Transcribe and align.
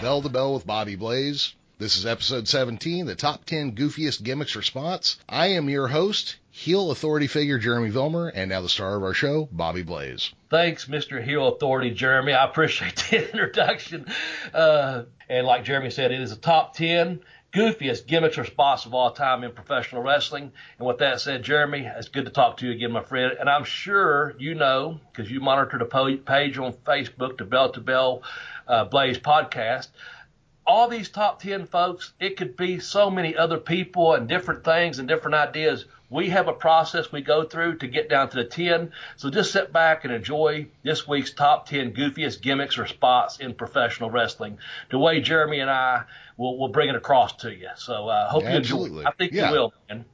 Bell 0.00 0.22
to 0.22 0.28
Bell 0.28 0.54
with 0.54 0.64
Bobby 0.64 0.94
Blaze. 0.94 1.54
This 1.78 1.96
is 1.96 2.06
episode 2.06 2.46
17, 2.46 3.06
the 3.06 3.16
top 3.16 3.44
10 3.44 3.74
goofiest 3.74 4.22
gimmicks 4.22 4.54
response. 4.54 5.18
I 5.28 5.48
am 5.48 5.68
your 5.68 5.88
host, 5.88 6.36
heel 6.52 6.92
authority 6.92 7.26
figure 7.26 7.58
Jeremy 7.58 7.90
Vilmer, 7.90 8.30
and 8.32 8.48
now 8.48 8.60
the 8.60 8.68
star 8.68 8.94
of 8.94 9.02
our 9.02 9.12
show, 9.12 9.48
Bobby 9.50 9.82
Blaze. 9.82 10.32
Thanks, 10.50 10.84
Mr. 10.84 11.22
Heel 11.22 11.48
Authority 11.48 11.90
Jeremy. 11.90 12.32
I 12.32 12.44
appreciate 12.44 12.94
the 13.10 13.30
introduction. 13.32 14.06
Uh, 14.54 15.04
and 15.28 15.46
like 15.46 15.64
Jeremy 15.64 15.90
said, 15.90 16.12
it 16.12 16.20
is 16.20 16.30
a 16.30 16.36
top 16.36 16.74
10 16.74 17.20
goofiest 17.52 18.06
gimmicks 18.06 18.36
response 18.36 18.84
of 18.84 18.94
all 18.94 19.10
time 19.10 19.42
in 19.42 19.52
professional 19.52 20.02
wrestling. 20.02 20.52
And 20.78 20.86
with 20.86 20.98
that 20.98 21.20
said, 21.20 21.42
Jeremy, 21.42 21.90
it's 21.96 22.08
good 22.08 22.26
to 22.26 22.30
talk 22.30 22.58
to 22.58 22.66
you 22.66 22.72
again, 22.72 22.92
my 22.92 23.02
friend. 23.02 23.32
And 23.38 23.48
I'm 23.48 23.64
sure 23.64 24.34
you 24.38 24.54
know, 24.54 25.00
because 25.10 25.30
you 25.30 25.40
monitor 25.40 25.78
the 25.78 26.20
page 26.24 26.58
on 26.58 26.72
Facebook, 26.72 27.38
the 27.38 27.44
Bell 27.44 27.72
to 27.72 27.80
Bell 27.80 28.22
uh, 28.68 28.84
Blaze 28.84 29.18
podcast, 29.18 29.88
all 30.66 30.88
these 30.88 31.08
top 31.08 31.40
10 31.40 31.66
folks, 31.66 32.12
it 32.20 32.36
could 32.36 32.56
be 32.56 32.78
so 32.78 33.10
many 33.10 33.34
other 33.36 33.56
people 33.58 34.12
and 34.14 34.28
different 34.28 34.64
things 34.64 34.98
and 34.98 35.08
different 35.08 35.34
ideas. 35.34 35.86
We 36.10 36.28
have 36.30 36.48
a 36.48 36.52
process 36.52 37.10
we 37.12 37.20
go 37.22 37.44
through 37.44 37.78
to 37.78 37.86
get 37.86 38.08
down 38.08 38.28
to 38.30 38.36
the 38.36 38.44
10. 38.44 38.92
So 39.16 39.30
just 39.30 39.52
sit 39.52 39.72
back 39.72 40.04
and 40.04 40.12
enjoy 40.12 40.66
this 40.82 41.08
week's 41.08 41.32
top 41.32 41.68
10 41.68 41.94
goofiest 41.94 42.40
gimmicks 42.42 42.78
or 42.78 42.86
spots 42.86 43.40
in 43.40 43.54
professional 43.54 44.10
wrestling. 44.10 44.58
The 44.90 44.98
way 44.98 45.20
Jeremy 45.20 45.60
and 45.60 45.70
I 45.70 46.04
will, 46.36 46.58
will 46.58 46.68
bring 46.68 46.88
it 46.88 46.94
across 46.96 47.34
to 47.36 47.54
you. 47.54 47.68
So 47.76 48.08
I 48.08 48.20
uh, 48.22 48.28
hope 48.28 48.44
Absolutely. 48.44 48.90
you 48.90 48.98
enjoy 48.98 49.00
it. 49.02 49.06
I 49.06 49.10
think 49.18 49.32
Yeah. 49.32 49.48
you 49.48 49.52
will, 49.54 49.72
man. 49.88 50.04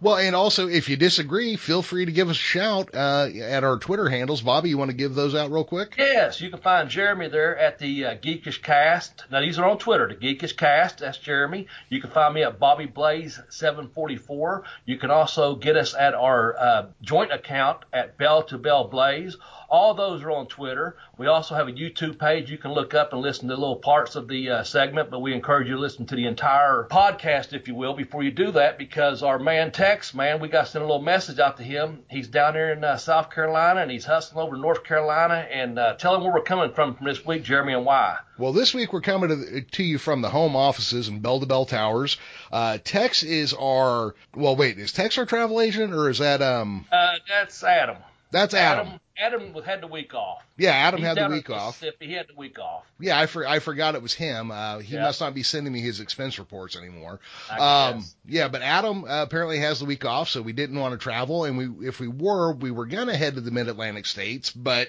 Well, 0.00 0.16
and 0.16 0.34
also, 0.34 0.68
if 0.68 0.88
you 0.88 0.96
disagree, 0.96 1.56
feel 1.56 1.82
free 1.82 2.04
to 2.04 2.12
give 2.12 2.28
us 2.28 2.36
a 2.36 2.40
shout 2.40 2.90
uh, 2.94 3.28
at 3.42 3.64
our 3.64 3.78
Twitter 3.78 4.08
handles. 4.08 4.42
Bobby, 4.42 4.68
you 4.68 4.78
want 4.78 4.90
to 4.90 4.96
give 4.96 5.14
those 5.14 5.34
out 5.34 5.50
real 5.50 5.64
quick? 5.64 5.94
Yes, 5.98 6.40
you 6.40 6.50
can 6.50 6.60
find 6.60 6.88
Jeremy 6.88 7.28
there 7.28 7.56
at 7.56 7.78
the 7.78 8.04
uh, 8.06 8.14
Geekish 8.16 8.62
Cast. 8.62 9.24
Now 9.30 9.40
these 9.40 9.58
are 9.58 9.68
on 9.68 9.78
Twitter, 9.78 10.08
the 10.08 10.14
Geekish 10.14 10.56
Cast. 10.56 10.98
That's 10.98 11.18
Jeremy. 11.18 11.66
You 11.88 12.00
can 12.00 12.10
find 12.10 12.34
me 12.34 12.42
at 12.42 12.58
Bobby 12.58 12.86
Blaze 12.86 13.40
744. 13.48 14.64
You 14.86 14.98
can 14.98 15.10
also 15.10 15.56
get 15.56 15.76
us 15.76 15.94
at 15.94 16.14
our 16.14 16.58
uh, 16.58 16.86
joint 17.02 17.32
account 17.32 17.84
at 17.92 18.18
Bell 18.18 18.42
to 18.44 18.58
Bell 18.58 18.84
Blaze. 18.88 19.36
All 19.68 19.94
those 19.94 20.22
are 20.22 20.30
on 20.30 20.46
Twitter. 20.46 20.96
We 21.18 21.26
also 21.26 21.54
have 21.54 21.68
a 21.68 21.72
YouTube 21.72 22.18
page 22.18 22.50
you 22.50 22.58
can 22.58 22.72
look 22.72 22.94
up 22.94 23.12
and 23.12 23.22
listen 23.22 23.48
to 23.48 23.54
little 23.54 23.76
parts 23.76 24.14
of 24.16 24.28
the 24.28 24.50
uh, 24.50 24.62
segment, 24.64 25.10
but 25.10 25.20
we 25.20 25.32
encourage 25.34 25.68
you 25.68 25.74
to 25.74 25.80
listen 25.80 26.06
to 26.06 26.16
the 26.16 26.26
entire 26.26 26.86
podcast, 26.90 27.52
if 27.52 27.66
you 27.68 27.74
will, 27.74 27.94
before 27.94 28.22
you 28.22 28.30
do 28.30 28.52
that, 28.52 28.78
because 28.78 29.22
our 29.22 29.38
man 29.38 29.72
Tex, 29.72 30.14
man, 30.14 30.40
we 30.40 30.48
got 30.48 30.66
to 30.66 30.70
send 30.72 30.82
a 30.84 30.86
little 30.86 31.02
message 31.02 31.38
out 31.38 31.56
to 31.56 31.62
him. 31.62 32.00
He's 32.08 32.28
down 32.28 32.54
there 32.54 32.72
in 32.72 32.84
uh, 32.84 32.96
South 32.96 33.30
Carolina 33.30 33.80
and 33.80 33.90
he's 33.90 34.04
hustling 34.04 34.44
over 34.44 34.56
to 34.56 34.60
North 34.60 34.84
Carolina 34.84 35.46
and 35.50 35.78
uh, 35.78 35.94
tell 35.94 36.14
him 36.14 36.22
where 36.22 36.32
we're 36.32 36.42
coming 36.42 36.72
from 36.72 36.94
from 36.94 37.06
this 37.06 37.24
week, 37.24 37.42
Jeremy, 37.42 37.72
and 37.72 37.84
why. 37.84 38.18
Well, 38.38 38.52
this 38.52 38.74
week 38.74 38.92
we're 38.92 39.00
coming 39.00 39.28
to, 39.30 39.36
the, 39.36 39.60
to 39.62 39.82
you 39.84 39.98
from 39.98 40.20
the 40.22 40.28
home 40.28 40.56
offices 40.56 41.08
in 41.08 41.20
Bell 41.20 41.40
to 41.40 41.46
Bell 41.46 41.66
Towers. 41.66 42.16
Uh, 42.52 42.78
Tex 42.82 43.22
is 43.22 43.54
our, 43.54 44.14
well, 44.34 44.56
wait, 44.56 44.78
is 44.78 44.92
Tex 44.92 45.16
our 45.18 45.26
travel 45.26 45.60
agent 45.60 45.92
or 45.94 46.10
is 46.10 46.18
that, 46.18 46.42
um, 46.42 46.84
Uh, 46.92 47.14
that's 47.28 47.62
Adam. 47.62 47.96
that's 48.30 48.54
Adam. 48.54 48.86
Adam, 48.88 49.00
Adam 49.16 49.54
had 49.62 49.80
the 49.80 49.86
week 49.86 50.12
off. 50.14 50.44
Yeah, 50.56 50.70
Adam 50.72 51.00
He's 51.00 51.06
had 51.06 51.16
the 51.30 51.34
week 51.34 51.48
off. 51.50 51.80
Mississippi. 51.80 52.06
He 52.08 52.12
had 52.14 52.26
the 52.28 52.34
week 52.34 52.58
off. 52.58 52.84
Yeah, 52.98 53.18
I, 53.18 53.26
for, 53.26 53.46
I 53.46 53.60
forgot 53.60 53.94
it 53.94 54.02
was 54.02 54.12
him. 54.12 54.50
Uh, 54.50 54.78
he 54.78 54.94
Yeah. 54.96 55.02
must 55.02 55.20
not 55.20 55.34
be 55.34 55.42
sending 55.44 55.72
me 55.72 55.80
his 55.80 56.00
expense 56.00 56.38
reports 56.38 56.76
anymore. 56.76 57.20
Um, 57.50 58.04
yeah, 58.26 58.48
but 58.48 58.62
Adam 58.62 59.04
uh, 59.04 59.22
apparently 59.22 59.58
has 59.60 59.78
the 59.78 59.84
week 59.84 60.04
off, 60.04 60.28
so 60.28 60.42
we 60.42 60.52
didn't 60.52 60.78
want 60.80 60.92
to 60.92 60.98
travel. 60.98 61.44
And 61.44 61.56
we, 61.56 61.86
if 61.88 62.00
we 62.00 62.08
were, 62.08 62.52
we 62.54 62.70
were 62.72 62.86
gonna 62.86 63.16
head 63.16 63.36
to 63.36 63.40
the 63.40 63.50
Mid 63.52 63.68
Atlantic 63.68 64.06
states, 64.06 64.50
but 64.50 64.88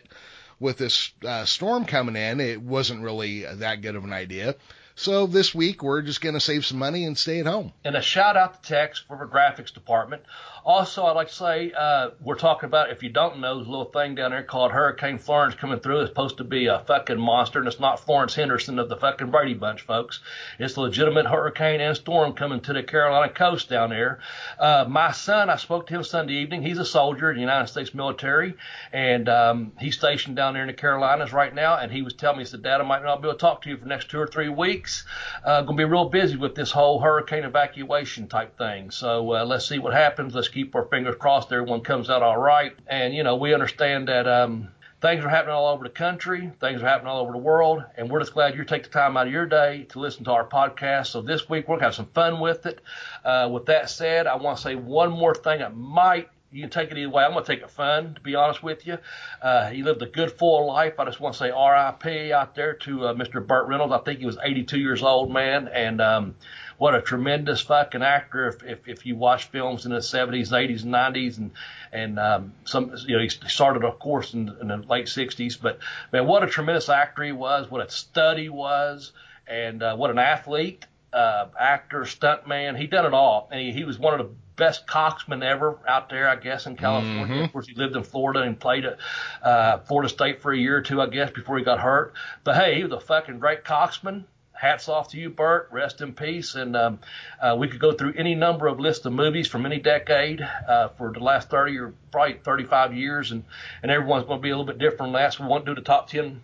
with 0.60 0.78
this 0.78 1.12
uh, 1.24 1.46
storm 1.46 1.86
coming 1.86 2.16
in, 2.16 2.40
it 2.40 2.62
wasn't 2.62 3.04
really 3.04 3.44
that 3.46 3.82
good 3.82 3.96
of 3.96 4.04
an 4.06 4.14
idea. 4.14 4.56
So 4.98 5.28
this 5.28 5.54
week 5.54 5.84
we're 5.84 6.02
just 6.02 6.22
gonna 6.22 6.40
save 6.40 6.66
some 6.66 6.80
money 6.80 7.04
and 7.06 7.18
stay 7.18 7.42
at 7.42 7.46
home. 7.46 7.74
And 7.84 7.96
a 7.98 8.02
shout 8.02 8.38
out 8.38 8.64
to 8.64 8.70
Tex 8.70 8.98
for 9.06 9.18
the 9.18 9.26
graphics 9.26 9.74
department. 9.74 10.24
Also, 10.66 11.06
I'd 11.06 11.12
like 11.12 11.28
to 11.28 11.34
say 11.36 11.72
uh, 11.78 12.10
we're 12.20 12.34
talking 12.34 12.66
about 12.66 12.90
if 12.90 13.04
you 13.04 13.10
don't 13.10 13.40
know, 13.40 13.54
a 13.54 13.54
little 13.54 13.86
thing 13.86 14.16
down 14.16 14.32
there 14.32 14.42
called 14.42 14.72
Hurricane 14.72 15.20
Florence 15.20 15.54
coming 15.54 15.80
through. 15.80 16.00
It's 16.00 16.10
supposed 16.10 16.38
to 16.38 16.44
be 16.44 16.66
a 16.66 16.80
fucking 16.88 17.20
monster, 17.20 17.60
and 17.60 17.68
it's 17.68 17.80
not 17.80 18.00
Florence 18.00 18.34
Henderson 18.34 18.80
of 18.80 18.90
the 18.90 18.98
fucking 18.98 19.30
Brady 19.30 19.54
Bunch, 19.54 19.84
folks. 19.84 20.22
It's 20.58 20.76
a 20.76 20.82
legitimate 20.82 21.28
hurricane 21.28 21.82
and 21.82 21.96
storm 21.96 22.34
coming 22.34 22.62
to 22.62 22.74
the 22.74 22.82
Carolina 22.82 23.32
coast 23.32 23.70
down 23.70 23.92
there. 23.92 24.22
Uh, 24.58 24.86
my 24.90 25.12
son, 25.12 25.52
I 25.52 25.58
spoke 25.58 25.86
to 25.86 25.94
him 25.94 26.04
Sunday 26.04 26.34
evening. 26.34 26.64
He's 26.64 26.80
a 26.80 26.86
soldier 26.86 27.30
in 27.30 27.36
the 27.36 27.42
United 27.42 27.68
States 27.68 27.94
military, 27.94 28.56
and 28.92 29.30
um, 29.30 29.74
he's 29.80 29.96
stationed 29.96 30.36
down 30.36 30.56
there 30.56 30.64
in 30.64 30.68
the 30.68 30.74
Carolinas 30.74 31.32
right 31.32 31.54
now. 31.54 31.78
And 31.78 31.92
he 31.92 32.02
was 32.02 32.14
telling 32.14 32.40
me, 32.40 32.44
he 32.44 32.50
said, 32.50 32.64
Dad, 32.64 32.82
I 32.82 32.86
might 32.86 33.04
not 33.04 33.22
be 33.22 33.28
able 33.28 33.38
to 33.38 33.40
talk 33.40 33.62
to 33.62 33.70
you 33.70 33.78
for 33.78 33.84
the 33.84 33.90
next 33.90 34.10
two 34.10 34.20
or 34.20 34.26
three 34.26 34.50
weeks. 34.50 35.06
Uh, 35.44 35.62
going 35.62 35.78
to 35.78 35.86
be 35.86 35.86
real 35.86 36.10
busy 36.10 36.38
with 36.38 36.56
this 36.56 36.72
whole 36.72 37.00
hurricane 37.00 37.44
evacuation 37.44 38.28
type 38.28 38.58
thing. 38.58 38.90
So 38.90 39.36
uh, 39.36 39.46
let's 39.46 39.70
see 39.70 39.78
what 39.78 39.94
happens. 39.94 40.34
Let's 40.34 40.55
keep 40.56 40.74
our 40.74 40.86
fingers 40.86 41.18
crossed 41.20 41.52
everyone 41.52 41.82
comes 41.82 42.10
out 42.10 42.24
all 42.24 42.38
right. 42.38 42.74
And, 42.88 43.14
you 43.14 43.24
know, 43.24 43.36
we 43.36 43.54
understand 43.54 44.08
that 44.08 44.26
um, 44.26 44.70
things 45.02 45.24
are 45.26 45.30
happening 45.30 45.54
all 45.54 45.68
over 45.68 45.84
the 45.84 45.90
country, 45.90 46.50
things 46.62 46.82
are 46.82 46.88
happening 46.88 47.10
all 47.10 47.22
over 47.22 47.34
the 47.34 47.38
world, 47.38 47.84
and 47.98 48.10
we're 48.10 48.22
just 48.22 48.34
glad 48.34 48.56
you 48.56 48.64
take 48.64 48.84
the 48.84 48.90
time 48.90 49.18
out 49.18 49.28
of 49.28 49.34
your 49.34 49.46
day 49.46 49.86
to 49.90 50.00
listen 50.00 50.24
to 50.24 50.32
our 50.32 50.48
podcast. 50.48 51.08
So 51.08 51.22
this 51.22 51.50
week 51.50 51.68
we're 51.68 51.74
going 51.74 51.80
to 51.80 51.86
have 51.88 51.96
some 51.96 52.08
fun 52.14 52.40
with 52.40 52.66
it. 52.66 52.80
Uh, 53.26 53.50
with 53.52 53.66
that 53.66 53.90
said, 53.90 54.28
I 54.28 54.38
want 54.38 54.56
to 54.58 54.64
say 54.64 54.76
one 54.76 55.12
more 55.12 55.36
thing 55.36 55.60
that 55.60 55.76
might 55.76 56.30
you 56.52 56.62
can 56.62 56.70
take 56.70 56.92
it 56.92 56.98
either 56.98 57.10
way. 57.10 57.24
I'm 57.24 57.34
going 57.34 57.44
to 57.44 57.56
take 57.56 57.64
it 57.64 57.70
fun, 57.70 58.16
to 58.16 58.22
be 58.22 58.36
honest 58.36 58.64
with 58.64 58.88
you. 58.88 58.98
Uh, 59.42 59.70
he 59.70 59.84
lived 59.84 60.02
a 60.02 60.06
good, 60.06 60.32
full 60.32 60.68
life. 60.68 61.00
I 61.00 61.06
just 61.06 61.20
want 61.20 61.34
to 61.36 61.40
say 61.40 61.48
RIP 61.48 62.32
out 62.32 62.56
there 62.56 62.74
to 62.74 63.08
uh, 63.08 63.14
Mr. 63.14 63.46
Burt 63.46 63.68
Reynolds. 63.68 63.94
I 63.94 64.00
think 64.00 64.20
he 64.20 64.26
was 64.26 64.38
82 64.42 64.80
years 64.80 65.04
old, 65.04 65.32
man. 65.32 65.68
And 65.68 66.00
um, 66.00 66.36
what 66.78 66.96
a 66.96 67.02
tremendous 67.02 67.62
fucking 67.62 68.04
actor. 68.04 68.48
If, 68.48 68.64
if, 68.64 68.88
if 68.88 69.06
you 69.06 69.16
watch 69.16 69.46
films 69.50 69.86
in 69.86 69.92
the 69.92 70.00
70s, 70.00 70.52
80s, 70.52 70.84
and 70.84 70.94
90s, 70.94 71.38
and 71.38 71.52
and 71.92 72.20
um, 72.20 72.54
some, 72.66 72.94
you 73.06 73.16
know, 73.18 73.24
he 73.24 73.30
started, 73.30 73.84
of 73.84 74.00
course, 74.00 74.34
in, 74.34 74.50
in 74.62 74.68
the 74.68 74.78
late 74.78 75.08
60s. 75.08 75.60
But 75.62 75.80
man, 76.12 76.26
what 76.26 76.44
a 76.44 76.48
tremendous 76.48 76.90
actor 76.90 77.24
he 77.24 77.32
was. 77.32 77.70
What 77.70 77.86
a 77.86 77.90
stud 77.90 78.38
he 78.38 78.50
was, 78.50 79.14
and 79.48 79.82
uh, 79.82 79.96
what 79.96 80.10
an 80.10 80.20
athlete 80.20 80.86
uh, 81.16 81.48
actor, 81.60 82.02
stuntman. 82.02 82.78
He 82.78 82.88
done 82.88 83.06
it 83.06 83.14
all, 83.14 83.48
and 83.52 83.62
he, 83.62 83.72
he 83.72 83.84
was 83.86 83.98
one 83.98 84.20
of 84.20 84.28
the 84.28 84.34
best 84.56 84.88
coxman 84.88 85.44
ever 85.44 85.78
out 85.88 86.10
there, 86.10 86.28
I 86.28 86.36
guess, 86.36 86.66
in 86.66 86.76
California. 86.76 87.44
Of 87.44 87.52
course, 87.52 87.68
he 87.68 87.76
lived 87.76 87.96
in 87.96 88.04
Florida 88.04 88.42
and 88.42 88.60
played 88.60 88.86
at 88.86 88.98
uh, 89.42 89.80
Florida 89.80 90.10
State 90.10 90.42
for 90.42 90.52
a 90.52 90.58
year 90.58 90.78
or 90.78 90.82
two, 90.82 91.02
I 91.02 91.08
guess, 91.08 91.32
before 91.32 91.58
he 91.58 91.64
got 91.64 91.80
hurt. 91.80 92.14
But 92.44 92.56
hey, 92.56 92.76
he 92.76 92.84
was 92.84 92.92
a 92.92 93.00
fucking 93.00 93.40
great 93.40 93.64
coxman. 93.64 94.26
Hats 94.54 94.88
off 94.88 95.10
to 95.10 95.18
you, 95.18 95.30
Bert. 95.30 95.68
Rest 95.72 96.00
in 96.00 96.14
peace. 96.14 96.56
And 96.56 96.78
um, 96.78 97.00
uh, 97.42 97.58
we 97.60 97.68
could 97.68 97.82
go 97.82 97.92
through 97.92 98.14
any 98.18 98.36
number 98.36 98.68
of 98.68 98.80
lists 98.80 99.06
of 99.06 99.12
movies 99.12 99.50
from 99.50 99.66
any 99.66 99.80
decade 99.80 100.42
uh, 100.42 100.90
for 100.90 101.12
the 101.12 101.20
last 101.20 101.50
30 101.50 101.78
or 101.78 101.94
probably 102.12 102.40
35 102.42 102.94
years, 102.94 103.32
and, 103.32 103.44
and 103.84 103.92
everyone's 103.92 104.26
going 104.26 104.40
to 104.40 104.42
be 104.42 104.52
a 104.52 104.58
little 104.58 104.66
bit 104.66 104.78
different. 104.78 105.14
So 105.34 105.44
we 105.44 105.50
won't 105.50 105.66
do 105.66 105.76
the 105.76 105.82
top 105.82 106.10
10 106.10 106.42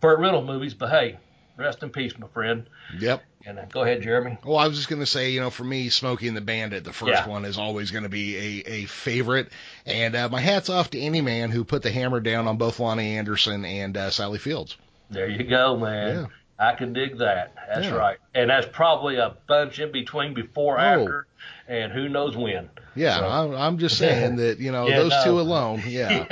Burt 0.00 0.20
Reynolds 0.20 0.46
movies, 0.46 0.74
but 0.74 0.90
hey, 0.90 1.18
rest 1.56 1.82
in 1.82 1.90
peace, 1.90 2.18
my 2.18 2.26
friend. 2.28 2.66
Yep. 2.98 3.22
And 3.46 3.58
uh, 3.58 3.64
go 3.66 3.82
ahead, 3.82 4.02
Jeremy. 4.02 4.38
Well, 4.44 4.56
I 4.58 4.66
was 4.68 4.76
just 4.76 4.88
going 4.88 5.00
to 5.00 5.06
say, 5.06 5.30
you 5.30 5.40
know, 5.40 5.50
for 5.50 5.64
me, 5.64 5.88
Smokey 5.90 6.28
and 6.28 6.36
the 6.36 6.40
Bandit, 6.40 6.82
the 6.84 6.92
first 6.92 7.12
Yeah. 7.12 7.28
one 7.28 7.44
is 7.44 7.58
always 7.58 7.90
going 7.90 8.04
to 8.04 8.08
be 8.08 8.36
a, 8.36 8.70
a 8.70 8.84
favorite. 8.86 9.48
And 9.86 10.16
uh, 10.16 10.28
my 10.30 10.40
hat's 10.40 10.70
off 10.70 10.90
to 10.90 10.98
any 11.00 11.20
man 11.20 11.50
who 11.50 11.64
put 11.64 11.82
the 11.82 11.90
hammer 11.90 12.20
down 12.20 12.48
on 12.48 12.56
both 12.56 12.78
Loni 12.78 13.16
Anderson 13.16 13.64
and 13.64 13.96
uh, 13.96 14.10
Sally 14.10 14.38
Fields. 14.38 14.76
There 15.10 15.28
you 15.28 15.44
go, 15.44 15.76
man. 15.76 16.16
Yeah. 16.16 16.26
I 16.56 16.74
can 16.74 16.92
dig 16.92 17.18
that. 17.18 17.52
That's 17.68 17.86
Yeah. 17.86 17.94
right. 17.94 18.18
And 18.34 18.48
that's 18.48 18.66
probably 18.72 19.16
a 19.16 19.34
bunch 19.48 19.78
in 19.80 19.92
between 19.92 20.34
before, 20.34 20.78
Oh. 20.78 20.82
after, 20.82 21.26
and 21.68 21.92
who 21.92 22.08
knows 22.08 22.36
when. 22.36 22.68
Yeah, 22.94 23.18
So- 23.18 23.26
I'm, 23.28 23.54
I'm 23.54 23.78
just 23.78 23.98
saying 23.98 24.36
that, 24.36 24.58
you 24.60 24.70
know, 24.72 24.86
Yeah, 24.88 24.96
those 25.00 25.10
no. 25.10 25.24
two 25.24 25.40
alone, 25.40 25.82
yeah. 25.86 26.26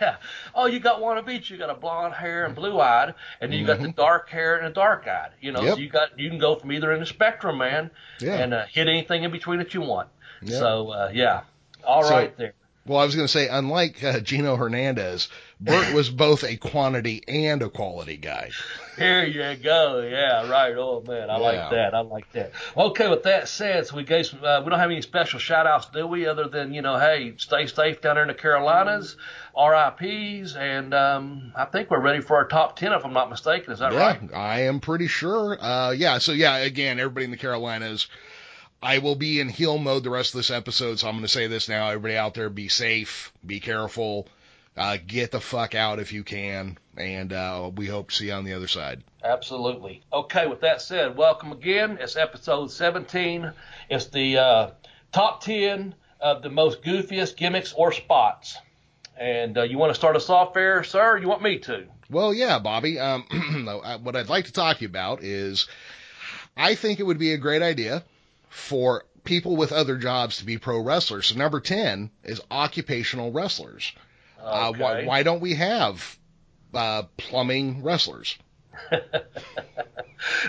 yeah. 0.00 0.16
Oh, 0.54 0.66
you 0.66 0.80
got 0.80 1.00
one 1.00 1.18
of 1.18 1.28
each. 1.28 1.50
You 1.50 1.56
got 1.58 1.70
a 1.70 1.74
blonde 1.74 2.14
hair 2.14 2.44
and 2.44 2.54
blue 2.54 2.80
eyed, 2.80 3.14
and 3.40 3.52
then 3.52 3.58
you 3.58 3.66
got 3.66 3.80
the 3.80 3.88
dark 3.92 4.28
hair 4.28 4.56
and 4.56 4.66
a 4.66 4.70
dark 4.70 5.06
eyed. 5.06 5.30
You 5.40 5.52
know, 5.52 5.60
Mm-hmm. 5.60 5.66
Yep. 5.68 5.74
so 5.76 5.80
you 5.80 5.88
got 5.88 6.18
you 6.18 6.28
can 6.30 6.38
go 6.38 6.56
from 6.56 6.72
either 6.72 6.92
in 6.92 7.00
the 7.00 7.06
spectrum, 7.06 7.58
man, 7.58 7.90
Yeah. 8.20 8.34
and 8.36 8.54
uh, 8.54 8.66
hit 8.66 8.88
anything 8.88 9.24
in 9.24 9.30
between 9.30 9.58
that 9.58 9.74
you 9.74 9.80
want. 9.80 10.08
Yep. 10.42 10.58
So 10.58 10.88
uh, 10.90 11.10
yeah, 11.12 11.42
all 11.84 12.02
So- 12.04 12.10
right 12.14 12.36
there. 12.36 12.52
Well, 12.86 13.00
I 13.00 13.04
was 13.04 13.16
going 13.16 13.26
to 13.26 13.32
say, 13.32 13.48
unlike 13.48 14.04
uh, 14.04 14.20
Gino 14.20 14.54
Hernandez, 14.54 15.26
Bert 15.58 15.94
was 15.94 16.10
both 16.10 16.44
a 16.44 16.56
quantity 16.56 17.22
and 17.26 17.62
a 17.62 17.70
quality 17.70 18.18
guy. 18.18 18.50
Here 18.98 19.24
you 19.24 19.56
go. 19.62 20.00
Yeah, 20.02 20.48
right. 20.50 20.74
Oh 20.76 21.02
man, 21.06 21.30
I 21.30 21.38
Yeah. 21.38 21.42
like 21.42 21.70
that. 21.70 21.94
I 21.94 22.00
like 22.00 22.30
that. 22.32 22.52
Okay, 22.76 23.08
with 23.08 23.22
that 23.22 23.48
said, 23.48 23.86
so 23.86 23.96
we 23.96 24.04
gave 24.04 24.26
some. 24.26 24.44
Uh, 24.44 24.60
we 24.62 24.68
don't 24.68 24.78
have 24.78 24.90
any 24.90 25.00
special 25.00 25.38
shout 25.38 25.66
outs, 25.66 25.86
do 25.94 26.06
we? 26.06 26.26
Other 26.26 26.46
than 26.48 26.74
you 26.74 26.82
know, 26.82 26.98
hey, 26.98 27.34
stay 27.38 27.66
safe 27.66 28.02
down 28.02 28.16
there 28.16 28.22
in 28.24 28.28
the 28.28 28.34
Carolinas, 28.34 29.16
RIPS, 29.56 30.54
and 30.56 30.92
um, 30.92 31.52
I 31.56 31.64
think 31.64 31.90
we're 31.90 32.00
ready 32.00 32.20
for 32.20 32.36
our 32.36 32.46
top 32.46 32.76
ten, 32.76 32.92
if 32.92 33.04
I'm 33.04 33.14
not 33.14 33.30
mistaken. 33.30 33.72
Is 33.72 33.78
that 33.78 33.92
yeah, 33.92 33.98
right? 33.98 34.34
I 34.34 34.60
am 34.62 34.80
pretty 34.80 35.06
sure. 35.08 35.56
Uh, 35.58 35.92
yeah, 35.92 36.18
so 36.18 36.32
yeah, 36.32 36.56
again, 36.58 36.98
everybody 37.00 37.24
in 37.24 37.30
the 37.30 37.36
Carolinas, 37.38 38.08
I 38.82 38.98
will 38.98 39.16
be 39.16 39.40
in 39.40 39.48
heel 39.48 39.78
mode 39.78 40.04
the 40.04 40.10
rest 40.10 40.34
of 40.34 40.38
this 40.38 40.50
episode, 40.50 40.98
so 40.98 41.08
I'm 41.08 41.14
going 41.14 41.22
to 41.22 41.28
say 41.28 41.46
this 41.46 41.68
now. 41.68 41.88
Everybody 41.88 42.16
out 42.16 42.34
there, 42.34 42.50
be 42.50 42.68
safe, 42.68 43.32
be 43.44 43.60
careful, 43.60 44.28
uh, 44.76 44.98
get 45.04 45.30
the 45.30 45.40
fuck 45.40 45.74
out 45.74 45.98
if 45.98 46.12
you 46.12 46.22
can, 46.22 46.78
and 46.96 47.32
uh, 47.32 47.70
we 47.74 47.86
hope 47.86 48.10
to 48.10 48.14
see 48.14 48.26
you 48.26 48.32
on 48.32 48.44
the 48.44 48.52
other 48.52 48.68
side. 48.68 49.02
Absolutely. 49.24 50.02
Okay, 50.12 50.46
with 50.46 50.60
that 50.60 50.82
said, 50.82 51.16
welcome 51.16 51.52
again. 51.52 51.98
It's 52.00 52.16
episode 52.16 52.70
17. 52.70 53.52
It's 53.88 54.06
the 54.06 54.38
uh, 54.38 54.70
top 55.12 55.42
10 55.42 55.94
of 56.20 56.42
the 56.42 56.50
most 56.50 56.82
goofiest 56.82 57.36
gimmicks 57.36 57.72
or 57.72 57.92
spots. 57.92 58.56
And 59.18 59.56
uh, 59.56 59.62
you 59.62 59.78
want 59.78 59.90
to 59.90 59.94
start 59.94 60.14
us 60.14 60.28
off 60.28 60.52
there, 60.52 60.84
sir? 60.84 61.16
You 61.16 61.28
want 61.28 61.42
me 61.42 61.58
to? 61.60 61.86
Well, 62.10 62.34
yeah, 62.34 62.58
Bobby. 62.58 62.98
Um, 62.98 63.24
what 64.02 64.14
I'd 64.14 64.28
like 64.28 64.44
to 64.44 64.52
talk 64.52 64.76
to 64.76 64.82
you 64.82 64.88
about 64.88 65.22
is 65.22 65.66
I 66.56 66.74
think 66.74 67.00
it 67.00 67.04
would 67.04 67.18
be 67.18 67.32
a 67.32 67.38
great 67.38 67.62
idea 67.62 68.04
for 68.50 69.04
people 69.24 69.56
with 69.56 69.72
other 69.72 69.96
jobs 69.96 70.38
to 70.38 70.44
be 70.44 70.58
pro 70.58 70.80
wrestlers. 70.80 71.26
So 71.26 71.36
number 71.36 71.60
10 71.60 72.10
is 72.24 72.40
occupational 72.50 73.32
wrestlers. 73.32 73.92
Uh, 74.40 74.72
why, 74.72 75.04
why 75.04 75.22
don't 75.22 75.40
we 75.40 75.54
have 75.54 76.18
uh, 76.74 77.04
plumbing 77.16 77.82
wrestlers? 77.82 78.36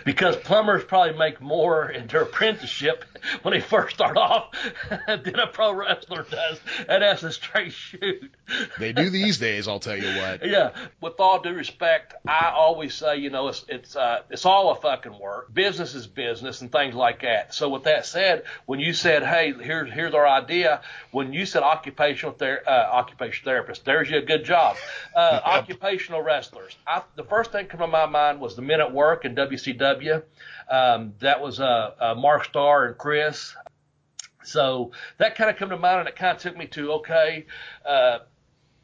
because 0.05 0.35
plumbers 0.35 0.83
probably 0.83 1.17
make 1.17 1.41
more 1.41 1.89
in 1.89 2.07
their 2.07 2.23
apprenticeship 2.23 3.05
when 3.41 3.53
they 3.53 3.61
first 3.61 3.95
start 3.95 4.17
off 4.17 4.51
than 5.07 5.39
a 5.39 5.47
pro 5.47 5.73
wrestler 5.73 6.23
does. 6.23 6.59
And 6.87 7.03
that's 7.03 7.23
a 7.23 7.31
straight 7.31 7.73
shoot. 7.73 8.31
They 8.79 8.93
do 8.93 9.09
these 9.09 9.37
days, 9.37 9.67
I'll 9.67 9.79
tell 9.79 9.97
you 9.97 10.19
what. 10.19 10.45
Yeah, 10.45 10.71
with 11.01 11.19
all 11.19 11.41
due 11.41 11.53
respect, 11.53 12.15
I 12.27 12.51
always 12.55 12.93
say, 12.93 13.17
you 13.17 13.29
know, 13.29 13.49
it's 13.49 13.65
it's 13.67 13.95
uh, 13.95 14.21
it's 14.29 14.45
all 14.45 14.71
a 14.71 14.75
fucking 14.75 15.17
work. 15.19 15.53
Business 15.53 15.95
is 15.95 16.07
business 16.07 16.61
and 16.61 16.71
things 16.71 16.95
like 16.95 17.21
that. 17.21 17.53
So 17.53 17.69
with 17.69 17.83
that 17.83 18.05
said, 18.05 18.43
when 18.65 18.79
you 18.79 18.93
said, 18.93 19.23
hey, 19.23 19.53
here's 19.53 19.91
here's 19.91 20.13
our 20.13 20.27
idea, 20.27 20.81
when 21.11 21.33
you 21.33 21.45
said 21.45 21.63
occupational 21.63 22.33
ther- 22.33 22.63
uh, 22.65 22.69
occupational 22.91 23.51
therapist, 23.51 23.85
there's 23.85 24.09
you 24.09 24.17
a 24.17 24.21
good 24.21 24.45
job. 24.45 24.77
Uh, 25.15 25.39
occupational 25.45 26.21
wrestlers. 26.21 26.75
I, 26.85 27.01
the 27.15 27.23
first 27.23 27.51
thing 27.51 27.67
that 27.67 27.71
came 27.71 27.81
to 27.81 27.87
my 27.87 28.05
mind 28.05 28.39
was 28.39 28.55
the 28.55 28.61
Men 28.61 28.81
at 28.81 28.93
Work 28.93 29.25
in 29.25 29.35
WCW. 29.57 30.23
Um, 30.69 31.13
that 31.19 31.41
was 31.41 31.59
uh, 31.59 31.91
uh, 31.99 32.15
Mark 32.15 32.45
Starr 32.45 32.85
and 32.85 32.97
Chris. 32.97 33.55
So 34.43 34.91
that 35.17 35.35
kind 35.35 35.49
of 35.49 35.57
came 35.57 35.69
to 35.69 35.77
mind, 35.77 36.01
and 36.01 36.09
it 36.09 36.15
kind 36.15 36.35
of 36.35 36.41
took 36.41 36.57
me 36.57 36.67
to 36.67 36.93
okay. 36.93 37.45
Uh, 37.85 38.19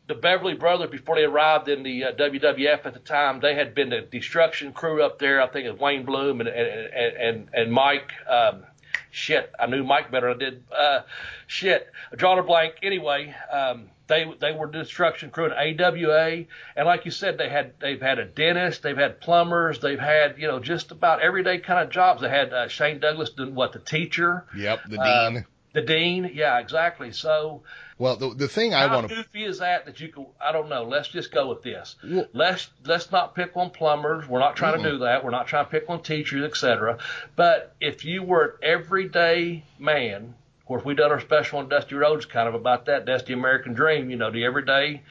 the 0.07 0.15
Beverly 0.15 0.55
Brothers, 0.55 0.89
before 0.89 1.15
they 1.15 1.23
arrived 1.23 1.69
in 1.69 1.83
the 1.83 2.05
uh, 2.05 2.11
WWF 2.13 2.85
at 2.85 2.93
the 2.93 2.99
time, 2.99 3.39
they 3.39 3.55
had 3.55 3.73
been 3.73 3.89
the 3.89 4.01
destruction 4.01 4.73
crew 4.73 5.01
up 5.01 5.17
there. 5.19 5.41
I 5.41 5.47
think 5.47 5.65
it 5.65 5.71
was 5.71 5.79
Wayne 5.79 6.03
Bloom 6.05 6.41
and 6.41 6.49
and 6.49 7.15
and, 7.15 7.49
and 7.53 7.71
Mike. 7.71 8.11
Um, 8.27 8.63
shit, 9.11 9.51
I 9.57 9.67
knew 9.67 9.83
Mike 9.83 10.11
better. 10.11 10.33
than 10.33 10.63
I 10.75 10.97
did. 10.97 11.03
Shit, 11.47 11.87
I 12.11 12.15
drawn 12.17 12.39
a 12.39 12.43
blank. 12.43 12.75
Anyway, 12.83 13.33
um, 13.49 13.89
they 14.13 14.25
they 14.39 14.51
were 14.57 14.67
the 14.67 14.79
destruction 14.79 15.29
crew 15.31 15.45
in 15.51 15.51
AWA, 15.81 16.45
and 16.75 16.85
like 16.85 17.05
you 17.05 17.11
said, 17.11 17.37
they 17.37 17.49
had 17.49 17.73
they've 17.79 18.01
had 18.01 18.19
a 18.19 18.25
dentist, 18.25 18.83
they've 18.83 18.97
had 18.97 19.19
plumbers, 19.21 19.79
they've 19.79 19.99
had 19.99 20.37
you 20.37 20.47
know 20.47 20.59
just 20.59 20.91
about 20.91 21.21
everyday 21.21 21.57
kind 21.59 21.83
of 21.83 21.89
jobs. 21.89 22.21
They 22.21 22.29
had 22.29 22.53
uh, 22.53 22.67
Shane 22.67 22.99
Douglas 22.99 23.31
doing 23.31 23.55
what 23.55 23.73
the 23.73 23.79
teacher, 23.79 24.45
Yep, 24.55 24.79
the 24.89 24.99
Uh, 25.01 25.29
dean. 25.29 25.45
the 25.73 25.81
dean. 25.81 26.31
Yeah, 26.33 26.59
exactly. 26.59 27.11
So. 27.11 27.63
Well, 27.99 28.17
the 28.17 28.33
the 28.33 28.47
thing 28.47 28.73
I 28.73 28.87
want 28.93 29.07
to 29.09 29.15
goofy 29.15 29.43
is 29.45 29.59
that 29.59 29.85
that 29.85 29.99
you 29.99 30.09
can? 30.09 30.25
I 30.41 30.51
don't 30.51 30.67
know. 30.67 30.83
Let's 30.83 31.07
just 31.09 31.31
go 31.31 31.49
with 31.49 31.61
this. 31.63 31.95
Well- 32.03 32.25
let's 32.33 32.69
let's 32.85 33.11
not 33.11 33.35
pick 33.35 33.55
on 33.55 33.69
plumbers. 33.69 34.27
We're 34.27 34.39
not 34.39 34.55
trying 34.55 34.81
to 34.81 34.89
do 34.91 34.97
that. 34.99 35.23
We're 35.23 35.29
not 35.29 35.47
trying 35.47 35.65
to 35.65 35.71
pick 35.71 35.89
on 35.89 36.01
teachers, 36.01 36.43
etc. 36.43 36.97
But 37.35 37.75
if 37.79 38.03
you 38.03 38.23
were 38.23 38.43
an 38.43 38.51
everyday 38.63 39.63
man, 39.79 40.33
of 40.63 40.67
course, 40.67 40.85
we 40.85 40.95
done 40.95 41.11
our 41.11 41.19
special 41.19 41.59
on 41.59 41.67
Dusty 41.67 41.95
Rhodes, 41.95 42.25
kind 42.25 42.47
of 42.47 42.55
about 42.55 42.85
that 42.85 43.05
Dusty 43.05 43.33
American 43.33 43.73
Dream. 43.73 44.09
You 44.09 44.15
know, 44.15 44.31
the 44.31 44.45
everyday 44.45 45.01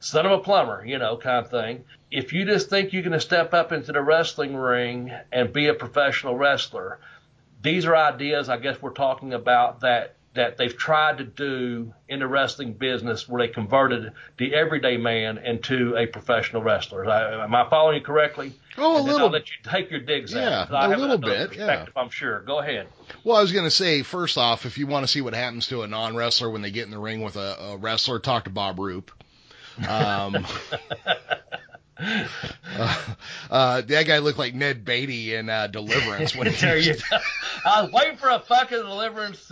son 0.00 0.26
of 0.26 0.32
a 0.32 0.38
plumber, 0.38 0.84
you 0.84 0.98
know, 0.98 1.16
kind 1.16 1.42
of 1.42 1.50
thing. 1.50 1.82
If 2.10 2.34
you 2.34 2.44
just 2.44 2.68
think 2.68 2.92
you're 2.92 3.02
going 3.02 3.12
to 3.12 3.20
step 3.20 3.54
up 3.54 3.72
into 3.72 3.90
the 3.92 4.02
wrestling 4.02 4.54
ring 4.54 5.10
and 5.32 5.50
be 5.50 5.68
a 5.68 5.74
professional 5.74 6.36
wrestler, 6.36 6.98
these 7.62 7.86
are 7.86 7.96
ideas 7.96 8.50
I 8.50 8.58
guess 8.58 8.82
we're 8.82 8.90
talking 8.90 9.32
about 9.32 9.80
that 9.80 10.14
that 10.34 10.56
they've 10.56 10.76
tried 10.76 11.18
to 11.18 11.24
do 11.24 11.92
in 12.08 12.20
the 12.20 12.26
wrestling 12.26 12.74
business 12.74 13.28
where 13.28 13.44
they 13.46 13.52
converted 13.52 14.12
the 14.36 14.54
everyday 14.54 14.96
man 14.96 15.38
into 15.38 15.96
a 15.96 16.06
professional 16.06 16.62
wrestler. 16.62 17.06
I, 17.06 17.42
am 17.44 17.54
I 17.54 17.68
following 17.68 17.96
you 17.98 18.02
correctly? 18.04 18.52
Oh, 18.76 19.00
a 19.00 19.02
little- 19.02 19.26
I'll 19.26 19.30
let 19.32 19.48
you 19.48 19.56
take 19.64 19.90
your 19.90 20.00
digs 20.00 20.34
at 20.34 20.42
Yeah, 20.42 20.62
it, 20.62 20.66
'cause 20.66 20.74
I 20.74 20.86
a 20.86 20.90
have 20.90 21.00
little 21.00 21.18
bit, 21.18 21.56
yeah. 21.56 21.86
I'm 21.96 22.10
sure. 22.10 22.40
Go 22.40 22.60
ahead. 22.60 22.86
Well, 23.24 23.36
I 23.36 23.40
was 23.40 23.52
going 23.52 23.64
to 23.64 23.70
say, 23.70 24.02
first 24.02 24.38
off, 24.38 24.64
if 24.66 24.78
you 24.78 24.86
want 24.86 25.04
to 25.04 25.10
see 25.10 25.20
what 25.22 25.34
happens 25.34 25.66
to 25.68 25.82
a 25.82 25.88
non 25.88 26.14
wrestler 26.14 26.50
when 26.50 26.62
they 26.62 26.70
get 26.70 26.84
in 26.84 26.90
the 26.92 26.98
ring 26.98 27.22
with 27.22 27.36
a, 27.36 27.56
a 27.72 27.76
wrestler, 27.78 28.18
talk 28.20 28.44
to 28.44 28.50
Bob 28.50 28.78
Roop. 28.78 29.10
Um, 29.88 30.44
uh, 32.00 33.04
uh, 33.50 33.80
that 33.82 34.06
guy 34.06 34.18
looked 34.18 34.38
like 34.38 34.54
Ned 34.54 34.84
Beatty 34.84 35.34
in 35.34 35.48
uh, 35.48 35.66
Deliverance 35.66 36.34
when 36.36 36.46
he 36.46 36.52
there 36.60 36.78
you 36.78 36.94
go. 36.94 37.18
I 37.64 37.82
was 37.82 37.92
waiting 37.92 38.16
for 38.16 38.28
a 38.28 38.40
fucking 38.40 38.78
deliverance, 38.78 39.50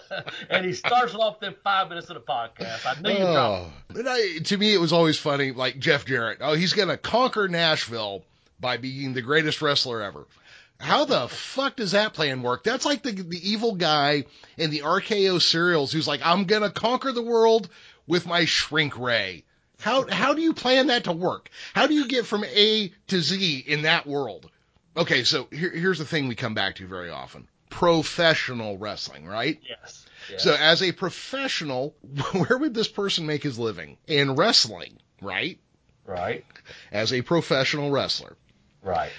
and 0.50 0.66
he 0.66 0.72
starts 0.72 1.14
off 1.14 1.40
within 1.40 1.54
five 1.64 1.88
minutes 1.88 2.10
of 2.10 2.14
the 2.14 2.20
podcast. 2.20 2.86
I 2.86 3.00
knew 3.00 3.10
you'd 3.10 3.20
Oh, 3.20 3.70
I, 3.94 4.38
to 4.44 4.56
me, 4.58 4.74
it 4.74 4.80
was 4.80 4.92
always 4.92 5.18
funny. 5.18 5.52
Like 5.52 5.78
Jeff 5.78 6.04
Jarrett. 6.04 6.38
Oh, 6.40 6.54
he's 6.54 6.74
going 6.74 6.88
to 6.88 6.96
conquer 6.96 7.48
Nashville 7.48 8.24
by 8.60 8.76
being 8.76 9.14
the 9.14 9.22
greatest 9.22 9.62
wrestler 9.62 10.02
ever. 10.02 10.26
How 10.78 11.06
the 11.06 11.28
fuck 11.28 11.76
does 11.76 11.92
that 11.92 12.12
plan 12.12 12.42
work? 12.42 12.62
That's 12.62 12.84
like 12.84 13.02
the 13.02 13.12
the 13.12 13.50
evil 13.50 13.76
guy 13.76 14.24
in 14.58 14.70
the 14.70 14.80
RKO 14.80 15.40
serials 15.40 15.90
who's 15.90 16.06
like, 16.06 16.20
I'm 16.22 16.44
gonna 16.44 16.70
conquer 16.70 17.12
the 17.12 17.22
world 17.22 17.70
with 18.06 18.26
my 18.26 18.44
shrink 18.44 18.98
ray. 18.98 19.44
How 19.80 20.08
how 20.08 20.34
do 20.34 20.42
you 20.42 20.54
plan 20.54 20.88
that 20.88 21.04
to 21.04 21.12
work? 21.12 21.50
How 21.74 21.86
do 21.86 21.94
you 21.94 22.08
get 22.08 22.26
from 22.26 22.44
A 22.44 22.92
to 23.08 23.20
Z 23.20 23.64
in 23.66 23.82
that 23.82 24.06
world? 24.06 24.50
Okay, 24.96 25.24
so 25.24 25.46
here, 25.50 25.70
here's 25.70 25.98
the 25.98 26.06
thing 26.06 26.28
we 26.28 26.34
come 26.34 26.54
back 26.54 26.76
to 26.76 26.86
very 26.86 27.10
often: 27.10 27.48
professional 27.68 28.78
wrestling, 28.78 29.26
right? 29.26 29.60
Yes. 29.68 30.06
yes. 30.30 30.42
So 30.42 30.54
as 30.54 30.82
a 30.82 30.92
professional, 30.92 31.94
where 32.32 32.58
would 32.58 32.74
this 32.74 32.88
person 32.88 33.26
make 33.26 33.42
his 33.42 33.58
living? 33.58 33.98
In 34.06 34.34
wrestling, 34.34 34.98
right? 35.20 35.58
right. 36.06 36.44
As 36.90 37.12
a 37.12 37.22
professional 37.22 37.90
wrestler. 37.90 38.36
Right. 38.82 39.12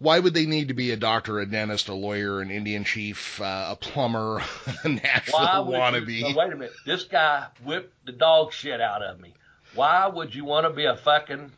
Why 0.00 0.20
would 0.20 0.32
they 0.32 0.46
need 0.46 0.68
to 0.68 0.74
be 0.74 0.92
a 0.92 0.96
doctor, 0.96 1.40
a 1.40 1.46
dentist, 1.46 1.88
a 1.88 1.94
lawyer, 1.94 2.40
an 2.40 2.52
Indian 2.52 2.84
chief, 2.84 3.40
uh, 3.40 3.68
a 3.70 3.76
plumber, 3.76 4.42
a 4.84 4.88
Nashville 4.88 5.66
wannabe? 5.66 6.08
You, 6.08 6.36
wait 6.36 6.52
a 6.52 6.56
minute. 6.56 6.72
This 6.86 7.04
guy 7.04 7.46
whipped 7.64 8.06
the 8.06 8.12
dog 8.12 8.52
shit 8.52 8.80
out 8.80 9.02
of 9.02 9.18
me. 9.18 9.34
Why 9.74 10.06
would 10.06 10.34
you 10.34 10.44
want 10.44 10.66
to 10.66 10.70
be 10.70 10.84
a 10.84 10.96
fucking 10.96 11.52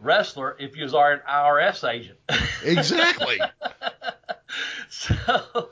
wrestler 0.00 0.56
if 0.58 0.76
you 0.76 0.96
are 0.96 1.12
an 1.12 1.20
IRS 1.28 1.88
agent? 1.88 2.18
Exactly. 2.64 3.40
so 4.88 5.14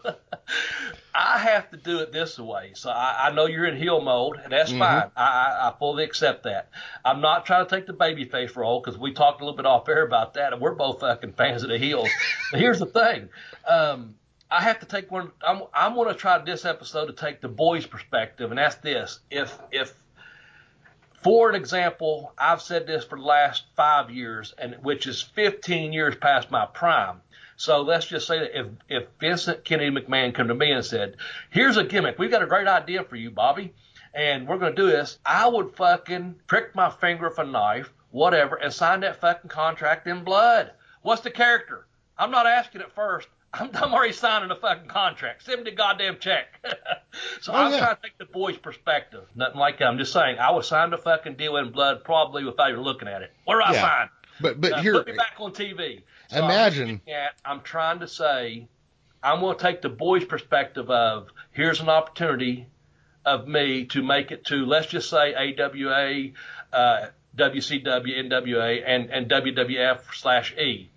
I 1.14 1.38
have 1.38 1.70
to 1.70 1.76
do 1.76 2.00
it 2.00 2.12
this 2.12 2.38
way. 2.38 2.72
So 2.74 2.90
I, 2.90 3.28
I 3.28 3.32
know 3.32 3.46
you're 3.46 3.66
in 3.66 3.76
heel 3.76 4.00
mode, 4.00 4.40
and 4.42 4.52
that's 4.52 4.70
fine. 4.70 4.80
I, 4.80 5.10
I, 5.16 5.68
I 5.68 5.74
fully 5.78 6.04
accept 6.04 6.44
that. 6.44 6.70
I'm 7.04 7.20
not 7.20 7.46
trying 7.46 7.66
to 7.66 7.70
take 7.70 7.86
the 7.86 7.92
babyface 7.92 8.56
role 8.56 8.80
because 8.80 8.98
we 8.98 9.12
talked 9.12 9.40
a 9.40 9.44
little 9.44 9.56
bit 9.56 9.66
off 9.66 9.88
air 9.88 10.04
about 10.04 10.34
that, 10.34 10.52
and 10.52 10.60
we're 10.60 10.74
both 10.74 11.00
fucking 11.00 11.34
fans 11.34 11.62
of 11.62 11.68
the 11.68 11.78
heels. 11.78 12.08
but 12.50 12.60
here's 12.60 12.78
the 12.78 12.86
thing. 12.86 13.28
Um, 13.68 14.14
I 14.50 14.62
have 14.62 14.80
to 14.80 14.86
take 14.86 15.10
one. 15.10 15.30
I'm, 15.46 15.62
I'm 15.74 15.94
going 15.94 16.08
to 16.08 16.14
try 16.14 16.38
this 16.38 16.64
episode 16.64 17.06
to 17.06 17.12
take 17.12 17.40
the 17.40 17.48
boys' 17.48 17.86
perspective, 17.86 18.50
and 18.50 18.58
that's 18.58 18.76
this: 18.76 19.20
if 19.30 19.56
if 19.70 19.94
for 21.22 21.50
an 21.50 21.54
example, 21.54 22.32
I've 22.38 22.62
said 22.62 22.86
this 22.86 23.04
for 23.04 23.18
the 23.18 23.24
last 23.24 23.64
five 23.76 24.10
years, 24.10 24.54
and 24.56 24.76
which 24.82 25.06
is 25.06 25.20
15 25.20 25.92
years 25.92 26.16
past 26.16 26.50
my 26.50 26.66
prime. 26.66 27.20
So 27.56 27.82
let's 27.82 28.06
just 28.06 28.26
say 28.26 28.38
that 28.38 28.58
if, 28.58 28.66
if 28.88 29.08
Vincent 29.18 29.64
Kennedy 29.64 29.94
McMahon 29.94 30.34
come 30.34 30.48
to 30.48 30.54
me 30.54 30.72
and 30.72 30.84
said, 30.84 31.16
here's 31.50 31.76
a 31.76 31.84
gimmick. 31.84 32.18
We've 32.18 32.30
got 32.30 32.42
a 32.42 32.46
great 32.46 32.66
idea 32.66 33.04
for 33.04 33.16
you, 33.16 33.30
Bobby, 33.30 33.74
and 34.14 34.48
we're 34.48 34.56
going 34.56 34.74
to 34.74 34.82
do 34.82 34.90
this. 34.90 35.18
I 35.26 35.46
would 35.46 35.76
fucking 35.76 36.36
prick 36.46 36.74
my 36.74 36.88
finger 36.88 37.28
with 37.28 37.38
a 37.38 37.44
knife, 37.44 37.92
whatever, 38.12 38.56
and 38.56 38.72
sign 38.72 39.00
that 39.00 39.20
fucking 39.20 39.50
contract 39.50 40.06
in 40.06 40.24
blood. 40.24 40.70
What's 41.02 41.20
the 41.20 41.30
character? 41.30 41.86
I'm 42.16 42.30
not 42.30 42.46
asking 42.46 42.80
it 42.80 42.92
first. 42.92 43.28
I'm, 43.52 43.70
I'm 43.74 43.92
already 43.92 44.12
signing 44.12 44.50
a 44.50 44.54
fucking 44.56 44.88
contract. 44.88 45.42
Send 45.44 45.64
me 45.64 45.70
the 45.70 45.76
goddamn 45.76 46.18
check. 46.20 46.46
so 47.40 47.52
Oh, 47.52 47.56
I'm 47.56 47.72
yeah. 47.72 47.78
trying 47.78 47.96
to 47.96 48.02
take 48.02 48.18
the 48.18 48.26
boy's 48.26 48.56
perspective. 48.56 49.24
Nothing 49.34 49.58
like 49.58 49.78
that. 49.78 49.86
I'm 49.88 49.98
just 49.98 50.12
saying 50.12 50.38
I 50.38 50.52
was 50.52 50.68
signed 50.68 50.94
a 50.94 50.98
fucking 50.98 51.34
deal 51.34 51.56
in 51.56 51.70
blood 51.72 52.04
probably 52.04 52.44
without 52.44 52.70
even 52.70 52.82
looking 52.82 53.08
at 53.08 53.22
it. 53.22 53.32
Do 53.48 53.54
I 53.60 53.72
Yeah. 53.72 53.80
sign? 53.82 54.08
But 54.40 54.60
but 54.60 54.72
Uh, 54.72 54.82
here, 54.82 54.94
put 54.94 55.08
me 55.08 55.16
back 55.16 55.34
on 55.38 55.52
TV. 55.52 56.02
So 56.28 56.38
I'm 56.38 56.44
Imagine- 56.44 57.00
At, 57.08 57.32
I'm 57.44 57.60
trying 57.62 57.98
to 58.00 58.08
say, 58.08 58.68
I'm 59.22 59.40
going 59.40 59.56
to 59.56 59.62
take 59.62 59.82
the 59.82 59.88
boys' 59.88 60.24
perspective 60.24 60.88
of 60.90 61.28
here's 61.50 61.80
an 61.80 61.88
opportunity 61.88 62.66
of 63.26 63.48
me 63.48 63.84
to 63.86 64.02
make 64.02 64.30
it 64.30 64.44
to 64.46 64.64
let's 64.64 64.86
just 64.86 65.10
say 65.10 65.34
AWA, 65.34 66.30
uh, 66.72 67.06
WCW, 67.36 68.16
NWA, 68.30 68.82
and 68.86 69.10
and 69.10 69.28
WWF 69.28 70.14
slash 70.14 70.54
E. 70.56 70.88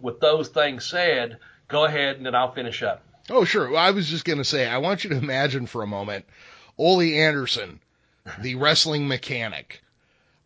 With 0.00 0.20
those 0.20 0.48
things 0.48 0.84
said, 0.84 1.38
go 1.70 1.84
ahead 1.84 2.16
and 2.16 2.26
then 2.26 2.34
I'll 2.34 2.52
finish 2.52 2.82
up. 2.82 3.02
oh 3.30 3.44
sure, 3.44 3.68
Well, 3.70 3.78
I 3.82 3.90
was 3.92 4.08
just 4.08 4.24
gonna 4.24 4.44
say, 4.44 4.66
I 4.66 4.78
want 4.78 5.04
you 5.04 5.10
to 5.10 5.16
imagine 5.16 5.66
for 5.66 5.82
a 5.82 5.86
moment, 5.86 6.24
Ole 6.78 7.00
Anderson, 7.02 7.80
the 8.40 8.56
wrestling 8.56 9.08
mechanic, 9.08 9.82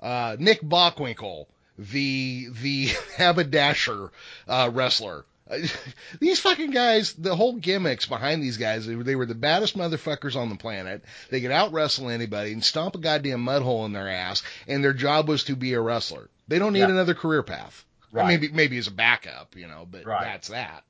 uh, 0.01 0.37
Nick 0.39 0.61
Bockwinkel, 0.63 1.47
the 1.79 2.49
the 2.63 2.87
haberdasher 3.17 4.11
uh, 4.49 4.71
wrestler. 4.73 5.25
These 6.21 6.41
fucking 6.41 6.71
guys, 6.71 7.13
the 7.13 7.37
whole 7.37 7.57
gimmicks 7.57 8.07
behind 8.07 8.43
these 8.43 8.57
guys, 8.57 8.87
they 8.87 8.97
were, 8.97 9.05
they 9.05 9.15
were 9.15 9.27
the 9.27 9.35
baddest 9.35 9.77
motherfuckers 9.77 10.37
on 10.37 10.49
the 10.49 10.57
planet. 10.57 11.05
They 11.31 11.43
could 11.43 11.51
out 11.51 11.71
wrestle 11.73 12.09
anybody 12.09 12.53
and 12.55 12.65
stomp 12.65 12.95
a 12.95 12.99
goddamn 12.99 13.43
mud 13.43 13.61
hole 13.61 13.85
in 13.85 13.93
their 13.93 14.09
ass, 14.09 14.43
and 14.67 14.83
their 14.83 14.95
job 14.95 15.29
was 15.29 15.45
to 15.45 15.55
be 15.57 15.75
a 15.75 15.81
wrestler. 15.83 16.31
They 16.49 16.59
don't 16.59 16.73
need 16.73 16.79
Yeah. 16.81 16.89
another 16.91 17.13
career 17.15 17.43
path. 17.43 17.85
Right. 18.11 18.27
Maybe 18.27 18.49
maybe 18.55 18.79
as 18.79 18.87
a 18.87 18.91
backup, 18.93 19.55
you 19.55 19.67
know, 19.67 19.87
but 19.91 20.07
Right. 20.07 20.23
that's 20.23 20.49
that. 20.49 20.83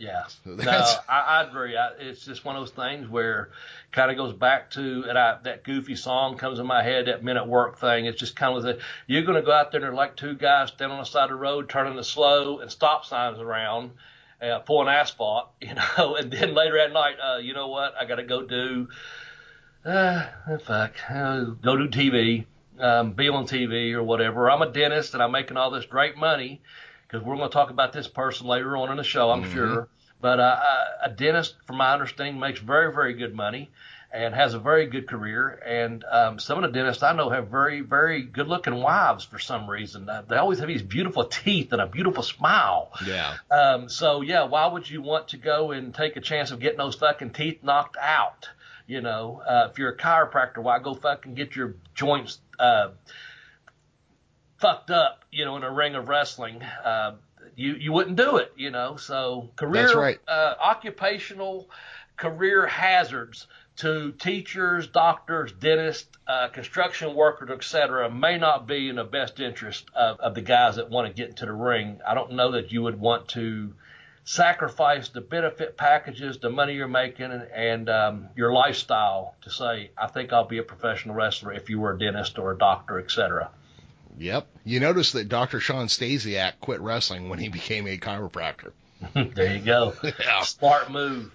Yeah, 0.00 0.24
So 0.44 0.54
no, 0.54 0.84
I, 1.10 1.20
I 1.20 1.44
agree. 1.46 1.76
I, 1.76 1.90
it's 1.98 2.24
just 2.24 2.42
one 2.42 2.56
of 2.56 2.62
those 2.62 2.70
things 2.70 3.06
where 3.06 3.50
kind 3.92 4.10
of 4.10 4.16
goes 4.16 4.32
back 4.32 4.70
to 4.70 5.04
and 5.06 5.18
I, 5.18 5.38
that 5.44 5.62
goofy 5.62 5.94
song 5.94 6.38
comes 6.38 6.58
in 6.58 6.66
my 6.66 6.82
head, 6.82 7.06
that 7.06 7.22
minute 7.22 7.46
work 7.46 7.78
thing. 7.78 8.06
It's 8.06 8.18
just 8.18 8.34
kind 8.34 8.56
of 8.56 8.62
the 8.62 8.78
you're 9.06 9.24
going 9.24 9.36
to 9.36 9.42
go 9.42 9.52
out 9.52 9.70
there 9.70 9.78
and 9.78 9.84
there 9.84 9.92
are 9.92 9.94
like 9.94 10.16
two 10.16 10.34
guys 10.34 10.68
standing 10.68 10.96
on 10.96 11.02
the 11.02 11.08
side 11.08 11.24
of 11.24 11.30
the 11.30 11.36
road, 11.36 11.68
turning 11.68 11.96
the 11.96 12.02
slow 12.02 12.60
and 12.60 12.70
stop 12.70 13.04
signs 13.04 13.38
around, 13.38 13.90
uh, 14.40 14.60
pulling 14.60 14.88
asphalt, 14.88 15.50
you 15.60 15.74
know, 15.74 16.16
and 16.16 16.32
then 16.32 16.54
later 16.54 16.78
at 16.78 16.94
night, 16.94 17.16
uh, 17.22 17.36
you 17.36 17.52
know 17.52 17.68
what? 17.68 17.94
I 17.94 18.06
got 18.06 18.16
to 18.16 18.24
go 18.24 18.42
do, 18.42 18.88
uh, 19.84 20.24
fuck, 20.64 20.94
uh, 21.10 21.44
go 21.44 21.76
do 21.76 21.88
TV, 21.88 22.46
um, 22.78 23.12
be 23.12 23.28
on 23.28 23.46
TV 23.46 23.92
or 23.92 24.02
whatever. 24.02 24.50
I'm 24.50 24.62
a 24.62 24.72
dentist 24.72 25.12
and 25.12 25.22
I'm 25.22 25.32
making 25.32 25.58
all 25.58 25.70
this 25.70 25.84
great 25.84 26.16
money 26.16 26.62
because 27.10 27.26
we're 27.26 27.36
going 27.36 27.48
to 27.48 27.52
talk 27.52 27.70
about 27.70 27.92
this 27.92 28.06
person 28.08 28.46
later 28.46 28.76
on 28.76 28.90
in 28.90 28.96
the 28.96 29.04
show, 29.04 29.30
I'm 29.30 29.44
Mhm. 29.44 29.52
sure. 29.52 29.88
But 30.20 30.38
uh, 30.38 30.60
a 31.02 31.10
dentist, 31.10 31.54
from 31.66 31.76
my 31.76 31.92
understanding, 31.94 32.38
makes 32.38 32.60
very, 32.60 32.92
very 32.92 33.14
good 33.14 33.34
money 33.34 33.70
and 34.12 34.34
has 34.34 34.52
a 34.54 34.58
very 34.58 34.86
good 34.86 35.06
career. 35.08 35.48
And 35.64 36.04
um, 36.04 36.38
some 36.38 36.62
of 36.62 36.70
the 36.70 36.78
dentists 36.78 37.02
I 37.02 37.14
know 37.14 37.30
have 37.30 37.48
very, 37.48 37.80
very 37.80 38.22
good-looking 38.22 38.74
wives 38.74 39.24
for 39.24 39.38
some 39.38 39.68
reason. 39.70 40.08
Uh, 40.08 40.22
they 40.28 40.36
always 40.36 40.58
have 40.58 40.68
these 40.68 40.82
beautiful 40.82 41.24
teeth 41.24 41.72
and 41.72 41.80
a 41.80 41.86
beautiful 41.86 42.22
smile. 42.22 42.90
Yeah. 43.06 43.34
Um, 43.50 43.88
so 43.88 44.20
yeah, 44.20 44.44
why 44.44 44.66
would 44.66 44.90
you 44.90 45.00
want 45.00 45.28
to 45.28 45.36
go 45.38 45.70
and 45.70 45.94
take 45.94 46.16
a 46.16 46.20
chance 46.20 46.50
of 46.50 46.60
getting 46.60 46.78
those 46.78 46.96
fucking 46.96 47.30
teeth 47.30 47.62
knocked 47.62 47.96
out? 47.98 48.48
You 48.86 49.00
know, 49.00 49.40
uh, 49.48 49.68
if 49.70 49.78
you're 49.78 49.90
a 49.92 49.96
chiropractor, 49.96 50.58
why 50.58 50.80
go 50.80 50.94
fucking 50.94 51.34
get 51.34 51.54
your 51.56 51.76
joints 51.94 52.40
uh, 52.58 52.88
fucked 54.60 54.90
up? 54.90 55.24
You 55.30 55.44
know, 55.44 55.56
in 55.56 55.64
a 55.64 55.72
ring 55.72 55.94
of 55.94 56.08
wrestling, 56.08 56.62
uh, 56.62 57.16
you 57.56 57.74
you 57.74 57.92
wouldn't 57.92 58.16
do 58.16 58.36
it. 58.36 58.52
You 58.56 58.70
know, 58.70 58.96
so 58.96 59.50
career, 59.56 59.82
That's 59.82 59.94
right. 59.94 60.20
uh, 60.28 60.54
occupational 60.62 61.68
career 62.16 62.66
hazards 62.66 63.46
to 63.76 64.12
teachers, 64.12 64.86
doctors, 64.88 65.52
dentists, 65.52 66.06
uh, 66.28 66.48
construction 66.48 67.14
workers, 67.14 67.48
etc., 67.50 68.10
may 68.10 68.36
not 68.36 68.66
be 68.66 68.90
in 68.90 68.96
the 68.96 69.04
best 69.04 69.40
interest 69.40 69.86
of, 69.94 70.20
of 70.20 70.34
the 70.34 70.42
guys 70.42 70.76
that 70.76 70.90
want 70.90 71.08
to 71.08 71.14
get 71.14 71.30
into 71.30 71.46
the 71.46 71.52
ring. 71.52 71.98
I 72.06 72.14
don't 72.14 72.32
know 72.32 72.52
that 72.52 72.72
you 72.72 72.82
would 72.82 73.00
want 73.00 73.28
to 73.28 73.72
sacrifice 74.24 75.08
the 75.08 75.22
benefit 75.22 75.78
packages, 75.78 76.38
the 76.38 76.50
money 76.50 76.74
you're 76.74 76.88
making, 76.88 77.32
and 77.32 77.88
um, 77.88 78.28
your 78.36 78.52
lifestyle 78.52 79.34
to 79.42 79.50
say, 79.50 79.90
I 79.96 80.08
think 80.08 80.32
I'll 80.32 80.44
be 80.44 80.58
a 80.58 80.62
professional 80.62 81.14
wrestler 81.14 81.52
if 81.52 81.70
you 81.70 81.80
were 81.80 81.94
a 81.94 81.98
dentist 81.98 82.38
or 82.38 82.52
a 82.52 82.58
doctor, 82.58 82.98
etc. 82.98 83.50
Yep. 84.18 84.46
You 84.64 84.80
notice 84.80 85.12
that 85.12 85.28
Dr. 85.28 85.60
Shawn 85.60 85.86
Stasiak 85.86 86.54
quit 86.60 86.80
wrestling 86.80 87.28
when 87.28 87.38
he 87.38 87.48
became 87.48 87.86
a 87.86 87.96
chiropractor. 87.96 88.72
there 89.34 89.54
you 89.54 89.60
go. 89.60 89.94
Yeah. 90.02 90.42
Smart 90.42 90.90
move. 90.90 91.32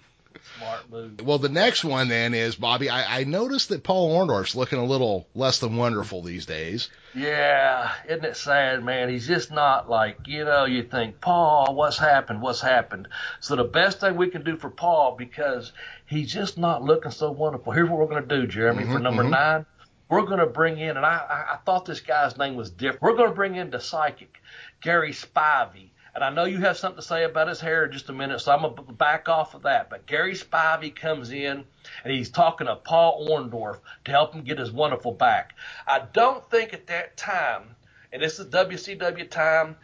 Smart 0.58 0.92
move. 0.92 1.22
Well, 1.22 1.40
the 1.40 1.50
next 1.50 1.84
one 1.84 2.08
then 2.08 2.34
is 2.36 2.56
Bobby. 2.56 2.90
I, 2.90 3.22
I 3.22 3.24
noticed 3.24 3.70
that 3.70 3.84
Paul 3.84 4.14
Orndorff's 4.16 4.56
looking 4.56 4.78
a 4.78 4.86
little 4.86 5.28
less 5.34 5.60
than 5.60 5.76
wonderful 5.76 6.22
these 6.22 6.46
days. 6.46 6.90
Yeah, 7.16 7.92
isn't 8.08 8.24
it 8.26 8.38
sad, 8.38 8.84
man? 8.84 9.10
He's 9.10 9.26
just 9.26 9.50
not 9.50 9.90
like, 9.90 10.28
you 10.28 10.46
know, 10.46 10.66
you 10.66 10.84
think, 10.84 11.20
Paul, 11.20 11.74
what's 11.74 11.98
happened? 11.98 12.42
What's 12.42 12.62
happened? 12.62 13.08
So 13.40 13.56
the 13.56 13.64
best 13.64 14.02
thing 14.02 14.16
we 14.18 14.30
can 14.30 14.44
do 14.44 14.58
for 14.58 14.70
Paul, 14.70 15.16
because 15.18 15.72
he's 16.06 16.32
just 16.32 16.58
not 16.58 16.84
looking 16.84 17.12
so 17.12 17.32
wonderful. 17.32 17.72
Here's 17.74 17.90
what 17.90 18.00
we're 18.00 18.08
going 18.08 18.28
to 18.28 18.42
do, 18.42 18.46
Jeremy, 18.48 18.84
for 18.84 19.00
Mhm, 19.00 19.02
number 19.02 19.24
mhm. 19.24 19.30
nine. 19.32 19.66
We're 20.10 20.22
going 20.22 20.40
to 20.40 20.46
bring 20.46 20.78
in, 20.78 20.98
and 20.98 21.06
I, 21.06 21.48
I, 21.54 21.58
thought 21.66 21.86
this 21.86 22.00
guy's 22.00 22.38
name 22.38 22.56
was 22.56 22.70
different. 22.70 23.02
We're 23.02 23.16
going 23.16 23.30
to 23.30 23.36
bring 23.36 23.56
in 23.56 23.72
the 23.72 23.80
psychic, 23.80 24.40
Gary 24.82 25.12
Spivey. 25.12 25.90
And 26.14 26.24
I 26.24 26.30
know 26.30 26.46
you 26.46 26.60
have 26.60 26.78
something 26.78 27.02
to 27.02 27.06
say 27.06 27.26
about 27.26 27.50
his 27.50 27.60
hair 27.60 27.86
in 27.86 27.92
just 27.92 28.08
a 28.10 28.14
minute, 28.14 28.40
so 28.40 28.54
I'm 28.54 28.62
going 28.62 28.76
to 28.76 28.94
back 28.94 29.28
off 29.28 29.54
of 29.54 29.64
that. 29.64 29.90
But 29.90 30.06
Gary 30.06 30.34
Spivey 30.34 30.96
comes 30.96 31.32
in, 31.32 31.66
and 32.04 32.14
he's 32.14 32.30
talking 32.30 32.68
to 32.68 32.76
Paul 32.76 33.28
Orndorff 33.28 33.80
to 34.06 34.12
help 34.12 34.34
him 34.34 34.44
get 34.44 34.60
his 34.60 34.72
wonderful 34.72 35.12
back. 35.12 35.56
I 35.86 36.04
don't 36.14 36.48
think 36.50 36.74
at 36.74 36.88
that 36.88 37.18
time, 37.18 37.76
and 38.14 38.22
this 38.22 38.40
is 38.40 38.46
WCW 38.48 39.30
time, 39.30 39.76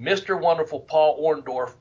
Mr. 0.00 0.40
Wonderful 0.40 0.80
Paul 0.80 1.22
Orndorff, 1.22 1.74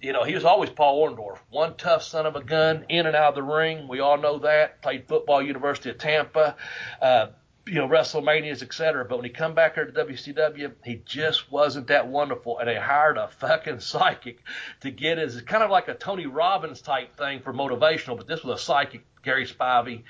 you 0.00 0.12
know, 0.12 0.22
he 0.22 0.34
was 0.34 0.44
always 0.44 0.70
Paul 0.70 1.08
Orndorff, 1.08 1.38
one 1.50 1.76
tough 1.76 2.02
son 2.02 2.26
of 2.26 2.36
a 2.36 2.42
gun, 2.42 2.84
in 2.88 3.06
and 3.06 3.16
out 3.16 3.30
of 3.30 3.34
the 3.34 3.42
ring. 3.42 3.88
We 3.88 4.00
all 4.00 4.16
know 4.16 4.38
that. 4.40 4.80
Played 4.82 5.08
football, 5.08 5.42
University 5.42 5.90
of 5.90 5.98
Tampa, 5.98 6.56
uh, 7.02 7.28
you 7.66 7.74
know, 7.74 7.88
WrestleManias, 7.88 8.62
etc. 8.62 9.04
But 9.04 9.16
when 9.16 9.24
he 9.24 9.30
come 9.30 9.54
back 9.54 9.74
here 9.74 9.84
to 9.84 10.04
WCW, 10.04 10.72
he 10.84 11.02
just 11.04 11.50
wasn't 11.50 11.88
that 11.88 12.08
wonderful, 12.08 12.58
and 12.58 12.68
they 12.68 12.76
hired 12.76 13.18
a 13.18 13.28
fucking 13.28 13.80
psychic 13.80 14.40
to 14.80 14.90
get 14.90 15.18
his 15.18 15.42
kind 15.42 15.62
of 15.62 15.70
like 15.70 15.88
a 15.88 15.94
Tony 15.94 16.26
Robbins 16.26 16.80
type 16.80 17.16
thing 17.16 17.40
for 17.40 17.52
motivational, 17.52 18.16
but 18.16 18.26
this 18.26 18.44
was 18.44 18.60
a 18.60 18.64
psychic, 18.64 19.04
Gary 19.22 19.46
Spivey. 19.46 20.04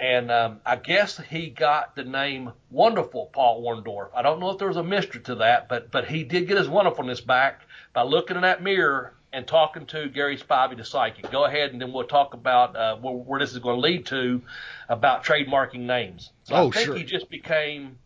And 0.00 0.30
um, 0.30 0.60
I 0.64 0.76
guess 0.76 1.18
he 1.28 1.50
got 1.50 1.94
the 1.94 2.04
name 2.04 2.52
Wonderful 2.70 3.26
Paul 3.34 3.62
Orndorff. 3.64 4.08
I 4.14 4.22
don't 4.22 4.40
know 4.40 4.48
if 4.50 4.58
there 4.58 4.68
was 4.68 4.78
a 4.78 4.82
mystery 4.82 5.20
to 5.22 5.34
that, 5.36 5.68
but 5.68 5.90
but 5.90 6.06
he 6.08 6.24
did 6.24 6.48
get 6.48 6.56
his 6.56 6.68
wonderfulness 6.70 7.20
back 7.20 7.60
by 7.92 8.02
looking 8.02 8.36
in 8.36 8.42
that 8.42 8.62
mirror 8.62 9.12
and 9.32 9.46
talking 9.46 9.84
to 9.86 10.08
Gary 10.08 10.38
Spivey, 10.38 10.76
the 10.78 10.84
psychic. 10.84 11.30
Go 11.30 11.44
ahead, 11.44 11.72
and 11.72 11.80
then 11.80 11.92
we'll 11.92 12.06
talk 12.06 12.32
about 12.34 12.74
uh, 12.74 12.96
where, 12.96 13.12
where 13.14 13.40
this 13.40 13.52
is 13.52 13.58
going 13.58 13.76
to 13.76 13.80
lead 13.82 14.06
to 14.06 14.40
about 14.88 15.22
trademarking 15.22 15.80
names. 15.80 16.30
So 16.44 16.54
Oh, 16.56 16.68
I 16.68 16.70
think 16.70 16.86
sure. 16.86 16.96
he 16.96 17.04
just 17.04 17.28
became. 17.28 17.98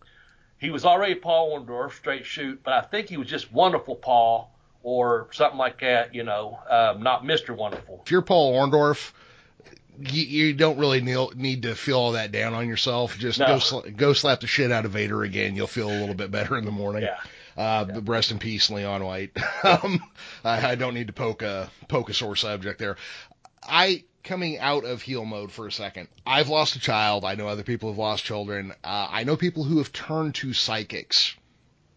He 0.59 0.71
was 0.71 0.85
already 0.85 1.15
Paul 1.15 1.59
Orndorff, 1.59 1.93
straight 1.93 2.27
shoot, 2.27 2.61
but 2.65 2.73
I 2.75 2.81
think 2.83 3.09
he 3.09 3.17
was 3.19 3.29
just 3.29 3.53
Wonderful 3.53 3.95
Paul 3.97 4.51
or 4.83 5.29
something 5.33 5.59
like 5.59 5.81
that. 5.81 6.13
You 6.15 6.25
know, 6.25 6.59
um, 6.69 7.03
not 7.05 7.23
Mr. 7.23 7.57
Wonderful. 7.57 8.03
If 8.05 8.11
you're 8.11 8.23
Paul 8.23 8.55
Orndorff, 8.55 9.13
you, 9.99 10.23
you 10.23 10.53
don't 10.55 10.79
really 10.79 11.01
need 11.01 11.63
to 11.63 11.75
feel 11.75 11.99
all 11.99 12.13
that 12.13 12.33
down 12.33 12.55
on 12.55 12.69
yourself. 12.69 13.17
Just 13.19 13.39
No. 13.39 13.47
go 13.47 13.59
sl- 13.59 13.89
go 13.97 14.13
slap 14.13 14.41
the 14.41 14.47
shit 14.47 14.73
out 14.73 14.85
of 14.85 14.93
Vader 14.93 15.23
again. 15.23 15.57
You'll 15.57 15.67
feel 15.67 15.89
a 15.89 15.99
little 15.99 16.15
bit 16.15 16.31
better 16.31 16.57
in 16.57 16.65
the 16.65 16.71
morning. 16.73 17.03
Yeah. 17.03 17.19
Uh, 17.57 17.85
but 17.85 18.09
rest 18.09 18.33
in 18.33 18.39
peace, 18.39 18.69
Leon 18.71 19.05
White. 19.05 19.31
um, 19.65 20.03
I, 20.43 20.71
I 20.73 20.75
don't 20.75 20.95
need 20.95 21.07
to 21.07 21.13
poke 21.13 21.43
a 21.43 21.71
poke 21.89 22.11
a 22.11 22.15
sore 22.15 22.35
subject 22.37 22.79
there. 22.79 22.97
I 23.63 24.05
coming 24.25 24.59
out 24.59 24.85
of 24.85 25.03
heel 25.03 25.25
mode 25.25 25.53
for 25.53 25.67
a 25.67 25.73
second. 25.73 26.09
I've 26.27 26.49
lost 26.49 26.77
a 26.77 26.81
child. 26.81 27.25
I 27.25 27.35
know 27.35 27.47
other 27.47 27.63
people 27.63 27.91
have 27.91 27.99
lost 27.99 28.25
children. 28.25 28.73
Uh, 28.83 29.07
I 29.11 29.25
know 29.25 29.37
people 29.37 29.65
who 29.65 29.79
have 29.79 29.93
turned 29.93 30.35
to 30.37 30.53
psychics 30.53 31.37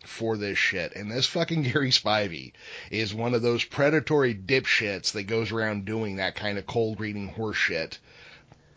for 0.07 0.37
this 0.37 0.57
shit. 0.57 0.95
And 0.95 1.11
this 1.11 1.25
fucking 1.27 1.63
Gary 1.71 1.91
Spivey 1.91 2.53
is 2.89 3.13
one 3.13 3.33
of 3.33 3.41
those 3.41 3.63
predatory 3.63 4.33
dipshits 4.33 5.11
that 5.11 5.23
goes 5.23 5.51
around 5.51 5.85
doing 5.85 6.15
that 6.17 6.35
kind 6.35 6.57
of 6.57 6.65
cold 6.65 6.99
reading 6.99 7.27
horse 7.27 7.57
shit 7.57 7.99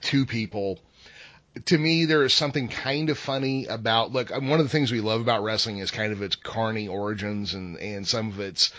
to 0.02 0.26
people. 0.26 0.78
To 1.66 1.78
me, 1.78 2.04
there 2.04 2.24
is 2.24 2.32
something 2.32 2.68
kind 2.68 3.10
of 3.10 3.18
funny 3.18 3.66
about, 3.66 4.12
look, 4.12 4.30
one 4.30 4.52
of 4.60 4.64
the 4.64 4.68
things 4.68 4.92
we 4.92 5.00
love 5.00 5.20
about 5.20 5.42
wrestling 5.42 5.78
is 5.78 5.90
kind 5.90 6.12
of 6.12 6.22
its 6.22 6.36
carny 6.36 6.86
origins 6.88 7.54
and, 7.54 7.76
and 7.78 8.06
some 8.06 8.28
of 8.28 8.38
its 8.40 8.72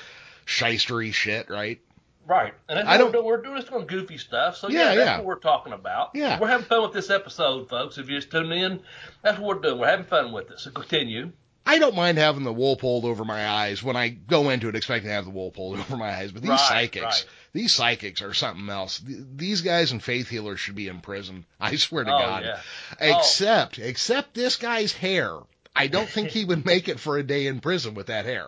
shystery 0.46 1.14
shit, 1.14 1.50
right? 1.50 1.80
Right. 2.28 2.54
And 2.70 2.80
I 2.88 2.98
don't- 2.98 3.08
we're 3.08 3.12
doing. 3.14 3.26
We're 3.26 3.42
doing 3.42 3.56
this 3.56 3.70
on 3.70 3.86
goofy 3.88 4.18
stuff. 4.18 4.56
So 4.56 4.70
Yeah, 4.70 4.80
yeah, 4.92 4.96
that's 4.96 4.98
yeah. 5.08 5.18
what 5.18 5.26
we're 5.26 5.36
talking 5.40 5.74
about. 5.74 6.12
Yeah. 6.14 6.40
We're 6.40 6.48
having 6.48 6.66
fun 6.68 6.82
with 6.84 6.94
this 6.94 7.10
episode, 7.10 7.68
folks. 7.68 7.98
If 7.98 8.08
you're 8.10 8.20
just 8.20 8.32
tuning 8.32 8.62
in, 8.62 8.80
that's 9.22 9.38
what 9.40 9.56
we're 9.58 9.62
doing. 9.62 9.80
We're 9.80 9.88
having 9.90 10.06
fun 10.06 10.32
with 10.32 10.50
it. 10.52 10.60
So 10.60 10.72
continue. 10.72 11.32
I 11.66 11.78
don't 11.80 11.96
mind 11.96 12.18
having 12.18 12.44
the 12.44 12.52
wool 12.54 12.76
pulled 12.76 13.06
over 13.06 13.24
my 13.24 13.48
eyes 13.48 13.84
when 13.84 13.96
I 13.96 14.10
go 14.10 14.50
into 14.50 14.68
it 14.68 14.76
expecting 14.76 15.10
to 15.10 15.14
have 15.14 15.26
the 15.26 15.32
wool 15.32 15.52
pulled 15.52 15.80
over 15.80 15.96
my 15.98 16.10
eyes. 16.12 16.32
But 16.32 16.42
these 16.42 16.50
Right, 16.50 16.60
psychics, 16.60 17.04
right. 17.04 17.26
these 17.54 17.72
psychics 17.72 18.22
are 18.22 18.34
something 18.34 18.68
else. 18.70 19.00
Th- 19.00 19.20
These 19.36 19.62
guys 19.62 19.92
and 19.92 20.04
faith 20.04 20.28
healers 20.28 20.60
should 20.60 20.76
be 20.76 20.88
in 20.88 21.02
prison. 21.02 21.46
I 21.60 21.76
swear 21.76 22.04
to 22.04 22.14
Oh, 22.14 22.20
God. 22.20 22.44
yeah. 22.44 22.60
Except, 23.00 23.78
except 23.80 24.34
this 24.34 24.56
guy's 24.56 24.92
hair. 24.92 25.38
I 25.76 25.88
don't 25.88 26.10
think 26.10 26.30
he 26.30 26.44
would 26.46 26.66
make 26.66 26.90
it 26.90 27.00
for 27.00 27.18
a 27.18 27.24
day 27.24 27.48
in 27.48 27.62
prison 27.62 27.94
with 27.94 28.08
that 28.08 28.26
hair. 28.26 28.48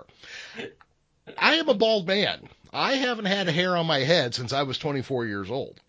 I 1.38 1.54
am 1.56 1.70
a 1.70 1.74
bald 1.74 2.06
man. 2.08 2.50
I 2.74 2.96
haven't 2.96 3.26
had 3.26 3.48
hair 3.48 3.78
on 3.78 3.86
my 3.86 4.00
head 4.00 4.36
since 4.36 4.52
I 4.52 4.64
was 4.64 4.78
24 4.78 5.26
years 5.28 5.50
old. 5.50 5.80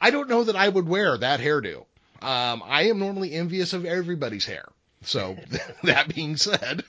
I 0.00 0.10
don't 0.10 0.28
know 0.28 0.44
that 0.44 0.54
I 0.54 0.68
would 0.68 0.86
wear 0.86 1.16
that 1.16 1.40
hairdo. 1.40 1.86
Um, 2.22 2.62
I 2.64 2.84
am 2.84 2.98
normally 2.98 3.32
envious 3.32 3.72
of 3.72 3.84
everybody's 3.84 4.44
hair. 4.44 4.66
So 5.02 5.36
that 5.84 6.14
being 6.14 6.36
said, 6.36 6.84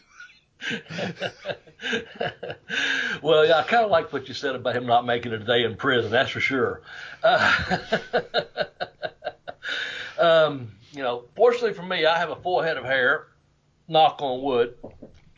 well, 3.21 3.45
yeah, 3.45 3.57
I 3.59 3.63
kind 3.63 3.85
of 3.85 3.91
like 3.91 4.11
what 4.11 4.27
you 4.27 4.33
said 4.33 4.55
about 4.55 4.75
him 4.75 4.85
not 4.85 5.05
making 5.05 5.31
it 5.33 5.41
a 5.41 5.45
day 5.45 5.63
in 5.63 5.75
prison. 5.75 6.11
That's 6.11 6.31
for 6.31 6.39
sure. 6.39 6.81
Uh, 7.23 7.77
um, 10.19 10.71
you 10.91 11.03
know, 11.03 11.25
fortunately 11.35 11.73
for 11.73 11.83
me, 11.83 12.05
I 12.05 12.17
have 12.17 12.29
a 12.29 12.35
full 12.35 12.61
head 12.61 12.77
of 12.77 12.85
hair. 12.85 13.27
Knock 13.87 14.21
on 14.21 14.41
wood. 14.41 14.75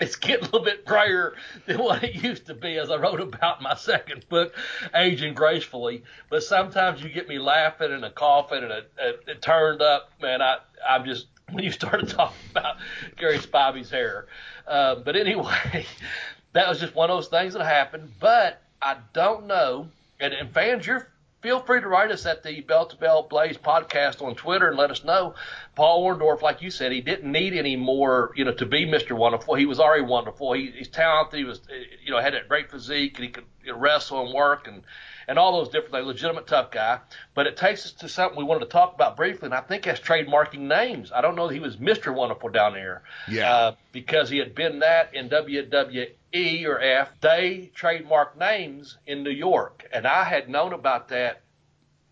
it's 0.00 0.16
getting 0.16 0.42
a 0.42 0.44
little 0.44 0.64
bit 0.64 0.86
grayer 0.86 1.34
than 1.66 1.78
what 1.78 2.02
it 2.02 2.14
used 2.14 2.46
to 2.46 2.54
be, 2.54 2.78
as 2.78 2.90
I 2.90 2.96
wrote 2.96 3.20
about 3.20 3.58
in 3.58 3.64
my 3.64 3.74
second 3.74 4.26
book, 4.28 4.54
Aging 4.94 5.34
Gracefully. 5.34 6.04
But 6.30 6.42
sometimes 6.42 7.02
you 7.02 7.10
get 7.10 7.28
me 7.28 7.38
laughing 7.38 7.92
and 7.92 8.04
a 8.04 8.10
coughing 8.10 8.62
and 8.62 8.72
it, 8.72 8.92
a 9.28 9.34
turned 9.34 9.82
up. 9.82 10.10
Man, 10.22 10.40
I 10.40 10.58
I'm 10.88 11.04
just 11.04 11.26
when 11.50 11.64
you 11.64 11.70
started 11.70 12.08
talking 12.08 12.36
about 12.50 12.76
Gary 13.16 13.38
Spivey's 13.38 13.90
hair. 13.90 14.26
Uh, 14.66 14.96
but 14.96 15.16
anyway, 15.16 15.86
that 16.52 16.68
was 16.68 16.80
just 16.80 16.94
one 16.94 17.10
of 17.10 17.16
those 17.16 17.28
things 17.28 17.54
that 17.54 17.64
happened. 17.64 18.12
But 18.20 18.62
I 18.80 18.96
don't 19.12 19.46
know. 19.46 19.88
And, 20.20 20.34
and 20.34 20.52
fans, 20.52 20.86
you're 20.86 21.08
feel 21.40 21.60
free 21.60 21.80
to 21.80 21.88
write 21.88 22.10
us 22.10 22.26
at 22.26 22.42
the 22.42 22.60
Bell 22.62 22.86
to 22.86 22.96
Bell 22.96 23.22
Blaze 23.22 23.56
podcast 23.56 24.22
on 24.22 24.34
Twitter 24.34 24.68
and 24.68 24.76
let 24.76 24.90
us 24.90 25.04
know. 25.04 25.34
Paul 25.74 26.04
Orndorff, 26.04 26.42
like 26.42 26.62
you 26.62 26.70
said, 26.70 26.92
he 26.92 27.00
didn't 27.00 27.30
need 27.30 27.54
any 27.54 27.76
more, 27.76 28.32
you 28.34 28.44
know, 28.44 28.52
to 28.54 28.66
be 28.66 28.86
Mr. 28.86 29.16
Wonderful. 29.16 29.54
He 29.54 29.66
was 29.66 29.78
already 29.78 30.02
wonderful. 30.02 30.52
He, 30.52 30.72
he's 30.72 30.88
talented. 30.88 31.38
He 31.38 31.44
was, 31.44 31.60
you 32.04 32.10
know, 32.10 32.20
had 32.20 32.34
that 32.34 32.48
great 32.48 32.70
physique 32.70 33.16
and 33.16 33.24
he 33.24 33.30
could 33.30 33.44
you 33.64 33.72
know, 33.72 33.78
wrestle 33.78 34.24
and 34.24 34.34
work 34.34 34.66
and 34.66 34.82
and 35.28 35.38
all 35.38 35.52
those 35.52 35.68
different 35.68 35.92
things. 35.92 36.06
Legitimate 36.06 36.46
tough 36.46 36.70
guy. 36.70 36.98
But 37.34 37.46
it 37.46 37.56
takes 37.56 37.84
us 37.84 37.92
to 37.92 38.08
something 38.08 38.36
we 38.36 38.44
wanted 38.44 38.60
to 38.60 38.70
talk 38.70 38.94
about 38.94 39.16
briefly, 39.16 39.46
and 39.46 39.54
I 39.54 39.60
think 39.60 39.84
that's 39.84 40.00
trademarking 40.00 40.60
names. 40.60 41.12
I 41.12 41.20
don't 41.20 41.36
know 41.36 41.46
that 41.46 41.54
he 41.54 41.60
was 41.60 41.76
Mr. 41.76 42.12
Wonderful 42.14 42.48
down 42.48 42.72
there. 42.72 43.02
Yeah. 43.28 43.54
Uh, 43.54 43.74
because 43.92 44.30
he 44.30 44.38
had 44.38 44.54
been 44.54 44.80
that 44.80 45.14
in 45.14 45.28
WWE 45.28 46.66
or 46.66 46.80
F. 46.80 47.10
They 47.20 47.70
trademarked 47.76 48.38
names 48.38 48.96
in 49.06 49.22
New 49.22 49.30
York, 49.30 49.86
and 49.92 50.06
I 50.06 50.24
had 50.24 50.48
known 50.48 50.72
about 50.72 51.08
that 51.08 51.42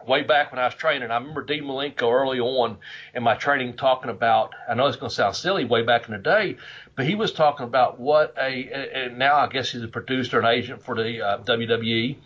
way 0.07 0.23
back 0.23 0.53
when 0.53 0.59
I 0.59 0.67
was 0.67 0.75
training. 0.75 1.11
I 1.11 1.17
remember 1.17 1.43
Dean 1.43 1.65
Malenko 1.65 2.13
early 2.13 2.39
on 2.39 2.79
in 3.15 3.23
my 3.23 3.35
training 3.35 3.77
talking 3.77 4.11
about. 4.11 4.55
I 4.69 4.75
know 4.75 4.87
it's 4.87 4.97
going 4.97 5.11
to 5.11 5.15
sound 5.15 5.37
silly 5.37 5.65
way 5.65 5.83
back 5.83 6.07
in 6.07 6.13
the 6.13 6.19
day, 6.19 6.57
but 6.95 7.07
he 7.07 7.15
was 7.15 7.33
talking 7.33 7.65
about 7.65 7.99
what 7.99 8.35
a. 8.39 8.71
And 9.07 9.19
now 9.19 9.37
I 9.37 9.49
guess 9.49 9.71
he's 9.71 9.83
a 9.83 9.89
producer 9.89 10.39
and 10.39 10.47
agent 10.47 10.83
for 10.83 10.95
the 10.95 11.23
uh, 11.23 11.39
WWE, 11.39 12.17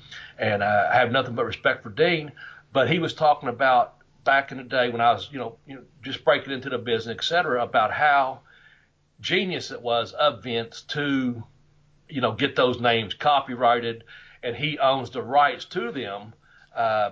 and 0.40 0.62
uh, 0.62 0.88
I 0.90 0.96
have 0.96 1.12
nothing 1.12 1.34
but 1.34 1.44
respect 1.44 1.82
for 1.82 1.90
Dean. 1.90 2.32
But 2.72 2.90
he 2.90 2.98
was 2.98 3.14
talking 3.14 3.48
about 3.48 3.96
back 4.24 4.50
in 4.50 4.58
the 4.58 4.64
day 4.64 4.88
when 4.88 5.00
I 5.00 5.12
was, 5.12 5.28
you 5.30 5.38
know, 5.38 5.58
you 5.66 5.76
know 5.76 5.82
just 6.02 6.24
breaking 6.24 6.52
into 6.52 6.70
the 6.70 6.78
business, 6.78 7.18
et 7.18 7.24
cetera, 7.24 7.62
about 7.62 7.92
how 7.92 8.40
genius 9.20 9.70
it 9.70 9.82
was 9.82 10.12
of 10.12 10.42
Vince 10.42 10.82
to, 10.82 11.44
you 12.08 12.20
know, 12.20 12.32
get 12.32 12.56
those 12.56 12.80
names 12.80 13.12
copyrighted, 13.14 14.04
and 14.42 14.56
he 14.56 14.78
owns 14.78 15.10
the 15.10 15.22
rights 15.22 15.66
to 15.66 15.92
them. 15.92 16.32
Uh, 16.74 17.10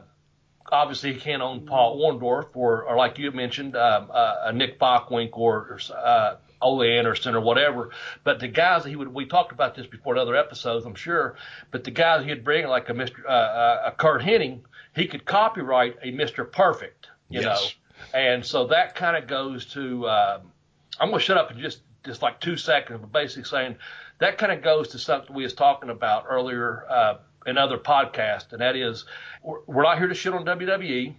obviously, 0.73 1.13
he 1.13 1.21
can't 1.21 1.43
own 1.43 1.67
Paul 1.67 2.01
Orndorff 2.01 2.57
or, 2.57 2.85
or 2.85 2.97
like 2.97 3.19
you 3.19 3.31
mentioned, 3.31 3.77
um, 3.77 4.11
uh, 4.11 4.37
a 4.45 4.53
Nick 4.53 4.79
Bockwink 4.79 5.31
or 5.33 5.79
uh, 5.95 6.37
Ole 6.61 6.83
Anderson 6.83 7.35
or 7.35 7.41
whatever. 7.41 7.91
But 8.25 8.41
the 8.41 8.49
guys 8.49 8.83
that 8.85 8.91
he 8.91 8.97
would, 8.97 9.09
we 9.13 9.27
talked 9.27 9.53
about 9.53 9.75
this 9.75 9.87
before 9.87 10.15
in 10.17 10.21
other 10.21 10.37
episodes, 10.37 10.85
I'm 10.87 10.95
sure. 10.95 11.37
But 11.71 11.85
the 11.85 11.91
guys 11.91 12.25
he'd 12.25 12.45
bring, 12.45 12.67
like 12.67 12.89
a 12.89 12.93
Mr. 12.93 13.25
Uh, 13.25 13.29
uh, 13.29 13.83
a 13.87 13.93
Curt 13.93 14.23
Hennig, 14.23 14.61
he 14.95 15.07
could 15.07 15.25
copyright 15.25 15.97
a 16.03 16.13
Mr. 16.13 16.51
Perfect, 16.51 17.09
you 17.29 17.41
Yes. 17.41 17.75
know. 18.15 18.19
And 18.19 18.45
so 18.45 18.69
that 18.69 18.95
kind 18.95 19.17
of 19.17 19.27
goes 19.29 19.67
to. 19.75 20.09
Um, 20.09 20.53
I'm 21.01 21.09
going 21.11 21.21
to 21.21 21.25
shut 21.25 21.37
up 21.37 21.51
in 21.51 21.59
just 21.61 21.81
just 22.05 22.23
like 22.23 22.41
two 22.41 22.57
seconds, 22.57 22.99
but 23.01 23.13
basically 23.13 23.45
saying 23.45 23.77
that 24.19 24.39
kind 24.39 24.51
of 24.53 24.63
goes 24.63 24.89
to 24.89 24.99
something 24.99 25.35
we 25.35 25.43
was 25.43 25.53
talking 25.55 25.91
about 25.91 26.25
earlier 26.29 26.85
uh, 26.89 27.15
in 27.47 27.59
other 27.59 27.77
podcasts, 27.77 28.53
and 28.53 28.61
that 28.61 28.77
is 28.77 29.05
we're, 29.43 29.59
we're 29.67 29.83
not 29.83 29.99
here 29.99 30.07
to 30.09 30.15
shit 30.15 30.33
on 30.33 30.45
WWE, 30.45 31.15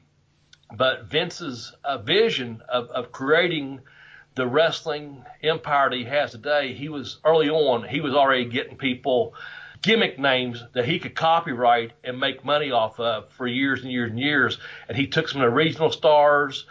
but 0.76 1.06
Vince's 1.06 1.74
uh, 1.84 1.98
vision 1.98 2.62
of, 2.70 2.90
of 2.90 3.12
creating 3.12 3.82
the 4.39 4.47
wrestling 4.47 5.21
empire 5.43 5.89
that 5.89 5.95
he 5.97 6.06
has 6.06 6.32
today. 6.32 6.73
He 6.73 6.88
was 6.88 7.17
early 7.25 7.49
on, 7.49 7.88
he 7.88 7.99
was 7.99 8.13
already 8.13 8.45
getting 8.45 8.78
people 8.78 9.34
gimmick 9.82 10.17
names 10.17 10.63
that 10.73 10.86
he 10.86 10.97
could 10.97 11.13
copyright 11.13 11.91
and 12.06 12.19
make 12.19 12.45
money 12.45 12.71
off 12.71 12.99
of 13.02 13.30
for 13.34 13.47
years 13.47 13.82
and 13.84 13.91
years 13.91 14.10
and 14.10 14.19
years. 14.19 14.58
And 14.88 14.97
he 14.97 15.08
took 15.08 15.28
some 15.28 15.41
of 15.41 15.49
the 15.49 15.56
regional 15.56 15.91
stars. 15.91 16.65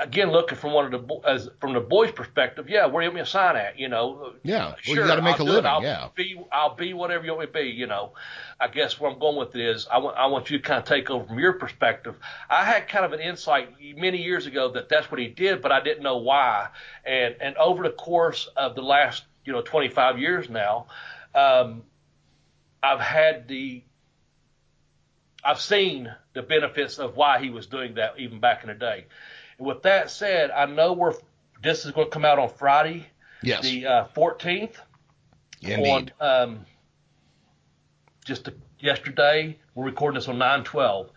Again, 0.00 0.30
looking 0.30 0.56
from 0.56 0.72
one 0.72 0.92
of 0.92 1.08
the 1.08 1.20
as 1.26 1.48
from 1.60 1.72
the 1.72 1.80
boys' 1.80 2.12
perspective, 2.12 2.68
yeah, 2.68 2.86
where 2.86 3.02
you 3.02 3.08
want 3.08 3.16
me 3.16 3.20
to 3.22 3.26
sign 3.26 3.56
at? 3.56 3.78
You 3.78 3.88
know, 3.88 4.34
Yeah. 4.44 4.66
Well, 4.66 4.76
you 4.84 4.94
sure, 4.94 5.06
gotta 5.06 5.22
make 5.22 5.40
I'll 5.40 5.46
a 5.46 5.50
living, 5.50 5.66
I'll 5.66 5.82
yeah. 5.82 6.08
be, 6.14 6.40
I'll 6.52 6.76
be 6.76 6.94
whatever 6.94 7.24
you 7.24 7.32
want 7.32 7.40
me 7.40 7.46
to 7.46 7.52
be. 7.52 7.70
You 7.70 7.88
know, 7.88 8.12
I 8.60 8.68
guess 8.68 9.00
where 9.00 9.10
I'm 9.10 9.18
going 9.18 9.36
with 9.36 9.56
it 9.56 9.60
is, 9.60 9.88
I 9.90 9.98
want, 9.98 10.16
I 10.16 10.26
want 10.26 10.50
you 10.50 10.58
to 10.58 10.62
kind 10.62 10.78
of 10.78 10.84
take 10.84 11.10
over 11.10 11.26
from 11.26 11.38
your 11.40 11.54
perspective. 11.54 12.16
I 12.48 12.64
had 12.64 12.88
kind 12.88 13.04
of 13.04 13.12
an 13.12 13.20
insight 13.20 13.70
many 13.96 14.22
years 14.22 14.46
ago 14.46 14.70
that 14.72 14.88
that's 14.88 15.10
what 15.10 15.18
he 15.18 15.26
did, 15.26 15.62
but 15.62 15.72
I 15.72 15.80
didn't 15.80 16.04
know 16.04 16.18
why. 16.18 16.68
And 17.04 17.34
and 17.40 17.56
over 17.56 17.82
the 17.82 17.90
course 17.90 18.48
of 18.56 18.76
the 18.76 18.82
last, 18.82 19.24
you 19.44 19.52
know, 19.52 19.62
25 19.62 20.20
years 20.20 20.48
now, 20.48 20.86
um, 21.34 21.82
I've 22.82 23.00
had 23.00 23.48
the 23.48 23.82
I've 25.44 25.60
seen 25.60 26.12
the 26.34 26.42
benefits 26.42 26.98
of 26.98 27.16
why 27.16 27.40
he 27.40 27.50
was 27.50 27.66
doing 27.66 27.94
that 27.94 28.18
even 28.18 28.40
back 28.40 28.62
in 28.62 28.68
the 28.68 28.74
day. 28.74 29.06
And 29.58 29.66
with 29.66 29.82
that 29.82 30.10
said, 30.10 30.50
I 30.50 30.66
know 30.66 30.92
we're 30.92 31.14
this 31.62 31.84
is 31.84 31.92
going 31.92 32.06
to 32.06 32.10
come 32.10 32.24
out 32.24 32.38
on 32.38 32.48
Friday, 32.50 33.06
Yes. 33.42 33.62
the 33.62 33.86
uh, 33.86 34.04
14th. 34.14 34.74
Indeed. 35.62 36.12
On 36.20 36.42
um, 36.42 36.66
just 38.24 38.48
yesterday, 38.78 39.58
we're 39.74 39.86
recording 39.86 40.16
this 40.16 40.28
on 40.28 40.36
9/12. 40.36 41.08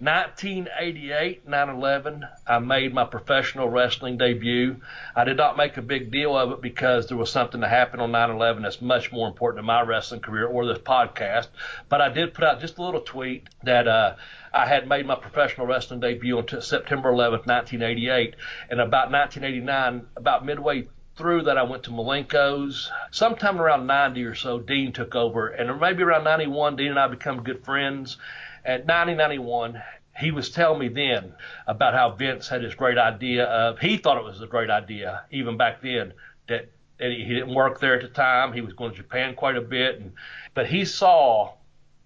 1988, 0.00 1.48
9/11, 1.48 2.28
I 2.46 2.58
made 2.58 2.92
my 2.92 3.04
professional 3.04 3.68
wrestling 3.68 4.18
debut. 4.18 4.80
I 5.14 5.24
did 5.24 5.36
not 5.36 5.56
make 5.56 5.76
a 5.76 5.82
big 5.82 6.10
deal 6.10 6.36
of 6.36 6.50
it 6.50 6.60
because 6.60 7.06
there 7.06 7.16
was 7.16 7.30
something 7.30 7.60
that 7.60 7.70
happened 7.70 8.02
on 8.02 8.10
9/11 8.10 8.62
that's 8.62 8.82
much 8.82 9.12
more 9.12 9.28
important 9.28 9.58
to 9.58 9.66
my 9.66 9.82
wrestling 9.82 10.20
career 10.20 10.46
or 10.46 10.66
this 10.66 10.78
podcast. 10.78 11.46
But 11.88 12.00
I 12.00 12.08
did 12.08 12.34
put 12.34 12.44
out 12.44 12.60
just 12.60 12.78
a 12.78 12.82
little 12.82 13.02
tweet 13.02 13.48
that 13.62 13.86
uh, 13.86 14.16
I 14.52 14.66
had 14.66 14.88
made 14.88 15.06
my 15.06 15.14
professional 15.14 15.66
wrestling 15.66 16.00
debut 16.00 16.38
on 16.38 16.46
t- 16.46 16.60
September 16.60 17.12
11th, 17.12 17.46
1988, 17.46 18.34
and 18.70 18.80
about 18.80 19.12
1989, 19.12 20.06
about 20.16 20.44
midway 20.44 20.88
through 21.16 21.42
that, 21.42 21.56
I 21.56 21.62
went 21.62 21.84
to 21.84 21.90
Malenko's. 21.90 22.90
Sometime 23.12 23.60
around 23.60 23.86
90 23.86 24.24
or 24.24 24.34
so, 24.34 24.58
Dean 24.58 24.92
took 24.92 25.14
over, 25.14 25.48
and 25.48 25.80
maybe 25.80 26.02
around 26.02 26.24
91, 26.24 26.76
Dean 26.76 26.90
and 26.90 26.98
I 26.98 27.06
become 27.06 27.44
good 27.44 27.64
friends. 27.64 28.16
At 28.64 28.86
90, 28.86 29.14
91, 29.14 29.82
he 30.18 30.30
was 30.30 30.50
telling 30.50 30.78
me 30.78 30.88
then 30.88 31.34
about 31.66 31.94
how 31.94 32.10
Vince 32.10 32.48
had 32.48 32.62
this 32.62 32.74
great 32.74 32.98
idea 32.98 33.44
of, 33.44 33.78
he 33.78 33.96
thought 33.96 34.16
it 34.16 34.24
was 34.24 34.40
a 34.40 34.46
great 34.46 34.70
idea, 34.70 35.24
even 35.30 35.56
back 35.56 35.82
then, 35.82 36.12
that, 36.48 36.70
that 36.98 37.10
he, 37.10 37.24
he 37.24 37.34
didn't 37.34 37.54
work 37.54 37.80
there 37.80 37.96
at 37.96 38.02
the 38.02 38.08
time. 38.08 38.52
He 38.52 38.60
was 38.60 38.72
going 38.74 38.92
to 38.92 38.96
Japan 38.96 39.34
quite 39.34 39.56
a 39.56 39.60
bit, 39.60 40.00
and, 40.00 40.12
but 40.54 40.66
he 40.66 40.84
saw 40.84 41.54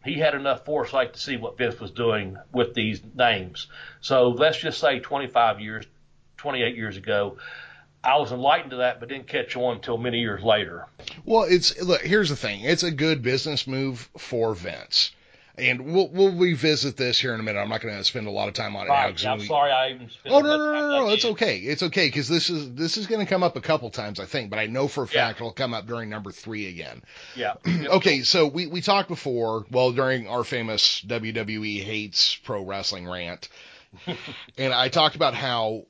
he 0.04 0.14
had 0.14 0.34
enough 0.34 0.64
foresight 0.64 1.14
to 1.14 1.20
see 1.20 1.36
what 1.36 1.58
Vince 1.58 1.78
was 1.80 1.90
doing 1.90 2.36
with 2.52 2.74
these 2.74 3.00
names. 3.14 3.66
So 4.00 4.28
let's 4.28 4.58
just 4.58 4.80
say 4.80 5.00
25 5.00 5.60
years, 5.60 5.84
28 6.38 6.76
years 6.76 6.96
ago, 6.96 7.36
I 8.02 8.16
was 8.18 8.30
enlightened 8.30 8.70
to 8.70 8.76
that, 8.78 9.00
but 9.00 9.08
didn't 9.08 9.26
catch 9.26 9.56
on 9.56 9.76
until 9.76 9.98
many 9.98 10.20
years 10.20 10.42
later. 10.42 10.86
Well, 11.24 11.42
it's 11.42 11.80
look. 11.82 12.00
Here's 12.00 12.28
the 12.28 12.36
thing. 12.36 12.60
It's 12.60 12.84
a 12.84 12.92
good 12.92 13.22
business 13.22 13.66
move 13.66 14.08
for 14.16 14.54
Vince, 14.54 15.10
and 15.58 15.92
we'll 15.92 16.08
we'll 16.08 16.34
revisit 16.36 16.96
this 16.96 17.18
here 17.18 17.34
in 17.34 17.40
a 17.40 17.42
minute. 17.42 17.58
I'm 17.60 17.68
not 17.68 17.80
going 17.80 17.96
to 17.96 18.04
spend 18.04 18.26
a 18.26 18.30
lot 18.30 18.48
of 18.48 18.54
time 18.54 18.76
on 18.76 18.86
it 18.86 18.88
now. 18.88 19.10
'cause 19.10 19.24
I'm 19.26 19.38
we- 19.38 19.46
sorry 19.46 19.70
I 19.72 19.90
even 19.90 20.08
Oh 20.26 20.40
no 20.40 20.56
no 20.56 20.72
no 20.72 20.80
no, 20.80 21.06
no! 21.06 21.10
It's 21.10 21.24
okay. 21.24 21.58
It's 21.58 21.82
okay 21.82 22.06
because 22.08 22.28
this 22.28 22.50
is 22.50 22.74
this 22.74 22.96
is 22.96 23.06
going 23.06 23.20
to 23.24 23.26
come 23.28 23.42
up 23.42 23.56
a 23.56 23.60
couple 23.60 23.90
times 23.90 24.20
I 24.20 24.24
think, 24.26 24.50
but 24.50 24.58
I 24.58 24.66
know 24.66 24.88
for 24.88 25.04
a 25.04 25.06
Yeah. 25.06 25.26
fact 25.28 25.40
it'll 25.40 25.52
come 25.52 25.74
up 25.74 25.86
during 25.86 26.08
number 26.10 26.30
three 26.32 26.66
again. 26.68 27.02
Yeah. 27.36 27.54
Okay, 27.88 28.22
so 28.22 28.46
we 28.46 28.66
we 28.66 28.80
talked 28.80 29.08
before. 29.08 29.64
Well, 29.70 29.92
during 29.92 30.28
our 30.28 30.44
famous 30.44 31.00
WWE 31.06 31.82
hates 31.82 32.36
pro 32.36 32.62
wrestling 32.64 33.08
rant, 33.08 33.48
and 34.58 34.72
I 34.74 34.88
talked 34.88 35.16
about 35.16 35.34
how 35.34 35.84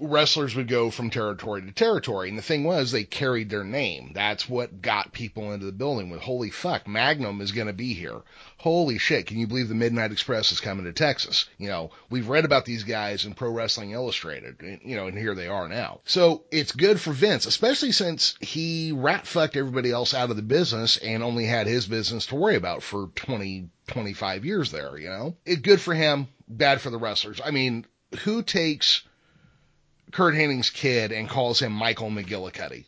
wrestlers 0.00 0.56
would 0.56 0.68
go 0.68 0.90
from 0.90 1.10
territory 1.10 1.62
to 1.62 1.72
territory. 1.72 2.28
And 2.28 2.38
the 2.38 2.42
thing 2.42 2.64
was, 2.64 2.90
they 2.90 3.04
carried 3.04 3.50
their 3.50 3.64
name. 3.64 4.12
That's 4.14 4.48
what 4.48 4.82
got 4.82 5.12
people 5.12 5.52
into 5.52 5.66
the 5.66 5.72
building 5.72 6.10
with, 6.10 6.20
holy 6.20 6.50
fuck, 6.50 6.88
Magnum 6.88 7.40
is 7.40 7.52
going 7.52 7.66
to 7.66 7.72
be 7.72 7.92
here. 7.92 8.20
Holy 8.58 8.98
shit, 8.98 9.26
can 9.26 9.38
you 9.38 9.46
believe 9.46 9.68
the 9.68 9.74
Midnight 9.74 10.12
Express 10.12 10.52
is 10.52 10.60
coming 10.60 10.84
to 10.84 10.92
Texas? 10.92 11.48
You 11.58 11.68
know, 11.68 11.90
we've 12.10 12.28
read 12.28 12.44
about 12.44 12.64
these 12.64 12.84
guys 12.84 13.24
in 13.24 13.34
Pro 13.34 13.50
Wrestling 13.50 13.90
Illustrated, 13.90 14.80
you 14.82 14.96
know, 14.96 15.06
and 15.06 15.16
here 15.16 15.34
they 15.34 15.48
are 15.48 15.68
now. 15.68 16.00
So 16.04 16.44
it's 16.50 16.72
good 16.72 17.00
for 17.00 17.12
Vince, 17.12 17.46
especially 17.46 17.92
since 17.92 18.36
he 18.40 18.92
rat 18.92 19.26
fucked 19.26 19.56
everybody 19.56 19.90
else 19.90 20.14
out 20.14 20.30
of 20.30 20.36
the 20.36 20.42
business 20.42 20.96
and 20.96 21.22
only 21.22 21.44
had 21.44 21.66
his 21.66 21.86
business 21.86 22.26
to 22.26 22.36
worry 22.36 22.56
about 22.56 22.82
for 22.82 23.08
20, 23.14 23.68
25 23.86 24.44
years 24.44 24.70
there, 24.70 24.96
you 24.98 25.08
know? 25.08 25.36
It 25.44 25.62
good 25.62 25.80
for 25.80 25.94
him, 25.94 26.28
bad 26.48 26.80
for 26.80 26.90
the 26.90 26.98
wrestlers. 26.98 27.40
I 27.44 27.50
mean, 27.50 27.86
who 28.24 28.42
takes 28.42 29.02
Curt 30.12 30.34
Hennig's 30.34 30.70
kid 30.70 31.12
and 31.12 31.28
calls 31.28 31.60
him 31.60 31.72
Michael 31.72 32.10
McGillicutty. 32.10 32.84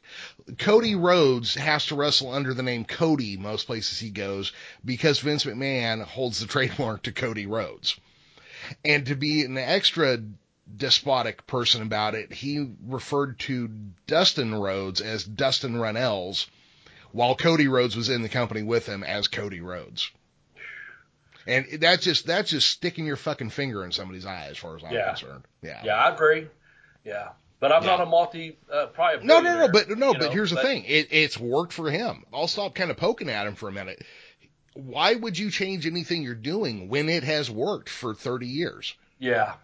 Cody 0.58 0.94
Rhodes 0.94 1.54
has 1.54 1.86
to 1.86 1.94
wrestle 1.94 2.32
under 2.32 2.52
the 2.54 2.62
name 2.62 2.84
Cody 2.84 3.36
most 3.36 3.66
places 3.66 3.98
he 3.98 4.10
goes 4.10 4.52
because 4.84 5.20
Vince 5.20 5.44
McMahon 5.44 6.02
holds 6.02 6.40
the 6.40 6.46
trademark 6.48 7.02
to 7.02 7.12
Cody 7.12 7.46
Rhodes. 7.46 7.98
And 8.84 9.06
to 9.06 9.14
be 9.14 9.42
an 9.44 9.58
extra 9.58 10.18
despotic 10.76 11.46
person 11.46 11.82
about 11.82 12.14
it, 12.14 12.32
he 12.32 12.70
referred 12.86 13.38
to 13.40 13.68
Dustin 14.06 14.54
Rhodes 14.54 15.00
as 15.00 15.24
Dustin 15.24 15.76
Runnels 15.76 16.48
while 17.12 17.34
Cody 17.36 17.68
Rhodes 17.68 17.96
was 17.96 18.08
in 18.08 18.22
the 18.22 18.28
company 18.28 18.62
with 18.62 18.86
him 18.86 19.02
as 19.04 19.28
Cody 19.28 19.60
Rhodes. 19.60 20.10
And 21.46 21.66
that's 21.80 22.04
just 22.04 22.24
that's 22.26 22.50
just 22.50 22.68
sticking 22.68 23.04
your 23.04 23.16
fucking 23.16 23.50
finger 23.50 23.84
in 23.84 23.90
somebody's 23.92 24.24
eye 24.24 24.46
as 24.50 24.56
far 24.58 24.76
as 24.76 24.84
I'm 24.84 24.92
Yeah. 24.94 25.08
concerned. 25.08 25.44
Yeah. 25.60 25.82
Yeah, 25.84 25.96
I 25.96 26.14
agree. 26.14 26.46
Yeah, 27.04 27.30
but 27.60 27.72
I'm 27.72 27.82
Yeah. 27.82 27.90
not 27.90 28.00
a 28.00 28.06
multi. 28.06 28.58
Uh, 28.72 28.86
probably 28.86 29.26
No, 29.26 29.40
no, 29.40 29.58
no, 29.58 29.68
but 29.72 29.88
no, 29.90 30.12
but 30.12 30.20
know, 30.22 30.30
here's 30.30 30.50
the 30.50 30.56
thing. 30.62 30.84
It, 30.84 31.08
it's 31.10 31.38
worked 31.38 31.72
for 31.72 31.90
him. 31.90 32.24
I'll 32.32 32.48
stop 32.48 32.74
kind 32.74 32.90
of 32.90 32.96
poking 32.96 33.28
at 33.28 33.46
him 33.46 33.54
for 33.54 33.68
a 33.68 33.72
minute. 33.72 34.04
Why 34.74 35.14
would 35.14 35.38
you 35.38 35.50
change 35.50 35.86
anything 35.86 36.22
you're 36.22 36.34
doing 36.34 36.88
when 36.88 37.08
it 37.08 37.24
has 37.24 37.50
worked 37.50 37.88
for 37.90 38.14
30 38.14 38.46
years? 38.46 38.94
Yeah, 39.18 39.54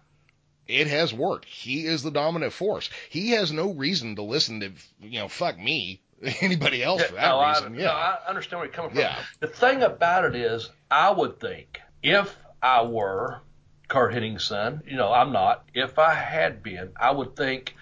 It 0.67 0.85
has 0.87 1.11
worked. 1.13 1.45
He 1.45 1.85
is 1.85 2.03
the 2.03 2.11
dominant 2.11 2.53
force. 2.53 2.89
He 3.09 3.31
has 3.31 3.51
no 3.51 3.71
reason 3.73 4.15
to 4.17 4.21
listen 4.21 4.59
to, 4.59 4.71
you 5.01 5.19
know, 5.19 5.27
fuck 5.27 5.57
me, 5.57 5.99
anybody 6.41 6.83
else 6.83 7.01
for 7.03 7.15
that 7.15 7.27
no, 7.27 7.43
reason. 7.47 7.73
I, 7.73 7.77
yeah. 7.77 7.85
no, 7.85 7.91
I 7.91 8.19
understand 8.27 8.59
where 8.59 8.67
you're 8.67 8.73
coming 8.75 8.91
from. 8.91 8.99
Yeah. 8.99 9.17
The 9.39 9.47
thing 9.47 9.81
about 9.81 10.25
it 10.25 10.35
is, 10.35 10.69
I 10.91 11.09
would 11.11 11.39
think 11.39 11.79
if 12.03 12.35
I 12.61 12.83
were 12.83 13.41
Curt 13.89 14.13
Hennig's 14.13 14.45
son, 14.45 14.83
you 14.87 14.95
know, 14.95 15.11
I'm 15.11 15.33
not. 15.33 15.65
If 15.73 15.99
I 15.99 16.13
had 16.13 16.63
been, 16.63 16.91
I 16.95 17.11
would 17.11 17.35
think 17.35 17.75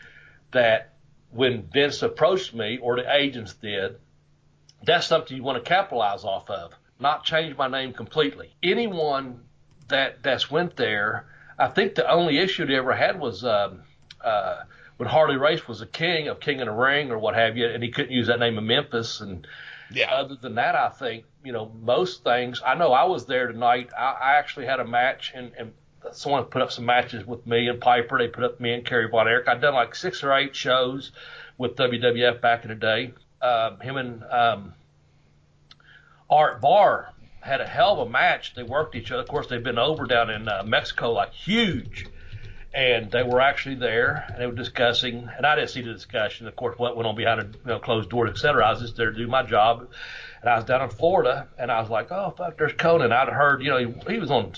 that 0.52 0.93
when 1.32 1.70
Vince 1.72 2.02
approached 2.02 2.54
me 2.54 2.80
or 2.82 2.96
the 2.96 3.15
agents 3.15 3.54
did, 3.54 3.98
that's 4.84 5.06
something 5.06 5.36
you 5.36 5.43
want 5.43 5.63
to 5.63 5.70
capitalize 5.70 6.24
off 6.24 6.50
of, 6.50 6.74
not 7.00 7.26
change 7.26 7.58
my 7.58 7.67
name 7.67 7.93
completely. 7.93 8.56
Anyone 8.63 9.41
that 9.89 10.24
that's 10.24 10.50
went 10.50 10.78
there, 10.78 11.28
I 11.60 11.67
think 11.67 11.96
the 11.96 12.10
only 12.10 12.38
issue 12.39 12.65
they 12.65 12.76
ever 12.76 12.96
had 12.96 13.20
was 13.20 13.43
um, 13.43 13.82
uh, 14.24 14.62
when 14.96 15.10
Harley 15.10 15.36
Race 15.36 15.67
was 15.67 15.82
a 15.82 15.86
king 15.86 16.30
of 16.30 16.39
King 16.39 16.62
of 16.62 16.67
the 16.67 16.74
Ring 16.74 17.12
or 17.12 17.20
what 17.20 17.36
have 17.36 17.58
you, 17.58 17.67
and 17.67 17.84
he 17.84 17.91
couldn't 17.91 18.12
use 18.12 18.28
that 18.28 18.39
name 18.39 18.58
in 18.58 18.65
Memphis. 18.65 19.20
And 19.20 19.46
yeah. 19.91 20.12
other 20.12 20.36
than 20.36 20.56
that, 20.56 20.76
I 20.76 20.89
think 20.89 21.26
you 21.43 21.52
know 21.52 21.70
most 21.82 22.24
things. 22.24 22.62
I 22.65 22.76
know 22.76 22.93
I 22.93 23.06
was 23.06 23.26
there 23.26 23.52
tonight. 23.52 23.89
I, 23.98 24.12
I 24.22 24.36
actually 24.36 24.67
had 24.67 24.80
a 24.80 24.88
match, 24.88 25.34
and, 25.36 25.52
and 25.58 25.74
someone 26.15 26.43
put 26.46 26.62
up 26.62 26.72
some 26.72 26.86
matches 26.86 27.26
with 27.26 27.46
me 27.46 27.67
and 27.67 27.80
Piper. 27.80 28.17
They 28.17 28.28
put 28.28 28.43
up 28.43 28.60
me 28.60 28.74
and 28.74 28.86
Kerry 28.86 29.08
Von 29.10 29.28
Erich. 29.28 29.48
I'd 29.48 29.62
done 29.62 29.74
like 29.74 29.96
six 29.96 30.24
or 30.24 30.34
eight 30.34 30.56
shows 30.56 31.12
with 31.58 31.76
WWF 31.76 32.41
back 32.41 32.63
in 32.63 32.70
the 32.70 32.76
day. 32.76 33.13
Um, 33.41 33.80
him 33.80 33.98
and 33.98 34.24
um, 34.24 34.74
Art 36.30 36.62
Barr 36.62 37.13
had 37.41 37.62
a 37.62 37.67
hell 37.67 38.02
of 38.02 38.08
a 38.08 38.12
match. 38.12 38.54
They 38.56 38.63
worked 38.63 38.96
each 38.96 39.12
other. 39.12 39.22
Of 39.22 39.30
course, 39.30 39.48
they've 39.48 39.63
been 39.63 39.80
over 39.80 40.06
down 40.06 40.30
in 40.30 40.48
uh, 40.48 40.63
Mexico 40.65 41.12
like 41.12 41.34
huge. 41.34 42.08
And 42.74 43.10
they 43.10 43.24
were 43.24 43.41
actually 43.41 43.76
there, 43.76 44.26
and 44.28 44.39
they 44.39 44.46
were 44.46 44.52
discussing. 44.52 45.30
And 45.36 45.46
I 45.46 45.56
didn't 45.56 45.70
see 45.70 45.82
the 45.82 45.93
discussion, 45.93 46.48
of 46.48 46.56
course, 46.56 46.78
what 46.78 46.96
went 46.96 47.08
on 47.08 47.15
behind 47.15 47.39
a 47.39 47.46
you 47.46 47.60
know, 47.65 47.80
closed 47.80 48.10
doors, 48.10 48.30
et 48.30 48.38
cetera. 48.38 48.67
I 48.67 48.72
was 48.72 48.82
just 48.82 48.98
there 48.98 49.12
to 49.12 49.17
do 49.17 49.26
my 49.26 49.41
job. 49.41 49.88
And 50.41 50.50
I 50.50 50.58
was 50.58 50.65
down 50.65 50.82
in 50.82 50.89
Florida, 50.89 51.48
and 51.58 51.72
I 51.72 51.82
was 51.82 51.89
like, 51.89 52.12
"Oh 52.12 52.36
fuck, 52.38 52.58
there's 52.58 52.74
Konnan." 52.74 53.12
I'd 53.12 53.30
heard, 53.30 53.63
you 53.63 53.72
know, 53.72 53.78
he, 53.80 54.13
he 54.13 54.20
was 54.20 54.30
on 54.30 54.54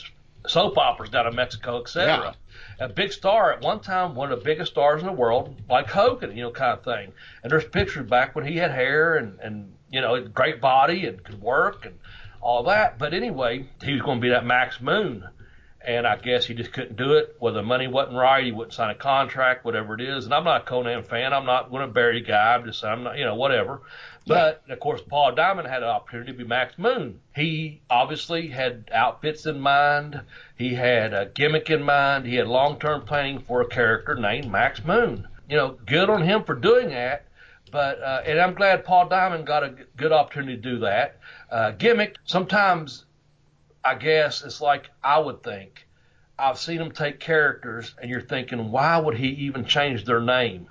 soap 0.48 0.78
operas 0.78 1.10
down 1.10 1.28
in 1.28 1.36
Mexico, 1.36 1.82
etc. 1.82 2.16
cetera. 2.16 2.36
A 2.80 2.90
big 2.90 3.12
star 3.12 3.54
at 3.54 3.62
one 3.62 3.80
time, 3.82 4.16
one 4.16 4.32
of 4.32 4.40
the 4.40 4.46
biggest 4.46 4.72
stars 4.72 5.02
in 5.02 5.08
the 5.08 5.14
world, 5.14 5.56
like 5.70 5.88
Hogan, 5.88 6.36
you 6.36 6.44
know, 6.44 6.52
kind 6.52 6.78
of 6.78 6.84
thing. 6.84 7.12
And 7.44 7.52
there's 7.52 7.66
pictures 7.66 8.10
back 8.10 8.36
when 8.36 8.46
he 8.46 8.58
had 8.58 8.72
hair 8.72 9.16
and 9.16 9.40
and 9.40 9.74
you 9.92 10.02
know, 10.02 10.22
great 10.28 10.62
body 10.62 11.06
and 11.06 11.24
could 11.24 11.42
work 11.42 11.86
and 11.86 11.98
all 12.42 12.64
that. 12.64 12.98
But 13.00 13.14
anyway, 13.14 13.68
he 13.84 13.94
was 13.94 14.02
going 14.02 14.20
to 14.20 14.22
be 14.22 14.30
that 14.30 14.46
Max 14.46 14.80
Moon. 14.80 15.28
And 15.82 16.06
I 16.06 16.18
guess 16.18 16.46
he 16.46 16.54
just 16.54 16.74
couldn't 16.74 16.98
do 16.98 17.14
it. 17.14 17.38
Whether 17.40 17.60
the 17.60 17.64
money 17.64 17.88
wasn't 17.88 18.18
right, 18.18 18.44
he 18.44 18.52
wouldn't 18.52 18.74
sign 18.74 18.90
a 18.90 18.96
contract, 18.96 19.64
whatever 19.64 19.96
it 19.96 20.02
is. 20.02 20.26
And 20.26 20.34
I'm 20.34 20.44
not 20.44 20.68
a 20.68 20.72
Konnan 20.72 21.08
fan. 21.08 21.34
I'm 21.34 21.46
not 21.46 21.72
going 21.72 21.88
to 21.88 21.92
bury 21.92 22.20
a 22.20 22.22
guy. 22.22 22.56
I'm 22.56 22.66
just, 22.66 22.84
I'm 22.84 23.04
not, 23.04 23.18
you 23.18 23.24
know, 23.24 23.36
whatever. 23.36 23.82
But 24.28 24.64
of 24.70 24.80
course, 24.80 25.02
Paul 25.02 25.34
Diamond 25.34 25.68
had 25.68 25.82
an 25.82 25.90
opportunity 25.90 26.32
to 26.32 26.38
be 26.38 26.44
Max 26.44 26.78
Moon. 26.78 27.20
He 27.36 27.82
obviously 27.90 28.48
had 28.48 28.90
outfits 28.94 29.46
in 29.46 29.60
mind. 29.60 30.22
He 30.56 30.76
had 30.76 31.14
a 31.14 31.26
gimmick 31.26 31.70
in 31.70 31.82
mind. 31.82 32.26
He 32.26 32.36
had 32.36 32.48
long-term 32.48 33.06
planning 33.06 33.40
for 33.40 33.62
a 33.62 33.68
character 33.68 34.16
named 34.16 34.52
Max 34.52 34.84
Moon. 34.84 35.28
You 35.50 35.58
know, 35.58 35.78
good 35.86 36.10
on 36.10 36.22
him 36.22 36.44
for 36.44 36.54
doing 36.54 36.90
that. 36.90 37.26
But 37.72 38.02
uh, 38.02 38.22
and 38.26 38.40
I'm 38.40 38.54
glad 38.54 38.84
Paul 38.84 39.10
Diamond 39.10 39.46
got 39.46 39.64
a 39.64 39.74
good 39.96 40.12
opportunity 40.12 40.56
to 40.56 40.62
do 40.62 40.80
that. 40.80 41.20
Uh, 41.52 41.72
gimmick. 41.72 42.16
Sometimes, 42.26 43.06
I 43.84 43.96
guess 43.96 44.44
it's 44.44 44.62
like 44.62 44.90
I 45.04 45.20
would 45.20 45.44
think. 45.44 45.88
I've 46.38 46.58
seen 46.58 46.80
him 46.80 46.92
take 46.92 47.20
characters, 47.20 47.94
and 48.02 48.10
you're 48.10 48.22
thinking, 48.22 48.72
why 48.72 48.98
would 48.98 49.18
he 49.18 49.28
even 49.28 49.66
change 49.66 50.06
their 50.06 50.22
name? 50.22 50.68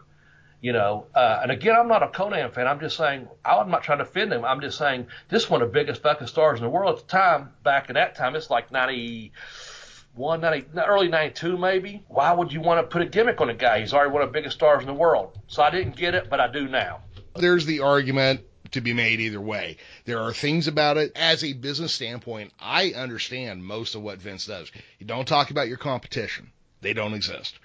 You 0.61 0.73
know, 0.73 1.07
uh, 1.15 1.41
and 1.43 1.53
again, 1.53 1.77
I'm 1.77 1.87
not 1.87 2.03
a 2.03 2.09
Konnan 2.09 2.53
fan. 2.53 2.67
I'm 2.67 2.81
just 2.81 2.97
saying, 2.97 3.29
I'm 3.45 3.71
not 3.71 3.85
trying 3.85 3.99
to 3.99 4.05
offend 4.05 4.33
him. 4.33 4.45
I'm 4.45 4.61
just 4.61 4.77
saying, 4.77 5.07
this 5.29 5.45
is 5.45 5.51
one 5.51 5.63
of 5.63 5.69
the 5.69 5.73
biggest 5.73 6.03
fucking 6.03 6.27
stars 6.27 6.59
in 6.59 6.65
the 6.65 6.71
world 6.71 6.99
at 6.99 7.07
the 7.07 7.11
time. 7.11 7.51
Back 7.63 7.91
in 7.91 7.95
that 7.95 8.17
time, 8.17 8.35
it's 8.35 8.51
like 8.51 8.73
91, 8.73 10.41
90, 10.41 10.67
early 10.81 11.09
92 11.09 11.57
maybe. 11.57 12.03
Why 12.09 12.33
would 12.33 12.53
you 12.53 12.61
want 12.61 12.81
to 12.81 12.93
put 12.93 13.03
a 13.03 13.07
gimmick 13.07 13.41
on 13.41 13.51
a 13.51 13.55
guy? 13.55 13.81
He's 13.81 13.95
already 13.95 14.11
one 14.11 14.23
of 14.23 14.31
the 14.31 14.33
biggest 14.33 14.57
stars 14.57 14.81
in 14.81 14.89
the 14.89 14.95
world. 14.95 15.39
So 15.47 15.63
I 15.63 15.71
didn't 15.71 15.95
get 15.95 16.17
it, 16.17 16.29
but 16.29 16.41
I 16.41 16.51
do 16.51 16.67
now. 16.67 17.03
There's 17.37 17.65
the 17.65 17.81
argument 17.81 18.41
to 18.73 18.81
be 18.81 18.93
made 18.93 19.21
either 19.21 19.41
way. 19.41 19.77
There 20.05 20.21
are 20.21 20.33
things 20.33 20.69
about 20.69 20.97
it 20.97 21.13
as 21.17 21.45
a 21.45 21.53
business 21.53 21.95
standpoint. 21.95 22.53
I 22.61 22.91
understand 22.91 23.65
most 23.65 23.95
of 23.95 24.03
what 24.03 24.19
Vince 24.19 24.47
does. 24.47 24.71
You 24.99 25.07
don't 25.07 25.27
talk 25.27 25.51
about 25.51 25.69
your 25.69 25.79
competition. 25.79 26.51
They 26.81 26.93
don't 26.93 27.15
exist. 27.15 27.59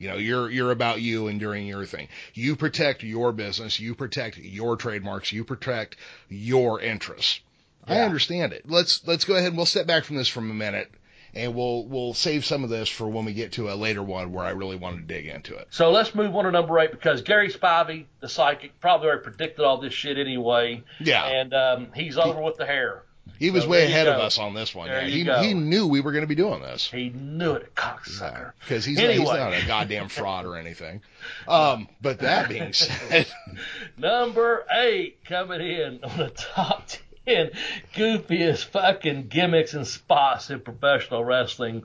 You 0.00 0.08
know, 0.08 0.16
you're 0.16 0.50
you're 0.50 0.70
about 0.70 1.02
you 1.02 1.28
and 1.28 1.38
doing 1.38 1.66
your 1.66 1.84
thing. 1.84 2.08
You 2.32 2.56
protect 2.56 3.02
your 3.02 3.32
business, 3.32 3.78
you 3.78 3.94
protect 3.94 4.38
your 4.38 4.76
trademarks, 4.76 5.30
you 5.30 5.44
protect 5.44 5.96
your 6.30 6.80
interests. 6.80 7.40
I 7.86 8.00
understand 8.00 8.54
it. 8.54 8.64
Let's 8.66 9.06
let's 9.06 9.24
go 9.24 9.34
ahead 9.34 9.48
and 9.48 9.56
we'll 9.58 9.66
step 9.66 9.86
back 9.86 10.04
from 10.04 10.16
this 10.16 10.28
for 10.28 10.40
a 10.40 10.42
minute 10.42 10.90
and 11.34 11.54
we'll 11.54 11.84
we'll 11.86 12.14
save 12.14 12.44
some 12.44 12.64
of 12.64 12.70
this 12.70 12.88
for 12.88 13.08
when 13.08 13.26
we 13.26 13.34
get 13.34 13.52
to 13.52 13.70
a 13.70 13.74
later 13.74 14.02
one 14.02 14.32
where 14.32 14.44
I 14.44 14.50
really 14.50 14.76
want 14.76 14.96
to 14.96 15.02
dig 15.02 15.26
into 15.26 15.54
it. 15.56 15.68
So 15.70 15.90
let's 15.90 16.14
move 16.14 16.34
on 16.34 16.44
to 16.44 16.50
number 16.50 16.78
eight 16.78 16.92
because 16.92 17.20
Gary 17.22 17.50
Spivey, 17.50 18.06
the 18.20 18.28
psychic, 18.28 18.80
probably 18.80 19.08
already 19.08 19.24
predicted 19.24 19.64
all 19.64 19.80
this 19.80 19.92
shit 19.92 20.18
anyway. 20.18 20.82
Yeah. 20.98 21.26
And 21.26 21.52
um, 21.52 21.88
he's 21.94 22.16
over 22.16 22.40
with 22.40 22.56
the 22.56 22.66
hair. 22.66 23.02
He 23.38 23.50
was 23.50 23.64
So 23.64 23.70
way 23.70 23.84
ahead 23.84 24.06
of 24.06 24.20
us 24.20 24.38
on 24.38 24.54
this 24.54 24.74
one. 24.74 24.88
There 24.88 25.06
yeah. 25.06 25.42
He 25.42 25.48
he 25.48 25.54
knew 25.54 25.86
we 25.86 26.00
were 26.00 26.12
going 26.12 26.24
to 26.24 26.28
be 26.28 26.34
doing 26.34 26.60
this. 26.60 26.90
He 26.90 27.10
knew 27.10 27.52
it, 27.52 27.74
cocksucker. 27.74 28.52
Because 28.60 28.84
he's, 28.84 28.98
not, 28.98 29.10
he's 29.10 29.24
not 29.24 29.52
a 29.52 29.66
goddamn 29.66 30.08
fraud 30.10 30.46
or 30.46 30.56
anything. 30.56 31.02
Um, 31.48 31.88
but 32.00 32.20
that 32.20 32.48
being 32.48 32.72
said, 32.72 33.26
Number 33.96 34.66
eight 34.70 35.24
coming 35.24 35.60
in 35.60 36.04
on 36.04 36.18
the 36.18 36.30
top 36.30 36.88
ten 37.26 37.50
goofiest 37.94 38.64
fucking 38.66 39.28
gimmicks 39.28 39.74
and 39.74 39.86
spots 39.86 40.50
in 40.50 40.60
professional 40.60 41.24
wrestling. 41.24 41.84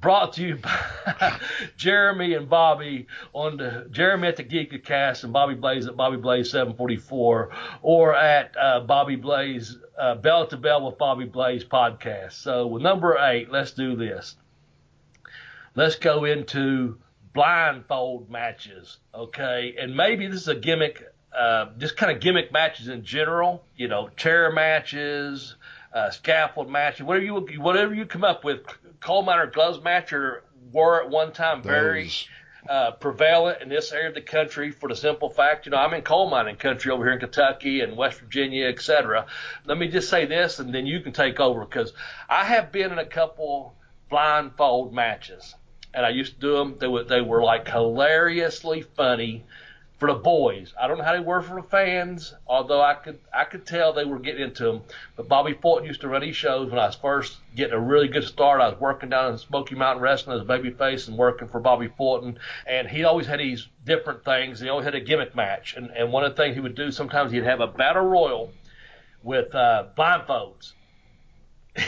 Brought 0.00 0.34
to 0.34 0.42
you 0.42 0.56
by 0.56 1.38
Jeremy 1.76 2.34
and 2.34 2.48
Bobby 2.48 3.06
on 3.34 3.58
the 3.58 3.86
Jeremy 3.90 4.28
at 4.28 4.36
the 4.36 4.44
Geeka 4.44 4.82
Cast 4.82 5.24
and 5.24 5.32
Bobby 5.32 5.54
Blaze 5.54 5.86
at 5.86 5.96
Bobby 5.96 6.16
Blaze 6.16 6.50
744 6.50 7.50
or 7.82 8.14
at 8.14 8.56
uh, 8.58 8.80
Bobby 8.80 9.16
Blaze 9.16 9.76
uh, 9.98 10.14
Bell 10.14 10.46
to 10.46 10.56
Bell 10.56 10.86
with 10.86 10.96
Bobby 10.96 11.26
Blaze 11.26 11.64
podcast. 11.64 12.32
So 12.32 12.66
with 12.66 12.82
number 12.82 13.18
eight, 13.18 13.50
let's 13.50 13.72
do 13.72 13.94
this. 13.94 14.36
Let's 15.74 15.96
go 15.96 16.24
into 16.24 16.98
blindfold 17.32 18.30
matches, 18.30 18.98
okay? 19.14 19.76
And 19.78 19.96
maybe 19.96 20.26
this 20.26 20.42
is 20.42 20.48
a 20.48 20.54
gimmick, 20.54 21.02
uh, 21.36 21.66
just 21.78 21.96
kind 21.96 22.10
of 22.10 22.20
gimmick 22.20 22.52
matches 22.52 22.88
in 22.88 23.04
general. 23.04 23.64
You 23.76 23.88
know, 23.88 24.08
chair 24.16 24.50
matches, 24.50 25.54
uh, 25.92 26.10
scaffold 26.10 26.70
matches, 26.70 27.04
whatever 27.04 27.24
you 27.24 27.60
whatever 27.60 27.94
you 27.94 28.06
come 28.06 28.24
up 28.24 28.44
with. 28.44 28.60
Coal 29.00 29.22
miner 29.22 29.46
gloves 29.46 29.82
match 29.82 30.12
or 30.12 30.44
were 30.72 31.02
at 31.02 31.10
one 31.10 31.32
time 31.32 31.62
very 31.62 32.04
those, 32.04 32.28
uh, 32.68 32.90
prevalent 32.92 33.62
in 33.62 33.68
this 33.68 33.92
area 33.92 34.08
of 34.08 34.14
the 34.14 34.20
country 34.20 34.70
for 34.70 34.88
the 34.88 34.94
simple 34.94 35.30
fact, 35.30 35.66
you 35.66 35.72
know, 35.72 35.78
I'm 35.78 35.94
in 35.94 36.02
coal 36.02 36.28
mining 36.28 36.56
country 36.56 36.92
over 36.92 37.04
here 37.04 37.14
in 37.14 37.20
Kentucky 37.20 37.80
and 37.80 37.96
West 37.96 38.20
Virginia, 38.20 38.68
et 38.68 38.80
cetera. 38.80 39.26
Let 39.64 39.78
me 39.78 39.88
just 39.88 40.10
say 40.10 40.26
this, 40.26 40.58
and 40.58 40.74
then 40.74 40.86
you 40.86 41.00
can 41.00 41.12
take 41.12 41.40
over 41.40 41.64
because 41.64 41.92
I 42.28 42.44
have 42.44 42.70
been 42.70 42.92
in 42.92 42.98
a 42.98 43.06
couple 43.06 43.74
blindfold 44.10 44.92
matches, 44.92 45.54
and 45.94 46.04
I 46.04 46.10
used 46.10 46.34
to 46.34 46.40
do 46.40 46.56
them. 46.56 46.76
They 46.78 46.86
were 46.86 47.04
they 47.04 47.20
were 47.20 47.42
like 47.42 47.68
hilariously 47.68 48.82
funny 48.82 49.44
for 50.00 50.10
the 50.10 50.18
boys. 50.18 50.72
I 50.80 50.88
don't 50.88 50.96
know 50.96 51.04
how 51.04 51.12
they 51.12 51.20
were 51.20 51.42
for 51.42 51.60
the 51.60 51.68
fans, 51.68 52.34
although 52.46 52.80
I 52.80 52.94
could 52.94 53.20
I 53.34 53.44
could 53.44 53.66
tell 53.66 53.92
they 53.92 54.06
were 54.06 54.18
getting 54.18 54.42
into 54.42 54.64
them. 54.64 54.82
But 55.14 55.28
Bobby 55.28 55.52
Fulton 55.52 55.86
used 55.86 56.00
to 56.00 56.08
run 56.08 56.22
these 56.22 56.34
shows 56.34 56.70
when 56.70 56.80
I 56.80 56.86
was 56.86 56.94
first 56.94 57.36
getting 57.54 57.74
a 57.74 57.78
really 57.78 58.08
good 58.08 58.24
start. 58.24 58.62
I 58.62 58.70
was 58.70 58.80
working 58.80 59.10
down 59.10 59.30
in 59.30 59.38
Smoky 59.38 59.74
Mountain 59.74 60.02
Wrestling 60.02 60.40
as 60.40 60.46
babyface 60.46 61.06
and 61.06 61.18
working 61.18 61.48
for 61.48 61.60
Bobby 61.60 61.88
Fulton, 61.98 62.38
and 62.66 62.88
he 62.88 63.04
always 63.04 63.26
had 63.26 63.40
these 63.40 63.68
different 63.84 64.24
things. 64.24 64.58
He 64.58 64.70
always 64.70 64.86
had 64.86 64.94
a 64.94 65.00
gimmick 65.00 65.36
match, 65.36 65.74
and 65.76 65.90
and 65.90 66.10
one 66.10 66.24
of 66.24 66.34
the 66.34 66.42
things 66.42 66.54
he 66.54 66.60
would 66.60 66.74
do 66.74 66.90
sometimes 66.90 67.30
he'd 67.30 67.44
have 67.44 67.60
a 67.60 67.66
battle 67.66 68.06
royal 68.06 68.52
with 69.22 69.54
uh, 69.54 69.84
blindfolds. 69.96 70.72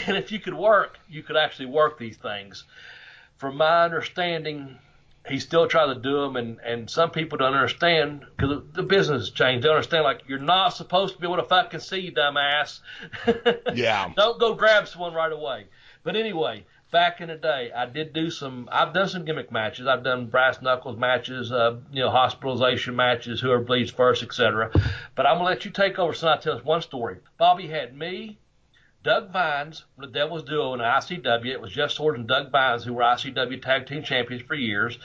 And 0.07 0.16
if 0.16 0.31
you 0.31 0.38
could 0.38 0.55
work, 0.55 0.98
you 1.09 1.25
could 1.25 1.37
actually 1.37 1.66
work 1.66 1.98
these 1.98 2.16
things. 2.16 2.64
From 3.37 3.57
my 3.57 3.85
understanding, 3.85 4.79
he 5.29 5.39
still 5.39 5.69
tries 5.69 5.95
to 5.95 6.01
do 6.01 6.21
them, 6.21 6.37
and 6.37 6.59
and 6.65 6.91
some 6.91 7.11
people 7.11 7.39
don't 7.39 7.55
understand 7.55 8.25
because 8.37 8.63
the 8.73 8.83
business 8.83 9.23
has 9.23 9.31
changed. 9.31 9.63
They 9.63 9.69
don't 9.69 9.77
understand 9.77 10.05
like 10.05 10.23
you're 10.27 10.39
not 10.39 10.71
supposed 10.71 11.15
to 11.15 11.21
be 11.21 11.27
able 11.27 11.37
to 11.37 11.45
fucking 11.45 11.81
see, 11.81 12.01
you 12.01 12.13
dumbass. 12.13 12.81
Yeah. 13.75 14.13
don't 14.17 14.39
go 14.41 14.55
grab 14.55 14.89
someone 14.89 15.15
right 15.15 15.33
away. 15.33 15.67
But 16.05 16.17
anyway, 16.17 16.65
back 16.91 17.21
in 17.21 17.29
the 17.29 17.37
day, 17.37 17.71
I 17.75 17.87
did 17.87 18.13
do 18.13 18.31
some. 18.31 18.69
I've 18.73 18.93
done 18.93 19.09
some 19.09 19.25
gimmick 19.25 19.53
matches. 19.53 19.87
I've 19.87 20.03
done 20.03 20.27
brass 20.27 20.61
knuckles 20.61 20.99
matches, 20.99 21.53
uh, 21.53 21.77
you 21.93 22.03
know, 22.03 22.11
hospitalization 22.11 22.97
matches, 22.97 23.41
whoever 23.41 23.63
bleeds 23.63 23.91
first, 23.93 24.23
etc. 24.25 24.71
But 25.15 25.27
I'm 25.27 25.37
gonna 25.37 25.45
let 25.49 25.65
you 25.65 25.71
take 25.71 25.99
over. 26.01 26.13
So 26.13 26.29
I 26.29 26.37
tell 26.39 26.57
us 26.57 26.65
one 26.65 26.83
story. 26.83 27.19
Bobby 27.39 27.69
had 27.69 27.97
me, 27.97 28.39
Doug 29.03 29.33
Vines 29.33 29.85
the 29.99 30.07
Devil's 30.07 30.45
Duo 30.45 30.75
in 30.75 30.81
ICW. 30.81 31.47
It 31.47 31.61
was 31.61 31.73
Jeff 31.73 31.91
Swords 31.91 32.19
and 32.19 32.29
Doug 32.29 32.51
Vines 32.51 32.85
who 32.85 32.95
were 32.95 33.03
ICW 33.03 33.61
Tag 33.61 33.87
Team 33.87 34.03
Champions 34.03 34.43
for 34.43 34.55
years. 34.55 34.99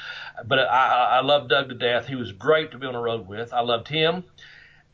But 0.45 0.60
I, 0.60 1.17
I, 1.17 1.21
loved 1.21 1.49
Doug 1.49 1.69
to 1.69 1.75
death. 1.75 2.07
He 2.07 2.15
was 2.15 2.31
great 2.31 2.71
to 2.71 2.77
be 2.77 2.86
on 2.86 2.93
the 2.93 2.99
road 2.99 3.27
with. 3.27 3.53
I 3.53 3.62
loved 3.62 3.88
him. 3.88 4.23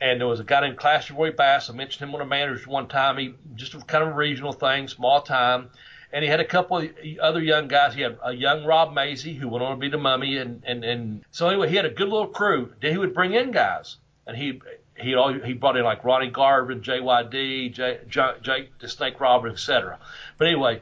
And 0.00 0.20
there 0.20 0.26
was 0.26 0.40
a 0.40 0.44
guy 0.44 0.60
named 0.62 0.76
Clash 0.76 1.10
Roy 1.10 1.32
Bass. 1.32 1.70
I 1.70 1.74
mentioned 1.74 2.08
him 2.08 2.14
on 2.14 2.20
the 2.20 2.26
managers 2.26 2.66
one 2.66 2.88
time. 2.88 3.18
He 3.18 3.34
just 3.54 3.72
kind 3.86 4.02
of 4.02 4.10
a 4.10 4.14
regional 4.14 4.52
thing, 4.52 4.88
small 4.88 5.20
time. 5.20 5.70
And 6.12 6.22
he 6.24 6.30
had 6.30 6.40
a 6.40 6.44
couple 6.44 6.78
of 6.78 6.90
other 7.20 7.40
young 7.40 7.68
guys. 7.68 7.94
He 7.94 8.02
had 8.02 8.18
a 8.22 8.32
young 8.32 8.64
Rob 8.64 8.94
Macy 8.94 9.34
who 9.34 9.48
went 9.48 9.64
on 9.64 9.72
to 9.72 9.76
be 9.76 9.88
the 9.88 9.98
mummy. 9.98 10.38
And, 10.38 10.62
and, 10.66 10.84
and 10.84 11.24
so 11.30 11.48
anyway, 11.48 11.68
he 11.68 11.76
had 11.76 11.84
a 11.84 11.90
good 11.90 12.08
little 12.08 12.28
crew. 12.28 12.72
Then 12.80 12.92
he 12.92 12.98
would 12.98 13.14
bring 13.14 13.34
in 13.34 13.50
guys. 13.50 13.96
And 14.26 14.36
he 14.36 14.60
he 14.96 15.16
he 15.44 15.52
brought 15.54 15.76
in 15.76 15.84
like 15.84 16.04
Ronnie 16.04 16.30
Garvin, 16.30 16.80
JYD, 16.80 17.72
Jake 18.08 18.78
the 18.78 18.88
Snake 18.88 19.20
Roberts, 19.20 19.54
etc. 19.54 19.98
But 20.38 20.48
anyway, 20.48 20.80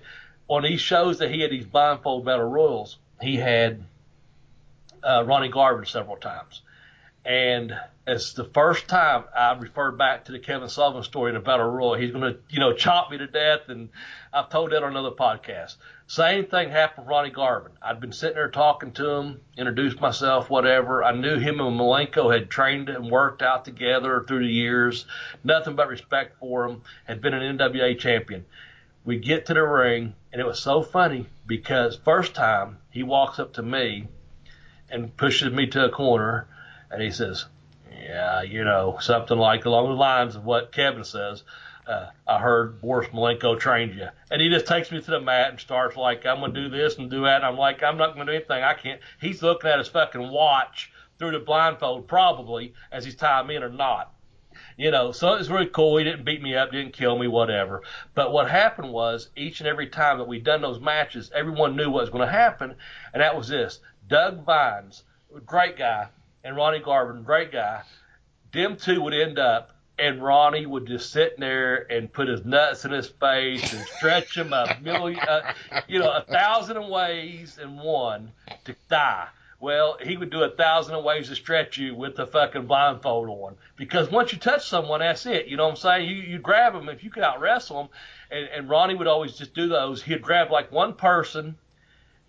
on 0.48 0.62
these 0.62 0.81
shows 0.81 1.18
that 1.18 1.31
he 1.31 1.40
had 1.40 1.51
these 1.51 1.64
blindfold 1.64 2.25
battle 2.25 2.48
royals, 2.48 2.98
he 3.20 3.37
had 3.37 3.83
uh, 5.03 5.25
Ronnie 5.27 5.48
Garvin 5.48 5.87
several 5.87 6.16
times, 6.16 6.61
and 7.25 7.75
it's 8.07 8.33
the 8.33 8.44
first 8.44 8.88
time 8.88 9.25
I 9.35 9.53
referred 9.55 9.96
back 9.96 10.25
to 10.27 10.33
the 10.33 10.38
Kevin 10.38 10.68
Sullivan 10.68 11.05
story 11.05 11.31
in 11.31 11.37
a 11.37 11.40
battle 11.40 11.70
royal. 11.70 11.94
He's 11.94 12.11
going 12.11 12.35
to 12.35 12.38
you 12.51 12.61
know 12.61 12.72
chop 12.72 13.11
me 13.11 13.18
to 13.18 13.27
death, 13.27 13.68
and 13.68 13.88
I've 14.33 14.51
told 14.51 14.72
that 14.72 14.83
on 14.83 14.90
another 14.90 15.12
podcast. 15.12 15.77
Same 16.12 16.44
thing 16.44 16.68
happened 16.68 17.07
with 17.07 17.11
Ronnie 17.11 17.31
Garvin. 17.31 17.72
I'd 17.81 17.98
been 17.98 18.12
sitting 18.12 18.35
there 18.35 18.51
talking 18.51 18.92
to 18.92 19.12
him, 19.12 19.40
introduced 19.57 19.98
myself, 19.98 20.51
whatever. 20.51 21.03
I 21.03 21.12
knew 21.12 21.38
him 21.38 21.59
and 21.59 21.81
Malenko 21.81 22.31
had 22.31 22.51
trained 22.51 22.90
and 22.90 23.11
worked 23.11 23.40
out 23.40 23.64
together 23.64 24.22
through 24.22 24.40
the 24.40 24.53
years. 24.53 25.07
Nothing 25.42 25.75
but 25.75 25.88
respect 25.88 26.38
for 26.38 26.66
him. 26.66 26.83
Had 27.07 27.22
been 27.22 27.33
an 27.33 27.57
NWA 27.57 27.98
champion. 27.98 28.44
We 29.07 29.20
get 29.20 29.46
to 29.46 29.55
the 29.55 29.62
ring, 29.62 30.14
and 30.31 30.38
it 30.42 30.46
was 30.46 30.61
so 30.61 30.83
funny 30.83 31.29
because 31.46 31.96
first 31.96 32.35
time 32.35 32.77
he 32.90 33.03
walks 33.03 33.38
up 33.38 33.55
to 33.55 33.62
me 33.62 34.07
and 34.90 35.16
pushes 35.16 35.51
me 35.51 35.66
to 35.68 35.87
a 35.87 35.90
corner, 35.90 36.46
and 36.90 37.01
he 37.01 37.11
says, 37.11 37.46
"Yeah, 37.90 38.42
you 38.42 38.64
know, 38.64 38.98
something 39.01 39.38
like 39.38 39.64
along 39.64 39.87
the 39.87 39.94
lines 39.94 40.37
of 40.37 40.44
what 40.44 40.72
Kevin 40.72 41.05
says." 41.05 41.42
Uh, 41.86 42.06
I 42.26 42.38
heard 42.38 42.80
Boris 42.80 43.08
Malenko 43.08 43.58
trained 43.58 43.94
you. 43.94 44.08
And 44.30 44.40
he 44.40 44.48
just 44.48 44.66
takes 44.66 44.90
me 44.92 45.00
to 45.00 45.10
the 45.10 45.20
mat 45.20 45.50
and 45.50 45.60
starts 45.60 45.96
like, 45.96 46.24
I'm 46.24 46.38
going 46.38 46.54
to 46.54 46.62
do 46.62 46.68
this 46.68 46.96
and 46.96 47.10
do 47.10 47.22
that. 47.22 47.36
And 47.36 47.44
I'm 47.44 47.56
like, 47.56 47.82
I'm 47.82 47.96
not 47.96 48.14
going 48.14 48.26
to 48.26 48.32
do 48.32 48.36
anything. 48.36 48.62
I 48.62 48.74
can't. 48.74 49.00
He's 49.20 49.42
looking 49.42 49.70
at 49.70 49.78
his 49.78 49.88
fucking 49.88 50.30
watch 50.30 50.92
through 51.18 51.32
the 51.32 51.40
blindfold, 51.40 52.08
probably, 52.08 52.74
as 52.90 53.04
he's 53.04 53.16
tying 53.16 53.46
me 53.46 53.56
in 53.56 53.62
or 53.62 53.68
not. 53.68 54.12
You 54.76 54.90
know, 54.90 55.12
so 55.12 55.32
it 55.34 55.38
was 55.38 55.50
really 55.50 55.66
cool. 55.66 55.96
He 55.96 56.04
didn't 56.04 56.24
beat 56.24 56.42
me 56.42 56.54
up, 56.54 56.72
didn't 56.72 56.92
kill 56.92 57.18
me, 57.18 57.26
whatever. 57.26 57.82
But 58.14 58.32
what 58.32 58.50
happened 58.50 58.92
was 58.92 59.30
each 59.36 59.60
and 59.60 59.68
every 59.68 59.88
time 59.88 60.18
that 60.18 60.28
we'd 60.28 60.44
done 60.44 60.60
those 60.60 60.80
matches, 60.80 61.30
everyone 61.34 61.76
knew 61.76 61.90
what 61.90 62.02
was 62.02 62.10
going 62.10 62.26
to 62.26 62.32
happen. 62.32 62.74
And 63.12 63.22
that 63.22 63.36
was 63.36 63.48
this. 63.48 63.80
Doug 64.08 64.44
Vines, 64.44 65.04
great 65.46 65.78
guy, 65.78 66.08
and 66.44 66.56
Ronnie 66.56 66.80
Garvin, 66.80 67.22
great 67.22 67.50
guy. 67.50 67.82
Them 68.52 68.76
two 68.76 69.00
would 69.00 69.14
end 69.14 69.38
up 69.38 69.72
and 69.98 70.22
Ronnie 70.22 70.66
would 70.66 70.87
just 70.87 71.12
sit 71.12 71.38
there 71.38 71.87
and 71.90 72.12
put 72.12 72.28
his 72.28 72.44
nuts 72.44 72.85
in 72.85 72.92
his 72.92 73.09
face 73.09 73.72
and 73.72 73.85
stretch 73.87 74.37
him 74.37 74.52
a 74.52 74.78
million, 74.83 75.20
uh, 75.20 75.52
you 75.87 75.98
know, 75.98 76.11
a 76.11 76.22
thousand 76.22 76.88
ways 76.88 77.59
and 77.61 77.78
one 77.78 78.33
to 78.64 78.74
die. 78.88 79.28
Well, 79.61 79.96
he 80.02 80.16
would 80.16 80.31
do 80.31 80.42
a 80.42 80.50
thousand 80.50 81.05
ways 81.05 81.28
to 81.28 81.37
stretch 81.37 81.78
you 81.78 81.94
with 81.94 82.16
the 82.16 82.26
fucking 82.26 82.66
blindfold 82.66 83.28
on. 83.28 83.55
Because 83.76 84.11
once 84.11 84.33
you 84.33 84.38
touch 84.38 84.68
someone, 84.68 84.98
that's 84.98 85.24
it. 85.24 85.46
You 85.46 85.57
know 85.57 85.64
what 85.64 85.70
I'm 85.70 85.76
saying? 85.76 86.09
You 86.09 86.16
you 86.16 86.38
grab 86.38 86.72
them 86.72 86.88
if 86.88 87.05
you 87.05 87.11
could 87.11 87.22
out 87.22 87.40
wrestle 87.40 87.76
them. 87.76 87.88
And, 88.33 88.48
and 88.48 88.68
Ronnie 88.68 88.96
would 88.96 89.07
always 89.07 89.35
just 89.35 89.55
do 89.55 89.68
those. 89.68 90.02
He'd 90.02 90.20
grab 90.20 90.50
like 90.50 90.72
one 90.72 90.94
person, 90.94 91.57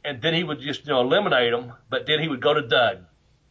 and 0.06 0.22
then 0.22 0.36
he 0.36 0.44
would 0.44 0.60
just 0.60 0.86
you 0.86 0.92
know 0.94 1.02
eliminate 1.02 1.52
them. 1.52 1.74
But 1.90 2.06
then 2.06 2.20
he 2.20 2.28
would 2.28 2.42
go 2.42 2.54
to 2.54 2.62
Doug. 2.62 3.00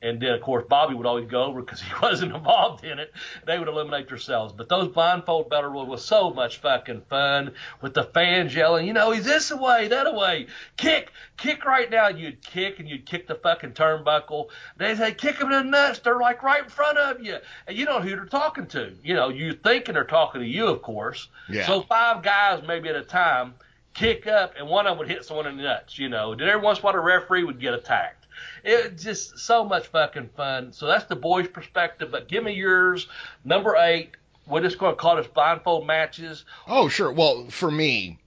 And 0.03 0.21
then, 0.21 0.33
of 0.33 0.41
course, 0.41 0.65
Bobby 0.69 0.95
would 0.95 1.07
always 1.07 1.29
go 1.29 1.45
over 1.45 1.63
because 1.63 1.81
he 1.81 1.91
wasn't 2.03 2.35
involved 2.35 2.85
in 2.85 2.99
it. 2.99 3.13
They 3.47 3.59
would 3.59 3.69
eliminate 3.69 4.09
themselves. 4.09 4.53
But 4.53 4.69
those 4.69 4.89
blindfold 4.89 5.49
battle 5.49 5.71
royals 5.71 5.89
was 5.89 6.05
so 6.05 6.31
much 6.31 6.59
fucking 6.59 7.03
fun 7.09 7.53
with 7.81 7.95
the 7.95 8.03
fans 8.03 8.55
yelling, 8.55 8.87
you 8.87 8.93
know, 8.93 9.13
he's 9.13 9.25
this 9.25 9.53
away, 9.53 9.89
that 9.89 10.09
away. 10.09 10.49
Kick, 10.77 11.13
kick 11.37 11.65
right 11.65 11.89
now. 11.89 12.09
You'd 12.09 12.43
kick 12.43 12.81
and 12.81 12.89
you'd 12.89 13.07
kick 13.07 13.29
the 13.29 13.37
fucking 13.37 13.73
turnbuckle. 13.73 14.49
They'd 14.77 14.99
say, 14.99 15.15
kick 15.15 15.39
them 15.39 15.53
in 15.53 15.67
the 15.67 15.71
nuts. 15.71 16.01
They're 16.01 16.19
like 16.19 16.43
right 16.43 16.65
in 16.65 16.71
front 16.71 16.99
of 16.99 17.25
you. 17.25 17.37
And 17.69 17.77
you 17.77 17.87
don't 17.87 18.03
know 18.03 18.09
who 18.11 18.17
they're 18.17 18.27
talking 18.27 18.67
to. 18.69 18.93
You 19.05 19.15
know, 19.15 19.29
you're 19.29 19.55
thinking 19.55 19.95
they're 19.95 20.05
talking 20.05 20.41
to 20.41 20.47
you, 20.47 20.67
of 20.67 20.83
course. 20.83 21.29
Yeah. 21.49 21.67
So 21.67 21.83
five 21.83 22.25
guys 22.25 22.63
maybe 22.67 22.89
at 22.89 22.97
a 22.97 23.03
time 23.03 23.55
kick 23.95 24.27
up 24.27 24.55
and 24.59 24.69
one 24.69 24.87
of 24.87 24.93
them 24.93 24.99
would 24.99 25.09
hit 25.09 25.25
someone 25.25 25.47
in 25.47 25.57
the 25.57 25.63
nuts, 25.63 25.99
you 25.99 26.09
know. 26.09 26.35
Then 26.35 26.49
every 26.49 26.63
once 26.63 26.79
in 26.79 26.83
a 26.83 26.85
while 26.87 26.95
the 26.95 27.01
referee 27.01 27.45
would 27.45 27.61
get 27.61 27.75
attacked. 27.75 28.22
It 28.65 28.99
just 28.99 29.39
so 29.39 29.65
much 29.65 29.89
fucking 29.89 30.31
fun. 30.37 30.73
So 30.73 30.87
that's 30.87 31.05
the 31.05 31.17
boys' 31.17 31.49
perspective. 31.49 32.11
But 32.11 32.29
give 32.29 32.45
me 32.45 32.55
yours. 32.55 33.07
Number 33.45 33.77
eight. 33.77 34.11
We're 34.47 34.61
just 34.61 34.79
going 34.79 34.93
to 34.93 35.01
call 35.01 35.17
this 35.17 35.29
blindfold 35.29 35.87
matches. 35.87 36.45
Oh, 36.67 36.89
sure. 36.89 37.13
Well, 37.13 37.47
for 37.49 37.71
me, 37.71 38.19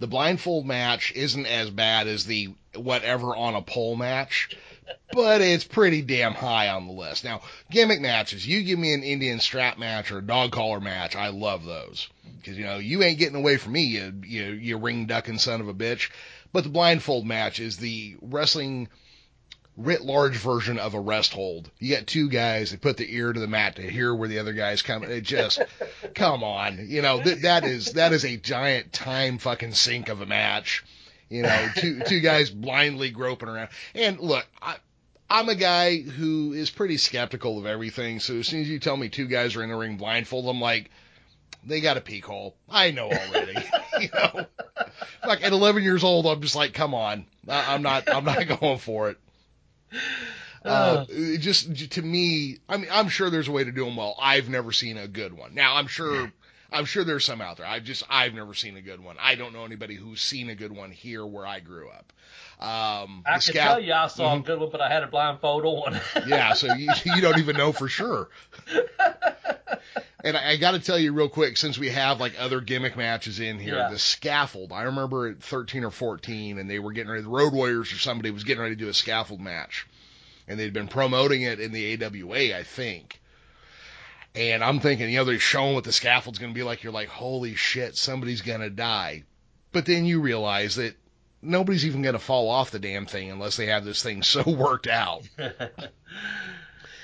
the 0.00 0.06
blindfold 0.06 0.66
match 0.66 1.12
isn't 1.14 1.46
as 1.46 1.70
bad 1.70 2.08
as 2.08 2.26
the 2.26 2.54
whatever 2.74 3.34
on 3.34 3.54
a 3.54 3.62
pole 3.62 3.96
match, 3.96 4.56
but 5.12 5.40
it's 5.40 5.64
pretty 5.64 6.02
damn 6.02 6.34
high 6.34 6.68
on 6.68 6.86
the 6.86 6.92
list. 6.92 7.24
Now, 7.24 7.40
gimmick 7.70 8.00
matches, 8.00 8.46
you 8.46 8.62
give 8.62 8.78
me 8.78 8.92
an 8.92 9.02
Indian 9.02 9.40
strap 9.40 9.78
match 9.78 10.12
or 10.12 10.18
a 10.18 10.22
dog 10.22 10.52
collar 10.52 10.80
match, 10.80 11.16
I 11.16 11.28
love 11.28 11.64
those. 11.64 12.08
Because, 12.36 12.58
you 12.58 12.64
know, 12.64 12.78
you 12.78 13.02
ain't 13.02 13.18
getting 13.18 13.36
away 13.36 13.56
from 13.56 13.72
me, 13.72 13.84
you, 13.84 14.12
you, 14.24 14.44
you 14.52 14.76
ring 14.76 15.06
ducking 15.06 15.38
son 15.38 15.60
of 15.60 15.68
a 15.68 15.74
bitch. 15.74 16.10
But 16.52 16.64
the 16.64 16.70
blindfold 16.70 17.26
match 17.26 17.60
is 17.60 17.76
the 17.78 18.16
wrestling 18.20 18.88
writ 19.76 20.02
large 20.02 20.36
version 20.36 20.78
of 20.78 20.94
a 20.94 21.00
rest 21.00 21.32
hold. 21.32 21.70
You 21.78 21.96
got 21.96 22.06
two 22.06 22.28
guys 22.28 22.70
that 22.70 22.82
put 22.82 22.98
the 22.98 23.14
ear 23.14 23.32
to 23.32 23.40
the 23.40 23.46
mat 23.46 23.76
to 23.76 23.82
hear 23.82 24.14
where 24.14 24.28
the 24.28 24.38
other 24.38 24.52
guy's 24.52 24.82
coming. 24.82 25.10
It 25.10 25.22
just, 25.22 25.62
come 26.14 26.44
on, 26.44 26.86
you 26.88 27.00
know 27.02 27.22
th- 27.22 27.42
that 27.42 27.64
is 27.64 27.92
that 27.92 28.12
is 28.12 28.24
a 28.24 28.36
giant 28.36 28.92
time 28.92 29.38
fucking 29.38 29.72
sink 29.72 30.08
of 30.08 30.20
a 30.20 30.26
match. 30.26 30.84
You 31.30 31.42
know, 31.42 31.68
two 31.76 32.00
two 32.06 32.20
guys 32.20 32.50
blindly 32.50 33.10
groping 33.10 33.48
around. 33.48 33.70
And 33.94 34.20
look, 34.20 34.46
I, 34.60 34.76
I'm 35.30 35.48
a 35.48 35.54
guy 35.54 36.02
who 36.02 36.52
is 36.52 36.68
pretty 36.68 36.98
skeptical 36.98 37.58
of 37.58 37.64
everything. 37.64 38.20
So 38.20 38.34
as 38.36 38.48
soon 38.48 38.60
as 38.60 38.68
you 38.68 38.78
tell 38.78 38.98
me 38.98 39.08
two 39.08 39.26
guys 39.26 39.56
are 39.56 39.62
in 39.62 39.70
the 39.70 39.76
ring 39.76 39.96
blindfold, 39.96 40.46
I'm 40.46 40.60
like, 40.60 40.90
they 41.64 41.80
got 41.80 41.96
a 41.96 42.00
peek 42.00 42.24
hole. 42.24 42.56
I 42.68 42.90
know 42.90 43.06
already. 43.10 43.54
you 44.00 44.08
know, 44.14 44.46
like 45.26 45.44
at 45.44 45.52
11 45.52 45.82
years 45.82 46.02
old, 46.04 46.26
I'm 46.26 46.40
just 46.40 46.56
like, 46.56 46.74
come 46.74 46.94
on, 46.94 47.26
I, 47.48 47.74
I'm 47.74 47.82
not 47.82 48.12
I'm 48.12 48.24
not 48.24 48.46
going 48.60 48.78
for 48.78 49.10
it. 49.10 49.18
Uh, 50.64 51.04
just 51.38 51.90
to 51.92 52.02
me, 52.02 52.58
I 52.68 52.76
mean, 52.76 52.88
I'm 52.90 53.08
sure 53.08 53.30
there's 53.30 53.48
a 53.48 53.52
way 53.52 53.64
to 53.64 53.72
do 53.72 53.84
them 53.84 53.96
well. 53.96 54.16
I've 54.20 54.48
never 54.48 54.70
seen 54.72 54.96
a 54.96 55.08
good 55.08 55.32
one. 55.36 55.54
Now, 55.54 55.74
I'm 55.76 55.88
sure, 55.88 56.32
I'm 56.72 56.84
sure 56.84 57.02
there's 57.04 57.24
some 57.24 57.40
out 57.40 57.56
there. 57.56 57.66
I've 57.66 57.82
just 57.84 58.04
I've 58.08 58.32
never 58.32 58.54
seen 58.54 58.76
a 58.76 58.80
good 58.80 59.02
one. 59.02 59.16
I 59.20 59.34
don't 59.34 59.52
know 59.52 59.64
anybody 59.64 59.96
who's 59.96 60.20
seen 60.20 60.50
a 60.50 60.54
good 60.54 60.70
one 60.74 60.90
here 60.92 61.26
where 61.26 61.44
I 61.46 61.58
grew 61.60 61.88
up. 61.90 62.12
Um, 62.60 63.24
I 63.26 63.32
can 63.32 63.40
scout- 63.40 63.54
tell 63.72 63.80
you 63.80 63.92
I 63.92 64.06
saw 64.06 64.36
Mhm. 64.36 64.40
a 64.40 64.42
good 64.44 64.60
one, 64.60 64.68
but 64.70 64.80
I 64.80 64.88
had 64.88 65.02
a 65.02 65.08
blindfold 65.08 65.64
on. 65.64 66.00
yeah, 66.28 66.52
so 66.54 66.72
you, 66.74 66.90
you 67.06 67.20
don't 67.20 67.38
even 67.40 67.56
know 67.56 67.72
for 67.72 67.88
sure. 67.88 68.28
And 70.24 70.36
I, 70.36 70.50
I 70.50 70.56
got 70.56 70.72
to 70.72 70.78
tell 70.78 70.98
you 70.98 71.12
real 71.12 71.28
quick, 71.28 71.56
since 71.56 71.78
we 71.78 71.90
have 71.90 72.20
like 72.20 72.34
other 72.38 72.60
gimmick 72.60 72.96
matches 72.96 73.40
in 73.40 73.58
here, 73.58 73.76
Yeah. 73.76 73.88
the 73.90 73.98
scaffold. 73.98 74.72
I 74.72 74.82
remember 74.82 75.28
at 75.28 75.42
13 75.42 75.84
or 75.84 75.90
14, 75.90 76.58
and 76.58 76.70
they 76.70 76.78
were 76.78 76.92
getting 76.92 77.10
ready. 77.10 77.22
The 77.22 77.28
Road 77.28 77.52
Warriors 77.52 77.92
or 77.92 77.98
somebody 77.98 78.30
was 78.30 78.44
getting 78.44 78.62
ready 78.62 78.76
to 78.76 78.80
do 78.84 78.88
a 78.88 78.94
scaffold 78.94 79.40
match, 79.40 79.86
and 80.46 80.58
they'd 80.60 80.72
been 80.72 80.88
promoting 80.88 81.42
it 81.42 81.58
in 81.60 81.72
the 81.72 82.02
AWA, 82.04 82.56
I 82.56 82.62
think. 82.62 83.20
And 84.34 84.64
I'm 84.64 84.80
thinking, 84.80 85.10
you 85.10 85.18
know, 85.18 85.24
they're 85.24 85.38
showing 85.38 85.74
what 85.74 85.84
the 85.84 85.92
scaffold's 85.92 86.38
going 86.38 86.52
to 86.52 86.58
be 86.58 86.62
like. 86.62 86.82
You're 86.82 86.92
like, 86.92 87.08
holy 87.08 87.54
shit, 87.54 87.96
somebody's 87.96 88.40
going 88.40 88.60
to 88.60 88.70
die. 88.70 89.24
But 89.72 89.84
then 89.86 90.04
you 90.06 90.20
realize 90.20 90.76
that 90.76 90.94
nobody's 91.42 91.84
even 91.84 92.00
going 92.02 92.14
to 92.14 92.18
fall 92.18 92.48
off 92.48 92.70
the 92.70 92.78
damn 92.78 93.04
thing 93.06 93.30
unless 93.30 93.56
they 93.56 93.66
have 93.66 93.84
this 93.84 94.02
thing 94.02 94.22
so 94.22 94.42
worked 94.48 94.86
out. 94.86 95.28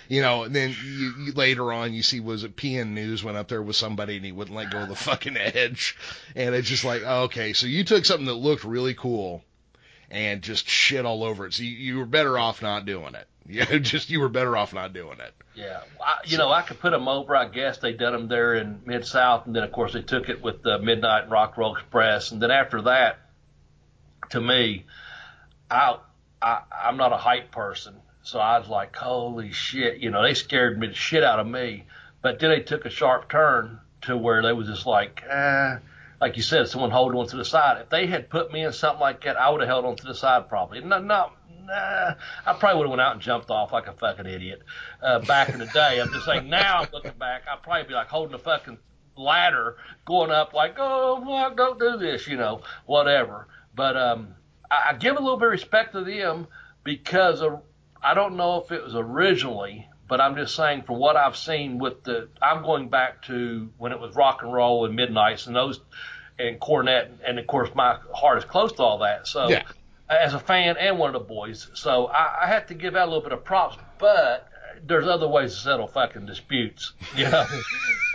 You 0.09 0.23
know, 0.23 0.44
and 0.44 0.57
then 0.57 0.75
you, 0.83 1.14
you, 1.18 1.33
later 1.33 1.71
on 1.71 1.92
you 1.92 2.03
see 2.03 2.21
was 2.21 2.42
it 2.42 2.57
PN 2.57 2.88
News 2.88 3.23
went 3.23 3.37
up 3.37 3.49
there 3.49 3.62
with 3.62 3.77
somebody 3.77 4.16
and 4.16 4.25
he 4.25 4.33
wouldn't 4.33 4.57
let 4.57 4.71
go 4.71 4.79
of 4.79 4.88
the 4.88 4.97
fucking 4.97 5.37
edge, 5.37 5.97
and 6.35 6.55
it's 6.55 6.68
just 6.68 6.85
like 6.85 7.03
oh, 7.05 7.25
okay, 7.25 7.53
so 7.53 7.66
you 7.66 7.85
took 7.85 8.05
something 8.05 8.27
that 8.27 8.35
looked 8.35 8.64
really 8.64 8.94
cool 8.94 9.44
and 10.11 10.42
just 10.42 10.68
shit 10.68 11.05
all 11.05 11.25
over 11.25 11.47
it. 11.47 11.55
So 11.55 11.62
you, 11.62 11.71
you 11.71 11.99
were 11.99 12.07
better 12.07 12.38
off 12.38 12.62
not 12.62 12.87
doing 12.87 13.14
it. 13.14 13.27
Yeah, 13.51 13.79
just 13.79 14.11
you 14.11 14.21
were 14.21 14.29
better 14.29 14.59
off 14.59 14.75
not 14.75 14.92
doing 14.92 15.21
it. 15.21 15.33
Yeah, 15.55 15.81
I, 16.05 16.18
you 16.27 16.37
know, 16.37 16.51
I 16.51 16.61
could 16.61 16.81
put 16.81 16.90
them 16.90 17.09
over. 17.09 17.35
I 17.35 17.49
guess 17.49 17.79
they 17.79 17.94
done 17.94 18.12
them 18.12 18.29
there 18.29 18.55
in 18.55 18.83
Mid 18.85 19.07
South, 19.07 19.47
and 19.47 19.57
then 19.57 19.62
of 19.62 19.73
course 19.73 19.94
they 19.94 20.03
took 20.03 20.29
it 20.29 20.42
with 20.42 20.62
the 20.62 20.79
Midnight 20.79 21.23
and 21.23 21.33
Rock 21.33 21.57
Roll 21.57 21.75
Express, 21.75 22.31
and 22.31 22.42
then 22.42 22.51
after 22.51 22.83
that, 22.83 23.18
to 24.33 24.40
me, 24.42 24.85
I, 25.71 25.97
I 26.42 26.61
I'm 26.85 26.99
not 26.99 27.14
a 27.14 27.16
hype 27.16 27.51
person, 27.51 27.97
so 28.29 28.38
I 28.38 28.59
was 28.59 28.69
like, 28.69 28.95
holy 28.95 29.53
shit, 29.53 30.01
you 30.01 30.11
know, 30.11 30.23
they 30.23 30.35
scared 30.35 30.79
me 30.79 30.88
the 30.88 30.93
shit 30.93 31.25
out 31.25 31.41
of 31.41 31.47
me. 31.47 31.85
But 32.21 32.38
then 32.38 32.51
they 32.51 32.61
took 32.61 32.85
a 32.85 32.91
sharp 32.91 33.31
turn 33.31 33.81
to 34.03 34.19
where 34.19 34.43
they 34.43 34.53
was 34.53 34.69
just 34.69 34.85
like, 34.85 35.23
eh, 35.27 35.79
like 36.21 36.37
you 36.37 36.43
said, 36.43 36.69
someone 36.69 36.91
holding 36.91 37.19
on 37.19 37.27
to 37.29 37.38
the 37.38 37.45
side. 37.47 37.81
If 37.81 37.88
they 37.88 38.07
had 38.07 38.29
put 38.29 38.53
me 38.53 38.67
in 38.67 38.75
something 38.75 39.01
like 39.01 39.25
that, 39.25 39.41
I 39.41 39.49
would 39.49 39.62
have 39.62 39.69
held 39.69 39.87
on 39.87 39.97
to 39.97 40.05
the 40.05 40.14
side 40.14 40.47
probably. 40.51 40.83
Not, 40.83 41.07
not 41.07 41.38
nah, 41.64 42.17
I 42.45 42.53
probably 42.53 42.77
would 42.77 42.85
have 42.85 42.91
went 42.91 43.01
out 43.01 43.12
and 43.14 43.23
jumped 43.23 43.49
off 43.49 43.73
like 43.73 43.87
a 43.87 43.95
fucking 43.95 44.27
idiot 44.27 44.61
uh, 45.03 45.21
back 45.21 45.49
in 45.49 45.61
the 45.61 45.67
day. 45.67 45.99
I'm 45.99 46.12
just 46.12 46.27
saying 46.27 46.51
now, 46.51 46.81
I'm 46.81 46.88
looking 46.93 47.19
back, 47.19 47.45
I'd 47.51 47.62
probably 47.62 47.88
be 47.88 47.95
like 47.95 48.09
holding 48.09 48.35
a 48.35 48.38
fucking 48.38 48.77
ladder, 49.17 49.79
going 50.05 50.31
up 50.31 50.53
like, 50.53 50.75
oh 50.77 51.25
fuck, 51.25 51.57
don't 51.57 51.79
do 51.79 51.97
this, 51.97 52.27
you 52.27 52.37
know, 52.37 52.61
whatever. 52.85 53.49
But 53.75 53.97
um, 53.97 54.35
I, 54.71 54.91
I 54.91 54.95
give 54.99 55.17
a 55.17 55.19
little 55.19 55.38
bit 55.38 55.47
of 55.47 55.53
respect 55.53 55.95
to 55.95 56.05
them 56.05 56.47
because 56.85 57.41
of, 57.41 57.62
I 58.02 58.14
don't 58.14 58.37
know 58.37 58.62
if 58.62 58.72
it 58.72 58.82
was 58.82 58.94
originally, 58.94 59.88
but 60.08 60.20
I'm 60.20 60.37
just 60.37 60.54
saying 60.54 60.82
from 60.82 60.98
what 60.98 61.16
I've 61.16 61.37
seen 61.37 61.78
with 61.78 62.04
the, 62.04 62.28
I'm 62.40 62.62
going 62.62 62.88
back 62.88 63.22
to 63.24 63.70
when 63.78 63.92
it 63.92 64.00
was 64.00 64.14
rock 64.14 64.42
and 64.42 64.52
roll 64.52 64.87
and 64.87 64.94
midnights 64.96 65.46
and 65.46 65.54
those 65.56 65.80
and 66.38 66.61
Cornette, 66.61 67.11
and 67.26 67.38
of 67.38 67.46
course 67.46 67.70
my 67.74 67.98
heart 68.14 68.38
is 68.38 68.44
close 68.44 68.72
to 68.74 68.82
all 68.82 68.98
that. 68.98 69.26
So 69.26 69.48
Yeah. 69.48 69.64
as 70.08 70.34
a 70.34 70.38
fan 70.38 70.76
and 70.78 70.98
one 70.98 71.14
of 71.14 71.20
the 71.20 71.26
boys. 71.28 71.68
So 71.74 72.06
I, 72.06 72.44
I 72.44 72.46
have 72.46 72.66
to 72.68 72.74
give 72.74 72.94
out 72.94 73.08
a 73.08 73.11
little 73.11 73.22
bit 73.22 73.32
of 73.32 73.44
props, 73.44 73.76
but 73.98 74.48
there's 74.87 75.06
other 75.08 75.28
ways 75.28 75.54
to 75.54 75.61
settle 75.61 75.88
fucking 75.88 76.26
disputes. 76.26 76.92
You 77.16 77.28
know, 77.28 77.64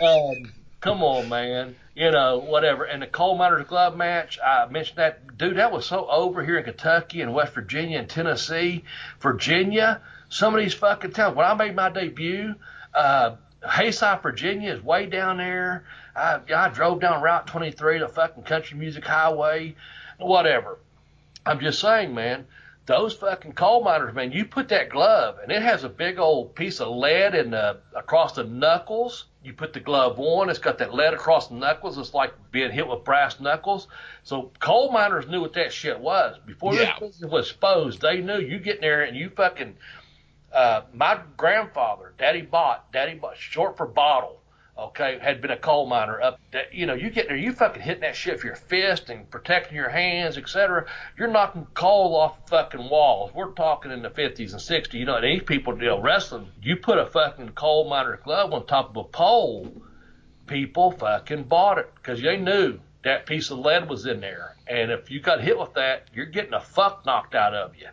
um, 0.00 0.52
come 0.80 1.02
on, 1.02 1.28
man. 1.28 1.76
You 1.94 2.10
know, 2.10 2.38
whatever. 2.38 2.84
And 2.84 3.02
the 3.02 3.06
coal 3.06 3.36
miners 3.36 3.66
glove 3.66 3.96
match, 3.96 4.38
I 4.44 4.66
mentioned 4.66 4.98
that, 4.98 5.38
dude. 5.38 5.58
That 5.58 5.70
was 5.70 5.86
so 5.86 6.08
over 6.08 6.44
here 6.44 6.58
in 6.58 6.64
Kentucky 6.64 7.20
and 7.20 7.32
West 7.32 7.54
Virginia 7.54 7.98
and 8.00 8.08
Tennessee, 8.08 8.84
Virginia. 9.20 10.00
Some 10.28 10.54
of 10.54 10.60
these 10.60 10.74
fucking 10.74 11.12
towns. 11.12 11.36
When 11.36 11.46
I 11.46 11.54
made 11.54 11.76
my 11.76 11.90
debut, 11.90 12.56
uh, 12.94 13.36
Hayside, 13.68 14.22
Virginia 14.22 14.72
is 14.72 14.82
way 14.82 15.06
down 15.06 15.38
there. 15.38 15.84
I, 16.16 16.40
I 16.54 16.68
drove 16.68 17.00
down 17.00 17.22
Route 17.22 17.46
23, 17.46 17.98
the 17.98 18.08
fucking 18.08 18.42
country 18.42 18.76
music 18.76 19.04
highway, 19.04 19.76
whatever. 20.18 20.78
I'm 21.46 21.60
just 21.60 21.80
saying, 21.80 22.14
man, 22.14 22.46
those 22.86 23.14
fucking 23.14 23.52
coal 23.52 23.82
miners, 23.82 24.14
man, 24.14 24.30
you 24.30 24.44
put 24.44 24.68
that 24.68 24.90
glove 24.90 25.38
and 25.42 25.50
it 25.50 25.62
has 25.62 25.84
a 25.84 25.88
big 25.88 26.18
old 26.18 26.54
piece 26.54 26.80
of 26.80 26.88
lead 26.94 27.34
in 27.34 27.50
the, 27.50 27.78
across 27.96 28.32
the 28.34 28.44
knuckles. 28.44 29.24
You 29.42 29.54
put 29.54 29.72
the 29.72 29.80
glove 29.80 30.18
on, 30.20 30.50
it's 30.50 30.58
got 30.58 30.78
that 30.78 30.92
lead 30.92 31.14
across 31.14 31.48
the 31.48 31.54
knuckles. 31.54 31.96
It's 31.96 32.12
like 32.12 32.32
being 32.50 32.70
hit 32.70 32.86
with 32.86 33.04
brass 33.04 33.40
knuckles. 33.40 33.88
So 34.22 34.50
coal 34.60 34.92
miners 34.92 35.26
knew 35.28 35.40
what 35.40 35.54
that 35.54 35.72
shit 35.72 35.98
was. 35.98 36.36
Before 36.46 36.74
Yeah. 36.74 36.94
this 37.00 37.10
business 37.14 37.30
was 37.30 37.46
exposed, 37.48 38.02
they 38.02 38.20
knew 38.20 38.38
you 38.38 38.58
get 38.58 38.76
in 38.76 38.80
there 38.82 39.02
and 39.02 39.16
you 39.16 39.30
fucking, 39.30 39.76
uh, 40.52 40.82
my 40.92 41.20
grandfather, 41.38 42.12
Daddy 42.18 42.42
Bott, 42.42 42.92
Daddy 42.92 43.14
Bott, 43.14 43.36
short 43.38 43.76
for 43.78 43.86
bottle, 43.86 44.40
okay, 44.76 45.18
had 45.20 45.40
been 45.40 45.50
a 45.50 45.56
coal 45.56 45.86
miner 45.86 46.20
up 46.20 46.40
that, 46.52 46.74
you 46.74 46.86
know, 46.86 46.94
you 46.94 47.10
get 47.10 47.28
there, 47.28 47.36
you 47.36 47.52
fucking 47.52 47.82
hitting 47.82 48.00
that 48.00 48.16
shit 48.16 48.34
with 48.34 48.44
your 48.44 48.56
fist 48.56 49.08
and 49.08 49.30
protecting 49.30 49.76
your 49.76 49.88
hands, 49.88 50.36
etc. 50.36 50.86
You're 51.16 51.28
knocking 51.28 51.66
coal 51.74 52.16
off 52.16 52.48
fucking 52.48 52.88
walls. 52.88 53.32
We're 53.34 53.52
talking 53.52 53.92
in 53.92 54.02
the 54.02 54.10
50s 54.10 54.52
and 54.52 54.60
60s. 54.60 54.94
You 54.94 55.04
know, 55.04 55.20
these 55.20 55.42
people, 55.42 55.76
know, 55.76 56.00
wrestling, 56.00 56.48
you 56.60 56.76
put 56.76 56.98
a 56.98 57.06
fucking 57.06 57.50
coal 57.50 57.88
miner 57.88 58.18
glove 58.24 58.52
on 58.52 58.66
top 58.66 58.90
of 58.90 58.96
a 58.96 59.04
pole, 59.04 59.72
people 60.46 60.90
fucking 60.90 61.44
bought 61.44 61.78
it 61.78 61.90
because 61.94 62.20
they 62.20 62.36
knew 62.36 62.80
that 63.04 63.26
piece 63.26 63.50
of 63.50 63.58
lead 63.58 63.88
was 63.88 64.06
in 64.06 64.20
there. 64.20 64.56
And 64.66 64.90
if 64.90 65.10
you 65.10 65.20
got 65.20 65.40
hit 65.40 65.58
with 65.58 65.74
that, 65.74 66.08
you're 66.12 66.26
getting 66.26 66.54
a 66.54 66.60
fuck 66.60 67.06
knocked 67.06 67.34
out 67.34 67.54
of 67.54 67.76
you. 67.76 67.88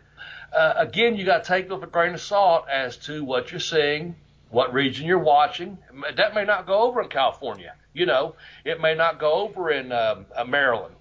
Uh, 0.52 0.74
again, 0.76 1.16
you 1.16 1.24
got 1.24 1.44
to 1.44 1.48
take 1.48 1.66
it 1.66 1.72
with 1.72 1.82
a 1.82 1.86
grain 1.86 2.14
of 2.14 2.20
salt 2.20 2.66
as 2.68 2.96
to 2.96 3.24
what 3.24 3.50
you're 3.50 3.60
seeing, 3.60 4.16
what 4.52 4.72
region 4.72 5.06
you're 5.06 5.18
watching. 5.18 5.78
That 6.14 6.34
may 6.34 6.44
not 6.44 6.66
go 6.66 6.82
over 6.82 7.02
in 7.02 7.08
California. 7.08 7.74
You 7.94 8.06
know, 8.06 8.36
it 8.64 8.80
may 8.80 8.94
not 8.94 9.18
go 9.18 9.32
over 9.32 9.70
in 9.70 9.90
um, 9.90 10.26
uh, 10.36 10.44
Maryland. 10.44 10.94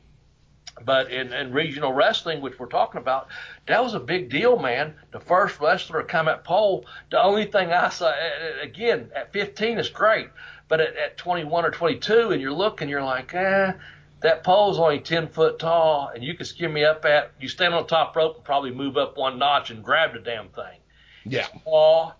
But 0.84 1.12
in, 1.12 1.34
in 1.34 1.52
regional 1.52 1.92
wrestling, 1.92 2.40
which 2.42 2.58
we're 2.58 2.68
talking 2.68 3.02
about, 3.02 3.28
that 3.68 3.84
was 3.84 3.94
a 3.94 4.00
big 4.00 4.30
deal, 4.30 4.58
man. 4.58 4.96
The 5.12 5.20
first 5.20 5.60
wrestler 5.60 6.02
to 6.02 6.08
come 6.08 6.30
at 6.30 6.46
pole. 6.46 6.86
The 7.12 7.22
only 7.22 7.46
thing 7.46 7.72
I 7.74 7.90
saw, 7.90 8.14
again, 8.62 9.12
at 9.14 9.34
15 9.34 9.80
is 9.80 9.90
great, 9.90 10.30
but 10.70 10.80
at, 10.80 10.96
at 10.96 11.18
21 11.18 11.66
or 11.66 11.72
22, 11.72 12.32
and 12.32 12.42
you're 12.42 12.54
looking, 12.54 12.88
you're 12.88 13.04
like, 13.04 13.34
eh, 13.34 13.74
that 14.22 14.44
pole's 14.46 14.80
only 14.80 15.00
10 15.00 15.28
foot 15.28 15.60
tall, 15.60 16.10
and 16.16 16.24
you 16.24 16.36
can 16.36 16.46
skim 16.46 16.72
me 16.72 16.86
up 16.86 17.04
at, 17.04 17.32
you 17.40 17.50
stand 17.50 17.74
on 17.74 17.84
the 17.84 17.90
top 17.90 18.16
rope 18.16 18.38
and 18.38 18.46
probably 18.46 18.72
move 18.72 18.96
up 18.96 19.18
one 19.18 19.38
notch 19.38 19.72
and 19.72 19.84
grab 19.84 20.14
the 20.14 20.20
damn 20.20 20.48
thing 20.50 20.81
Yeah. 21.26 21.48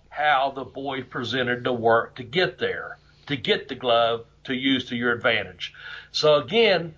how 0.10 0.52
the 0.52 0.66
boy 0.66 1.04
presented 1.04 1.64
the 1.64 1.74
work 1.74 2.16
to 2.16 2.24
get 2.24 2.58
there, 2.58 2.98
to 3.28 3.36
get 3.36 3.68
the 3.68 3.76
glove 3.76 4.26
to 4.44 4.54
use 4.54 4.86
to 4.86 4.96
your 4.96 5.12
advantage. 5.14 5.74
So 6.12 6.36
again, 6.36 6.96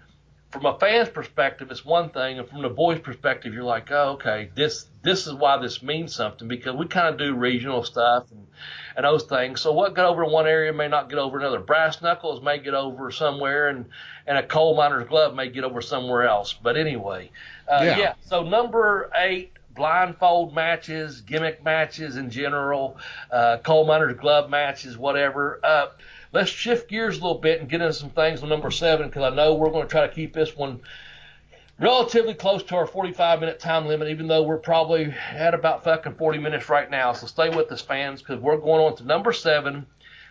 from 0.52 0.66
a 0.68 0.78
fan's 0.78 1.10
perspective, 1.10 1.72
it's 1.72 1.84
one 1.84 2.10
thing, 2.12 2.38
and 2.38 2.48
from 2.48 2.62
the 2.62 2.70
boy's 2.70 3.00
perspective, 3.00 3.54
you're 3.56 3.64
like, 3.64 3.92
oh, 3.92 4.12
okay, 4.12 4.50
this 4.54 4.86
this 5.02 5.26
is 5.26 5.34
why 5.34 5.58
this 5.58 5.82
means 5.82 6.16
something 6.16 6.48
because 6.48 6.76
we 6.76 6.86
kind 6.88 7.08
of 7.08 7.18
do 7.18 7.34
regional 7.34 7.84
stuff 7.84 8.30
and 8.32 8.46
and 8.96 9.04
those 9.04 9.24
things. 9.24 9.62
So 9.62 9.74
what 9.74 9.96
got 9.96 10.06
over 10.06 10.24
in 10.24 10.32
one 10.32 10.46
area 10.46 10.72
may 10.72 10.88
not 10.88 11.10
get 11.10 11.18
over 11.18 11.40
another. 11.40 11.60
Brass 11.60 12.04
knuckles 12.04 12.44
may 12.44 12.60
get 12.60 12.76
over 12.76 13.10
somewhere, 13.10 13.70
and 13.70 13.86
and 14.28 14.38
a 14.38 14.44
coal 14.44 14.76
miner's 14.78 15.08
glove 15.08 15.34
may 15.34 15.50
get 15.50 15.64
over 15.64 15.82
somewhere 15.82 16.28
else. 16.28 16.54
But 16.54 16.78
anyway, 16.78 17.32
uh, 17.68 17.82
Yeah. 17.84 17.98
yeah. 17.98 18.14
So 18.22 18.44
number 18.44 19.10
eight, 19.16 19.53
blindfold 19.76 20.54
matches, 20.54 21.22
gimmick 21.22 21.64
matches 21.64 22.18
in 22.18 22.30
general, 22.30 22.98
uh, 23.32 23.58
coal 23.58 23.86
miner's 23.86 24.18
glove 24.18 24.50
matches, 24.50 24.98
whatever. 24.98 25.60
Uh, 25.64 25.88
let's 26.32 26.50
shift 26.50 26.90
gears 26.90 27.18
a 27.18 27.22
little 27.22 27.40
bit 27.40 27.60
and 27.60 27.70
get 27.70 27.82
into 27.82 27.94
some 27.94 28.10
things 28.10 28.44
on 28.44 28.50
number 28.50 28.72
seven 28.72 29.08
because 29.08 29.32
I 29.32 29.36
know 29.36 29.56
we're 29.56 29.72
going 29.72 29.88
to 29.88 29.92
try 29.92 30.08
to 30.08 30.14
keep 30.14 30.34
this 30.34 30.56
one 30.56 30.82
relatively 31.80 32.34
close 32.34 32.64
to 32.64 32.76
our 32.76 32.88
45 32.88 33.40
minute 33.40 33.60
time 33.60 33.88
limit, 33.88 34.08
even 34.10 34.28
though 34.28 34.44
we're 34.44 34.58
probably 34.58 35.14
at 35.32 35.54
about 35.54 35.84
fucking 35.84 36.16
40 36.16 36.40
minutes 36.40 36.70
right 36.70 36.90
now. 36.90 37.14
So 37.14 37.28
stay 37.28 37.50
with 37.50 37.72
us, 37.72 37.82
fans, 37.82 38.22
because 38.22 38.40
we're 38.40 38.58
going 38.58 38.84
on 38.84 38.96
to 38.98 39.06
number 39.06 39.34
seven. 39.34 39.86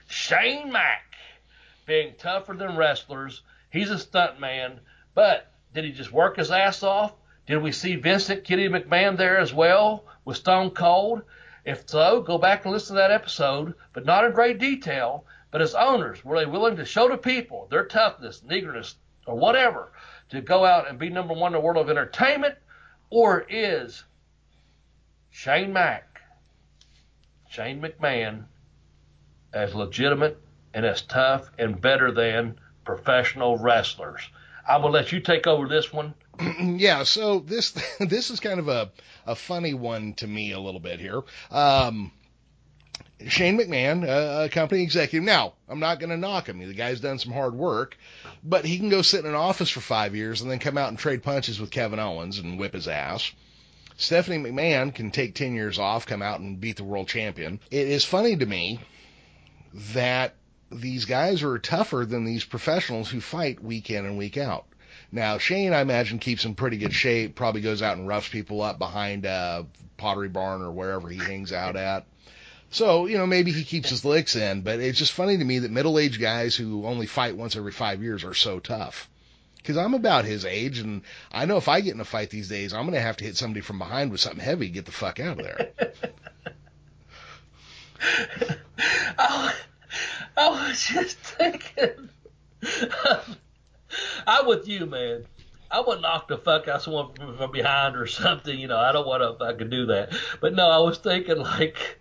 Shane 0.09 0.73
Mack 0.73 1.15
being 1.87 2.15
tougher 2.19 2.55
than 2.55 2.77
wrestlers. 2.77 3.43
He's 3.71 3.91
a 3.91 3.99
stunt 3.99 4.41
man, 4.41 4.81
but 5.15 5.51
did 5.75 5.85
he 5.85 5.93
just 5.93 6.13
work 6.13 6.37
his 6.37 6.51
ass 6.51 6.83
off? 6.83 7.13
Did 7.47 7.59
we 7.59 7.73
see 7.73 7.97
Vincent 7.97 8.45
Kennedy 8.45 8.69
McMahon 8.69 9.17
there 9.17 9.39
as 9.39 9.53
well 9.53 10.05
with 10.25 10.37
Stone 10.37 10.71
Cold? 10.71 11.23
If 11.65 11.89
so, 11.89 12.23
go 12.23 12.39
back 12.39 12.65
and 12.65 12.73
listen 12.73 12.97
to 12.97 13.03
that 13.03 13.11
episode, 13.11 13.75
but 13.93 14.05
not 14.05 14.25
in 14.25 14.33
great 14.33 14.59
detail. 14.59 15.27
But 15.51 15.63
as 15.63 15.75
owners, 15.75 16.25
were 16.25 16.39
they 16.39 16.47
willing 16.47 16.77
to 16.77 16.85
show 16.85 17.09
the 17.09 17.17
people 17.17 17.69
their 17.71 17.85
toughness, 17.85 18.43
eagerness, 18.51 18.97
or 19.27 19.35
whatever 19.35 19.93
to 20.31 20.41
go 20.41 20.65
out 20.65 20.89
and 20.89 20.99
be 20.99 21.11
number 21.11 21.35
one 21.35 21.55
in 21.55 21.61
the 21.61 21.65
world 21.65 21.77
of 21.77 21.91
entertainment? 21.91 22.57
Or 23.11 23.45
is 23.49 24.05
Shane 25.31 25.73
Mack, 25.73 26.21
Shane 27.49 27.83
McMahon, 27.83 28.45
as 29.53 29.75
legitimate 29.75 30.41
and 30.75 30.87
as 30.87 31.03
tough 31.03 31.51
and 31.59 31.81
better 31.81 32.11
than 32.11 32.59
professional 32.85 33.59
wrestlers. 33.59 34.29
I 34.67 34.79
will 34.79 34.91
let 34.91 35.13
you 35.13 35.21
take 35.21 35.47
over 35.47 35.69
this 35.69 35.93
one. 35.93 36.15
yeah, 36.61 37.03
so 37.03 37.41
this 37.41 37.71
this 38.01 38.31
is 38.31 38.41
kind 38.41 38.59
of 38.59 38.69
a 38.69 38.91
a 39.27 39.35
funny 39.35 39.75
one 39.75 40.15
to 40.15 40.27
me 40.27 40.53
a 40.53 40.61
little 40.61 40.81
bit 40.81 41.01
here. 41.01 41.23
Um, 41.51 42.13
Shane 43.29 43.59
McMahon, 43.59 44.05
a, 44.05 44.45
a 44.45 44.49
company 44.49 44.83
executive. 44.83 45.25
Now, 45.25 45.55
I'm 45.69 45.79
not 45.79 46.01
going 46.01 46.11
to 46.11 46.17
knock 46.17 46.49
him. 46.49 46.59
The 46.59 46.75
guy's 46.75 47.01
done 47.01 47.19
some 47.19 47.33
hard 47.33 47.55
work, 47.55 47.97
but 48.43 48.65
he 48.65 48.79
can 48.79 48.89
go 48.89 49.03
sit 49.03 49.21
in 49.21 49.31
an 49.31 49.37
office 49.37 49.71
for 49.71 49.81
five 49.81 50.17
years 50.17 50.41
and 50.41 50.51
then 50.51 50.59
come 50.59 50.77
out 50.77 50.89
and 50.89 50.99
trade 50.99 51.23
punches 51.23 51.61
with 51.61 51.71
Kevin 51.71 52.01
Owens 52.01 52.39
and 52.39 52.59
whip 52.59 52.75
his 52.75 52.89
ass. 52.89 53.31
Stephanie 53.97 54.39
McMahon 54.39 54.93
can 54.95 55.11
take 55.11 55.35
10 55.35 55.55
years 55.55 55.79
off, 55.79 56.07
come 56.07 56.23
out 56.23 56.41
and 56.41 56.61
beat 56.61 56.77
the 56.77 56.85
world 56.85 57.09
champion. 57.09 57.61
It 57.71 57.89
is 57.89 58.05
funny 58.05 58.37
to 58.37 58.47
me 58.47 58.81
that 59.95 60.35
these 60.71 61.05
guys 61.05 61.43
are 61.43 61.59
tougher 61.59 62.05
than 62.09 62.25
these 62.25 62.45
professionals 62.45 63.11
who 63.11 63.21
fight 63.21 63.63
week 63.63 63.91
in 63.91 64.05
and 64.07 64.19
week 64.19 64.37
out. 64.37 64.67
Now, 65.15 65.37
Shane, 65.37 65.75
I 65.75 65.83
imagine, 65.83 66.19
keeps 66.19 66.47
in 66.47 66.55
pretty 66.55 66.79
good 66.79 66.95
shape, 66.95 67.35
probably 67.35 67.61
goes 67.61 67.83
out 67.83 67.99
and 67.99 68.09
roughs 68.09 68.29
people 68.29 68.63
up 68.63 68.79
behind 68.79 69.27
a 69.27 69.67
Pottery 69.99 70.31
Barn 70.31 70.63
or 70.63 70.73
wherever 70.73 71.09
he 71.09 71.19
hangs 71.19 71.53
out 71.53 71.77
at. 71.77 72.07
So, 72.71 73.05
you 73.05 73.19
know, 73.19 73.27
maybe 73.27 73.53
he 73.53 73.65
keeps 73.65 73.91
his 73.91 74.07
licks 74.07 74.35
in, 74.35 74.63
but 74.63 74.81
it's 74.81 74.99
just 74.99 75.13
funny 75.13 75.37
to 75.37 75.45
me 75.45 75.59
that 75.59 75.71
middle 75.71 75.99
aged 75.99 76.19
guys 76.19 76.57
who 76.57 76.87
only 76.87 77.07
fight 77.07 77.37
once 77.37 77.55
every 77.55 77.73
five 77.73 78.03
years 78.03 78.25
are 78.25 78.33
so 78.33 78.59
tough. 78.59 79.11
Because 79.59 79.77
I'm 79.77 79.93
about 79.93 80.25
his 80.25 80.47
age, 80.47 80.79
and 80.79 81.03
I 81.31 81.45
know 81.45 81.59
if 81.59 81.69
I 81.69 81.83
get 81.83 81.95
in 81.95 82.01
a 82.01 82.05
fight 82.05 82.31
these 82.31 82.49
days, 82.49 82.73
I'm 82.73 82.85
going 82.85 82.95
to 82.95 83.01
have 83.01 83.19
to 83.19 83.25
hit 83.25 83.37
somebody 83.37 83.61
from 83.61 83.79
behind 83.79 84.11
with 84.11 84.21
something 84.21 84.41
heavy 84.43 84.69
to 84.69 84.73
get 84.73 84.87
the 84.87 84.93
fuck 84.93 85.21
out 85.21 85.39
of 85.39 85.45
there. 85.45 85.73
I, 89.19 89.53
was 90.37 90.83
just 90.83 91.19
thinking. 91.19 92.09
I'm 94.27 94.47
with 94.47 94.69
you, 94.69 94.87
man. 94.87 95.25
I 95.71 95.81
would 95.81 96.03
knock 96.03 96.29
the 96.29 96.37
fuck 96.37 96.69
out 96.69 96.83
someone 96.83 97.15
from, 97.15 97.51
behind 97.51 97.97
or 97.97 98.07
something. 98.07 98.59
You 98.59 98.69
know, 98.69 98.79
I 98.79 98.93
don't 98.93 99.07
want 99.07 99.23
to 99.23 99.43
fucking 99.43 99.71
do 99.71 99.87
that. 99.87 100.13
But 100.41 100.55
no, 100.55 100.69
I 100.69 100.79
was 100.79 100.99
thinking 100.99 101.39
like 101.39 101.99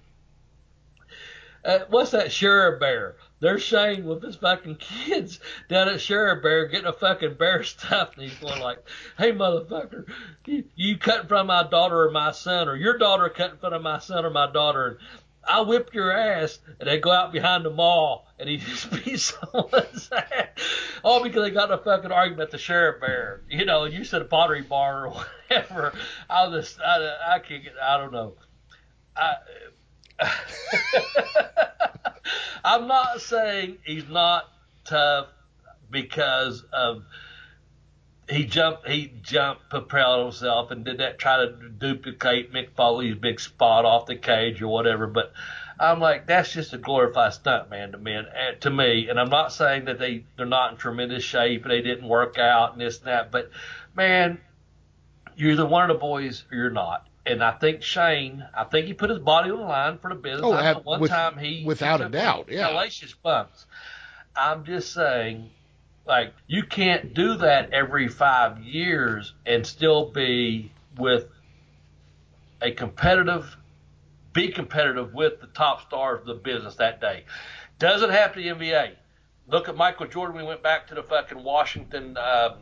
uh, 1.63 1.79
what's 1.89 2.11
that 2.11 2.31
Sheriff 2.31 2.79
Bear? 2.79 3.17
There's 3.39 3.61
Shane 3.61 4.05
with 4.05 4.23
his 4.23 4.35
fucking 4.35 4.77
kids 4.77 5.39
down 5.67 5.89
at 5.89 6.01
Sheriff 6.01 6.41
Bear 6.41 6.67
getting 6.67 6.87
a 6.87 6.93
fucking 6.93 7.35
bear 7.35 7.63
stuffed, 7.63 8.17
and 8.17 8.23
he's 8.27 8.37
going 8.39 8.59
like, 8.61 8.79
"Hey 9.17 9.31
motherfucker, 9.31 10.05
you, 10.45 10.63
you 10.75 10.97
cut 10.97 11.21
in 11.21 11.27
front 11.27 11.41
of 11.41 11.47
my 11.47 11.69
daughter 11.69 12.01
or 12.03 12.11
my 12.11 12.31
son, 12.31 12.67
or 12.67 12.75
your 12.75 12.97
daughter 12.97 13.29
cut 13.29 13.51
in 13.51 13.57
front 13.57 13.75
of 13.75 13.81
my 13.81 13.99
son 13.99 14.25
or 14.25 14.31
my 14.31 14.51
daughter, 14.51 14.87
and 14.87 14.97
I 15.43 15.61
whip 15.61 15.93
your 15.93 16.11
ass, 16.11 16.59
and 16.79 16.87
they 16.87 16.99
go 16.99 17.11
out 17.11 17.31
behind 17.31 17.65
the 17.65 17.69
mall, 17.69 18.27
and 18.39 18.47
he 18.47 18.57
just 18.57 18.91
beats 18.91 19.33
someone's 19.39 20.09
ass, 20.11 20.47
all 21.03 21.23
because 21.23 21.43
they 21.43 21.51
got 21.51 21.71
in 21.71 21.79
a 21.79 21.81
fucking 21.81 22.11
argument 22.11 22.41
at 22.47 22.51
the 22.51 22.57
Sheriff 22.57 23.01
Bear, 23.01 23.41
you 23.49 23.65
know. 23.65 23.85
You 23.85 24.03
said 24.03 24.21
a 24.21 24.25
Pottery 24.25 24.61
Barn 24.61 25.05
or 25.05 25.09
whatever. 25.49 25.93
I 26.29 26.49
just, 26.51 26.79
I, 26.79 27.35
I 27.35 27.39
can't 27.39 27.63
get, 27.63 27.73
I 27.81 27.97
don't 27.97 28.11
know. 28.11 28.33
I, 29.15 29.35
I'm 32.63 32.87
not 32.87 33.21
saying 33.21 33.79
he's 33.83 34.07
not 34.07 34.45
tough 34.85 35.27
because 35.89 36.63
of 36.71 37.03
he 38.31 38.45
jumped 38.45 38.87
he 38.87 39.11
jumped 39.21 39.69
propelled 39.69 40.25
himself 40.25 40.71
and 40.71 40.85
did 40.85 40.99
that 40.99 41.19
try 41.19 41.45
to 41.45 41.69
duplicate 41.69 42.53
Mick 42.53 42.69
Foley's 42.75 43.15
big 43.15 43.39
spot 43.39 43.85
off 43.85 44.05
the 44.05 44.15
cage 44.15 44.61
or 44.61 44.69
whatever. 44.69 45.05
But 45.05 45.33
I'm 45.79 45.99
like 45.99 46.27
that's 46.27 46.51
just 46.51 46.73
a 46.73 46.77
glorified 46.77 47.33
stunt 47.33 47.69
man 47.69 47.91
to 47.91 47.97
me 47.97 48.13
and, 48.13 48.27
eh, 48.27 48.51
to 48.61 48.69
me. 48.69 49.09
And 49.09 49.19
I'm 49.19 49.29
not 49.29 49.51
saying 49.51 49.85
that 49.85 49.99
they 49.99 50.23
they're 50.37 50.45
not 50.45 50.71
in 50.71 50.77
tremendous 50.77 51.23
shape 51.23 51.63
and 51.63 51.71
they 51.71 51.81
didn't 51.81 52.07
work 52.07 52.37
out 52.37 52.71
and 52.71 52.81
this 52.81 52.99
and 52.99 53.07
that. 53.07 53.31
But 53.31 53.51
man, 53.95 54.39
you're 55.35 55.51
either 55.51 55.65
one 55.65 55.89
of 55.89 55.95
the 55.95 55.99
boys 55.99 56.45
or 56.51 56.57
you're 56.57 56.69
not 56.69 57.07
and 57.25 57.43
I 57.43 57.51
think 57.51 57.83
Shane, 57.83 58.45
I 58.53 58.63
think 58.63 58.87
he 58.87 58.93
put 58.93 59.09
his 59.09 59.19
body 59.19 59.51
on 59.51 59.59
the 59.59 59.65
line 59.65 59.99
for 59.99 60.09
the 60.09 60.15
business. 60.15 60.41
Oh, 60.43 60.53
I 60.53 60.73
one 60.73 60.99
with, 60.99 61.11
time 61.11 61.37
he 61.37 61.63
without 61.65 62.01
a 62.01 62.09
doubt, 62.09 62.47
yeah. 62.49 62.69
Hellacious 62.69 63.13
bumps. 63.21 63.65
I'm 64.35 64.65
just 64.65 64.93
saying, 64.93 65.51
like 66.05 66.33
you 66.47 66.63
can't 66.63 67.13
do 67.13 67.35
that 67.37 67.73
every 67.73 68.07
five 68.07 68.59
years 68.59 69.33
and 69.45 69.65
still 69.65 70.11
be 70.11 70.71
with 70.97 71.27
a 72.61 72.71
competitive, 72.71 73.55
be 74.33 74.49
competitive 74.49 75.13
with 75.13 75.41
the 75.41 75.47
top 75.47 75.81
stars 75.87 76.21
of 76.21 76.27
the 76.27 76.33
business 76.35 76.75
that 76.75 77.01
day. 77.01 77.25
Doesn't 77.79 78.11
have 78.11 78.33
to 78.33 78.39
the 78.41 78.47
NBA. 78.47 78.95
Look 79.47 79.67
at 79.67 79.75
Michael 79.75 80.07
Jordan. 80.07 80.37
We 80.37 80.43
went 80.43 80.61
back 80.61 80.87
to 80.87 80.95
the 80.95 81.03
fucking 81.03 81.43
Washington. 81.43 82.17
Um, 82.17 82.53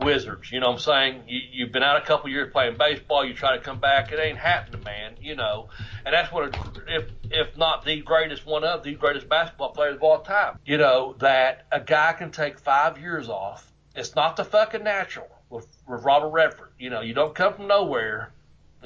Wizards. 0.00 0.50
You 0.52 0.60
know 0.60 0.68
what 0.68 0.74
I'm 0.74 0.78
saying? 0.80 1.22
You, 1.28 1.40
you've 1.52 1.72
been 1.72 1.82
out 1.82 1.96
a 1.96 2.04
couple 2.04 2.30
years 2.30 2.52
playing 2.52 2.76
baseball. 2.78 3.24
You 3.24 3.34
try 3.34 3.56
to 3.56 3.62
come 3.62 3.80
back. 3.80 4.12
It 4.12 4.18
ain't 4.18 4.38
happening, 4.38 4.82
man. 4.84 5.16
You 5.20 5.36
know, 5.36 5.68
and 6.04 6.14
that's 6.14 6.32
what, 6.32 6.56
if 6.88 7.10
if 7.30 7.56
not 7.56 7.84
the 7.84 8.00
greatest 8.02 8.46
one 8.46 8.64
of 8.64 8.82
the 8.82 8.94
greatest 8.94 9.28
basketball 9.28 9.70
players 9.70 9.96
of 9.96 10.02
all 10.02 10.20
time. 10.20 10.58
You 10.64 10.78
know 10.78 11.14
that 11.18 11.66
a 11.72 11.80
guy 11.80 12.12
can 12.12 12.30
take 12.30 12.58
five 12.58 12.98
years 12.98 13.28
off. 13.28 13.72
It's 13.94 14.14
not 14.14 14.36
the 14.36 14.44
fucking 14.44 14.84
natural 14.84 15.28
with, 15.48 15.66
with 15.88 16.04
Robert 16.04 16.28
Redford. 16.28 16.72
You 16.78 16.90
know, 16.90 17.00
you 17.00 17.14
don't 17.14 17.34
come 17.34 17.54
from 17.54 17.66
nowhere 17.66 18.32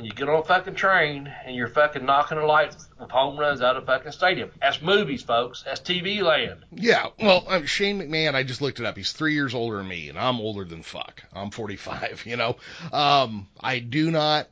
and 0.01 0.07
you 0.07 0.15
get 0.15 0.31
on 0.31 0.37
a 0.37 0.43
fucking 0.43 0.77
train 0.77 1.31
and 1.45 1.55
you're 1.55 1.69
fucking 1.69 2.07
knocking 2.07 2.39
the 2.39 2.47
lights 2.47 2.89
with 2.99 3.11
home 3.11 3.39
runs 3.39 3.61
out 3.61 3.77
of 3.77 3.85
fucking 3.85 4.13
stadium. 4.13 4.51
That's 4.59 4.81
movies, 4.81 5.23
folks. 5.23 5.63
That's 5.63 5.79
TV 5.79 6.23
land. 6.23 6.65
Yeah. 6.73 7.09
Well, 7.21 7.45
uh, 7.47 7.67
Shane 7.67 8.01
McMahon, 8.01 8.35
I 8.35 8.43
just 8.43 8.63
looked 8.63 8.81
it 8.81 8.87
up. 8.87 8.97
He's 8.97 9.13
three 9.13 9.35
years 9.35 9.55
older 9.55 9.77
than 9.77 9.89
me, 9.89 10.09
and 10.09 10.19
I'm 10.19 10.41
older 10.41 10.65
than 10.65 10.83
fuck. 10.83 11.23
I'm 11.35 11.51
45. 11.51 12.25
You 12.31 12.37
know, 12.37 12.57
um, 12.93 13.49
I 13.61 13.81
do 13.81 14.11
not, 14.11 14.47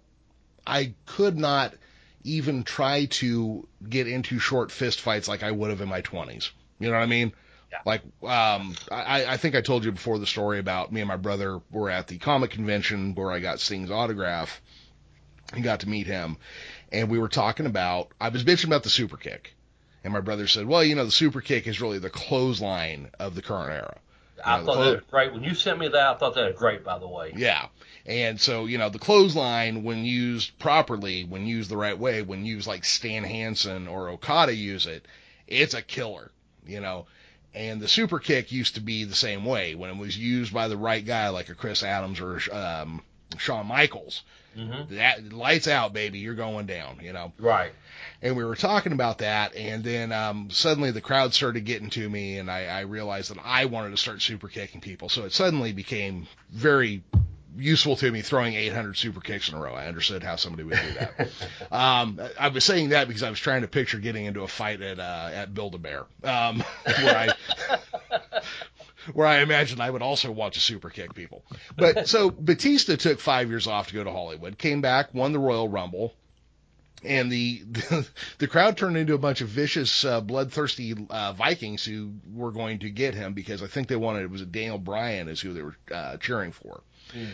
I 0.66 0.94
could 1.06 1.38
not 1.38 1.74
even 2.24 2.64
try 2.64 3.04
to 3.06 3.68
get 3.88 4.08
into 4.08 4.38
short 4.38 4.72
fist 4.72 5.00
fights 5.00 5.28
like 5.28 5.42
I 5.42 5.50
would 5.50 5.70
have 5.70 5.80
in 5.80 5.88
my 5.88 6.02
20s. 6.02 6.50
You 6.80 6.88
know 6.88 6.94
what 6.94 7.02
I 7.02 7.06
mean? 7.06 7.32
Yeah. 7.70 7.78
Like, 7.84 8.02
um, 8.22 8.74
I, 8.90 9.24
I 9.26 9.36
think 9.36 9.54
I 9.54 9.60
told 9.60 9.84
you 9.84 9.92
before 9.92 10.18
the 10.18 10.26
story 10.26 10.58
about 10.58 10.92
me 10.92 11.00
and 11.00 11.08
my 11.08 11.16
brother 11.16 11.60
were 11.70 11.88
at 11.88 12.08
the 12.08 12.18
comic 12.18 12.50
convention 12.50 13.14
where 13.14 13.30
I 13.30 13.38
got 13.38 13.60
Sting's 13.60 13.90
autograph 13.90 14.60
and 15.52 15.64
got 15.64 15.80
to 15.80 15.88
meet 15.88 16.06
him. 16.06 16.36
And 16.92 17.10
we 17.10 17.18
were 17.18 17.28
talking 17.28 17.66
about, 17.66 18.10
I 18.20 18.28
was 18.28 18.44
bitching 18.44 18.66
about 18.66 18.82
the 18.82 18.90
super 18.90 19.16
kick. 19.16 19.54
And 20.04 20.12
my 20.12 20.20
brother 20.20 20.46
said, 20.46 20.66
well, 20.66 20.84
you 20.84 20.94
know, 20.94 21.04
the 21.04 21.10
super 21.10 21.40
kick 21.40 21.66
is 21.66 21.80
really 21.80 21.98
the 21.98 22.10
clothesline 22.10 23.10
of 23.18 23.34
the 23.34 23.42
current 23.42 23.72
era. 23.72 23.96
You 24.36 24.42
I 24.44 24.58
know, 24.58 24.64
thought 24.64 24.74
clo- 24.74 24.84
that 24.84 24.94
was 24.94 25.04
great. 25.10 25.32
When 25.32 25.42
you 25.42 25.54
sent 25.54 25.78
me 25.78 25.88
that, 25.88 26.08
I 26.08 26.14
thought 26.14 26.34
that 26.34 26.46
was 26.46 26.56
great, 26.56 26.84
by 26.84 26.98
the 26.98 27.08
way. 27.08 27.32
Yeah. 27.36 27.66
And 28.06 28.40
so, 28.40 28.66
you 28.66 28.78
know, 28.78 28.88
the 28.88 28.98
clothesline, 28.98 29.82
when 29.82 30.04
used 30.04 30.58
properly, 30.58 31.24
when 31.24 31.46
used 31.46 31.70
the 31.70 31.76
right 31.76 31.98
way, 31.98 32.22
when 32.22 32.46
used 32.46 32.66
like 32.66 32.84
Stan 32.84 33.24
Hansen 33.24 33.88
or 33.88 34.08
Okada 34.10 34.54
use 34.54 34.86
it, 34.86 35.06
it's 35.46 35.74
a 35.74 35.82
killer, 35.82 36.30
you 36.66 36.80
know. 36.80 37.06
And 37.52 37.80
the 37.80 37.88
super 37.88 38.18
kick 38.20 38.52
used 38.52 38.76
to 38.76 38.80
be 38.80 39.04
the 39.04 39.14
same 39.14 39.44
way 39.44 39.74
when 39.74 39.90
it 39.90 39.96
was 39.96 40.16
used 40.16 40.54
by 40.54 40.68
the 40.68 40.76
right 40.76 41.04
guy, 41.04 41.30
like 41.30 41.48
a 41.48 41.54
Chris 41.54 41.82
Adams 41.82 42.20
or 42.20 42.40
um, 42.52 43.02
Shawn 43.36 43.66
Michaels. 43.66 44.22
hmm 44.54 44.94
That 44.94 45.32
lights 45.32 45.68
out, 45.68 45.92
baby, 45.92 46.18
you're 46.18 46.34
going 46.34 46.66
down, 46.66 47.00
you 47.02 47.12
know. 47.12 47.32
Right. 47.38 47.72
And 48.22 48.36
we 48.36 48.44
were 48.44 48.56
talking 48.56 48.92
about 48.92 49.18
that, 49.18 49.54
and 49.54 49.84
then 49.84 50.12
um, 50.12 50.48
suddenly 50.50 50.90
the 50.90 51.00
crowd 51.00 51.34
started 51.34 51.64
getting 51.64 51.90
to 51.90 52.08
me, 52.08 52.38
and 52.38 52.50
I, 52.50 52.64
I 52.64 52.80
realized 52.80 53.30
that 53.30 53.38
I 53.44 53.66
wanted 53.66 53.90
to 53.90 53.96
start 53.96 54.22
super 54.22 54.48
kicking 54.48 54.80
people. 54.80 55.08
So 55.08 55.24
it 55.24 55.32
suddenly 55.32 55.72
became 55.72 56.26
very 56.50 57.02
useful 57.56 57.96
to 57.96 58.10
me 58.10 58.22
throwing 58.22 58.54
800 58.54 58.96
super 58.96 59.20
kicks 59.20 59.48
in 59.48 59.56
a 59.56 59.60
row. 59.60 59.74
I 59.74 59.86
understood 59.86 60.22
how 60.22 60.36
somebody 60.36 60.64
would 60.64 60.78
do 60.78 60.92
that. 60.94 61.28
um, 61.72 62.20
I 62.38 62.48
was 62.48 62.64
saying 62.64 62.90
that 62.90 63.08
because 63.08 63.22
I 63.22 63.30
was 63.30 63.38
trying 63.40 63.62
to 63.62 63.68
picture 63.68 63.98
getting 63.98 64.24
into 64.26 64.42
a 64.42 64.48
fight 64.48 64.80
at 64.80 64.98
uh, 64.98 65.30
at 65.32 65.54
Build 65.54 65.74
a 65.74 65.78
Bear, 65.78 66.04
um, 66.24 66.62
where 66.84 67.16
I 67.16 68.40
where 69.14 69.26
I 69.26 69.38
imagine 69.38 69.80
I 69.80 69.90
would 69.90 70.02
also 70.02 70.30
want 70.30 70.54
to 70.54 70.60
super 70.60 70.90
kick 70.90 71.14
people. 71.14 71.44
But 71.76 72.08
so 72.14 72.30
Batista 72.30 72.96
took 72.96 73.20
five 73.20 73.48
years 73.48 73.66
off 73.66 73.88
to 73.88 73.94
go 73.94 74.04
to 74.04 74.10
Hollywood, 74.10 74.58
came 74.58 74.80
back, 74.80 75.14
won 75.14 75.32
the 75.32 75.38
Royal 75.38 75.68
Rumble, 75.68 76.14
and 77.04 77.30
the 77.30 77.62
the, 78.38 78.48
crowd 78.48 78.76
turned 78.76 78.96
into 78.96 79.14
a 79.14 79.18
bunch 79.18 79.40
of 79.40 79.48
vicious, 79.48 80.04
uh, 80.04 80.20
bloodthirsty 80.20 80.94
uh, 81.10 81.32
Vikings 81.32 81.84
who 81.84 82.14
were 82.32 82.52
going 82.52 82.80
to 82.80 82.90
get 82.90 83.14
him 83.14 83.34
because 83.34 83.62
I 83.62 83.66
think 83.66 83.88
they 83.88 83.96
wanted 83.96 84.22
it 84.22 84.30
was 84.30 84.42
Daniel 84.42 84.78
Bryan 84.78 85.28
is 85.28 85.40
who 85.40 85.52
they 85.52 85.62
were 85.62 85.76
uh, 85.92 86.16
cheering 86.18 86.52
for. 86.52 86.82
Mm. 87.14 87.28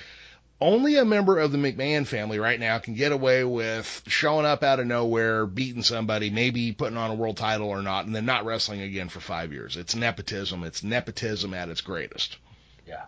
Only 0.65 0.97
a 0.97 1.05
member 1.05 1.39
of 1.39 1.53
the 1.53 1.59
McMahon 1.59 2.07
family 2.07 2.39
right 2.39 2.59
now 2.59 2.79
can 2.79 2.95
get 2.95 3.13
away 3.13 3.45
with 3.45 4.03
showing 4.07 4.47
up 4.47 4.63
out 4.63 4.81
of 4.81 4.87
nowhere, 4.87 5.45
beating 5.45 5.83
somebody, 5.83 6.31
maybe 6.31 6.73
putting 6.73 6.97
on 6.97 7.11
a 7.11 7.15
world 7.15 7.37
title 7.37 7.69
or 7.69 7.83
not, 7.83 8.07
and 8.07 8.17
then 8.17 8.25
not 8.25 8.47
wrestling 8.47 8.81
again 8.81 9.11
for 9.11 9.21
five 9.21 9.53
years. 9.53 9.77
It's 9.77 9.95
nepotism. 9.95 10.65
It's 10.65 10.83
nepotism 10.83 11.53
at 11.53 11.69
its 11.69 11.83
greatest. 11.83 12.39
Yeah. 12.87 13.03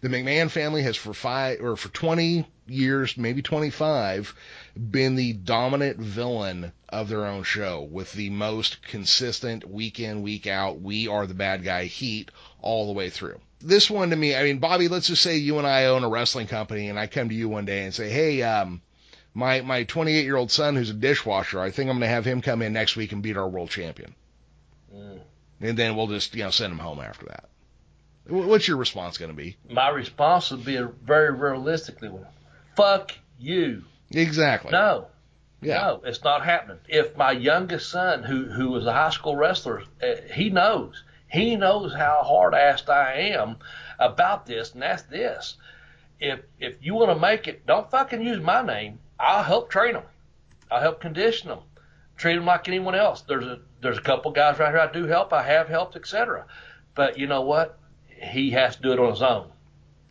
The 0.00 0.08
McMahon 0.08 0.50
family 0.50 0.82
has 0.82 0.96
for 0.96 1.14
five 1.14 1.60
or 1.60 1.76
for 1.76 1.88
20 1.88 2.48
years, 2.66 3.16
maybe 3.16 3.42
25, 3.42 4.34
been 4.74 5.14
the 5.14 5.34
dominant 5.34 5.98
villain 5.98 6.72
of 6.88 7.08
their 7.08 7.26
own 7.26 7.44
show 7.44 7.82
with 7.82 8.12
the 8.12 8.30
most 8.30 8.82
consistent 8.82 9.70
week 9.70 10.00
in, 10.00 10.22
week 10.22 10.48
out, 10.48 10.80
we 10.80 11.06
are 11.06 11.28
the 11.28 11.34
bad 11.34 11.62
guy 11.62 11.84
heat 11.84 12.32
all 12.60 12.88
the 12.88 12.92
way 12.92 13.08
through. 13.08 13.40
This 13.62 13.90
one 13.90 14.10
to 14.10 14.16
me, 14.16 14.34
I 14.34 14.42
mean, 14.44 14.58
Bobby, 14.58 14.88
let's 14.88 15.06
just 15.06 15.22
say 15.22 15.36
you 15.36 15.58
and 15.58 15.66
I 15.66 15.86
own 15.86 16.04
a 16.04 16.08
wrestling 16.08 16.46
company 16.46 16.88
and 16.88 16.98
I 16.98 17.06
come 17.06 17.28
to 17.28 17.34
you 17.34 17.48
one 17.48 17.64
day 17.64 17.84
and 17.84 17.94
say, 17.94 18.10
hey, 18.10 18.42
um, 18.42 18.82
my, 19.34 19.60
my 19.60 19.84
28 19.84 20.24
year 20.24 20.36
old 20.36 20.50
son 20.50 20.76
who's 20.76 20.90
a 20.90 20.94
dishwasher, 20.94 21.60
I 21.60 21.70
think 21.70 21.88
I'm 21.88 21.98
going 21.98 22.08
to 22.08 22.14
have 22.14 22.24
him 22.24 22.42
come 22.42 22.62
in 22.62 22.72
next 22.72 22.96
week 22.96 23.12
and 23.12 23.22
beat 23.22 23.36
our 23.36 23.48
world 23.48 23.70
champion. 23.70 24.14
Mm. 24.94 25.20
And 25.60 25.78
then 25.78 25.96
we'll 25.96 26.08
just, 26.08 26.34
you 26.34 26.44
know, 26.44 26.50
send 26.50 26.72
him 26.72 26.78
home 26.78 27.00
after 27.00 27.26
that. 27.26 27.48
What's 28.28 28.68
your 28.68 28.76
response 28.76 29.18
going 29.18 29.30
to 29.30 29.36
be? 29.36 29.56
My 29.68 29.88
response 29.88 30.50
would 30.50 30.64
be 30.64 30.76
a 30.76 30.86
very 30.86 31.32
realistically 31.32 32.08
one. 32.08 32.26
Fuck 32.76 33.12
you. 33.38 33.84
Exactly. 34.10 34.70
No. 34.70 35.06
Yeah. 35.60 35.78
No, 35.78 36.02
it's 36.04 36.22
not 36.24 36.44
happening. 36.44 36.78
If 36.88 37.16
my 37.16 37.32
youngest 37.32 37.90
son, 37.90 38.24
who 38.24 38.46
who 38.46 38.70
was 38.70 38.84
a 38.84 38.92
high 38.92 39.10
school 39.10 39.36
wrestler, 39.36 39.84
uh, 40.02 40.16
he 40.34 40.50
knows. 40.50 41.02
He 41.32 41.56
knows 41.56 41.94
how 41.94 42.22
hard 42.22 42.52
assed 42.52 42.90
I 42.90 43.14
am 43.34 43.56
about 43.98 44.44
this, 44.44 44.74
and 44.74 44.82
that's 44.82 45.02
this. 45.04 45.56
If 46.20 46.40
if 46.60 46.74
you 46.82 46.94
want 46.94 47.10
to 47.10 47.18
make 47.18 47.48
it, 47.48 47.66
don't 47.66 47.90
fucking 47.90 48.20
use 48.20 48.38
my 48.38 48.60
name. 48.60 49.00
I'll 49.18 49.42
help 49.42 49.70
train 49.70 49.94
them. 49.94 50.04
I'll 50.70 50.82
help 50.82 51.00
condition 51.00 51.48
them. 51.48 51.60
Treat 52.18 52.34
them 52.34 52.44
like 52.44 52.68
anyone 52.68 52.94
else. 52.94 53.22
There's 53.22 53.46
a 53.46 53.60
there's 53.80 53.96
a 53.96 54.02
couple 54.02 54.30
guys 54.30 54.58
right 54.58 54.68
here 54.68 54.80
I 54.80 54.92
do 54.92 55.06
help. 55.06 55.32
I 55.32 55.42
have 55.42 55.68
helped, 55.68 55.96
etc. 55.96 56.46
But 56.94 57.18
you 57.18 57.26
know 57.26 57.40
what? 57.40 57.78
He 58.08 58.50
has 58.50 58.76
to 58.76 58.82
do 58.82 58.92
it 58.92 59.00
on 59.00 59.10
his 59.10 59.22
own. 59.22 59.50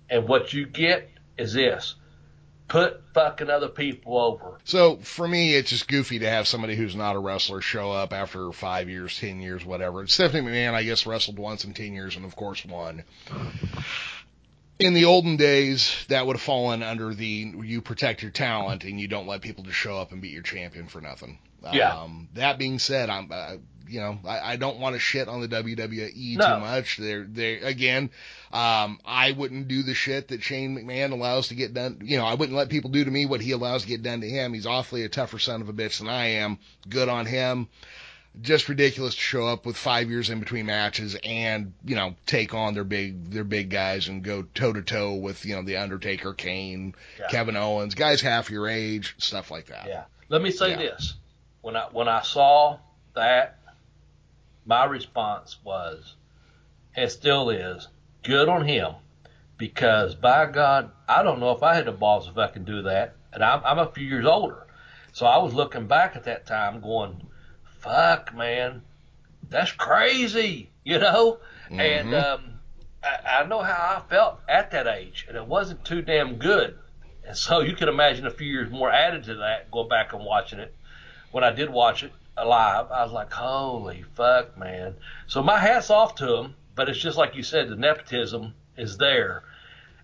And 0.09 0.28
what 0.28 0.53
you 0.53 0.65
get 0.65 1.07
is 1.38 1.53
this 1.53 1.95
put 2.72 3.03
fucking 3.13 3.49
other 3.49 3.67
people 3.67 4.17
over. 4.17 4.57
So 4.63 4.95
for 4.95 5.28
me, 5.28 5.53
it's 5.53 5.69
just 5.69 5.89
goofy 5.89 6.19
to 6.19 6.30
have 6.30 6.47
somebody 6.47 6.78
who's 6.78 6.95
not 6.95 7.17
a 7.17 7.19
wrestler 7.19 7.59
show 7.59 7.91
up 7.91 8.13
after 8.13 8.49
five 8.53 8.88
years, 8.88 9.19
ten 9.19 9.41
years, 9.41 9.65
whatever. 9.65 10.07
Stephanie 10.07 10.47
McMahon, 10.47 10.74
I 10.74 10.84
guess, 10.84 11.05
wrestled 11.05 11.38
once 11.38 11.65
in 11.65 11.74
ten 11.74 11.93
years 11.93 12.15
and 12.15 12.24
of 12.24 12.34
course 12.38 12.65
won. 12.65 13.03
In 14.80 14.93
the 14.93 15.03
olden 15.03 15.36
days, 15.36 15.93
that 16.07 16.26
would 16.26 16.38
have 16.38 16.41
fallen 16.41 16.82
under 16.82 17.13
the 17.13 17.53
you 17.61 17.82
protect 17.82 18.22
your 18.22 18.32
talent 18.32 18.86
and 18.86 18.99
you 18.99 19.09
don't 19.09 19.28
let 19.28 19.41
people 19.41 19.65
just 19.65 19.78
show 19.78 19.97
up 19.97 20.13
and 20.13 20.22
beat 20.22 20.32
your 20.32 20.41
champion 20.41 20.88
for 20.88 21.01
nothing. 21.01 21.39
Yeah. 21.74 21.93
Um, 21.93 22.30
that 22.36 22.57
being 22.57 22.80
said, 22.80 23.09
I'm, 23.09 23.30
uh, 23.32 23.57
you 23.92 24.00
know, 24.00 24.20
I, 24.26 24.54
I 24.54 24.56
don't 24.56 24.80
want 24.80 24.96
to 24.96 25.00
shit 25.00 25.28
on 25.28 25.42
the 25.42 25.48
WWE 25.48 26.38
No. 26.38 26.56
too 26.56 26.60
much. 26.62 26.98
They're, 26.98 27.24
they 27.24 27.60
again, 27.60 28.10
um, 28.52 29.00
I 29.06 29.34
wouldn't 29.38 29.68
do 29.68 29.84
the 29.84 29.94
shit 29.94 30.30
that 30.30 30.42
Shane 30.44 30.76
McMahon 30.78 31.12
allows 31.12 31.50
to 31.50 31.56
get 31.56 31.74
done. 31.74 32.00
You 32.04 32.18
know, 32.18 32.26
I 32.26 32.34
wouldn't 32.36 32.58
let 32.58 32.70
people 32.70 32.89
do 32.89 33.04
to 33.04 33.12
me 33.12 33.26
what 33.26 33.42
he 33.42 33.52
allows 33.52 33.84
to 33.84 33.88
get 33.88 34.04
done 34.04 34.22
to 34.22 34.30
him. 34.30 34.54
He's 34.54 34.66
awfully 34.66 35.04
a 35.04 35.10
tougher 35.10 35.39
son 35.39 35.62
of 35.62 35.70
a 35.70 35.74
bitch 35.74 36.00
than 36.00 36.08
I 36.10 36.26
am. 36.28 36.58
Good 36.89 37.10
on 37.10 37.26
him. 37.26 37.68
Just 38.42 38.70
ridiculous 38.70 39.14
to 39.16 39.20
show 39.20 39.46
up 39.46 39.66
with 39.66 39.76
five 39.76 40.10
years 40.10 40.30
in 40.30 40.39
between 40.39 40.66
matches 40.66 41.18
and, 41.22 41.74
you 41.84 41.98
know, 41.98 42.16
take 42.26 42.54
on 42.54 42.74
their 42.74 42.86
big, 42.86 43.30
their 43.32 43.44
big 43.44 43.70
guys 43.70 44.08
and 44.08 44.24
go 44.24 44.44
toe 44.56 44.72
to 44.72 44.82
toe 44.82 45.16
with, 45.16 45.46
you 45.46 45.54
know, 45.56 45.64
the 45.64 45.76
Undertaker, 45.76 46.34
Kane, 46.34 46.96
Yeah. 47.20 47.28
Kevin 47.30 47.58
Owens, 47.58 47.94
guys 47.94 48.22
half 48.22 48.50
your 48.50 48.70
age, 48.70 49.16
stuff 49.18 49.52
like 49.52 49.66
that. 49.66 49.86
Yeah. 49.86 50.06
Let 50.30 50.42
me 50.42 50.50
say 50.52 50.70
Yeah. 50.70 50.78
this. 50.78 51.16
When 51.60 51.76
I 51.76 51.88
when 51.92 52.08
I 52.08 52.22
saw 52.22 52.78
that, 53.16 53.58
my 54.66 54.86
response 54.86 55.57
was, 55.64 56.16
and 56.95 57.09
still 57.09 57.49
is, 57.49 57.88
good 58.24 58.49
on 58.49 58.66
him, 58.66 58.93
because 59.57 60.16
by 60.16 60.45
God, 60.45 60.91
I 61.07 61.24
don't 61.24 61.39
know 61.39 61.51
if 61.51 61.64
I 61.64 61.76
had 61.76 61.86
the 61.86 61.91
balls 61.91 62.28
if 62.28 62.38
I 62.38 62.47
can 62.47 62.64
do 62.64 62.84
that, 62.84 63.16
and 63.34 63.43
I'm 63.43 63.62
I'm 63.64 63.80
a 63.80 63.91
few 63.91 64.07
years 64.07 64.26
older, 64.26 64.68
so 65.14 65.26
I 65.26 65.38
was 65.38 65.53
looking 65.53 65.88
back 65.88 66.16
at 66.16 66.26
that 66.26 66.45
time 66.45 66.82
going, 66.82 67.28
fuck 67.80 68.36
man, 68.36 68.82
that's 69.49 69.72
crazy, 69.72 70.70
you 70.84 70.99
know, 70.99 71.39
and 71.70 72.09
Mhm. 72.09 72.34
um, 72.34 72.59
I, 73.03 73.39
I 73.39 73.45
know 73.45 73.62
how 73.62 73.97
I 73.97 74.09
felt 74.09 74.41
at 74.47 74.72
that 74.72 74.88
age, 74.88 75.26
and 75.28 75.36
it 75.36 75.45
wasn't 75.45 75.84
too 75.84 76.01
damn 76.01 76.36
good. 76.36 76.78
And 77.26 77.38
so 77.38 77.62
you 77.62 77.76
can 77.76 77.88
imagine 77.88 78.26
a 78.26 78.32
few 78.32 78.47
years 78.47 78.70
more 78.72 78.91
added 78.91 79.24
to 79.26 79.36
that, 79.36 79.72
going 79.72 79.89
back 79.89 80.14
and 80.14 80.24
watching 80.24 80.59
it. 80.59 80.74
When 81.32 81.43
I 81.43 81.51
did 81.51 81.70
watch 81.70 82.03
it 82.03 82.12
live, 82.44 82.92
I 82.92 83.04
was 83.04 83.12
like, 83.12 83.32
holy 83.32 84.04
fuck, 84.16 84.58
man. 84.58 84.96
So 85.28 85.42
my 85.44 85.60
hat's 85.60 85.89
off 85.89 86.16
to 86.16 86.36
him, 86.36 86.56
but 86.76 86.89
it's 86.89 87.00
just 87.00 87.18
like 87.18 87.36
you 87.36 87.44
said, 87.44 87.70
the 87.70 87.76
nepotism 87.76 88.54
is 88.78 88.98
there. 88.98 89.44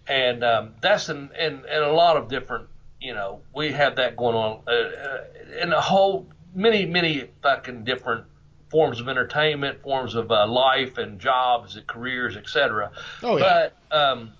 And 0.08 0.44
um, 0.44 0.74
that's 0.82 1.10
in, 1.10 1.30
in, 1.38 1.66
in 1.66 1.84
a 1.84 1.92
lot 1.92 2.18
of 2.18 2.30
different, 2.30 2.68
you 3.02 3.14
know, 3.14 3.42
we 3.54 3.72
have 3.72 3.98
that 3.98 4.16
going 4.16 4.36
on 4.36 4.62
uh, 4.68 4.72
uh, 4.72 5.24
in 5.62 5.74
a 5.74 5.82
whole, 5.82 6.28
many, 6.54 6.86
many 6.86 7.30
fucking 7.42 7.84
different 7.84 8.26
forms 8.70 9.00
of 9.00 9.08
entertainment, 9.08 9.82
forms 9.82 10.16
of 10.16 10.32
uh, 10.32 10.48
life 10.48 10.98
and 10.98 11.20
jobs 11.20 11.76
and 11.76 11.88
careers, 11.88 12.36
etc. 12.36 12.92
Oh, 13.24 13.38
yeah. 13.38 13.70
But 13.92 13.98
um, 13.98 14.34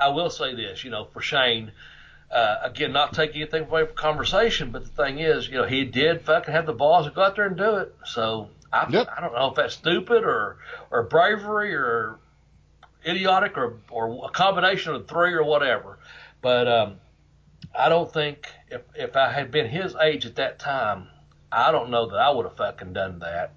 I 0.00 0.08
will 0.08 0.30
say 0.30 0.54
this, 0.54 0.84
you 0.84 0.90
know, 0.90 1.06
for 1.12 1.20
Shane, 1.20 1.72
uh, 2.34 2.58
again, 2.62 2.92
not 2.92 3.14
taking 3.14 3.40
anything 3.42 3.62
away 3.62 3.86
from 3.86 3.94
conversation, 3.94 4.70
but 4.72 4.82
the 4.82 4.90
thing 4.90 5.20
is, 5.20 5.48
you 5.48 5.54
know, 5.54 5.64
he 5.66 5.84
did 5.84 6.22
fucking 6.22 6.52
have 6.52 6.66
the 6.66 6.72
balls 6.72 7.06
to 7.06 7.12
go 7.12 7.22
out 7.22 7.36
there 7.36 7.46
and 7.46 7.56
do 7.56 7.76
it. 7.76 7.94
So 8.04 8.48
I, 8.72 8.88
Yep. 8.88 9.08
I 9.16 9.20
don't 9.20 9.32
know 9.32 9.48
if 9.50 9.54
that's 9.54 9.74
stupid 9.74 10.24
or 10.24 10.56
or 10.90 11.04
bravery 11.04 11.74
or 11.74 12.18
idiotic 13.06 13.56
or 13.56 13.78
or 13.90 14.26
a 14.26 14.30
combination 14.30 14.94
of 14.94 15.06
three 15.06 15.32
or 15.32 15.44
whatever. 15.44 15.98
But 16.42 16.66
um, 16.66 16.96
I 17.78 17.88
don't 17.88 18.12
think 18.12 18.48
if 18.68 18.82
if 18.94 19.16
I 19.16 19.32
had 19.32 19.50
been 19.50 19.68
his 19.68 19.94
age 19.94 20.26
at 20.26 20.36
that 20.36 20.58
time, 20.58 21.08
I 21.52 21.70
don't 21.70 21.90
know 21.90 22.10
that 22.10 22.16
I 22.16 22.30
would 22.30 22.46
have 22.46 22.56
fucking 22.56 22.92
done 22.92 23.20
that. 23.20 23.52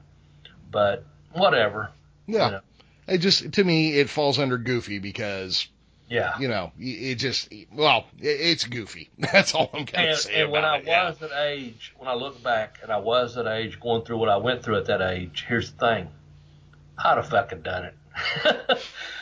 But 0.69 1.03
whatever. 1.34 1.89
Yeah. 2.28 2.45
You 2.45 2.51
know. 2.51 2.61
It 3.07 3.19
just, 3.19 3.53
to 3.53 3.63
me, 3.63 3.93
it 3.93 4.09
falls 4.09 4.38
under 4.38 4.57
goofy 4.57 4.99
because 4.99 5.69
Yeah. 6.10 6.39
you 6.39 6.47
know, 6.47 6.72
it 6.80 7.16
just, 7.16 7.53
well, 7.74 8.05
it's 8.20 8.64
goofy. 8.64 9.10
That's 9.18 9.53
all 9.53 9.70
I'm 9.74 9.84
gonna 9.84 10.16
say 10.16 10.41
and 10.41 10.51
when 10.51 10.64
I 10.64 10.78
it. 10.78 10.86
yeah. 10.86 11.10
was 11.10 11.18
that 11.20 11.38
age, 11.38 11.93
when 11.97 12.08
I 12.08 12.14
look 12.14 12.41
back 12.41 12.80
and 12.82 12.91
I 12.91 12.97
was 12.97 13.36
that 13.36 13.47
age, 13.47 13.80
going 13.80 14.05
through 14.05 14.18
what 14.18 14.30
I 14.30 14.38
went 14.38 14.64
through 14.64 14.78
at 14.78 14.86
that 14.86 15.01
age, 15.01 15.45
here's 15.47 15.72
the 15.74 15.78
thing: 15.78 16.08
I'd 16.97 17.18
have 17.18 17.30
fucking 17.30 17.62
done 17.62 17.86
it. 17.86 17.95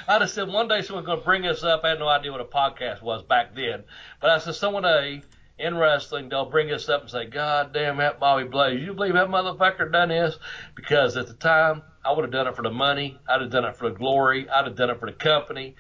I'd 0.08 0.22
have 0.22 0.30
said 0.30 0.48
one 0.48 0.68
day 0.68 0.82
someone's 0.84 1.08
going 1.08 1.20
to 1.20 1.26
bring 1.26 1.48
us 1.48 1.64
up. 1.64 1.82
I 1.84 1.90
had 1.90 2.00
no 2.00 2.08
idea 2.08 2.32
what 2.32 2.42
a 2.42 2.46
podcast 2.46 3.02
was 3.02 3.24
back 3.24 3.56
then, 3.56 3.84
but 4.22 4.30
I 4.30 4.38
said 4.38 4.54
someone 4.56 4.84
day 4.84 5.24
in 5.58 5.78
wrestling 5.78 6.30
they'll 6.30 6.50
bring 6.50 6.72
us 6.72 6.88
up 6.88 7.02
and 7.02 7.10
say, 7.10 7.26
"God 7.26 7.74
damn 7.74 7.98
that 7.98 8.20
Bobby 8.20 8.48
Blaze! 8.48 8.82
You 8.82 8.94
believe 8.94 9.14
that 9.14 9.30
motherfucker 9.30 9.92
done 9.92 10.10
this?" 10.10 10.38
Because 10.76 11.18
at 11.18 11.26
the 11.26 11.34
time 11.34 11.82
I 12.04 12.12
would 12.12 12.24
have 12.24 12.32
done 12.32 12.48
it 12.48 12.56
for 12.56 12.62
the 12.62 12.70
money, 12.70 13.18
I'd 13.28 13.42
have 13.42 13.50
done 13.50 13.66
it 13.66 13.76
for 13.76 13.90
the 13.90 13.96
glory, 13.96 14.48
I'd 14.48 14.66
have 14.66 14.76
done 14.76 14.92
it 14.92 15.00
for 15.00 15.08
the 15.10 15.18
company. 15.18 15.76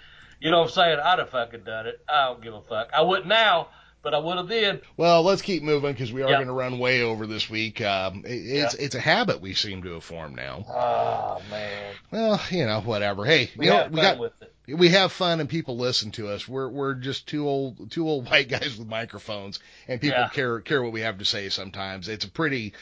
You 0.45 0.51
know 0.51 0.59
what 0.59 0.65
I'm 0.67 0.73
saying? 0.73 0.99
I'd 1.03 1.17
have 1.17 1.31
fucking 1.31 1.63
done 1.63 1.87
it. 1.87 1.99
I 2.07 2.27
don't 2.27 2.39
give 2.43 2.53
a 2.53 2.61
fuck. 2.61 2.91
I 2.95 3.01
wouldn't 3.01 3.25
now, 3.27 3.69
but 4.03 4.13
I 4.13 4.19
would 4.19 4.37
have 4.37 4.47
then. 4.47 4.79
Well, 4.95 5.23
let's 5.23 5.41
keep 5.41 5.63
moving 5.63 5.91
because 5.91 6.13
we 6.13 6.21
are 6.21 6.29
Yeah. 6.29 6.35
going 6.35 6.49
to 6.49 6.53
run 6.53 6.77
way 6.77 7.01
over 7.01 7.25
this 7.25 7.49
week. 7.49 7.81
Um, 7.81 8.23
it, 8.27 8.29
it's 8.33 8.75
it's 8.75 8.93
a 8.93 8.99
habit 8.99 9.41
we 9.41 9.55
seem 9.55 9.81
to 9.81 9.93
have 9.93 10.03
formed 10.03 10.35
now. 10.35 10.63
Oh 10.69 11.41
man, 11.49 11.95
Well, 12.11 12.39
you 12.51 12.63
know, 12.67 12.79
whatever. 12.81 13.25
Hey, 13.25 13.49
we 13.57 13.65
you 13.65 13.71
know, 13.71 13.77
have 13.79 13.91
we 13.91 13.95
fun 14.01 14.03
got 14.03 14.19
with 14.19 14.33
it. 14.67 14.75
we 14.77 14.89
have 14.89 15.11
fun 15.11 15.39
and 15.39 15.49
people 15.49 15.77
listen 15.77 16.11
to 16.11 16.27
us. 16.27 16.47
We're 16.47 16.69
we're 16.69 16.93
just 16.93 17.25
two 17.27 17.47
old 17.49 17.89
two 17.89 18.07
old 18.07 18.25
white 18.29 18.47
guys 18.47 18.77
with 18.77 18.87
microphones, 18.87 19.59
and 19.87 19.99
people 19.99 20.19
Yeah. 20.19 20.29
care 20.29 20.59
care 20.61 20.83
what 20.83 20.91
we 20.93 21.01
have 21.01 21.17
to 21.17 21.25
say. 21.25 21.49
Sometimes 21.49 22.07
it's 22.07 22.25
a 22.25 22.29
pretty 22.29 22.73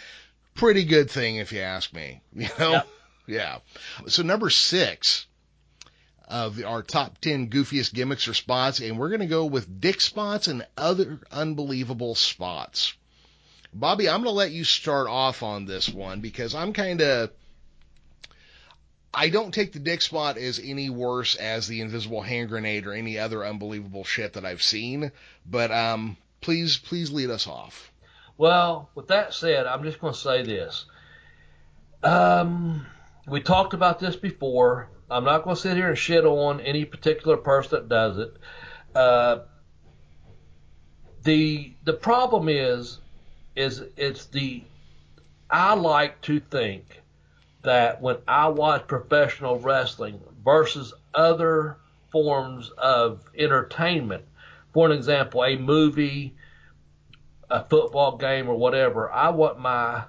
pretty 0.53 0.83
good 0.83 1.09
thing 1.09 1.37
if 1.37 1.53
you 1.53 1.61
ask 1.61 1.93
me. 1.93 2.19
You 2.35 2.49
know, 2.59 2.81
yeah. 3.25 3.59
So 4.07 4.21
number 4.23 4.49
six 4.49 5.27
of 6.33 6.59
our 6.65 6.81
top 6.81 7.19
ten 7.19 7.47
goofiest 7.49 7.93
gimmicks 7.93 8.27
or 8.27 8.33
spots, 8.33 8.79
and 8.79 8.97
we're 8.97 9.11
gonna 9.11 9.27
go 9.27 9.45
with 9.45 9.79
dick 9.79 10.01
spots 10.01 10.47
and 10.47 10.65
other 10.75 11.19
unbelievable 11.31 12.15
spots. 12.15 12.93
Bobby, 13.71 14.09
I'm 14.09 14.23
gonna 14.23 14.31
let 14.31 14.51
you 14.51 14.63
start 14.63 15.07
off 15.07 15.43
on 15.43 15.65
this 15.65 15.87
one 15.87 16.21
because 16.21 16.55
I'm 16.55 16.73
kind 16.73 17.01
of 17.01 17.29
I 19.13 19.29
don't 19.29 19.53
take 19.53 19.73
the 19.73 19.79
dick 19.79 20.01
spot 20.01 20.39
as 20.39 20.59
any 20.59 20.89
worse 20.89 21.35
as 21.35 21.67
the 21.67 21.81
invisible 21.81 22.21
hand 22.21 22.49
grenade 22.49 22.87
or 22.87 22.93
any 22.93 23.19
other 23.19 23.45
unbelievable 23.45 24.03
shit 24.03 24.33
that 24.33 24.43
I've 24.43 24.63
seen. 24.63 25.11
But 25.45 25.71
um, 25.71 26.17
please, 26.41 26.77
please 26.77 27.11
lead 27.11 27.29
us 27.29 27.45
off. 27.45 27.91
Well, 28.39 28.89
with 28.95 29.09
that 29.09 29.35
said, 29.35 29.67
I'm 29.67 29.83
just 29.83 30.01
going 30.01 30.13
to 30.13 30.19
say 30.19 30.41
this. 30.41 30.85
Um, 32.01 32.87
we 33.27 33.39
talked 33.41 33.75
about 33.75 33.99
this 33.99 34.15
before. 34.15 34.89
I'm 35.13 35.23
not 35.23 35.43
going 35.43 35.55
to 35.55 35.61
sit 35.61 35.77
here 35.77 35.89
and 35.89 35.97
shit 35.97 36.25
on 36.25 36.59
any 36.61 36.85
particular 36.85 37.37
person 37.37 37.79
that 37.79 37.89
does 37.89 38.17
it. 38.17 38.33
Uh, 38.95 39.39
the 41.23 41.73
the 41.83 41.93
problem 41.93 42.49
is, 42.49 42.99
is 43.55 43.83
it's 43.95 44.25
the 44.25 44.63
I 45.49 45.75
like 45.75 46.21
to 46.23 46.39
think 46.39 47.01
that 47.61 48.01
when 48.01 48.17
I 48.27 48.47
watch 48.47 48.87
professional 48.87 49.59
wrestling 49.59 50.19
versus 50.43 50.93
other 51.13 51.77
forms 52.13 52.69
of 52.77 53.23
entertainment. 53.37 54.23
For 54.73 54.85
an 54.85 54.91
example, 54.93 55.43
a 55.43 55.57
movie, 55.57 56.35
a 57.49 57.63
football 57.65 58.17
game, 58.17 58.47
or 58.47 58.55
whatever. 58.55 59.11
I 59.11 59.29
want 59.29 59.59
my 59.59 60.05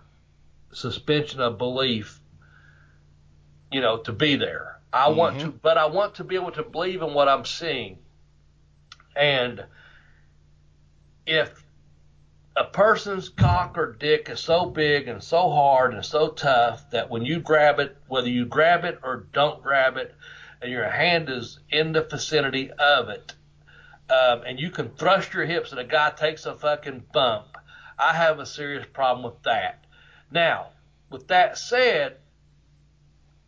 suspension 0.72 1.40
of 1.40 1.58
belief, 1.58 2.20
you 3.72 3.80
know, 3.80 3.98
to 3.98 4.12
be 4.12 4.36
there. 4.36 4.73
I 4.94 5.08
want 5.08 5.40
to, 5.40 5.50
but 5.50 5.76
I 5.76 5.86
want 5.86 6.14
to 6.16 6.24
be 6.24 6.36
able 6.36 6.52
to 6.52 6.62
believe 6.62 7.02
in 7.02 7.14
what 7.14 7.28
I'm 7.28 7.44
seeing. 7.44 7.98
And 9.16 9.64
if 11.26 11.64
a 12.56 12.62
person's 12.62 13.28
cock 13.28 13.76
or 13.76 13.92
dick 13.92 14.28
is 14.30 14.38
so 14.38 14.66
big 14.66 15.08
and 15.08 15.20
so 15.20 15.50
hard 15.50 15.94
and 15.94 16.04
so 16.04 16.28
tough 16.28 16.90
that 16.90 17.10
when 17.10 17.24
you 17.24 17.40
grab 17.40 17.80
it, 17.80 17.96
whether 18.06 18.28
you 18.28 18.46
grab 18.46 18.84
it 18.84 19.00
or 19.02 19.26
don't 19.32 19.64
grab 19.64 19.96
it, 19.96 20.14
and 20.62 20.70
your 20.70 20.88
hand 20.88 21.28
is 21.28 21.58
in 21.70 21.90
the 21.90 22.02
vicinity 22.02 22.70
of 22.70 23.08
it, 23.08 23.34
um, 24.08 24.42
and 24.46 24.60
you 24.60 24.70
can 24.70 24.90
thrust 24.90 25.34
your 25.34 25.44
hips 25.44 25.72
and 25.72 25.80
a 25.80 25.84
guy 25.84 26.10
takes 26.10 26.46
a 26.46 26.54
fucking 26.54 27.02
bump, 27.12 27.56
I 27.98 28.12
have 28.12 28.38
a 28.38 28.46
serious 28.46 28.86
problem 28.92 29.24
with 29.24 29.42
that. 29.42 29.86
Now, 30.30 30.68
with 31.10 31.26
that 31.28 31.58
said, 31.58 32.18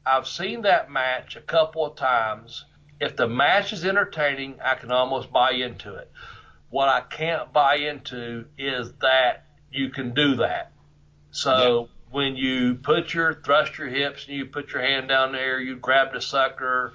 I've 0.07 0.29
seen 0.29 0.63
that 0.63 0.91
match 0.91 1.37
a 1.37 1.41
couple 1.41 1.85
of 1.85 1.97
times. 1.97 2.65
If 3.01 3.17
the 3.17 3.27
match 3.27 3.73
is 3.73 3.85
entertaining, 3.85 4.61
I 4.65 4.77
can 4.77 4.93
almost 4.93 5.33
buy 5.33 5.53
into 5.53 5.97
it. 5.97 6.11
What 6.71 6.89
I 6.89 7.01
can't 7.01 7.53
buy 7.53 7.77
into 7.77 8.47
is 8.57 8.93
that 9.03 9.45
you 9.71 9.91
can 9.91 10.15
do 10.15 10.37
that. 10.37 10.73
So 11.33 11.89
when 12.11 12.37
you 12.37 12.77
put 12.77 13.13
your 13.13 13.35
thrust 13.35 13.77
your 13.79 13.89
hips 13.89 14.27
and 14.27 14.37
you 14.37 14.47
put 14.47 14.73
your 14.73 14.83
hand 14.83 15.09
down 15.09 15.33
there, 15.33 15.61
you 15.61 15.77
grab 15.77 16.13
the 16.13 16.21
sucker 16.21 16.95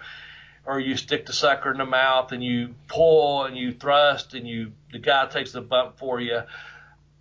or 0.66 0.80
you 0.80 0.96
stick 0.96 1.26
the 1.26 1.34
sucker 1.34 1.72
in 1.72 1.78
the 1.78 1.86
mouth 1.86 2.32
and 2.32 2.44
you 2.44 2.76
pull 2.88 3.44
and 3.44 3.58
you 3.58 3.74
thrust 3.74 4.34
and 4.34 4.48
you 4.48 4.72
the 4.92 5.00
guy 5.00 5.28
takes 5.28 5.52
the 5.52 5.62
bump 5.62 5.98
for 5.98 6.20
you. 6.20 6.42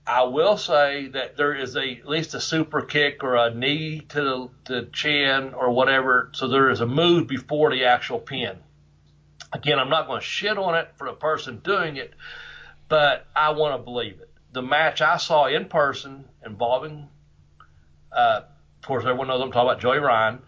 I 0.06 0.24
will 0.24 0.56
say 0.56 1.08
that 1.08 1.36
there 1.36 1.54
is 1.54 1.76
a 1.76 1.98
at 1.98 2.08
least 2.08 2.34
a 2.34 2.40
super 2.40 2.82
kick 2.82 3.22
or 3.22 3.36
a 3.36 3.54
knee 3.54 4.00
to 4.08 4.22
the, 4.22 4.48
the 4.64 4.86
chin 4.92 5.54
or 5.54 5.70
whatever. 5.70 6.30
So 6.32 6.48
there 6.48 6.70
is 6.70 6.80
a 6.80 6.86
move 6.86 7.28
before 7.28 7.70
the 7.70 7.84
actual 7.84 8.18
pin. 8.18 8.58
Again, 9.52 9.78
I'm 9.78 9.90
not 9.90 10.06
going 10.06 10.20
to 10.20 10.26
shit 10.26 10.56
on 10.58 10.74
it 10.74 10.88
for 10.96 11.08
the 11.08 11.12
person 11.12 11.60
doing 11.62 11.96
it, 11.96 12.14
but 12.88 13.26
I 13.34 13.50
want 13.50 13.78
to 13.78 13.84
believe 13.84 14.20
it. 14.20 14.30
The 14.52 14.62
match 14.62 15.00
I 15.00 15.16
saw 15.16 15.46
in 15.46 15.66
person 15.66 16.24
involving, 16.44 17.08
uh, 18.12 18.42
of 18.42 18.86
course, 18.86 19.04
everyone 19.04 19.28
knows 19.28 19.40
I'm 19.42 19.52
talking 19.52 19.70
about 19.70 19.80
Joey 19.80 19.98
Ryan. 19.98 20.40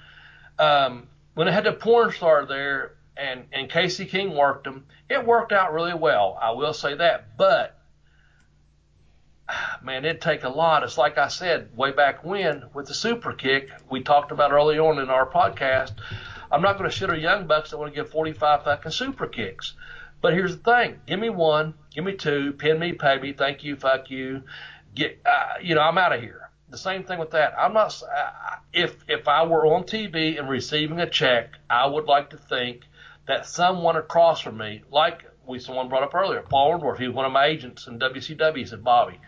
Um, 0.58 1.08
when 1.34 1.48
it 1.48 1.52
had 1.52 1.64
the 1.64 1.72
porn 1.72 2.12
star 2.12 2.46
there 2.46 2.94
and, 3.16 3.44
and 3.52 3.68
Casey 3.68 4.06
King 4.06 4.34
worked 4.34 4.64
them, 4.64 4.86
it 5.08 5.26
worked 5.26 5.52
out 5.52 5.72
really 5.72 5.94
well. 5.94 6.38
I 6.40 6.52
will 6.52 6.72
say 6.72 6.94
that. 6.94 7.36
But, 7.36 7.78
man, 9.84 10.04
it'd 10.04 10.20
take 10.20 10.44
a 10.44 10.48
lot. 10.48 10.82
It's 10.82 10.98
like 10.98 11.18
I 11.18 11.28
said 11.28 11.76
way 11.76 11.92
back 11.92 12.24
when 12.24 12.64
with 12.74 12.86
the 12.86 12.94
super 12.94 13.32
kick 13.32 13.70
we 13.90 14.02
talked 14.02 14.32
about 14.32 14.52
early 14.52 14.78
on 14.78 14.98
in 14.98 15.10
our 15.10 15.28
podcast. 15.28 15.92
I'm 16.50 16.62
not 16.62 16.78
going 16.78 16.88
to 16.90 16.96
shit 16.96 17.10
on 17.10 17.20
young 17.20 17.46
bucks 17.46 17.70
that 17.70 17.78
want 17.78 17.94
to 17.94 18.00
give 18.00 18.10
45 18.10 18.64
fucking 18.64 18.92
super 18.92 19.26
kicks. 19.26 19.74
But 20.20 20.34
here's 20.34 20.56
the 20.56 20.62
thing: 20.62 21.00
give 21.06 21.18
me 21.18 21.30
one, 21.30 21.74
give 21.94 22.04
me 22.04 22.14
two, 22.14 22.52
pin 22.52 22.78
me, 22.78 22.92
pay 22.92 23.18
me, 23.18 23.32
thank 23.32 23.64
you, 23.64 23.76
fuck 23.76 24.10
you, 24.10 24.42
get, 24.94 25.20
uh, 25.26 25.54
you 25.60 25.74
know, 25.74 25.80
I'm 25.80 25.98
out 25.98 26.12
of 26.12 26.20
here. 26.20 26.50
The 26.70 26.78
same 26.78 27.04
thing 27.04 27.18
with 27.18 27.32
that. 27.32 27.54
I'm 27.58 27.74
not. 27.74 28.00
Uh, 28.02 28.56
if 28.72 28.96
if 29.08 29.28
I 29.28 29.44
were 29.44 29.66
on 29.66 29.84
TV 29.84 30.38
and 30.38 30.48
receiving 30.48 31.00
a 31.00 31.10
check, 31.10 31.50
I 31.68 31.86
would 31.86 32.06
like 32.06 32.30
to 32.30 32.38
think 32.38 32.82
that 33.26 33.46
someone 33.46 33.96
across 33.96 34.40
from 34.40 34.56
me, 34.56 34.82
like 34.90 35.24
we 35.46 35.58
someone 35.58 35.88
brought 35.88 36.02
up 36.02 36.14
earlier, 36.14 36.42
Paul 36.42 36.78
Orndorff, 36.78 36.98
he 36.98 37.06
was 37.06 37.14
one 37.14 37.26
of 37.26 37.32
my 37.32 37.46
agents 37.46 37.86
in 37.86 37.98
WCW. 37.98 38.56
He 38.56 38.64
said, 38.64 38.84
Bobby, 38.84 39.20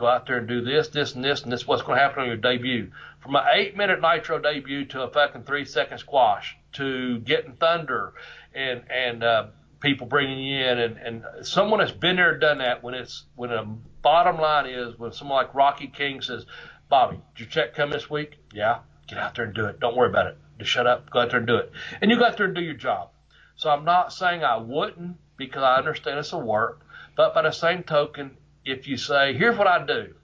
go 0.00 0.06
out 0.06 0.26
there 0.26 0.38
and 0.38 0.48
do 0.48 0.62
this, 0.62 0.88
this, 0.88 1.14
and 1.14 1.22
this, 1.22 1.42
and 1.42 1.52
this. 1.52 1.60
is 1.60 1.66
What's 1.68 1.82
going 1.82 1.98
to 1.98 2.02
happen 2.02 2.22
on 2.22 2.26
your 2.26 2.36
debut? 2.36 2.90
From 3.20 3.36
an 3.36 3.44
eight-minute 3.52 4.00
Nitro 4.00 4.38
debut 4.38 4.86
to 4.86 5.02
a 5.02 5.10
fucking 5.10 5.44
three-second 5.44 5.98
squash 5.98 6.56
to 6.72 7.18
getting 7.20 7.52
Thunder 7.52 8.14
and 8.54 8.82
and 8.90 9.22
uh, 9.22 9.46
people 9.80 10.06
bringing 10.06 10.38
you 10.38 10.64
in, 10.64 10.78
and 10.78 10.96
and 10.96 11.46
someone 11.46 11.80
that's 11.80 11.92
been 11.92 12.16
there, 12.16 12.32
and 12.32 12.40
done 12.40 12.58
that. 12.58 12.82
When 12.82 12.94
it's 12.94 13.24
when 13.36 13.50
a 13.50 13.64
bottom 14.02 14.40
line 14.40 14.66
is 14.66 14.98
when 14.98 15.12
someone 15.12 15.36
like 15.36 15.54
Rocky 15.54 15.86
King 15.86 16.22
says, 16.22 16.46
Bobby, 16.88 17.20
did 17.36 17.40
your 17.40 17.48
check 17.50 17.74
come 17.74 17.90
this 17.90 18.08
week? 18.08 18.38
Yeah, 18.52 18.78
get 19.06 19.18
out 19.18 19.34
there 19.34 19.44
and 19.44 19.54
do 19.54 19.66
it. 19.66 19.78
Don't 19.78 19.96
worry 19.96 20.08
about 20.08 20.26
it. 20.26 20.38
Just 20.58 20.70
shut 20.70 20.86
up, 20.86 21.10
go 21.10 21.20
out 21.20 21.30
there 21.30 21.38
and 21.38 21.46
do 21.46 21.56
it, 21.56 21.70
and 22.00 22.10
you 22.10 22.18
go 22.18 22.24
out 22.24 22.36
there 22.36 22.46
and 22.46 22.54
do 22.54 22.62
your 22.62 22.74
job. 22.74 23.10
So 23.56 23.70
I'm 23.70 23.84
not 23.84 24.12
saying 24.12 24.42
I 24.42 24.56
wouldn't 24.56 25.16
because 25.36 25.62
I 25.62 25.76
understand 25.76 26.18
it's 26.18 26.32
a 26.32 26.38
work, 26.38 26.86
but 27.16 27.34
by 27.34 27.42
the 27.42 27.50
same 27.50 27.82
token, 27.82 28.36
if 28.64 28.86
you 28.86 28.96
say, 28.96 29.32
here's 29.34 29.56
what 29.56 29.66
I 29.66 29.84
do. 29.84 30.14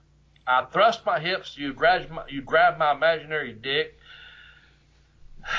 I 0.45 0.65
thrust 0.65 1.05
my 1.05 1.19
hips, 1.19 1.57
you 1.57 1.73
grab 1.73 2.09
my, 2.09 2.23
you 2.29 2.41
grab 2.41 2.77
my 2.77 2.93
imaginary 2.93 3.53
dick. 3.53 3.97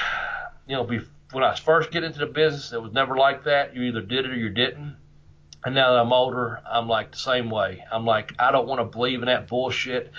You 0.66 0.74
know, 0.74 0.84
be, 0.84 1.00
when 1.32 1.42
I 1.42 1.54
first 1.54 1.90
get 1.90 2.04
into 2.04 2.18
the 2.18 2.26
business, 2.26 2.74
it 2.74 2.82
was 2.82 2.92
never 2.92 3.16
like 3.16 3.44
that. 3.44 3.74
You 3.74 3.84
either 3.84 4.02
did 4.02 4.26
it 4.26 4.30
or 4.30 4.34
you 4.34 4.50
didn't. 4.50 4.96
And 5.64 5.74
now 5.74 5.92
that 5.92 6.00
I'm 6.00 6.12
older, 6.12 6.60
I'm 6.70 6.88
like 6.88 7.12
the 7.12 7.16
same 7.16 7.48
way. 7.48 7.82
I'm 7.90 8.04
like, 8.04 8.34
I 8.38 8.52
don't 8.52 8.68
want 8.68 8.80
to 8.80 8.84
believe 8.84 9.20
in 9.20 9.26
that 9.28 9.48
bullshit. 9.48 10.12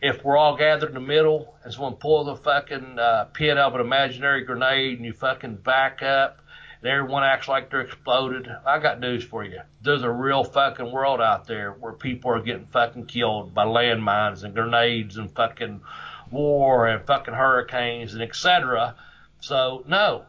If 0.00 0.24
we're 0.24 0.38
all 0.38 0.56
gathered 0.56 0.88
in 0.88 0.94
the 0.94 1.00
middle 1.00 1.54
and 1.62 1.72
someone 1.74 1.96
pulls 1.96 2.28
a 2.28 2.36
fucking 2.36 2.98
uh, 2.98 3.26
pin 3.34 3.58
out 3.58 3.74
of 3.74 3.74
an 3.74 3.82
imaginary 3.82 4.42
grenade 4.44 4.96
and 4.96 5.04
you 5.04 5.12
fucking 5.12 5.56
back 5.56 6.02
up 6.02 6.39
everyone 6.82 7.24
acts 7.24 7.48
like 7.48 7.70
they're 7.70 7.82
exploded, 7.82 8.48
I 8.66 8.78
got 8.78 9.00
news 9.00 9.24
for 9.24 9.44
you. 9.44 9.60
There's 9.82 10.02
a 10.02 10.10
real 10.10 10.44
fucking 10.44 10.90
world 10.90 11.20
out 11.20 11.46
there 11.46 11.72
where 11.72 11.92
people 11.92 12.30
are 12.30 12.40
getting 12.40 12.66
fucking 12.66 13.06
killed 13.06 13.52
by 13.52 13.66
landmines 13.66 14.44
and 14.44 14.54
grenades 14.54 15.16
and 15.16 15.30
fucking 15.34 15.82
war 16.30 16.86
and 16.86 17.04
fucking 17.06 17.34
hurricanes 17.34 18.14
and 18.14 18.22
etc. 18.22 18.94
So 19.40 19.84
no, 19.86 20.24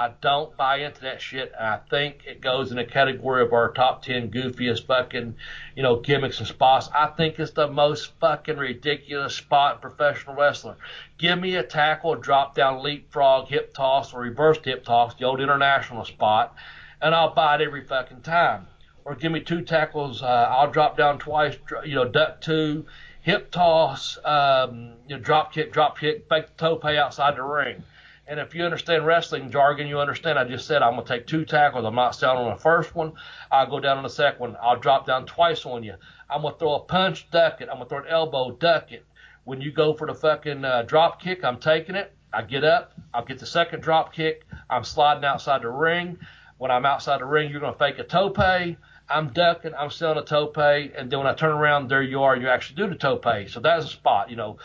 I 0.00 0.12
don't 0.22 0.56
buy 0.56 0.76
into 0.76 1.02
that 1.02 1.20
shit. 1.20 1.52
And 1.54 1.66
I 1.66 1.78
think 1.90 2.22
it 2.26 2.40
goes 2.40 2.70
in 2.70 2.78
the 2.78 2.86
category 2.86 3.42
of 3.42 3.52
our 3.52 3.70
top 3.70 4.02
10 4.02 4.30
goofiest 4.30 4.86
fucking, 4.86 5.34
you 5.76 5.82
know, 5.82 5.96
gimmicks 5.96 6.38
and 6.38 6.48
spots. 6.48 6.88
I 6.94 7.08
think 7.08 7.38
it's 7.38 7.50
the 7.50 7.68
most 7.68 8.12
fucking 8.18 8.56
ridiculous 8.56 9.36
spot 9.36 9.74
in 9.74 9.80
professional 9.82 10.36
wrestling. 10.36 10.76
Give 11.18 11.38
me 11.38 11.56
a 11.56 11.62
tackle, 11.62 12.14
drop 12.14 12.54
down, 12.54 12.82
leapfrog, 12.82 13.48
hip 13.48 13.74
toss, 13.74 14.14
or 14.14 14.22
reverse 14.22 14.56
hip 14.64 14.86
toss, 14.86 15.14
the 15.16 15.26
old 15.26 15.38
international 15.38 16.06
spot, 16.06 16.54
and 17.02 17.14
I'll 17.14 17.34
buy 17.34 17.56
it 17.56 17.60
every 17.60 17.84
fucking 17.84 18.22
time. 18.22 18.68
Or 19.04 19.14
give 19.14 19.30
me 19.30 19.40
two 19.40 19.60
tackles, 19.60 20.22
uh, 20.22 20.48
I'll 20.50 20.70
drop 20.70 20.96
down 20.96 21.18
twice, 21.18 21.58
you 21.84 21.96
know, 21.96 22.06
duck 22.06 22.40
two, 22.40 22.86
hip 23.20 23.50
toss, 23.50 24.16
um, 24.24 24.94
you 25.06 25.16
know, 25.16 25.22
drop 25.22 25.52
kick, 25.52 25.74
drop 25.74 25.98
kick, 25.98 26.26
fake 26.30 26.56
the 26.56 26.76
pay 26.76 26.96
outside 26.96 27.36
the 27.36 27.42
ring. 27.42 27.82
And 28.30 28.38
if 28.38 28.54
you 28.54 28.62
understand 28.62 29.04
wrestling 29.04 29.50
jargon, 29.50 29.88
you 29.88 29.98
understand. 29.98 30.38
I 30.38 30.44
just 30.44 30.68
said 30.68 30.82
I'm 30.82 30.94
gonna 30.94 31.04
take 31.04 31.26
two 31.26 31.44
tackles. 31.44 31.84
I'm 31.84 31.96
not 31.96 32.14
selling 32.14 32.46
on 32.46 32.54
the 32.54 32.62
first 32.62 32.94
one. 32.94 33.14
I'll 33.50 33.68
go 33.68 33.80
down 33.80 33.96
on 33.96 34.04
the 34.04 34.08
second 34.08 34.38
one. 34.38 34.56
I'll 34.62 34.78
drop 34.78 35.04
down 35.04 35.26
twice 35.26 35.66
on 35.66 35.82
you. 35.82 35.94
I'm 36.30 36.42
gonna 36.42 36.54
throw 36.56 36.76
a 36.76 36.80
punch, 36.84 37.28
duck 37.32 37.60
it. 37.60 37.68
I'm 37.68 37.78
gonna 37.78 37.88
throw 37.88 37.98
an 37.98 38.04
elbow, 38.08 38.52
duck 38.52 38.92
it. 38.92 39.04
When 39.42 39.60
you 39.60 39.72
go 39.72 39.94
for 39.94 40.06
the 40.06 40.14
fucking 40.14 40.64
uh, 40.64 40.82
drop 40.82 41.20
kick, 41.20 41.42
I'm 41.42 41.58
taking 41.58 41.96
it. 41.96 42.12
I 42.32 42.42
get 42.42 42.62
up. 42.62 42.92
I'll 43.12 43.24
get 43.24 43.40
the 43.40 43.46
second 43.46 43.82
drop 43.82 44.12
kick. 44.12 44.46
I'm 44.70 44.84
sliding 44.84 45.24
outside 45.24 45.62
the 45.62 45.68
ring. 45.68 46.16
When 46.58 46.70
I'm 46.70 46.86
outside 46.86 47.20
the 47.20 47.24
ring, 47.24 47.50
you're 47.50 47.58
gonna 47.58 47.76
fake 47.76 47.98
a 47.98 48.04
tope. 48.04 48.38
I'm 48.38 49.32
ducking. 49.32 49.74
I'm 49.76 49.90
selling 49.90 50.18
a 50.18 50.24
tope, 50.24 50.56
and 50.56 51.10
then 51.10 51.18
when 51.18 51.26
I 51.26 51.34
turn 51.34 51.50
around, 51.50 51.88
there 51.88 52.00
you 52.00 52.22
are. 52.22 52.36
You 52.36 52.46
actually 52.46 52.76
do 52.76 52.88
the 52.88 52.94
tope. 52.94 53.26
So 53.48 53.58
that's 53.58 53.86
a 53.86 53.88
spot. 53.88 54.30
You 54.30 54.36
know, 54.36 54.58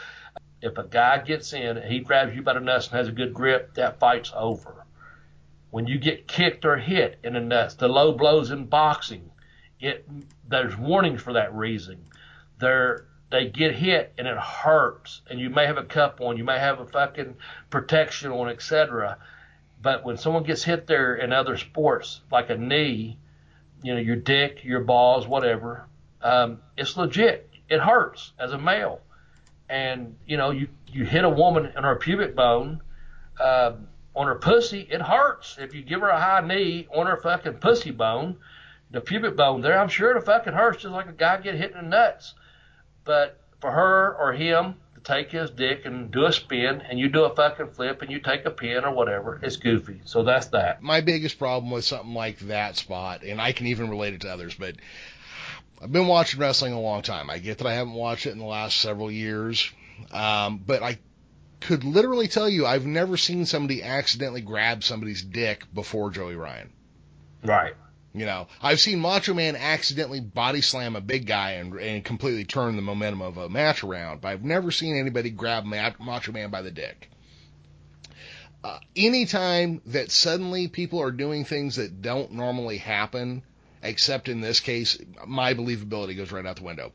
if 0.66 0.80
a 0.80 0.84
guy 0.84 1.20
gets 1.20 1.53
in 1.53 1.78
and 1.78 1.91
he 1.91 1.99
grabs 1.99 2.36
you 2.36 2.41
by 2.41 2.53
the 2.53 2.59
nuts 2.59 2.88
and 2.88 2.97
has 2.97 3.07
a 3.07 3.11
good 3.11 3.34
grip, 3.36 3.76
that 3.76 3.99
fight's 3.99 4.32
over. 4.36 4.86
When 5.70 5.86
you 5.86 5.99
get 5.99 6.28
kicked 6.28 6.66
or 6.66 6.78
hit 6.78 7.20
in 7.24 7.34
the 7.34 7.39
nuts, 7.39 7.76
the 7.76 7.88
low 7.88 8.13
blows 8.13 8.49
in 8.49 8.66
boxing, 8.66 9.30
it 9.80 10.07
there's 10.47 10.76
warnings 10.76 11.22
for 11.22 11.34
that 11.34 11.53
reason. 11.53 12.05
They're 12.59 13.05
they 13.30 13.47
get 13.47 13.76
hit 13.76 14.13
and 14.18 14.28
it 14.28 14.38
hurts, 14.38 15.22
and 15.30 15.39
you 15.39 15.51
may 15.51 15.68
have 15.68 15.78
a 15.78 15.84
cup 15.84 16.20
on, 16.20 16.38
you 16.38 16.43
may 16.43 16.57
have 16.57 16.80
a 16.80 16.86
fucking 16.86 17.36
protection 17.70 18.32
on, 18.32 18.49
etc. 18.49 19.20
But 19.82 20.03
when 20.03 20.18
someone 20.18 20.43
gets 20.43 20.63
hit 20.63 20.88
there 20.88 21.16
in 21.16 21.32
other 21.32 21.57
sports, 21.57 22.22
like 22.32 22.49
a 22.49 22.57
knee, 22.57 23.20
you 23.84 23.93
know, 23.93 23.99
your 23.99 24.16
dick, 24.16 24.63
your 24.63 24.80
balls, 24.80 25.28
whatever, 25.28 25.86
um, 26.22 26.61
it's 26.76 26.97
legit. 26.97 27.51
It 27.70 27.82
hurts 27.82 28.32
as 28.39 28.51
a 28.51 28.57
male 28.57 29.01
and 29.70 30.16
you 30.26 30.38
know 30.38 30.51
you 30.51 30.68
you 30.91 31.05
hit 31.05 31.24
a 31.24 31.30
woman 31.30 31.72
in 31.76 31.84
her 31.84 31.95
pubic 31.95 32.36
bone 32.36 32.82
uh, 33.39 33.74
on 34.16 34.28
her 34.28 34.36
pussy, 34.36 34.88
it 34.89 35.01
hurts. 35.01 35.57
If 35.59 35.74
you 35.74 35.82
give 35.82 36.01
her 36.01 36.09
a 36.09 36.20
high 36.20 36.45
knee 36.45 36.88
on 36.93 37.07
her 37.07 37.18
fucking 37.18 37.55
pussy 37.55 37.91
bone, 37.91 38.38
the 38.91 39.01
pubic 39.01 39.36
bone 39.36 39.61
there, 39.61 39.78
I'm 39.78 39.89
sure 39.89 40.16
it 40.16 40.24
fucking 40.24 40.53
hurts 40.53 40.84
just 40.84 40.93
like 40.93 41.07
a 41.07 41.13
guy 41.13 41.41
get 41.41 41.55
hit 41.55 41.72
in 41.72 41.78
the 41.78 41.84
nuts. 41.84 42.34
But 43.03 43.39
for 43.59 43.72
her 43.72 44.16
or 44.16 44.34
him 44.34 44.76
to 44.95 45.01
take 45.01 45.32
his 45.32 45.49
dick 45.49 45.86
and 45.86 46.11
do 46.11 46.26
a 46.26 46.32
spin, 46.32 46.82
and 46.82 46.97
you 46.97 47.09
do 47.09 47.26
a 47.26 47.36
fucking 47.36 47.72
flip, 47.72 48.01
and 48.01 48.11
you 48.11 48.20
take 48.20 48.45
a 48.45 48.51
pin 48.51 48.86
or 48.86 48.91
whatever. 48.91 49.39
It's 49.43 49.57
goofy. 49.57 50.01
So 50.05 50.24
that's 50.24 50.47
that. 50.47 50.82
My 50.82 51.01
biggest 51.01 51.38
problem 51.38 51.72
with 51.72 51.84
something 51.84 52.13
like 52.13 52.39
that 52.39 52.78
spot, 52.78 53.24
and 53.24 53.41
I 53.41 53.51
can 53.51 53.68
even 53.68 53.89
relate 53.89 54.13
it 54.13 54.22
to 54.22 54.30
others, 54.30 54.55
but 54.55 54.76
I've 55.82 55.91
been 55.91 56.07
watching 56.07 56.39
wrestling 56.39 56.73
a 56.73 56.80
long 56.80 57.01
time. 57.01 57.30
I 57.30 57.38
get 57.39 57.59
that 57.59 57.67
I 57.67 57.73
haven't 57.73 57.93
watched 57.93 58.26
it 58.26 58.32
in 58.32 58.39
the 58.39 58.45
last 58.45 58.80
several 58.80 59.11
years, 59.11 59.71
um, 60.11 60.57
but 60.65 60.82
I 60.82 60.99
could 61.61 61.84
literally 61.84 62.28
tell 62.28 62.47
you 62.47 62.65
I've 62.65 62.86
never 62.86 63.17
seen 63.17 63.45
somebody 63.45 63.84
accidentally 63.84 64.41
grab 64.41 64.84
somebody's 64.84 65.21
dick 65.21 65.63
before 65.73 66.11
Joey 66.11 66.36
Ryan. 66.36 66.71
Right. 67.43 67.73
You 68.13 68.26
know, 68.26 68.47
I've 68.61 68.80
seen 68.80 68.99
Macho 68.99 69.34
Man 69.34 69.57
accidentally 69.57 70.21
body 70.21 70.61
slam 70.61 70.95
a 70.95 71.01
big 71.01 71.28
guy 71.28 71.51
and, 71.53 71.76
and 71.76 72.05
completely 72.05 72.45
turn 72.45 72.78
the 72.78 72.82
momentum 72.82 73.21
of 73.21 73.38
a 73.38 73.49
match 73.49 73.84
around, 73.84 74.21
but 74.21 74.30
I've 74.30 74.43
never 74.43 74.71
seen 74.71 74.97
anybody 74.97 75.32
grab 75.32 75.65
Macho 75.65 76.32
Man 76.32 76.49
by 76.49 76.61
the 76.61 76.71
dick. 76.71 77.09
Uh, 78.63 78.80
anytime 78.95 79.82
that 79.88 80.11
suddenly 80.11 80.69
people 80.69 81.01
are 81.01 81.11
doing 81.11 81.43
things 81.43 81.76
that 81.76 82.01
don't 82.01 82.32
normally 82.32 82.78
happen, 82.78 83.43
except 83.84 84.30
in 84.30 84.41
this 84.41 84.59
case, 84.59 84.97
my 85.26 85.53
believability 85.53 86.15
goes 86.15 86.32
right 86.32 86.45
out 86.45 86.57
the 86.57 86.63
window. 86.63 86.91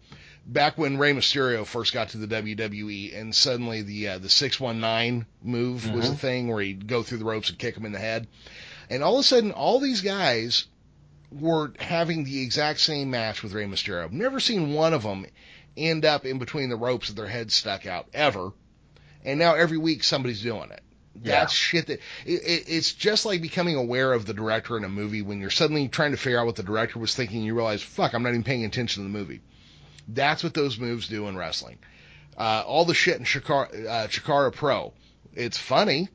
Back 0.46 0.78
when 0.78 0.98
Rey 0.98 1.12
Mysterio 1.12 1.66
first 1.66 1.92
got 1.92 2.10
to 2.10 2.18
the 2.18 2.26
WWE, 2.26 3.16
and 3.16 3.34
suddenly 3.34 3.82
the 3.82 4.08
uh, 4.08 4.18
the 4.18 4.28
six 4.28 4.58
one 4.58 4.80
nine 4.80 5.26
move 5.42 5.82
mm-hmm. 5.82 5.96
was 5.96 6.08
a 6.08 6.16
thing 6.16 6.48
where 6.48 6.62
he'd 6.62 6.86
go 6.86 7.02
through 7.02 7.18
the 7.18 7.24
ropes 7.24 7.50
and 7.50 7.58
kick 7.58 7.76
him 7.76 7.86
in 7.86 7.92
the 7.92 7.98
head, 7.98 8.26
and 8.88 9.02
all 9.02 9.14
of 9.14 9.20
a 9.20 9.24
sudden, 9.24 9.52
all 9.52 9.78
these 9.78 10.00
guys 10.00 10.66
were 11.30 11.72
having 11.78 12.24
the 12.24 12.42
exact 12.42 12.80
same 12.80 13.10
match 13.10 13.42
with 13.42 13.52
Rey 13.52 13.64
Mysterio. 13.64 14.04
I've 14.04 14.12
never 14.12 14.40
seen 14.40 14.72
one 14.72 14.94
of 14.94 15.02
them 15.02 15.26
end 15.76 16.04
up 16.04 16.26
in 16.26 16.38
between 16.38 16.68
the 16.68 16.76
ropes 16.76 17.08
with 17.08 17.16
their 17.16 17.28
head 17.28 17.52
stuck 17.52 17.86
out 17.86 18.08
ever. 18.12 18.52
And 19.24 19.38
now 19.38 19.54
every 19.54 19.78
week 19.78 20.02
somebody's 20.02 20.42
doing 20.42 20.70
it. 20.70 20.82
That's 21.16 21.52
yeah. 21.52 21.80
shit 21.80 21.86
that 21.88 22.00
it, 22.24 22.42
it, 22.42 22.64
it's 22.68 22.92
just 22.92 23.26
like 23.26 23.42
becoming 23.42 23.76
aware 23.76 24.12
of 24.12 24.26
the 24.26 24.34
director 24.34 24.76
in 24.76 24.84
a 24.84 24.88
movie 24.88 25.22
when 25.22 25.40
you're 25.40 25.50
suddenly 25.50 25.88
trying 25.88 26.12
to 26.12 26.16
figure 26.16 26.38
out 26.38 26.46
what 26.46 26.56
the 26.56 26.62
director 26.62 26.98
was 26.98 27.14
thinking. 27.14 27.42
You 27.42 27.54
realize, 27.54 27.82
fuck, 27.82 28.14
I'm 28.14 28.22
not 28.22 28.30
even 28.30 28.44
paying 28.44 28.64
attention 28.64 29.02
to 29.02 29.08
the 29.10 29.18
movie. 29.18 29.40
That's 30.08 30.44
what 30.44 30.54
those 30.54 30.78
moves 30.78 31.08
do 31.08 31.26
in 31.28 31.36
wrestling. 31.36 31.78
Uh, 32.36 32.62
all 32.66 32.84
the 32.84 32.94
shit 32.94 33.18
in 33.18 33.24
Chikara, 33.24 33.86
uh, 33.86 34.06
Chikara 34.06 34.52
Pro. 34.54 34.92
It's 35.34 35.58
funny 35.58 36.08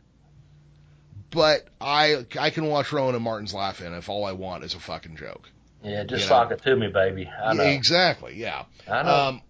but 1.36 1.68
I 1.82 2.26
I 2.40 2.50
can 2.50 2.66
watch 2.68 2.92
Rowan 2.92 3.14
and 3.14 3.24
Martin's 3.24 3.54
Laugh-In 3.54 3.94
if 3.94 4.10
all 4.10 4.26
I 4.26 4.32
want 4.32 4.64
is 4.64 4.74
a 4.74 4.80
fucking 4.80 5.18
joke. 5.18 5.50
Yeah, 5.84 6.04
just 6.04 6.24
you 6.24 6.28
sock 6.30 6.52
it 6.52 6.64
to 6.64 6.76
me, 6.76 6.88
baby. 6.88 7.30
I 7.44 7.54
know. 7.54 7.64
Exactly. 7.64 8.36
Yeah. 8.36 8.64
I 8.88 9.04
know. 9.04 9.16
Um, 9.16 9.42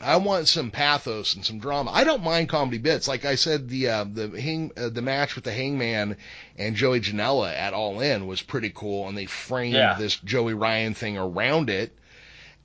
I 0.00 0.16
want 0.16 0.48
some 0.48 0.70
pathos 0.70 1.34
and 1.34 1.44
some 1.44 1.58
drama. 1.58 1.90
I 1.90 2.04
don't 2.04 2.24
mind 2.24 2.48
comedy 2.48 2.78
bits. 2.78 3.06
Like 3.06 3.24
I 3.24 3.34
said, 3.34 3.68
the 3.68 3.88
uh, 3.88 4.04
the 4.04 4.40
hang, 4.40 4.72
uh, 4.76 4.88
the 4.88 5.02
match 5.02 5.34
with 5.34 5.44
the 5.44 5.52
Hangman 5.52 6.16
and 6.56 6.74
Joey 6.74 7.00
Janela 7.00 7.54
at 7.54 7.74
All 7.74 8.00
In 8.00 8.26
was 8.26 8.40
pretty 8.40 8.70
cool, 8.74 9.08
and 9.08 9.16
they 9.16 9.26
framed 9.26 9.74
yeah. 9.74 9.96
this 9.98 10.16
Joey 10.16 10.54
Ryan 10.54 10.94
thing 10.94 11.18
around 11.18 11.68
it. 11.68 11.96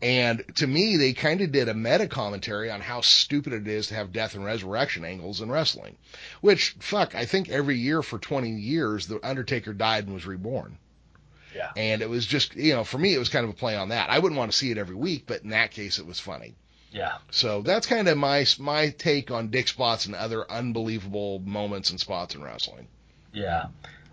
And 0.02 0.44
to 0.56 0.68
me, 0.68 0.98
they 0.98 1.14
kind 1.14 1.42
of 1.42 1.52
did 1.52 1.70
a 1.70 1.74
meta 1.74 2.08
commentary 2.08 2.70
on 2.70 2.82
how 2.82 3.02
stupid 3.02 3.54
it 3.54 3.68
is 3.68 3.88
to 3.88 3.96
have 3.96 4.12
death 4.12 4.36
and 4.36 4.46
resurrection 4.46 5.06
angles 5.06 5.42
in 5.42 5.50
wrestling. 5.50 5.98
Which, 6.42 6.76
fuck, 6.80 7.16
I 7.16 7.26
think 7.26 7.50
every 7.50 7.78
year 7.78 8.04
for 8.04 8.20
20 8.20 8.50
years, 8.52 9.08
The 9.08 9.26
Undertaker 9.26 9.74
died 9.74 10.06
and 10.06 10.14
was 10.14 10.26
reborn. 10.26 10.78
Yeah. 11.56 11.72
And 11.78 12.02
it 12.02 12.10
was 12.10 12.26
just, 12.26 12.56
you 12.56 12.74
know, 12.74 12.84
for 12.84 12.98
me, 12.98 13.14
it 13.14 13.20
was 13.20 13.30
kind 13.30 13.46
of 13.46 13.52
a 13.52 13.56
play 13.56 13.78
on 13.78 13.90
that. 13.90 14.10
I 14.10 14.20
wouldn't 14.20 14.38
want 14.38 14.52
to 14.52 14.58
see 14.58 14.70
it 14.70 14.78
every 14.78 14.96
week, 14.96 15.24
but 15.26 15.44
in 15.44 15.52
that 15.52 15.72
case, 15.72 15.98
it 15.98 16.06
was 16.06 16.20
funny. 16.20 16.56
Yeah. 16.92 17.18
So 17.32 17.62
that's 17.62 17.88
kind 17.88 18.08
of 18.08 18.18
my 18.18 18.46
my 18.60 18.90
take 18.90 19.32
on 19.32 19.50
dick 19.50 19.68
spots 19.68 20.06
and 20.06 20.16
other 20.16 20.50
unbelievable 20.50 21.40
moments 21.40 21.90
and 21.90 22.00
spots 22.00 22.36
in 22.36 22.44
wrestling. 22.44 22.88
Yeah. 23.34 23.68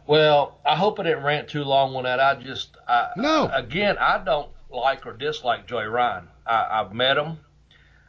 Well, 0.07 0.59
I 0.67 0.77
hope 0.77 0.99
I 0.99 1.05
didn't 1.05 1.23
rant 1.23 1.49
too 1.49 1.63
long 1.63 1.95
on 1.95 2.05
that. 2.05 2.19
I 2.19 2.35
just, 2.35 2.77
I, 2.89 3.11
no. 3.17 3.49
Again, 3.53 3.97
I 3.99 4.23
don't 4.23 4.51
like 4.71 5.07
or 5.07 5.13
dislike 5.13 5.67
Joey 5.67 5.85
Ryan. 5.85 6.29
I, 6.47 6.81
I've 6.81 6.93
met 6.93 7.17
him 7.17 7.39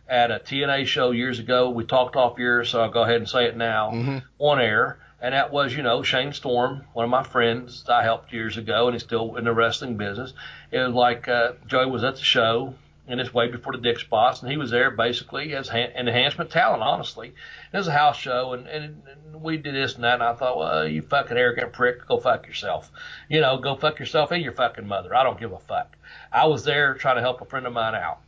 at 0.07 0.31
a 0.31 0.39
TNA 0.39 0.87
show 0.87 1.11
years 1.11 1.39
ago. 1.39 1.69
We 1.69 1.85
talked 1.85 2.15
off 2.15 2.37
here, 2.37 2.65
so 2.65 2.81
I'll 2.81 2.91
go 2.91 3.03
ahead 3.03 3.17
and 3.17 3.29
say 3.29 3.45
it 3.45 3.55
now 3.55 3.91
mm-hmm. 3.91 4.17
on 4.39 4.59
air. 4.59 4.99
And 5.21 5.33
that 5.33 5.53
was, 5.53 5.73
you 5.73 5.83
know, 5.83 6.03
Shane 6.03 6.33
Storm, 6.33 6.83
one 6.91 7.05
of 7.05 7.09
my 7.09 7.23
friends 7.23 7.85
I 7.87 8.03
helped 8.03 8.33
years 8.33 8.57
ago, 8.57 8.87
and 8.87 8.95
he's 8.95 9.03
still 9.03 9.37
in 9.37 9.45
the 9.45 9.53
wrestling 9.53 9.95
business. 9.95 10.33
It 10.71 10.79
was 10.79 10.93
like 10.93 11.29
uh, 11.29 11.53
Joey 11.67 11.85
was 11.85 12.03
at 12.03 12.15
the 12.15 12.23
show, 12.23 12.73
and 13.07 13.19
it's 13.19 13.33
way 13.33 13.49
before 13.49 13.73
the 13.73 13.79
Dick 13.79 13.99
Spots, 13.99 14.41
and 14.41 14.49
he 14.49 14.57
was 14.57 14.71
there 14.71 14.89
basically 14.89 15.53
as 15.55 15.69
an 15.69 15.91
enhancement 15.95 16.51
talent, 16.51 16.81
honestly. 16.81 17.33
It 17.73 17.77
was 17.77 17.87
a 17.87 17.91
house 17.91 18.17
show, 18.17 18.53
and, 18.53 18.65
and, 18.67 19.03
and 19.05 19.41
we 19.41 19.57
did 19.57 19.75
this 19.75 19.95
and 19.95 20.03
that, 20.05 20.15
and 20.15 20.23
I 20.23 20.33
thought, 20.33 20.57
well, 20.57 20.87
you 20.87 21.01
fucking 21.01 21.37
arrogant 21.37 21.73
prick, 21.73 22.07
go 22.07 22.19
fuck 22.19 22.47
yourself. 22.47 22.89
You 23.29 23.41
know, 23.41 23.57
go 23.57 23.75
fuck 23.75 23.99
yourself 23.99 24.31
and 24.31 24.41
your 24.41 24.53
fucking 24.53 24.87
mother. 24.87 25.13
I 25.13 25.23
don't 25.23 25.39
give 25.39 25.51
a 25.51 25.59
fuck. 25.59 25.97
I 26.31 26.47
was 26.47 26.63
there 26.63 26.93
trying 26.93 27.17
to 27.17 27.21
help 27.21 27.41
a 27.41 27.45
friend 27.45 27.67
of 27.67 27.73
mine 27.73 27.95
out, 27.95 28.19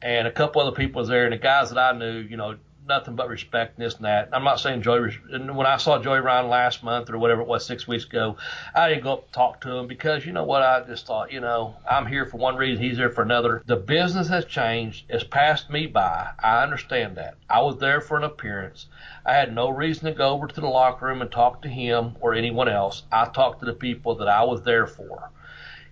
and 0.00 0.26
a 0.26 0.32
couple 0.32 0.62
other 0.62 0.76
people 0.76 1.00
was 1.00 1.08
there, 1.08 1.24
and 1.24 1.32
the 1.32 1.38
guys 1.38 1.70
that 1.70 1.78
I 1.78 1.96
knew, 1.96 2.18
you 2.18 2.38
know, 2.38 2.56
nothing 2.88 3.14
but 3.14 3.28
respect 3.28 3.76
and 3.78 3.86
this 3.86 3.96
and 3.96 4.04
that. 4.04 4.30
I'm 4.32 4.44
not 4.44 4.60
saying 4.60 4.82
Joey. 4.82 5.10
When 5.30 5.66
I 5.66 5.76
saw 5.76 6.02
Joey 6.02 6.20
Ryan 6.20 6.48
last 6.48 6.82
month 6.82 7.10
or 7.10 7.18
whatever 7.18 7.42
it 7.42 7.46
was, 7.46 7.64
six 7.64 7.86
weeks 7.86 8.04
ago, 8.04 8.36
I 8.74 8.88
didn't 8.88 9.04
go 9.04 9.12
up 9.12 9.24
and 9.24 9.32
talk 9.32 9.60
to 9.60 9.70
him 9.70 9.86
because 9.86 10.24
you 10.26 10.32
know 10.32 10.44
what? 10.44 10.62
I 10.62 10.82
just 10.86 11.06
thought, 11.06 11.30
you 11.30 11.40
know, 11.40 11.76
I'm 11.88 12.06
here 12.06 12.26
for 12.26 12.38
one 12.38 12.56
reason, 12.56 12.82
he's 12.82 12.96
there 12.96 13.10
for 13.10 13.22
another. 13.22 13.62
The 13.66 13.76
business 13.76 14.28
has 14.28 14.44
changed. 14.46 15.04
It's 15.08 15.24
passed 15.24 15.70
me 15.70 15.86
by. 15.86 16.30
I 16.42 16.62
understand 16.62 17.16
that. 17.16 17.36
I 17.48 17.62
was 17.62 17.78
there 17.78 18.00
for 18.00 18.16
an 18.16 18.24
appearance. 18.24 18.86
I 19.24 19.34
had 19.34 19.54
no 19.54 19.68
reason 19.68 20.06
to 20.06 20.12
go 20.12 20.30
over 20.30 20.46
to 20.46 20.60
the 20.60 20.66
locker 20.66 21.06
room 21.06 21.22
and 21.22 21.30
talk 21.30 21.62
to 21.62 21.68
him 21.68 22.16
or 22.20 22.34
anyone 22.34 22.68
else. 22.68 23.02
I 23.12 23.26
talked 23.26 23.60
to 23.60 23.66
the 23.66 23.74
people 23.74 24.16
that 24.16 24.28
I 24.28 24.44
was 24.44 24.62
there 24.62 24.86
for. 24.86 25.30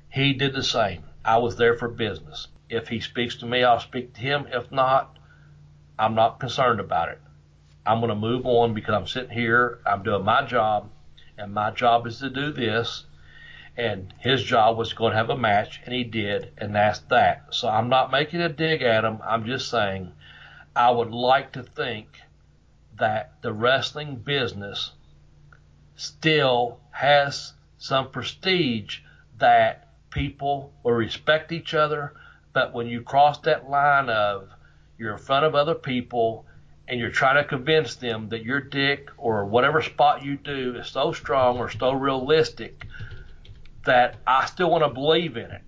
He 0.09 0.33
did 0.33 0.55
the 0.55 0.63
same. 0.63 1.05
I 1.25 1.39
was 1.39 1.57
there 1.57 1.77
for 1.77 1.89
business. 1.89 2.49
If 2.71 2.89
he 2.89 3.01
speaks 3.01 3.37
to 3.37 3.47
me, 3.47 3.63
I'll 3.63 3.81
speak 3.81 4.15
to 4.15 4.21
him. 4.21 4.47
If 4.51 4.73
not, 4.73 5.16
I'm 5.99 6.15
not 6.15 6.41
concerned 6.41 6.81
about 6.81 7.09
it. 7.09 7.21
I'm 7.87 8.01
going 8.01 8.11
to 8.11 8.15
move 8.15 8.45
on 8.47 8.75
because 8.75 8.95
I'm 8.95 9.07
sitting 9.07 9.31
here, 9.31 9.79
I'm 9.87 10.03
doing 10.03 10.25
my 10.25 10.45
job, 10.45 10.91
and 11.39 11.55
my 11.55 11.71
job 11.71 12.07
is 12.07 12.19
to 12.19 12.31
do 12.31 12.53
this. 12.53 13.05
And 13.79 14.13
his 14.19 14.43
job 14.43 14.79
was 14.79 14.95
going 14.95 15.13
to 15.13 15.19
have 15.19 15.29
a 15.29 15.37
match, 15.37 15.81
and 15.85 15.95
he 15.95 16.03
did, 16.03 16.53
and 16.57 16.75
that's 16.75 17.01
that. 17.11 17.49
So 17.51 17.69
I'm 17.69 17.91
not 17.91 18.11
making 18.11 18.41
a 18.41 18.49
dig 18.49 18.83
at 18.83 19.05
him. 19.05 19.19
I'm 19.23 19.45
just 19.45 19.69
saying 19.69 20.13
I 20.75 20.91
would 20.91 21.11
like 21.11 21.53
to 21.53 21.63
think 21.63 22.21
that 22.99 23.35
the 23.43 23.53
wrestling 23.53 24.17
business 24.17 24.93
still 25.95 26.81
has 26.91 27.53
some 27.79 28.11
prestige 28.11 29.01
that 29.39 29.89
people 30.11 30.73
will 30.83 30.93
respect 30.93 31.53
each 31.53 31.75
other. 31.75 32.15
But 32.55 32.73
when 32.73 32.87
you 32.87 33.03
cross 33.03 33.39
that 33.41 33.69
line 33.69 34.09
of 34.09 34.49
you're 34.99 35.13
in 35.13 35.19
front 35.19 35.45
of 35.45 35.55
other 35.55 35.75
people 35.75 36.47
and 36.89 37.01
you're 37.01 37.11
trying 37.11 37.37
to 37.37 37.45
convince 37.45 37.97
them 37.97 38.29
that 38.29 38.45
your 38.45 38.61
dick 38.61 39.11
or 39.17 39.45
whatever 39.45 39.83
spot 39.83 40.25
you 40.25 40.37
do 40.37 40.77
is 40.77 40.87
so 40.89 41.13
strong 41.13 41.59
or 41.59 41.71
so 41.71 41.93
realistic 41.93 42.87
that 43.85 44.17
I 44.27 44.47
still 44.47 44.71
want 44.71 44.85
to 44.85 44.91
believe 44.91 45.37
in 45.37 45.51
it. 45.51 45.63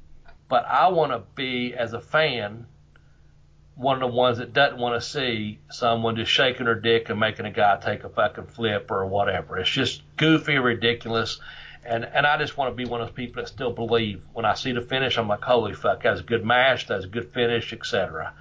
But 0.48 0.64
I 0.66 0.88
want 0.88 1.12
to 1.12 1.22
be, 1.34 1.74
as 1.74 1.92
a 1.92 2.00
fan, 2.00 2.66
one 3.74 4.02
of 4.02 4.10
the 4.10 4.16
ones 4.16 4.38
that 4.38 4.52
doesn't 4.52 4.78
want 4.78 5.00
to 5.00 5.08
see 5.08 5.60
someone 5.70 6.16
just 6.16 6.32
shaking 6.32 6.66
her 6.66 6.74
dick 6.74 7.10
and 7.10 7.20
making 7.20 7.46
a 7.46 7.50
guy 7.50 7.78
take 7.80 8.02
a 8.02 8.08
fucking 8.08 8.46
flip 8.46 8.90
or 8.90 9.06
whatever. 9.06 9.58
It's 9.58 9.70
just 9.70 10.02
goofy, 10.16 10.56
and 10.56 10.64
ridiculous, 10.64 11.38
and 11.84 12.04
and 12.04 12.26
I 12.26 12.38
just 12.38 12.56
want 12.56 12.72
to 12.72 12.74
be 12.74 12.88
one 12.88 13.00
of 13.00 13.08
those 13.08 13.14
people 13.14 13.42
that 13.42 13.48
still 13.48 13.72
believe 13.72 14.22
when 14.32 14.44
I 14.44 14.54
see 14.54 14.72
the 14.72 14.80
finish, 14.80 15.16
I'm 15.16 15.28
like, 15.28 15.44
holy 15.44 15.74
fuck, 15.74 16.02
that's 16.02 16.20
a 16.20 16.24
good 16.24 16.44
match, 16.44 16.88
that's 16.88 17.04
a 17.04 17.08
good 17.08 17.32
finish, 17.32 17.72
etc. 17.72 18.34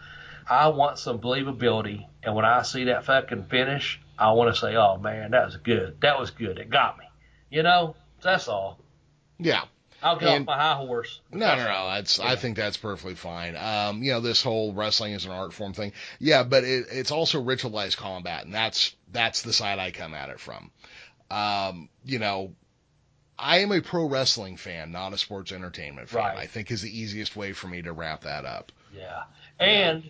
I 0.49 0.69
want 0.69 0.99
some 0.99 1.19
believability, 1.19 2.05
and 2.23 2.35
when 2.35 2.45
I 2.45 2.61
see 2.63 2.85
that 2.85 3.05
fucking 3.05 3.45
finish, 3.45 3.99
I 4.17 4.31
want 4.31 4.53
to 4.53 4.59
say, 4.59 4.75
oh 4.75 4.97
man, 4.97 5.31
that 5.31 5.45
was 5.45 5.57
good, 5.57 6.01
that 6.01 6.19
was 6.19 6.31
good, 6.31 6.57
it 6.57 6.69
got 6.69 6.97
me, 6.97 7.05
you 7.49 7.63
know. 7.63 7.95
That's 8.21 8.47
all. 8.47 8.79
Yeah. 9.37 9.63
I'll 10.01 10.19
get 10.19 10.29
and, 10.29 10.41
off 10.43 10.47
my 10.47 10.61
high 10.61 10.75
horse. 10.75 11.21
No, 11.31 11.55
no, 11.55 11.63
no. 11.63 11.89
That's 11.95 12.19
yeah. 12.19 12.27
I 12.27 12.35
think 12.35 12.55
that's 12.55 12.77
perfectly 12.77 13.15
fine. 13.15 13.55
Um, 13.55 14.03
you 14.03 14.11
know, 14.11 14.21
this 14.21 14.43
whole 14.43 14.73
wrestling 14.73 15.13
is 15.13 15.25
an 15.25 15.31
art 15.31 15.53
form 15.53 15.73
thing. 15.73 15.93
Yeah, 16.19 16.43
but 16.43 16.63
it, 16.63 16.87
it's 16.91 17.11
also 17.11 17.43
ritualized 17.43 17.97
combat, 17.97 18.45
and 18.45 18.53
that's 18.53 18.95
that's 19.11 19.41
the 19.41 19.53
side 19.53 19.79
I 19.79 19.91
come 19.91 20.13
at 20.13 20.29
it 20.29 20.39
from. 20.39 20.71
Um, 21.31 21.89
you 22.05 22.19
know, 22.19 22.53
I 23.39 23.59
am 23.59 23.71
a 23.71 23.81
pro 23.81 24.05
wrestling 24.07 24.57
fan, 24.57 24.91
not 24.91 25.13
a 25.13 25.17
sports 25.17 25.51
entertainment 25.51 26.09
fan. 26.09 26.23
Right. 26.23 26.37
I 26.37 26.45
think 26.45 26.71
is 26.71 26.81
the 26.81 26.95
easiest 26.95 27.35
way 27.35 27.53
for 27.53 27.67
me 27.67 27.81
to 27.81 27.91
wrap 27.91 28.21
that 28.21 28.45
up. 28.45 28.71
Yeah. 28.95 29.23
And 29.59 30.03
yeah. 30.03 30.09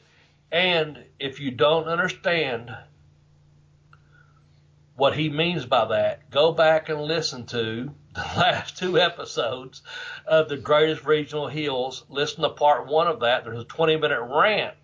And 0.51 1.03
if 1.19 1.39
you 1.39 1.51
don't 1.51 1.87
understand 1.87 2.75
what 4.95 5.15
he 5.15 5.29
means 5.29 5.65
by 5.65 5.85
that, 5.85 6.29
go 6.31 6.51
back 6.51 6.89
and 6.89 7.01
listen 7.01 7.45
to 7.45 7.91
the 8.15 8.21
last 8.21 8.77
two 8.77 8.99
episodes 8.99 9.81
of 10.25 10.49
the 10.49 10.57
greatest 10.57 11.05
regional 11.05 11.47
heels. 11.47 12.03
Listen 12.09 12.41
to 12.41 12.49
part 12.49 12.87
one 12.87 13.07
of 13.07 13.19
that. 13.19 13.43
There's 13.43 13.61
a 13.61 13.65
20 13.65 13.97
minute 13.97 14.21
rant 14.21 14.75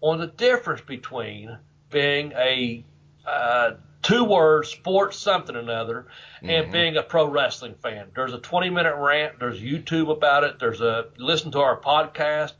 on 0.00 0.18
the 0.18 0.26
difference 0.26 0.80
between 0.80 1.56
being 1.90 2.32
a 2.32 2.84
uh, 3.24 3.72
two 4.02 4.24
word 4.24 4.66
sports 4.66 5.16
something 5.16 5.54
or 5.54 5.60
another 5.60 6.06
and 6.42 6.72
being 6.72 6.96
a 6.96 7.02
pro 7.04 7.24
wrestling 7.24 7.74
fan. 7.74 8.08
There's 8.16 8.32
a 8.32 8.38
20 8.38 8.70
minute 8.70 8.96
rant. 8.96 9.38
There's 9.38 9.60
YouTube 9.60 10.10
about 10.10 10.42
it. 10.42 10.58
There's 10.58 10.80
a 10.80 11.06
listen 11.18 11.52
to 11.52 11.60
our 11.60 11.80
podcast 11.80 12.54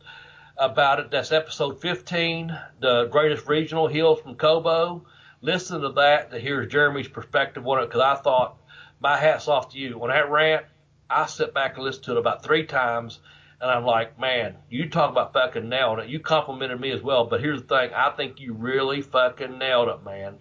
about 0.57 1.01
it. 1.01 1.11
That's 1.11 1.33
episode 1.33 1.81
15, 1.81 2.57
the 2.81 3.07
greatest 3.07 3.47
regional 3.47 3.87
heels 3.89 4.21
from 4.21 4.35
Kobo. 4.37 5.05
Listen 5.41 5.81
to 5.81 5.89
that 5.91 6.31
to 6.31 6.39
hear 6.39 6.65
Jeremy's 6.67 7.09
perspective 7.09 7.67
on 7.67 7.83
it 7.83 7.87
because 7.87 8.01
I 8.01 8.15
thought 8.23 8.57
my 9.01 9.17
hat's 9.17 9.49
off 9.49 9.71
to 9.71 9.79
you. 9.79 10.01
On 10.03 10.09
that 10.09 10.31
rant, 10.31 10.65
I 11.11 11.27
sit 11.27 11.53
back 11.53 11.75
and 11.77 11.85
listen 11.85 12.05
to 12.05 12.13
it 12.13 12.19
about 12.19 12.43
three 12.45 12.65
times 12.65 13.21
and 13.61 13.71
I'm 13.71 13.85
like, 13.85 14.19
man, 14.19 14.57
you 14.71 14.89
talk 14.89 15.11
about 15.13 15.33
fucking 15.33 15.69
nailed 15.69 16.01
it. 16.01 16.09
You 16.09 16.19
complimented 16.19 16.81
me 16.81 16.91
as 16.91 17.01
well, 17.01 17.27
but 17.27 17.41
here's 17.41 17.63
the 17.63 17.69
thing. 17.69 17.91
I 17.95 18.11
think 18.11 18.41
you 18.41 18.55
really 18.55 19.03
fucking 19.03 19.57
nailed 19.59 19.89
it, 19.89 20.05
man. 20.05 20.39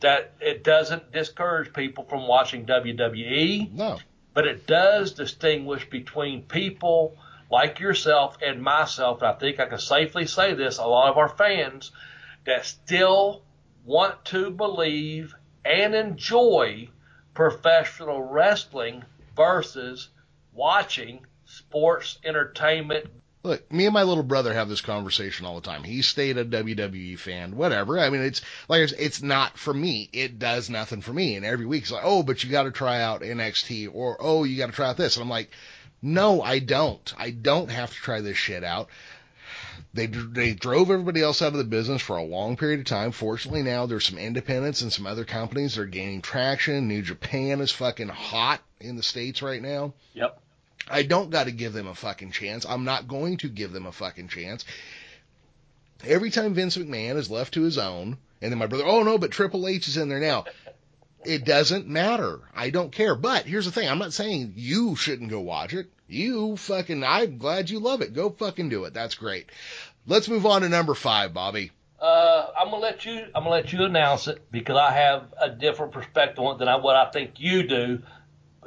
That 0.00 0.34
it 0.40 0.64
doesn't 0.64 1.12
discourage 1.12 1.72
people 1.72 2.04
from 2.04 2.26
watching 2.26 2.66
WWE 2.66 3.72
No. 3.72 3.98
but 4.34 4.46
it 4.46 4.66
does 4.66 5.12
distinguish 5.12 5.88
between 5.88 6.42
people 6.42 7.16
like 7.54 7.78
yourself 7.78 8.36
and 8.42 8.60
myself. 8.60 9.22
And 9.22 9.30
I 9.30 9.34
think 9.34 9.60
I 9.60 9.66
can 9.66 9.78
safely 9.78 10.26
say 10.26 10.54
this: 10.54 10.78
a 10.78 10.84
lot 10.84 11.10
of 11.10 11.18
our 11.18 11.28
fans 11.28 11.92
that 12.44 12.66
still 12.66 13.42
want 13.84 14.24
to 14.26 14.50
believe 14.50 15.36
and 15.64 15.94
enjoy 15.94 16.88
professional 17.32 18.22
wrestling 18.22 19.04
versus 19.36 20.08
watching 20.52 21.24
sports 21.44 22.18
entertainment. 22.24 23.06
Look, 23.44 23.70
me 23.70 23.84
and 23.84 23.94
my 23.94 24.02
little 24.02 24.24
brother 24.24 24.52
have 24.52 24.68
this 24.68 24.80
conversation 24.80 25.46
all 25.46 25.54
the 25.54 25.70
time. 25.70 25.84
He 25.84 26.02
stayed 26.02 26.38
a 26.38 26.44
WWE 26.44 27.18
fan, 27.18 27.56
whatever. 27.56 28.00
I 28.00 28.10
mean, 28.10 28.22
it's 28.22 28.40
like 28.68 28.90
it's 28.98 29.22
not 29.22 29.58
for 29.58 29.72
me. 29.72 30.08
It 30.12 30.40
does 30.40 30.70
nothing 30.70 31.02
for 31.02 31.12
me. 31.12 31.36
And 31.36 31.46
every 31.46 31.66
week 31.66 31.82
it's 31.82 31.92
like, 31.92 32.04
oh, 32.04 32.24
but 32.24 32.42
you 32.42 32.50
got 32.50 32.64
to 32.64 32.72
try 32.72 33.00
out 33.00 33.20
NXT, 33.20 33.90
or 33.92 34.16
oh, 34.18 34.42
you 34.42 34.56
got 34.56 34.66
to 34.66 34.72
try 34.72 34.88
out 34.88 34.96
this. 34.96 35.16
And 35.16 35.22
I'm 35.22 35.30
like, 35.30 35.50
no, 36.04 36.42
I 36.42 36.58
don't. 36.58 37.14
I 37.16 37.30
don't 37.30 37.70
have 37.70 37.90
to 37.90 37.96
try 37.96 38.20
this 38.20 38.36
shit 38.36 38.62
out. 38.62 38.90
They 39.94 40.06
they 40.06 40.52
drove 40.52 40.90
everybody 40.90 41.22
else 41.22 41.40
out 41.40 41.52
of 41.52 41.58
the 41.58 41.64
business 41.64 42.02
for 42.02 42.18
a 42.18 42.22
long 42.22 42.58
period 42.58 42.80
of 42.80 42.86
time. 42.86 43.10
Fortunately, 43.10 43.62
now 43.62 43.86
there's 43.86 44.04
some 44.04 44.18
independents 44.18 44.82
and 44.82 44.92
some 44.92 45.06
other 45.06 45.24
companies 45.24 45.74
that 45.74 45.82
are 45.82 45.86
gaining 45.86 46.20
traction. 46.20 46.88
New 46.88 47.00
Japan 47.00 47.60
is 47.62 47.70
fucking 47.70 48.08
hot 48.08 48.60
in 48.80 48.96
the 48.96 49.02
states 49.02 49.40
right 49.40 49.62
now. 49.62 49.94
Yep. 50.12 50.38
I 50.90 51.04
don't 51.04 51.30
got 51.30 51.44
to 51.44 51.52
give 51.52 51.72
them 51.72 51.86
a 51.86 51.94
fucking 51.94 52.32
chance. 52.32 52.66
I'm 52.66 52.84
not 52.84 53.08
going 53.08 53.38
to 53.38 53.48
give 53.48 53.72
them 53.72 53.86
a 53.86 53.92
fucking 53.92 54.28
chance. 54.28 54.66
Every 56.04 56.30
time 56.30 56.52
Vince 56.52 56.76
McMahon 56.76 57.16
is 57.16 57.30
left 57.30 57.54
to 57.54 57.62
his 57.62 57.78
own, 57.78 58.18
and 58.42 58.52
then 58.52 58.58
my 58.58 58.66
brother, 58.66 58.84
oh 58.84 59.04
no, 59.04 59.16
but 59.16 59.30
Triple 59.30 59.66
H 59.66 59.88
is 59.88 59.96
in 59.96 60.10
there 60.10 60.20
now. 60.20 60.44
It 61.24 61.46
doesn't 61.46 61.88
matter. 61.88 62.40
I 62.54 62.68
don't 62.68 62.92
care. 62.92 63.14
But 63.14 63.46
here's 63.46 63.64
the 63.64 63.72
thing. 63.72 63.88
I'm 63.88 63.98
not 63.98 64.12
saying 64.12 64.52
you 64.56 64.96
shouldn't 64.96 65.30
go 65.30 65.40
watch 65.40 65.72
it. 65.72 65.90
You 66.06 66.56
fucking, 66.56 67.02
I'm 67.02 67.38
glad 67.38 67.70
you 67.70 67.78
love 67.80 68.02
it. 68.02 68.12
Go 68.14 68.30
fucking 68.30 68.68
do 68.68 68.84
it. 68.84 68.94
That's 68.94 69.14
great. 69.14 69.46
Let's 70.06 70.28
move 70.28 70.44
on 70.46 70.62
to 70.62 70.68
number 70.68 70.94
five, 70.94 71.32
Bobby. 71.32 71.70
Uh, 72.00 72.48
I'm 72.58 72.66
gonna 72.70 72.82
let 72.82 73.06
you. 73.06 73.14
I'm 73.34 73.44
gonna 73.44 73.50
let 73.50 73.72
you 73.72 73.82
announce 73.84 74.28
it 74.28 74.42
because 74.50 74.76
I 74.76 74.92
have 74.92 75.32
a 75.40 75.48
different 75.48 75.92
perspective 75.92 76.44
on 76.44 76.56
it 76.56 76.58
than 76.58 76.68
I, 76.68 76.76
what 76.76 76.96
I 76.96 77.10
think 77.10 77.34
you 77.38 77.66
do. 77.66 78.02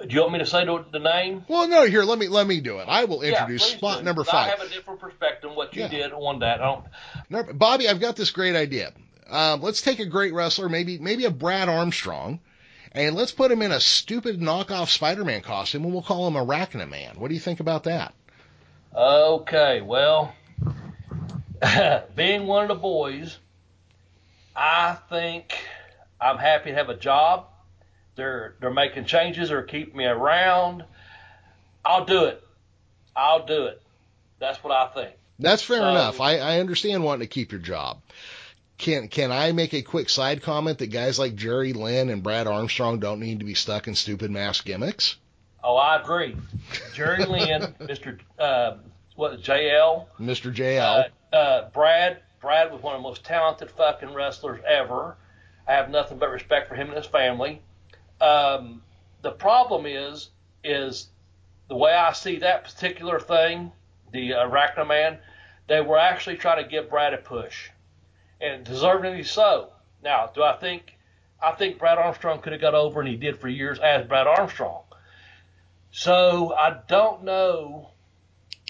Do 0.01 0.07
you 0.15 0.21
want 0.21 0.33
me 0.33 0.39
to 0.39 0.45
say 0.45 0.65
the, 0.65 0.83
the 0.91 0.99
name? 0.99 1.45
Well, 1.47 1.67
no, 1.67 1.85
here, 1.85 2.03
let 2.03 2.17
me, 2.19 2.27
let 2.27 2.47
me 2.47 2.61
do 2.61 2.79
it. 2.79 2.85
I 2.87 3.05
will 3.05 3.21
introduce 3.21 3.63
please 3.63 3.77
spot 3.77 3.99
do. 3.99 4.03
number 4.05 4.23
five. 4.23 4.47
I 4.47 4.49
have 4.55 4.61
a 4.61 4.69
different 4.69 4.99
perspective 4.99 5.49
on 5.51 5.55
what 5.55 5.75
you 5.75 5.83
Yeah. 5.83 5.87
did 5.89 6.13
on 6.13 6.39
that. 6.39 6.61
I 6.61 6.65
don't. 6.65 6.85
Number- 7.29 7.53
Bobby, 7.53 7.87
I've 7.87 7.99
got 7.99 8.15
this 8.15 8.31
great 8.31 8.55
idea. 8.55 8.93
Um, 9.29 9.61
let's 9.61 9.81
take 9.81 9.99
a 9.99 10.05
great 10.05 10.33
wrestler, 10.33 10.69
maybe 10.69 10.97
maybe 10.97 11.25
a 11.25 11.31
Brad 11.31 11.67
Armstrong, 11.69 12.39
and 12.91 13.15
let's 13.15 13.31
put 13.31 13.51
him 13.51 13.61
in 13.61 13.71
a 13.71 13.79
stupid 13.79 14.39
knockoff 14.39 14.87
Spider-Man 14.89 15.41
costume, 15.41 15.83
and 15.83 15.93
we'll 15.93 16.01
call 16.01 16.27
him 16.27 16.33
Arachnaman. 16.35 17.17
What 17.17 17.27
do 17.29 17.33
you 17.33 17.39
think 17.39 17.59
about 17.59 17.83
that? 17.85 18.13
Okay, 18.95 19.81
well, 19.81 20.33
being 22.15 22.47
one 22.47 22.63
of 22.63 22.69
the 22.69 22.75
boys, 22.81 23.37
I 24.55 24.97
think 25.09 25.53
I'm 26.19 26.37
happy 26.37 26.71
to 26.71 26.75
have 26.75 26.89
a 26.89 26.95
job. 26.97 27.45
They're 28.15 28.55
they're 28.59 28.73
making 28.73 29.05
changes 29.05 29.51
or 29.51 29.61
keeping 29.61 29.95
me 29.97 30.05
around. 30.05 30.83
I'll 31.85 32.05
do 32.05 32.25
it. 32.25 32.43
I'll 33.15 33.45
do 33.45 33.65
it. 33.65 33.81
That's 34.39 34.63
what 34.63 34.73
I 34.73 34.87
think. 34.93 35.15
That's 35.39 35.61
fair 35.61 35.77
So- 35.77 35.89
enough. 35.89 36.19
I, 36.19 36.37
I 36.37 36.59
understand 36.59 37.03
wanting 37.03 37.27
to 37.27 37.31
keep 37.31 37.51
your 37.51 37.61
job. 37.61 38.01
Can 38.77 39.07
can 39.07 39.31
I 39.31 39.51
make 39.51 39.73
a 39.73 39.81
quick 39.81 40.09
side 40.09 40.43
comment 40.43 40.77
that 40.79 40.87
guys 40.87 41.17
like 41.17 41.35
Jerry 41.35 41.73
Lynn 41.73 42.09
and 42.09 42.21
Brad 42.21 42.47
Armstrong 42.47 42.99
don't 42.99 43.19
need 43.19 43.39
to 43.39 43.45
be 43.45 43.55
stuck 43.55 43.87
in 43.87 43.95
stupid 43.95 44.29
mask 44.29 44.65
gimmicks? 44.65 45.17
Oh, 45.63 45.75
I 45.75 45.99
agree. 45.99 46.35
Jerry 46.93 47.25
Lynn, 47.25 47.61
Mr. 47.81 48.19
Uh, 48.37 48.77
what 49.15 49.41
JL, 49.41 50.05
Mr. 50.19 50.53
JL. 50.53 51.09
Uh, 51.33 51.35
uh, 51.35 51.69
Brad, 51.71 52.19
Brad 52.39 52.71
was 52.71 52.81
one 52.81 52.95
of 52.95 52.99
the 53.01 53.07
most 53.07 53.25
talented 53.25 53.71
fucking 53.71 54.13
wrestlers 54.13 54.61
ever. 54.67 55.17
I 55.67 55.73
have 55.73 55.89
nothing 55.89 56.19
but 56.19 56.29
respect 56.29 56.69
for 56.69 56.75
him 56.75 56.87
and 56.87 56.97
his 56.97 57.07
family. 57.07 57.61
Um, 58.21 58.81
the 59.21 59.31
problem 59.31 59.85
is, 59.85 60.29
is 60.63 61.07
the 61.67 61.75
way 61.75 61.93
I 61.93 62.13
see 62.13 62.37
that 62.37 62.63
particular 62.63 63.19
thing, 63.19 63.71
the 64.13 64.31
Arachnaman, 64.31 65.17
they 65.67 65.81
were 65.81 65.97
actually 65.97 66.37
trying 66.37 66.63
to 66.63 66.69
give 66.69 66.89
Brad 66.89 67.13
a 67.13 67.17
push, 67.17 67.69
and 68.41 68.63
deservedly 68.63 69.23
so. 69.23 69.69
Now, 70.03 70.31
do 70.33 70.43
I 70.43 70.55
think? 70.57 70.93
I 71.41 71.51
think 71.51 71.77
Brad 71.77 71.97
Armstrong 71.97 72.41
could 72.41 72.51
have 72.53 72.61
got 72.61 72.73
over, 72.73 72.99
and 72.99 73.09
he 73.09 73.15
did 73.15 73.39
for 73.39 73.47
years 73.47 73.79
as 73.79 74.07
Brad 74.07 74.27
Armstrong. 74.27 74.83
So 75.91 76.53
I 76.53 76.79
don't 76.87 77.23
know 77.23 77.89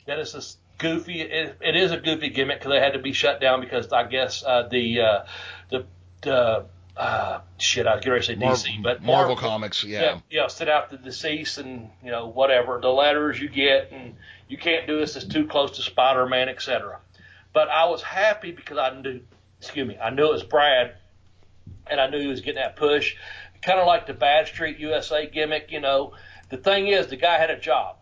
that 0.05 0.20
it's 0.20 0.34
a 0.34 0.41
goofy. 0.78 1.22
It, 1.22 1.57
it 1.61 1.76
is 1.76 1.91
a 1.91 1.97
goofy 1.97 2.30
gimmick 2.30 2.59
because 2.59 2.72
they 2.72 2.80
had 2.80 2.93
to 2.93 2.99
be 2.99 3.13
shut 3.13 3.41
down 3.41 3.61
because 3.61 3.91
I 3.91 4.03
guess 4.03 4.43
uh, 4.43 4.68
the 4.70 5.01
uh, 5.01 5.26
the 5.70 5.86
the 6.22 6.65
uh, 6.95 7.39
shit. 7.57 7.88
I 7.88 7.95
was 7.95 8.05
going 8.05 8.20
to 8.20 8.26
say 8.26 8.36
DC, 8.36 8.82
but 8.82 9.01
Marvel 9.01 9.36
Marvel 9.36 9.36
Comics, 9.36 9.84
yeah. 9.84 10.20
yeah, 10.30 10.41
know, 10.41 10.47
sit 10.47 10.70
out 10.70 10.89
the 10.89 10.97
deceased 10.97 11.57
and 11.57 11.89
you 12.03 12.11
know 12.11 12.28
whatever 12.28 12.80
the 12.82 12.89
letters 12.89 13.39
you 13.39 13.49
get, 13.49 13.91
and 13.91 14.15
you 14.47 14.57
can't 14.57 14.88
do 14.88 14.99
this. 14.99 15.15
It's 15.15 15.26
too 15.26 15.47
close 15.47 15.78
to 15.78 15.84
Spider-Man, 15.84 16.49
etc. 16.49 16.99
But 17.53 17.70
I 17.70 17.86
was 17.86 18.01
happy 18.01 18.51
because 18.51 18.78
I 18.78 18.99
knew, 18.99 19.22
excuse 19.60 19.88
me, 19.88 19.97
I 19.97 20.10
knew 20.10 20.26
it 20.28 20.34
was 20.34 20.43
Brad, 20.43 20.95
and 21.88 21.99
I 21.99 22.10
knew 22.10 22.20
he 22.20 22.28
was 22.28 22.41
getting 22.41 22.62
that 22.62 22.76
push, 22.76 23.16
kind 23.62 23.80
of 23.80 23.88
like 23.88 24.08
the 24.08 24.14
Bad 24.14 24.47
Street 24.47 24.80
USA 24.80 25.28
gimmick. 25.28 25.72
You 25.72 25.82
know, 25.82 26.14
the 26.49 26.58
thing 26.58 26.88
is, 26.88 27.08
the 27.08 27.16
guy 27.16 27.38
had 27.38 27.49
a 27.49 27.60
job, 27.60 27.97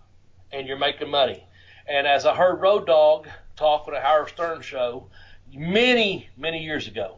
and 0.52 0.68
you're 0.68 0.78
making 0.78 1.10
money. 1.10 1.44
And 1.88 2.08
as 2.08 2.26
I 2.26 2.36
heard 2.36 2.62
Road 2.62 2.88
Dogg 2.88 3.28
talk 3.56 3.88
on 3.88 3.94
a 3.94 4.02
Howard 4.02 4.30
Stern 4.30 4.62
show 4.62 5.08
many, 5.54 6.30
many 6.38 6.64
years 6.64 6.88
ago, 6.88 7.18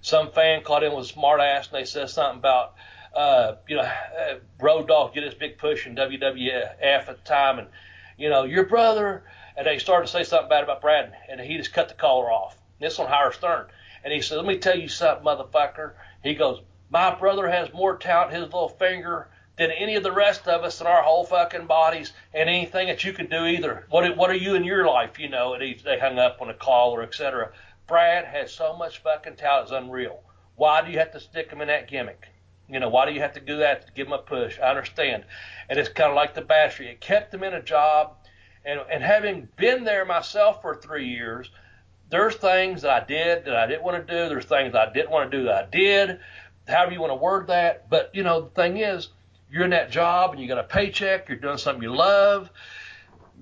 some 0.00 0.30
fan 0.32 0.62
caught 0.62 0.82
in 0.82 0.94
with 0.94 1.04
a 1.04 1.08
smart 1.08 1.40
ass 1.40 1.68
and 1.68 1.78
they 1.78 1.84
said 1.84 2.08
something 2.08 2.38
about, 2.38 2.74
uh, 3.14 3.56
you 3.68 3.76
know, 3.76 3.82
uh, 3.82 4.38
Road 4.60 4.88
Dogg 4.88 5.14
did 5.14 5.24
his 5.24 5.34
big 5.34 5.58
push 5.58 5.86
in 5.86 5.94
WWF 5.96 6.82
at 6.82 7.06
the 7.06 7.14
time, 7.24 7.58
and 7.58 7.68
you 8.16 8.28
know, 8.28 8.44
your 8.44 8.64
brother, 8.64 9.24
and 9.56 9.66
they 9.66 9.78
started 9.78 10.06
to 10.06 10.12
say 10.12 10.24
something 10.24 10.48
bad 10.48 10.64
about 10.64 10.80
Brad, 10.80 11.12
and 11.28 11.40
he 11.40 11.56
just 11.56 11.72
cut 11.72 11.88
the 11.88 11.94
collar 11.94 12.30
off. 12.30 12.56
This 12.80 12.98
on 12.98 13.08
Howard 13.08 13.34
Stern, 13.34 13.66
and 14.04 14.12
he 14.12 14.20
said, 14.20 14.36
"Let 14.36 14.46
me 14.46 14.58
tell 14.58 14.78
you 14.78 14.88
something, 14.88 15.24
motherfucker." 15.24 15.94
He 16.22 16.34
goes, 16.34 16.62
"My 16.90 17.14
brother 17.14 17.48
has 17.48 17.72
more 17.72 17.96
talent 17.96 18.32
in 18.32 18.42
his 18.42 18.52
little 18.52 18.68
finger." 18.68 19.28
Than 19.56 19.72
any 19.72 19.96
of 19.96 20.04
the 20.04 20.12
rest 20.12 20.46
of 20.46 20.62
us 20.62 20.80
in 20.80 20.86
our 20.86 21.02
whole 21.02 21.24
fucking 21.24 21.66
bodies, 21.66 22.12
and 22.32 22.48
anything 22.48 22.86
that 22.86 23.02
you 23.02 23.12
can 23.12 23.26
do 23.26 23.44
either. 23.44 23.86
What 23.88 24.16
what 24.16 24.30
are 24.30 24.36
you 24.36 24.54
in 24.54 24.62
your 24.62 24.86
life, 24.86 25.18
you 25.18 25.28
know? 25.28 25.54
And 25.54 25.62
he, 25.64 25.74
they 25.74 25.98
hung 25.98 26.16
up 26.16 26.40
on 26.40 26.48
a 26.48 26.54
call 26.54 26.92
caller, 26.92 27.02
etc. 27.02 27.50
Brad 27.88 28.26
has 28.26 28.52
so 28.52 28.76
much 28.76 28.98
fucking 28.98 29.36
talent, 29.36 29.64
it's 29.64 29.72
unreal. 29.72 30.22
Why 30.56 30.82
do 30.82 30.92
you 30.92 30.98
have 30.98 31.10
to 31.12 31.20
stick 31.20 31.50
him 31.50 31.62
in 31.62 31.68
that 31.68 31.88
gimmick? 31.88 32.28
You 32.68 32.80
know, 32.80 32.90
why 32.90 33.06
do 33.06 33.12
you 33.12 33.20
have 33.20 33.32
to 33.32 33.40
do 33.40 33.56
that 33.56 33.86
to 33.86 33.92
give 33.94 34.08
him 34.08 34.12
a 34.12 34.18
push? 34.18 34.58
I 34.58 34.68
understand. 34.68 35.24
And 35.70 35.78
it's 35.78 35.88
kind 35.88 36.10
of 36.10 36.16
like 36.16 36.34
the 36.34 36.42
battery. 36.42 36.88
It 36.88 37.00
kept 37.00 37.32
him 37.32 37.42
in 37.42 37.54
a 37.54 37.62
job. 37.62 38.16
And, 38.64 38.80
and 38.90 39.02
having 39.02 39.48
been 39.56 39.84
there 39.84 40.04
myself 40.04 40.60
for 40.60 40.74
three 40.74 41.08
years, 41.08 41.50
there's 42.10 42.36
things 42.36 42.82
that 42.82 43.02
I 43.02 43.06
did 43.06 43.44
that 43.44 43.56
I 43.56 43.66
didn't 43.66 43.82
want 43.82 44.06
to 44.06 44.12
do. 44.12 44.28
There's 44.28 44.44
things 44.44 44.74
I 44.74 44.92
didn't 44.92 45.10
want 45.10 45.30
to 45.30 45.38
do 45.38 45.44
that 45.44 45.64
I 45.64 45.68
did. 45.70 46.20
However 46.66 46.92
you 46.92 47.00
want 47.00 47.12
to 47.12 47.16
word 47.16 47.48
that. 47.48 47.88
But, 47.90 48.10
you 48.14 48.22
know, 48.22 48.42
the 48.42 48.50
thing 48.50 48.78
is, 48.78 49.08
you're 49.50 49.64
in 49.64 49.70
that 49.70 49.90
job 49.90 50.32
and 50.32 50.40
you 50.40 50.48
got 50.48 50.58
a 50.58 50.64
paycheck. 50.64 51.28
You're 51.28 51.38
doing 51.38 51.58
something 51.58 51.82
you 51.82 51.94
love. 51.94 52.50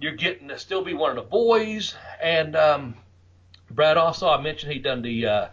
You're 0.00 0.14
getting 0.14 0.48
to 0.48 0.58
still 0.58 0.84
be 0.84 0.94
one 0.94 1.10
of 1.10 1.16
the 1.16 1.22
boys. 1.22 1.94
And, 2.22 2.54
um, 2.56 2.96
Brad 3.70 3.96
also, 3.96 4.28
I 4.28 4.40
mentioned 4.40 4.72
he 4.72 4.78
done 4.78 5.02
the 5.02 5.26
uh, 5.26 5.48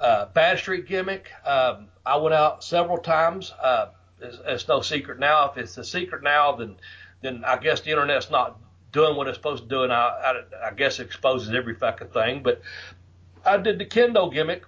uh, 0.00 0.26
Bad 0.26 0.58
Street 0.58 0.86
gimmick. 0.86 1.30
Um, 1.46 1.88
I 2.04 2.16
went 2.16 2.34
out 2.34 2.62
several 2.62 2.98
times. 2.98 3.52
Uh, 3.52 3.86
it's, 4.20 4.38
it's 4.44 4.68
no 4.68 4.82
secret 4.82 5.18
now. 5.18 5.50
If 5.50 5.58
it's 5.58 5.78
a 5.78 5.84
secret 5.84 6.22
now, 6.22 6.52
then 6.56 6.76
then 7.22 7.42
I 7.44 7.56
guess 7.56 7.80
the 7.80 7.90
internet's 7.90 8.30
not 8.30 8.58
doing 8.94 9.16
what 9.16 9.28
it's 9.28 9.36
supposed 9.36 9.64
to 9.64 9.68
do, 9.68 9.82
and 9.82 9.92
I, 9.92 10.42
I, 10.62 10.68
I 10.68 10.70
guess 10.72 10.98
it 10.98 11.06
exposes 11.06 11.52
every 11.52 11.74
fucking 11.74 12.08
thing. 12.08 12.42
But 12.42 12.62
I 13.44 13.58
did 13.58 13.78
the 13.78 13.84
kendo 13.84 14.32
gimmick 14.32 14.64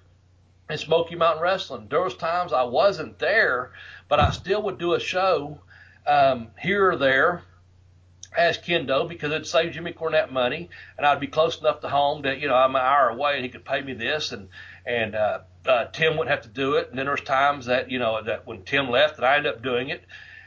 in 0.69 0.77
Smoky 0.77 1.15
Mountain 1.15 1.43
Wrestling. 1.43 1.87
There 1.89 2.03
was 2.03 2.15
times 2.15 2.53
I 2.53 2.65
wasn't 2.65 3.19
there, 3.19 3.71
but 4.09 4.21
I 4.21 4.31
still 4.33 4.63
would 4.63 4.79
do 4.79 4.93
a 4.95 5.01
show 5.01 5.61
um, 6.07 6.49
here 6.59 6.91
or 6.91 6.97
there 6.97 7.45
as 8.37 8.59
Kendo 8.59 9.09
because 9.09 9.31
it'd 9.31 9.47
save 9.47 9.73
Jimmy 9.73 9.93
Cornette 9.93 10.31
money, 10.31 10.69
and 10.99 11.07
I'd 11.07 11.21
be 11.21 11.27
close 11.27 11.59
enough 11.61 11.81
to 11.81 11.89
home 11.89 12.23
that 12.23 12.41
you 12.41 12.49
know 12.49 12.55
I'm 12.55 12.75
an 12.75 12.83
hour 12.83 13.09
away 13.09 13.37
and 13.37 13.45
he 13.45 13.49
could 13.49 13.65
pay 13.65 13.81
me 13.81 13.95
this, 13.95 14.33
and 14.33 14.49
and 14.85 15.15
uh, 15.15 15.41
uh, 15.67 15.87
Tim 15.87 16.17
wouldn't 16.17 16.31
have 16.31 16.43
to 16.43 16.49
do 16.49 16.75
it. 16.75 16.91
And 16.91 16.99
then 16.99 17.07
there's 17.07 17.23
times 17.23 17.67
that 17.67 17.91
you 17.91 17.99
know 17.99 18.23
that 18.23 18.47
when 18.47 18.63
Tim 18.65 18.91
left, 18.91 19.17
that 19.17 19.25
I 19.25 19.37
ended 19.37 19.55
up 19.55 19.63
doing 19.63 19.89
it, 19.89 20.05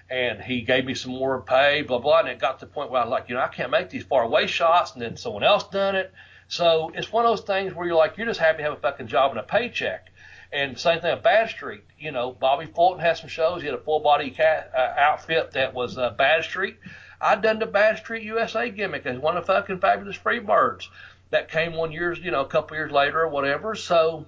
and 0.10 0.42
he 0.42 0.62
gave 0.62 0.86
me 0.86 0.96
some 0.96 1.12
more 1.12 1.42
pay, 1.42 1.82
blah 1.82 2.00
blah. 2.00 2.20
And 2.20 2.30
it 2.30 2.40
got 2.40 2.60
to 2.60 2.66
the 2.66 2.72
point 2.72 2.92
where 2.92 3.02
I 3.02 3.06
was 3.06 3.12
like, 3.12 3.30
you 3.30 3.36
know, 3.36 3.42
I 3.42 3.48
can't 3.48 3.72
make 3.72 3.90
these 3.90 4.04
far 4.04 4.24
away 4.24 4.48
shots, 4.48 4.94
and 4.94 5.02
then 5.02 5.18
someone 5.18 5.44
else 5.44 5.68
done 5.70 5.96
it. 5.96 6.12
So 6.48 6.92
it's 6.96 7.12
one 7.12 7.26
of 7.26 7.32
those 7.32 7.46
things 7.46 7.74
where 7.76 7.86
you're 7.86 7.96
like, 7.96 8.18
you're 8.18 8.26
just 8.26 8.40
happy 8.40 8.58
to 8.58 8.64
have 8.64 8.74
a 8.74 8.82
fucking 8.82 9.08
job 9.08 9.32
and 9.32 9.40
a 9.40 9.44
paycheck. 9.44 10.10
And 10.52 10.80
same 10.80 11.00
thing 11.00 11.14
with 11.14 11.24
Bad 11.24 11.50
Street. 11.50 11.84
You 12.00 12.12
know, 12.12 12.32
Bobby 12.32 12.66
Fulton 12.66 13.00
had 13.00 13.18
some 13.18 13.30
shows. 13.30 13.62
He 13.62 13.68
had 13.68 13.76
a 13.76 13.82
full 13.82 14.00
body 14.00 14.32
cat, 14.32 14.72
uh, 14.76 14.94
outfit 14.98 15.52
that 15.52 15.76
was 15.76 15.98
uh, 15.98 16.10
Bad 16.10 16.44
Street. 16.44 16.78
I'd 17.22 17.44
done 17.44 17.60
the 17.60 17.68
Bad 17.68 18.00
Street 18.00 18.24
USA 18.24 18.72
gimmick 18.72 19.06
as 19.06 19.20
one 19.20 19.38
of 19.38 19.46
the 19.46 19.54
fucking 19.54 19.80
fabulous 19.80 20.18
Freebirds. 20.18 20.88
That 21.30 21.52
came 21.52 21.74
one 21.74 21.92
years, 21.92 22.18
you 22.18 22.32
know, 22.32 22.42
a 22.42 22.48
couple 22.48 22.76
years 22.76 22.92
later 22.92 23.22
or 23.22 23.28
whatever. 23.28 23.76
So 23.76 24.26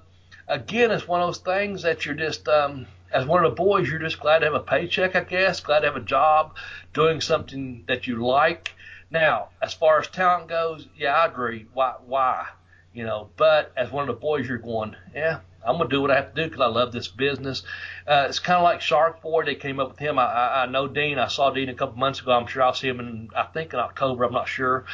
again, 0.47 0.91
it's 0.91 1.07
one 1.07 1.21
of 1.21 1.27
those 1.27 1.39
things 1.39 1.81
that 1.81 2.05
you're 2.05 2.13
just, 2.13 2.47
um, 2.47 2.85
as 3.13 3.25
one 3.25 3.43
of 3.43 3.51
the 3.51 3.55
boys, 3.55 3.89
you're 3.89 3.99
just 3.99 4.19
glad 4.19 4.39
to 4.39 4.45
have 4.45 4.53
a 4.53 4.59
paycheck, 4.59 5.15
I 5.15 5.23
guess, 5.23 5.59
glad 5.59 5.81
to 5.81 5.87
have 5.87 5.95
a 5.95 6.01
job, 6.01 6.55
doing 6.93 7.21
something 7.21 7.83
that 7.87 8.07
you 8.07 8.25
like. 8.25 8.73
Now, 9.09 9.49
as 9.61 9.73
far 9.73 9.99
as 9.99 10.07
talent 10.07 10.47
goes, 10.47 10.87
yeah, 10.97 11.13
I 11.13 11.25
agree. 11.25 11.67
Why? 11.73 11.95
Why? 12.05 12.47
You 12.93 13.05
know, 13.05 13.29
but 13.37 13.71
as 13.75 13.91
one 13.91 14.09
of 14.09 14.15
the 14.15 14.19
boys, 14.19 14.47
you're 14.47 14.57
going, 14.57 14.95
yeah, 15.13 15.39
I'm 15.65 15.77
gonna 15.77 15.89
do 15.89 16.01
what 16.01 16.11
I 16.11 16.15
have 16.15 16.33
to 16.33 16.43
do 16.43 16.49
because 16.49 16.61
I 16.61 16.67
love 16.67 16.91
this 16.91 17.07
business. 17.07 17.63
Uh, 18.07 18.25
it's 18.27 18.39
kind 18.39 18.57
of 18.57 18.63
like 18.63 18.81
Shark 18.81 19.21
Boy. 19.21 19.43
They 19.45 19.55
came 19.55 19.79
up 19.79 19.89
with 19.89 19.99
him. 19.99 20.17
I, 20.17 20.25
I, 20.25 20.63
I 20.63 20.65
know 20.65 20.87
Dean. 20.87 21.19
I 21.19 21.27
saw 21.27 21.51
Dean 21.51 21.69
a 21.69 21.75
couple 21.75 21.97
months 21.97 22.19
ago. 22.19 22.31
I'm 22.31 22.47
sure 22.47 22.63
I'll 22.63 22.73
see 22.73 22.87
him 22.87 22.99
in 22.99 23.29
I 23.35 23.43
think 23.43 23.73
in 23.73 23.79
October. 23.79 24.23
I'm 24.23 24.33
not 24.33 24.47
sure, 24.47 24.85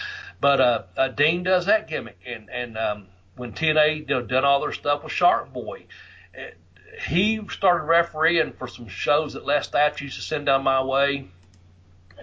but 0.42 0.60
uh, 0.60 0.84
uh, 0.98 1.08
Dean 1.10 1.44
does 1.44 1.68
that 1.68 1.88
gimmick. 1.88 2.18
And 2.26 2.50
and 2.50 2.78
um, 2.78 3.08
when 3.36 3.54
TNA 3.54 4.02
you 4.02 4.06
know, 4.08 4.22
done 4.22 4.46
all 4.46 4.62
their 4.62 4.74
stuff 4.74 5.04
with 5.04 5.14
Shark 5.14 5.54
Boy, 5.54 5.86
it, 6.34 6.58
he 7.06 7.42
started 7.50 7.86
refereeing 7.86 8.54
for 8.54 8.68
some 8.68 8.88
shows 8.88 9.34
that 9.34 9.46
Les 9.46 9.68
Thatch 9.68 10.02
used 10.02 10.16
to 10.16 10.22
send 10.22 10.46
down 10.46 10.64
my 10.64 10.84
way, 10.84 11.30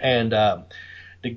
and. 0.01 0.33
Uh, 0.33 0.63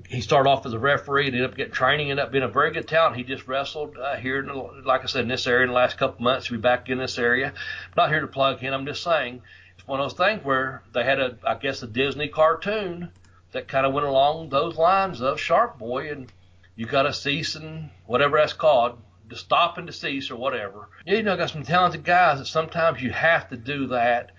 he 0.09 0.21
started 0.21 0.49
off 0.49 0.65
as 0.65 0.73
a 0.73 0.79
referee 0.79 1.27
and 1.27 1.35
ended 1.35 1.49
up 1.49 1.55
getting 1.55 1.73
training, 1.73 2.11
ended 2.11 2.25
up 2.25 2.31
being 2.31 2.43
a 2.43 2.49
very 2.49 2.71
good 2.71 2.87
talent. 2.87 3.15
He 3.15 3.23
just 3.23 3.47
wrestled 3.47 3.97
uh, 3.97 4.17
here, 4.17 4.39
in 4.39 4.47
the, 4.47 4.53
like 4.53 5.03
I 5.03 5.05
said, 5.05 5.21
in 5.21 5.29
this 5.29 5.47
area 5.47 5.63
in 5.63 5.69
the 5.69 5.75
last 5.75 5.97
couple 5.97 6.23
months. 6.23 6.47
He'll 6.47 6.57
be 6.57 6.61
back 6.61 6.89
in 6.89 6.97
this 6.97 7.17
area. 7.17 7.47
I'm 7.47 7.93
not 7.95 8.09
here 8.09 8.19
to 8.19 8.27
plug 8.27 8.59
him. 8.59 8.73
I'm 8.73 8.85
just 8.85 9.03
saying 9.03 9.41
it's 9.77 9.87
one 9.87 10.01
of 10.01 10.09
those 10.09 10.17
things 10.17 10.43
where 10.43 10.83
they 10.93 11.03
had 11.03 11.19
a, 11.19 11.37
I 11.45 11.55
guess, 11.55 11.81
a 11.83 11.87
Disney 11.87 12.27
cartoon 12.27 13.11
that 13.53 13.69
kind 13.69 13.85
of 13.85 13.93
went 13.93 14.05
along 14.05 14.49
those 14.49 14.75
lines 14.75 15.21
of 15.21 15.39
Shark 15.39 15.79
Boy, 15.79 16.11
and 16.11 16.31
you 16.75 16.85
got 16.85 17.03
to 17.03 17.13
cease 17.13 17.55
and 17.55 17.89
whatever 18.05 18.37
that's 18.37 18.53
called, 18.53 18.99
to 19.29 19.35
stop 19.35 19.77
and 19.77 19.93
cease 19.93 20.31
or 20.31 20.35
whatever. 20.35 20.89
You 21.05 21.23
know, 21.23 21.37
got 21.37 21.49
some 21.49 21.63
talented 21.63 22.03
guys 22.03 22.39
that 22.39 22.47
sometimes 22.47 23.01
you 23.01 23.11
have 23.11 23.49
to 23.49 23.57
do 23.57 23.87
that. 23.87 24.31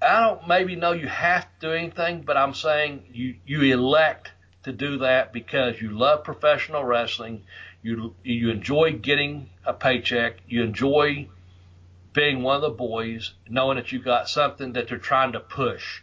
I 0.00 0.20
don't 0.20 0.46
maybe 0.46 0.76
know 0.76 0.92
you 0.92 1.08
have 1.08 1.44
to 1.44 1.68
do 1.68 1.72
anything, 1.72 2.22
but 2.22 2.36
I'm 2.36 2.54
saying 2.54 3.04
you 3.12 3.36
you 3.46 3.62
elect 3.62 4.32
to 4.64 4.72
do 4.72 4.98
that 4.98 5.32
because 5.32 5.80
you 5.80 5.90
love 5.90 6.24
professional 6.24 6.84
wrestling, 6.84 7.44
you 7.82 8.14
you 8.22 8.50
enjoy 8.50 8.92
getting 8.92 9.50
a 9.64 9.72
paycheck, 9.72 10.36
you 10.48 10.62
enjoy 10.62 11.28
being 12.12 12.42
one 12.42 12.56
of 12.56 12.62
the 12.62 12.70
boys, 12.70 13.34
knowing 13.48 13.76
that 13.76 13.92
you 13.92 13.98
got 13.98 14.28
something 14.28 14.72
that 14.72 14.88
they're 14.88 14.98
trying 14.98 15.32
to 15.32 15.40
push. 15.40 16.02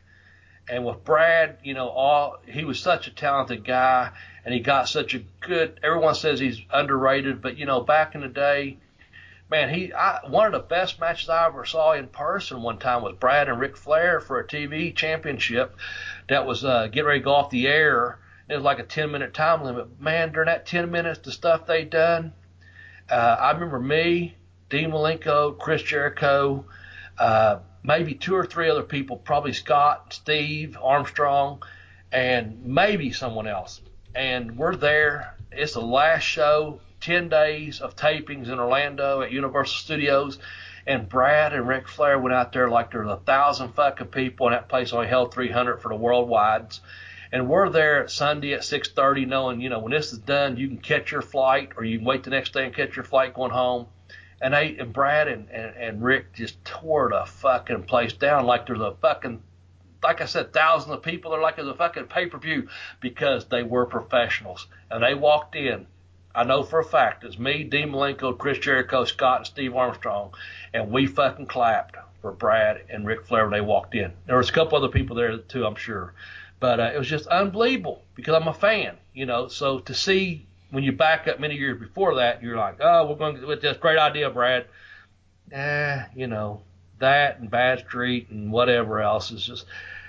And 0.70 0.86
with 0.86 1.03
Brad, 1.03 1.57
you 1.64 1.74
know, 1.74 1.89
all 1.89 2.38
he 2.45 2.64
was 2.64 2.80
such 2.80 3.07
a 3.07 3.11
talented 3.11 3.66
guy, 3.66 4.11
and 4.45 4.53
he 4.53 4.61
got 4.61 4.88
such 4.88 5.14
a 5.14 5.24
good. 5.41 5.80
Everyone 5.84 6.16
says 6.16 6.39
he's 6.39 6.61
underrated, 6.72 7.41
but 7.41 7.57
you 7.57 7.66
know, 7.66 7.82
back 7.82 8.16
in 8.16 8.22
the 8.22 8.30
day, 8.30 8.78
man, 9.49 9.74
he 9.74 9.91
I, 9.91 10.20
one 10.28 10.45
of 10.45 10.53
the 10.53 10.59
best 10.59 10.99
matches 10.99 11.28
I 11.28 11.47
ever 11.47 11.66
saw 11.66 11.93
in 11.93 12.07
person 12.07 12.61
one 12.61 12.80
time 12.80 13.01
was 13.01 13.16
Brad 13.20 13.49
and 13.49 13.59
Ric 13.59 13.76
Flair 13.76 14.22
for 14.22 14.39
a 14.39 14.47
TV 14.47 14.95
championship 14.95 15.76
that 16.30 16.45
was 16.45 16.64
uh, 16.64 16.88
getting 16.88 17.05
ready 17.05 17.20
to 17.20 17.26
go 17.26 17.34
off 17.34 17.49
the 17.49 17.68
air 17.68 18.20
it 18.49 18.55
was 18.55 18.64
like 18.64 18.80
a 18.80 18.84
10 18.84 19.11
minute 19.11 19.34
time 19.34 19.64
limit. 19.64 19.99
Man, 19.99 20.32
during 20.32 20.47
that 20.47 20.66
10 20.66 20.91
minutes, 20.91 21.20
the 21.20 21.32
stuff 21.32 21.66
they 21.66 21.86
done, 21.86 22.34
uh, 23.09 23.38
I 23.39 23.51
remember 23.51 23.80
me, 23.80 24.36
Dean 24.70 24.91
Malenko, 24.91 25.57
Chris 25.57 25.82
Jericho, 25.82 26.66
uh, 27.18 27.59
maybe 27.84 28.13
two 28.13 28.36
or 28.36 28.45
three 28.45 28.69
other 28.69 28.84
people, 28.84 29.17
probably 29.17 29.53
Scott, 29.53 30.13
Steve, 30.13 30.77
Armstrong, 30.81 31.61
and 32.11 32.65
maybe 32.65 33.11
someone 33.11 33.47
else. 33.47 33.81
And 34.15 34.57
we're 34.57 34.75
there. 34.75 35.36
It's 35.51 35.73
the 35.73 35.81
last 35.81 36.23
show, 36.23 36.79
10 37.01 37.29
days 37.29 37.81
of 37.81 37.95
tapings 37.95 38.47
in 38.47 38.59
Orlando 38.59 39.21
at 39.21 39.31
Universal 39.31 39.77
Studios. 39.77 40.39
And 40.86 41.07
Brad 41.07 41.53
and 41.53 41.67
Ric 41.67 41.88
Flair 41.88 42.19
went 42.19 42.34
out 42.34 42.51
there 42.51 42.69
like 42.69 42.91
there 42.91 43.03
a 43.03 43.15
thousand 43.15 43.73
fucking 43.73 44.07
people, 44.07 44.47
and 44.47 44.55
that 44.55 44.69
place 44.69 44.93
only 44.93 45.07
held 45.07 45.34
300 45.34 45.81
for 45.81 45.89
the 45.89 45.95
worldwides 45.95 46.79
and 47.34 47.49
we're 47.49 47.67
there 47.69 48.03
at 48.03 48.11
Sunday 48.11 48.53
at 48.53 48.63
6:30, 48.63 49.25
knowing 49.25 49.59
you 49.59 49.67
know 49.67 49.79
when 49.79 49.91
this 49.91 50.13
is 50.13 50.19
done, 50.19 50.55
you 50.55 50.67
can 50.67 50.77
catch 50.77 51.11
your 51.11 51.23
flight, 51.23 51.71
or 51.75 51.84
you 51.84 51.97
can 51.97 52.05
wait 52.05 52.23
the 52.23 52.29
next 52.29 52.53
day 52.53 52.63
and 52.63 52.75
catch 52.75 52.95
your 52.95 53.03
flight 53.03 53.34
going 53.34 53.49
home. 53.49 53.88
And 54.41 54.53
they 54.53 54.77
and 54.77 54.91
Brad 54.91 55.27
and, 55.27 55.49
and, 55.49 55.75
and 55.75 56.03
Rick 56.03 56.34
just 56.34 56.63
tore 56.65 57.09
the 57.09 57.25
fucking 57.25 57.84
place 57.84 58.13
down 58.13 58.45
like 58.45 58.67
there's 58.67 58.79
a 58.79 58.95
fucking 59.01 59.41
like 60.03 60.21
I 60.21 60.25
said, 60.25 60.51
thousands 60.51 60.93
of 60.93 61.01
people. 61.01 61.31
They're 61.31 61.41
like 61.41 61.57
it's 61.57 61.67
a 61.67 61.73
fucking 61.73 62.07
pay 62.07 62.25
per 62.25 62.38
view 62.38 62.67
because 62.99 63.45
they 63.45 63.63
were 63.63 63.86
professionals. 63.86 64.67
And 64.91 65.03
they 65.03 65.15
walked 65.15 65.55
in. 65.55 65.88
I 66.36 66.43
know 66.43 66.63
for 66.63 66.79
a 66.79 66.84
fact 66.84 67.23
it's 67.23 67.38
me, 67.38 67.63
Dean 67.63 67.89
Malenko, 67.89 68.38
Chris 68.38 68.57
Jericho, 68.57 69.05
Scott, 69.05 69.38
and 69.38 69.47
Steve 69.47 69.75
Armstrong, 69.75 70.34
and 70.73 70.91
we 70.91 71.05
fucking 71.05 71.45
clapped 71.45 71.95
for 72.21 72.31
Brad 72.31 72.81
and 72.89 73.05
Ric 73.05 73.25
Flair 73.25 73.43
when 73.43 73.51
they 73.51 73.61
walked 73.61 73.93
in. 73.93 74.13
There 74.25 74.38
was 74.38 74.49
a 74.49 74.53
couple 74.53 74.77
other 74.77 74.88
people 74.88 75.15
there 75.15 75.38
too, 75.38 75.65
I'm 75.65 75.75
sure. 75.75 76.13
But 76.59 76.79
uh, 76.79 76.91
it 76.95 76.97
was 76.97 77.07
just 77.07 77.27
unbelievable 77.27 78.03
because 78.15 78.34
I'm 78.34 78.47
a 78.47 78.53
fan, 78.53 78.97
you 79.13 79.25
know. 79.25 79.47
So 79.47 79.79
to 79.79 79.93
see 79.93 80.47
when 80.74 80.84
you 80.84 80.91
back 80.91 81.28
up 81.28 81.39
many 81.39 81.53
years 81.53 81.80
before 81.80 82.15
that, 82.15 82.41
you're 82.41 82.57
like, 82.57 82.78
oh, 82.82 83.05
we're 83.07 83.15
going 83.15 83.39
to 83.39 83.45
with 83.45 83.61
this 83.61 83.78
great 83.78 83.99
idea, 83.99 84.28
Brad. 84.32 84.65
Eh, 85.51 86.03
you 86.15 86.26
know, 86.26 86.63
that 86.97 87.39
and 87.39 87.51
Bad 87.51 87.82
Street 87.82 88.30
and 88.32 88.51
whatever 88.51 88.99
else 88.99 89.30
is 89.30 89.45
just. 89.45 89.67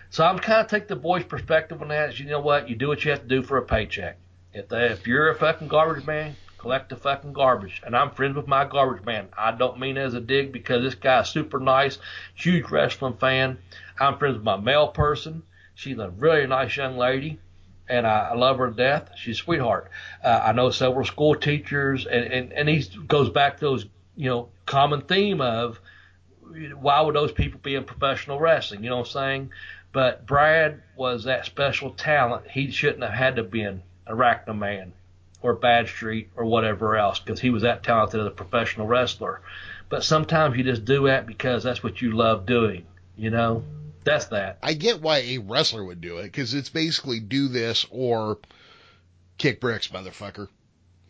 So 0.09 0.25
I'm 0.25 0.39
kind 0.39 0.63
of 0.63 0.69
take 0.69 0.89
the 0.89 0.97
boys' 0.97 1.25
perspective 1.25 1.83
on 1.83 1.89
that. 1.89 2.15
Is 2.15 2.21
you 2.21 2.25
know 2.25 2.41
what, 2.41 2.71
you 2.71 2.77
do 2.77 2.89
what 2.89 3.05
you 3.05 3.11
have 3.11 3.21
to 3.21 3.29
do 3.29 3.43
for 3.43 3.59
a 3.59 3.63
paycheck. 3.63 4.17
If 4.55 4.71
they, 4.71 4.87
if 4.87 5.07
you're 5.07 5.29
a 5.29 5.35
fucking 5.35 5.69
garbage 5.69 6.07
man, 6.07 6.35
collect 6.57 6.89
the 6.89 6.97
fucking 6.97 7.35
garbage. 7.35 7.83
And 7.85 7.95
I'm 7.95 8.13
friends 8.13 8.35
with 8.35 8.47
my 8.47 8.65
garbage 8.65 9.05
man. 9.05 9.29
I 9.37 9.53
don't 9.53 9.79
mean 9.79 9.99
as 9.99 10.15
a 10.15 10.21
dig 10.21 10.51
because 10.51 10.83
this 10.83 10.95
guy's 10.95 11.29
super 11.29 11.61
nice, 11.61 11.99
huge 12.35 12.71
wrestling 12.71 13.19
fan. 13.19 13.59
I'm 14.01 14.17
friends 14.17 14.37
with 14.37 14.45
my 14.45 14.57
mail 14.57 14.89
person. 14.89 15.43
She's 15.75 15.99
a 15.99 16.09
really 16.09 16.47
nice 16.47 16.75
young 16.75 16.97
lady, 16.97 17.39
and 17.89 18.07
I, 18.07 18.35
love 18.35 18.59
her 18.59 18.71
to 18.71 18.77
death. 18.77 19.11
She's 19.17 19.37
a 19.37 19.43
sweetheart. 19.43 19.91
Uh, 20.23 20.41
I 20.45 20.53
know 20.53 20.71
several 20.71 21.05
school 21.05 21.35
teachers, 21.35 22.07
and, 22.07 22.25
and, 22.25 22.53
and 22.53 22.69
he 22.69 22.83
goes 23.07 23.31
back 23.31 23.59
to 23.59 23.65
those, 23.65 23.87
you 24.17 24.29
know, 24.31 24.49
common 24.67 25.03
theme 25.03 25.41
of 25.41 25.81
why 26.79 27.01
would 27.01 27.15
those 27.15 27.33
people 27.33 27.61
be 27.63 27.75
in 27.75 27.85
professional 27.85 28.39
wrestling? 28.39 28.85
You 28.85 28.91
know 28.91 28.99
what 28.99 29.09
I'm 29.09 29.13
saying? 29.13 29.51
But 29.93 30.27
Brad 30.27 30.83
was 30.97 31.25
that 31.25 31.47
special 31.47 31.91
talent. 31.91 32.49
He 32.51 32.71
shouldn't 32.71 33.03
have 33.03 33.13
had 33.13 33.37
to 33.37 33.43
been 33.43 33.83
a 34.07 34.55
Man 34.55 34.93
or 35.43 35.55
Bad 35.55 35.89
Street 35.89 36.31
or 36.37 36.45
whatever 36.45 36.97
else 36.97 37.19
because 37.19 37.41
he 37.41 37.51
was 37.51 37.63
that 37.63 37.83
talented 37.83 38.21
as 38.21 38.27
a 38.27 38.31
professional 38.31 38.87
wrestler. 38.87 39.41
But 39.89 40.03
sometimes 40.03 40.57
you 40.57 40.65
just 40.65 40.85
do 40.85 41.07
that 41.07 41.27
because 41.27 41.63
that's 41.63 41.83
what 41.83 42.01
you 42.01 42.13
love 42.13 42.47
doing, 42.47 42.87
you 43.17 43.31
know? 43.31 43.63
That's 44.05 44.27
that. 44.27 44.59
I 44.63 44.75
get 44.75 45.01
why 45.01 45.19
a 45.19 45.39
wrestler 45.39 45.85
would 45.85 46.01
do 46.01 46.19
it 46.19 46.25
because 46.25 46.55
it's 46.55 46.69
basically 46.69 47.21
do 47.21 47.49
this 47.49 47.87
or 47.91 48.39
kick 49.39 49.61
bricks, 49.61 49.89
motherfucker. 49.89 50.49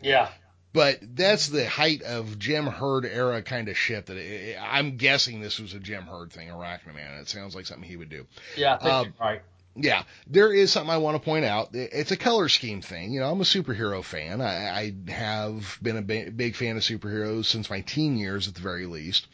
Yeah. 0.01 0.29
But 0.73 0.99
that's 1.15 1.49
the 1.49 1.69
height 1.69 2.03
of 2.03 2.39
Jim 2.39 2.67
Herd 2.67 3.05
era 3.05 3.43
kind 3.43 3.69
of 3.69 3.79
shit. 3.79 4.07
That 4.07 4.17
it, 4.17 4.59
I'm 4.61 4.97
guessing 4.97 5.41
this 5.41 5.61
was 5.61 5.73
a 5.73 5.79
Jim 5.79 6.05
Herd 6.05 6.33
thing, 6.33 6.49
Arachnaman. 6.49 7.21
It 7.21 7.29
sounds 7.29 7.55
like 7.55 7.67
something 7.67 7.89
he 7.89 7.97
would 7.97 8.09
do. 8.09 8.27
Yeah, 8.57 8.75
um, 8.75 9.15
right. 9.21 9.43
Yeah, 9.77 10.03
there 10.29 10.53
is 10.53 10.73
something 10.73 10.91
I 10.91 10.99
want 10.99 11.17
to 11.17 11.25
point 11.25 11.45
out. 11.45 11.71
It's 11.73 12.13
a 12.13 12.17
color 12.17 12.49
scheme 12.49 12.81
thing. 12.81 13.13
You 13.13 13.21
know, 13.21 13.31
I'm 13.31 13.41
a 13.41 13.45
superhero 13.45 14.05
fan. 14.05 14.41
I, 14.41 14.95
I 15.07 15.11
have 15.11 15.79
been 15.83 15.97
a 15.97 16.03
big 16.03 16.55
fan 16.55 16.77
of 16.77 16.83
superheroes 16.83 17.47
since 17.47 17.71
my 17.71 17.81
teen 17.81 18.17
years, 18.17 18.47
at 18.47 18.55
the 18.55 18.61
very 18.61 18.87
least. 18.87 19.27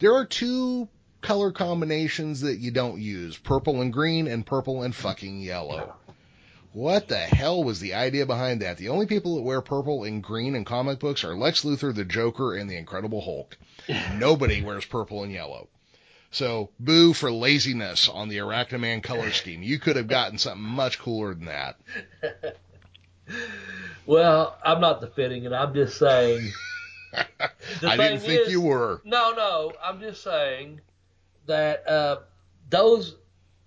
There 0.00 0.14
are 0.14 0.24
two 0.24 0.88
color 1.24 1.50
combinations 1.50 2.42
that 2.42 2.58
you 2.58 2.70
don't 2.70 3.00
use 3.00 3.36
purple 3.36 3.80
and 3.80 3.92
green 3.92 4.28
and 4.28 4.44
purple 4.46 4.82
and 4.82 4.94
fucking 4.94 5.40
yellow. 5.40 5.94
What 6.72 7.08
the 7.08 7.16
hell 7.16 7.64
was 7.64 7.80
the 7.80 7.94
idea 7.94 8.26
behind 8.26 8.62
that? 8.62 8.76
The 8.76 8.90
only 8.90 9.06
people 9.06 9.36
that 9.36 9.42
wear 9.42 9.60
purple 9.62 10.04
and 10.04 10.22
green 10.22 10.54
in 10.54 10.64
comic 10.64 10.98
books 10.98 11.24
are 11.24 11.34
Lex 11.34 11.64
Luthor, 11.64 11.94
the 11.94 12.04
Joker, 12.04 12.54
and 12.54 12.68
the 12.68 12.76
Incredible 12.76 13.20
Hulk. 13.22 13.56
Nobody 14.16 14.62
wears 14.62 14.84
purple 14.84 15.22
and 15.22 15.32
yellow. 15.32 15.68
So, 16.30 16.70
boo 16.80 17.12
for 17.12 17.30
laziness 17.30 18.08
on 18.08 18.28
the 18.28 18.38
Arachnaman 18.38 19.02
color 19.02 19.30
scheme. 19.30 19.62
You 19.62 19.78
could 19.78 19.96
have 19.96 20.08
gotten 20.08 20.36
something 20.36 20.62
much 20.62 20.98
cooler 20.98 21.34
than 21.34 21.46
that. 21.46 21.76
Well, 24.06 24.58
I'm 24.62 24.82
not 24.82 25.00
defending 25.00 25.44
it. 25.44 25.52
I'm 25.54 25.72
just 25.72 25.96
saying. 25.96 26.52
I 27.14 27.96
didn't 27.96 28.20
think 28.20 28.42
is- 28.42 28.52
you 28.52 28.60
were. 28.60 29.00
No, 29.02 29.32
no. 29.32 29.72
I'm 29.82 29.98
just 29.98 30.22
saying 30.22 30.82
that 31.46 31.88
uh, 31.88 32.16
those 32.70 33.16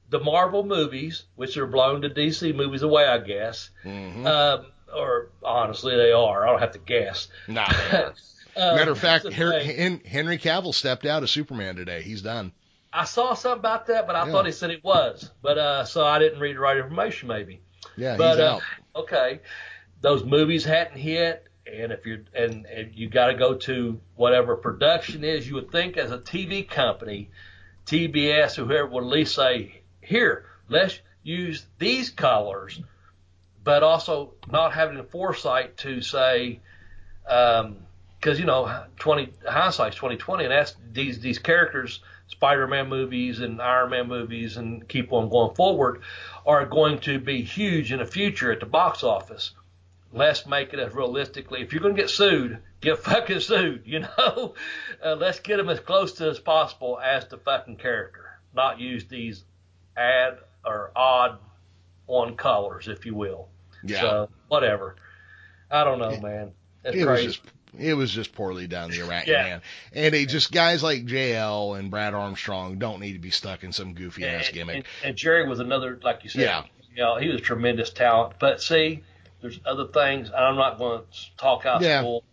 the 0.10 0.20
Marvel 0.20 0.64
movies, 0.64 1.24
which 1.36 1.58
are 1.58 1.68
blown 1.68 2.02
to 2.04 2.10
DC 2.10 2.56
movies 2.56 2.82
away, 2.82 3.06
I 3.06 3.18
guess, 3.20 3.70
hmm 3.84 4.26
um, 4.26 4.66
or 4.96 5.30
honestly 5.44 5.96
they 5.96 6.12
are. 6.14 6.48
I 6.48 6.52
don't 6.52 6.60
have 6.60 6.72
to 6.74 6.80
guess. 6.80 7.28
Nah. 7.48 7.68
Um, 8.56 8.76
Matter 8.76 8.92
of 8.94 8.98
fact, 8.98 9.32
Her- 9.32 9.60
Henry 9.60 10.40
Cavill 10.40 10.74
stepped 10.74 11.06
out 11.06 11.22
as 11.22 11.30
Superman 11.30 11.76
today. 11.76 12.02
He's 12.02 12.24
done. 12.24 12.54
I 12.92 13.04
saw 13.06 13.36
something 13.36 13.60
about 13.60 13.86
that, 13.86 14.08
but 14.08 14.16
I 14.16 14.26
Yeah. 14.26 14.32
thought 14.32 14.48
he 14.48 14.52
said 14.52 14.72
it 14.72 14.84
was. 14.84 15.30
But 15.44 15.60
uh, 15.60 15.86
so 15.86 16.04
I 16.04 16.18
didn't 16.18 16.40
read 16.40 16.56
the 16.56 16.60
right 16.62 16.78
information, 16.78 17.28
maybe. 17.28 17.62
Yeah, 17.98 18.18
But 18.18 18.30
he's 18.32 18.40
uh, 18.40 18.56
out. 18.56 18.64
okay, 18.96 19.42
those 20.02 20.24
movies 20.24 20.66
hadn't 20.66 20.98
hit, 20.98 21.46
and 21.72 21.92
if 21.92 22.04
you're 22.08 22.24
and, 22.34 22.66
and 22.66 22.96
you 22.96 23.08
got 23.10 23.28
to 23.28 23.36
go 23.36 23.54
to 23.54 24.00
whatever 24.16 24.56
production 24.56 25.24
is, 25.24 25.48
you 25.48 25.54
would 25.54 25.70
think 25.72 25.96
as 25.96 26.10
a 26.12 26.18
TV 26.18 26.68
company, 26.68 27.30
TBS 27.88 28.60
or 28.60 28.66
whoever 28.66 28.88
would 28.88 29.04
at 29.06 29.10
least 29.10 29.36
say, 29.36 29.82
here, 30.02 30.46
let's 30.70 31.00
use 31.24 31.66
these 31.80 32.10
colors, 32.10 32.82
but 33.64 33.82
also 33.82 34.34
not 34.52 34.74
having 34.74 34.98
the 34.98 35.04
foresight 35.04 35.78
to 35.78 36.02
say, 36.02 36.60
um, 37.28 37.78
because 38.20 38.40
you 38.40 38.46
know, 38.46 38.84
twenty 38.98 39.34
hindsight's 39.48 39.96
twenty 39.96 40.18
twenty, 40.18 40.44
and 40.44 40.52
that's 40.52 40.76
these 40.92 41.20
these 41.20 41.40
characters. 41.40 42.02
Spider-Man 42.30 42.90
movies 42.90 43.40
and 43.40 43.62
Iron 43.62 43.92
Man 43.92 44.08
movies 44.10 44.58
and 44.58 44.86
keep 44.90 45.14
on 45.14 45.30
going 45.30 45.56
forward 45.56 46.02
are 46.46 46.66
going 46.66 47.00
to 47.00 47.20
be 47.20 47.42
huge 47.42 47.94
in 47.94 48.00
the 48.00 48.06
future 48.06 48.52
at 48.52 48.60
the 48.60 48.66
box 48.66 49.02
office. 49.02 49.52
Let's 50.12 50.46
make 50.46 50.74
it 50.74 50.80
as 50.80 50.94
realistically. 50.94 51.62
If 51.62 51.72
you're 51.72 51.82
going 51.82 51.96
to 51.96 52.02
get 52.02 52.10
sued, 52.10 52.60
get 52.82 53.00
fucking 53.00 53.40
sued. 53.40 53.84
You 53.86 54.00
know, 54.18 54.54
uh, 55.04 55.16
let's 55.16 55.40
get 55.40 55.58
them 55.58 55.70
as 55.70 55.80
close 55.80 56.14
to 56.14 56.30
as 56.30 56.40
possible 56.40 57.00
as 57.00 57.28
the 57.28 57.38
fucking 57.38 57.78
character. 57.78 58.26
Not 58.54 58.80
use 58.80 59.06
these 59.06 59.44
add 59.96 60.38
or 60.66 60.92
odd 60.96 61.40
on 62.08 62.36
colors, 62.36 62.88
if 62.88 63.06
you 63.06 63.16
will. 63.16 63.50
Yeah. 63.84 64.02
So 64.02 64.30
whatever. 64.48 64.96
I 65.70 65.84
don't 65.84 66.00
know, 66.00 66.20
man. 66.22 66.52
It's 66.84 66.96
it 66.98 67.06
was 67.06 67.24
just 67.24 67.42
it 67.78 67.94
was 67.94 68.12
just 68.12 68.34
poorly 68.34 68.66
done 68.66 68.90
the 68.90 69.02
Iraqi 69.02 69.32
Yeah. 69.32 69.44
man 69.44 69.62
and 69.94 70.14
they 70.14 70.26
just 70.26 70.52
guys 70.54 70.82
like 70.82 71.06
JL 71.06 71.78
and 71.78 71.92
Brad 71.92 72.14
Armstrong 72.14 72.80
don't 72.80 73.02
need 73.02 73.14
to 73.14 73.20
be 73.20 73.30
stuck 73.30 73.64
in 73.64 73.74
some 73.74 73.94
goofy 73.94 74.26
ass 74.26 74.50
gimmick. 74.50 74.76
and, 74.78 74.86
and 75.04 75.16
Jerry 75.18 75.48
was 75.48 75.60
another, 75.60 76.00
like 76.02 76.24
you 76.24 76.30
said. 76.30 76.42
Yeah. 76.42 76.64
You 76.96 77.04
know, 77.04 77.18
he 77.18 77.28
was 77.28 77.42
tremendous 77.42 77.90
talent. 77.92 78.36
But 78.40 78.62
see, 78.62 79.04
there's 79.42 79.60
other 79.66 79.86
things. 79.88 80.30
and 80.30 80.38
I'm 80.38 80.56
not 80.56 80.78
going 80.80 81.02
to 81.02 81.36
talk 81.38 81.66
out 81.66 81.82
Yeah. 81.82 82.00
school. 82.00 82.24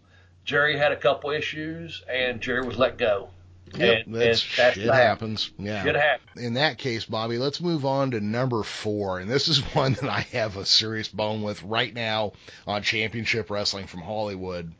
Jerry 0.44 0.78
had 0.78 0.92
a 0.92 0.96
couple 0.96 1.30
issues, 1.30 2.02
and 2.08 2.40
Jerry 2.40 2.66
was 2.66 2.76
let 2.76 2.98
go. 2.98 3.30
Yep, 3.76 4.06
and, 4.06 4.14
that's, 4.14 4.42
and 4.42 4.50
that's 4.56 4.76
shit 4.76 4.86
what 4.86 4.94
happens. 4.94 5.50
Yeah. 5.58 5.82
Should 5.82 5.96
happen. 5.96 6.42
In 6.42 6.54
that 6.54 6.78
case, 6.78 7.04
Bobby, 7.04 7.38
let's 7.38 7.60
move 7.60 7.84
on 7.84 8.12
to 8.12 8.20
number 8.20 8.62
four, 8.62 9.18
and 9.18 9.30
this 9.30 9.48
is 9.48 9.58
one 9.74 9.94
that 9.94 10.08
I 10.08 10.20
have 10.32 10.56
a 10.56 10.66
serious 10.66 11.08
bone 11.08 11.42
with 11.42 11.62
right 11.62 11.92
now 11.92 12.32
on 12.66 12.82
Championship 12.82 13.50
Wrestling 13.50 13.86
from 13.86 14.02
Hollywood. 14.02 14.72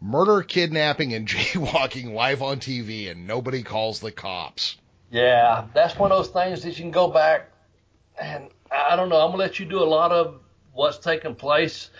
Murder, 0.00 0.42
kidnapping, 0.42 1.14
and 1.14 1.26
jaywalking 1.28 2.12
live 2.12 2.42
on 2.42 2.60
TV, 2.60 3.10
and 3.10 3.26
nobody 3.26 3.62
calls 3.62 4.00
the 4.00 4.12
cops. 4.12 4.76
Yeah, 5.10 5.66
that's 5.74 5.96
one 5.96 6.12
of 6.12 6.18
those 6.18 6.32
things 6.32 6.62
that 6.62 6.70
you 6.70 6.84
can 6.84 6.90
go 6.90 7.08
back 7.08 7.50
and 8.20 8.48
I 8.70 8.96
don't 8.96 9.08
know. 9.08 9.16
I'm 9.16 9.30
gonna 9.30 9.42
let 9.42 9.58
you 9.58 9.66
do 9.66 9.78
a 9.78 9.84
lot 9.84 10.12
of 10.12 10.40
what's 10.72 10.98
taking 10.98 11.34
place, 11.34 11.90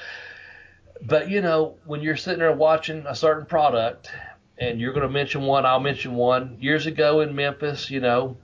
but 1.07 1.31
you 1.31 1.41
know 1.41 1.77
when 1.85 2.03
you're 2.03 2.17
sitting 2.17 2.41
there 2.41 2.53
watching 2.53 3.05
a 3.07 3.15
certain 3.15 3.47
product 3.47 4.11
and 4.59 4.81
you're 4.81 4.93
gonna 4.93 5.09
mention 5.09 5.43
one, 5.43 5.65
I'll 5.65 5.81
mention 5.81 6.15
one. 6.15 6.57
Years 6.61 6.87
ago 6.87 7.21
in 7.21 7.35
Memphis, 7.35 7.91
you 7.91 8.01
know, 8.01 8.37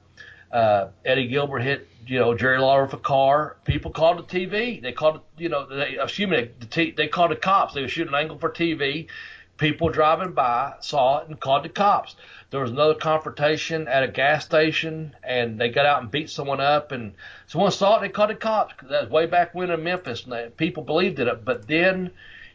uh, 0.52 0.88
Eddie 1.04 1.28
Gilbert 1.28 1.60
hit 1.60 1.88
you 2.06 2.18
know 2.18 2.34
Jerry 2.34 2.58
Lawler 2.58 2.84
with 2.84 2.94
a 2.94 2.98
car. 2.98 3.56
People 3.64 3.90
called 3.90 4.18
the 4.18 4.22
TV. 4.22 4.80
They 4.80 4.92
called 4.92 5.20
you 5.36 5.48
know, 5.48 5.66
they 5.66 5.96
assuming 5.96 6.50
the 6.60 6.66
t- 6.66 6.94
they 6.96 7.08
called 7.08 7.30
the 7.30 7.36
cops. 7.36 7.74
They 7.74 7.82
were 7.82 7.88
shooting 7.88 8.14
an 8.14 8.20
angle 8.20 8.38
for 8.38 8.50
TV. 8.50 9.08
People 9.56 9.88
driving 9.88 10.32
by 10.32 10.74
saw 10.80 11.20
it 11.20 11.28
and 11.28 11.38
called 11.38 11.64
the 11.64 11.68
cops. 11.68 12.16
There 12.50 12.60
was 12.60 12.70
another 12.70 12.94
confrontation 12.94 13.88
at 13.88 14.02
a 14.02 14.08
gas 14.08 14.44
station, 14.44 15.14
and 15.22 15.60
they 15.60 15.68
got 15.68 15.86
out 15.86 16.02
and 16.02 16.10
beat 16.10 16.28
someone 16.30 16.60
up, 16.60 16.92
and 16.92 17.14
someone 17.46 17.70
saw 17.70 17.98
it. 17.98 18.00
They 18.00 18.08
called 18.08 18.30
the 18.30 18.34
cops. 18.34 18.74
That 18.82 19.02
was 19.02 19.10
way 19.10 19.26
back 19.26 19.54
when 19.54 19.70
in 19.70 19.82
Memphis, 19.82 20.24
and 20.24 20.32
they, 20.32 20.48
people 20.56 20.82
believed 20.82 21.18
it. 21.20 21.44
But 21.44 21.66
then 21.68 22.10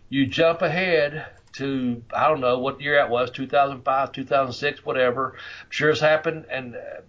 you 0.10 0.26
jump 0.26 0.62
ahead 0.62 1.26
to 1.53 2.03
I 2.14 2.28
don't 2.28 2.41
know 2.41 2.60
what 2.60 2.82
year 2.82 2.95
that 2.95 3.10
was, 3.10 3.32
2005, 3.32 4.12
2006, 4.12 4.86
whatever. 4.86 5.34
I'm 5.34 5.72
sure 5.72 5.89
it's 5.89 5.99
happened, 5.99 6.45
and 6.49 6.76
uh, 6.76 7.01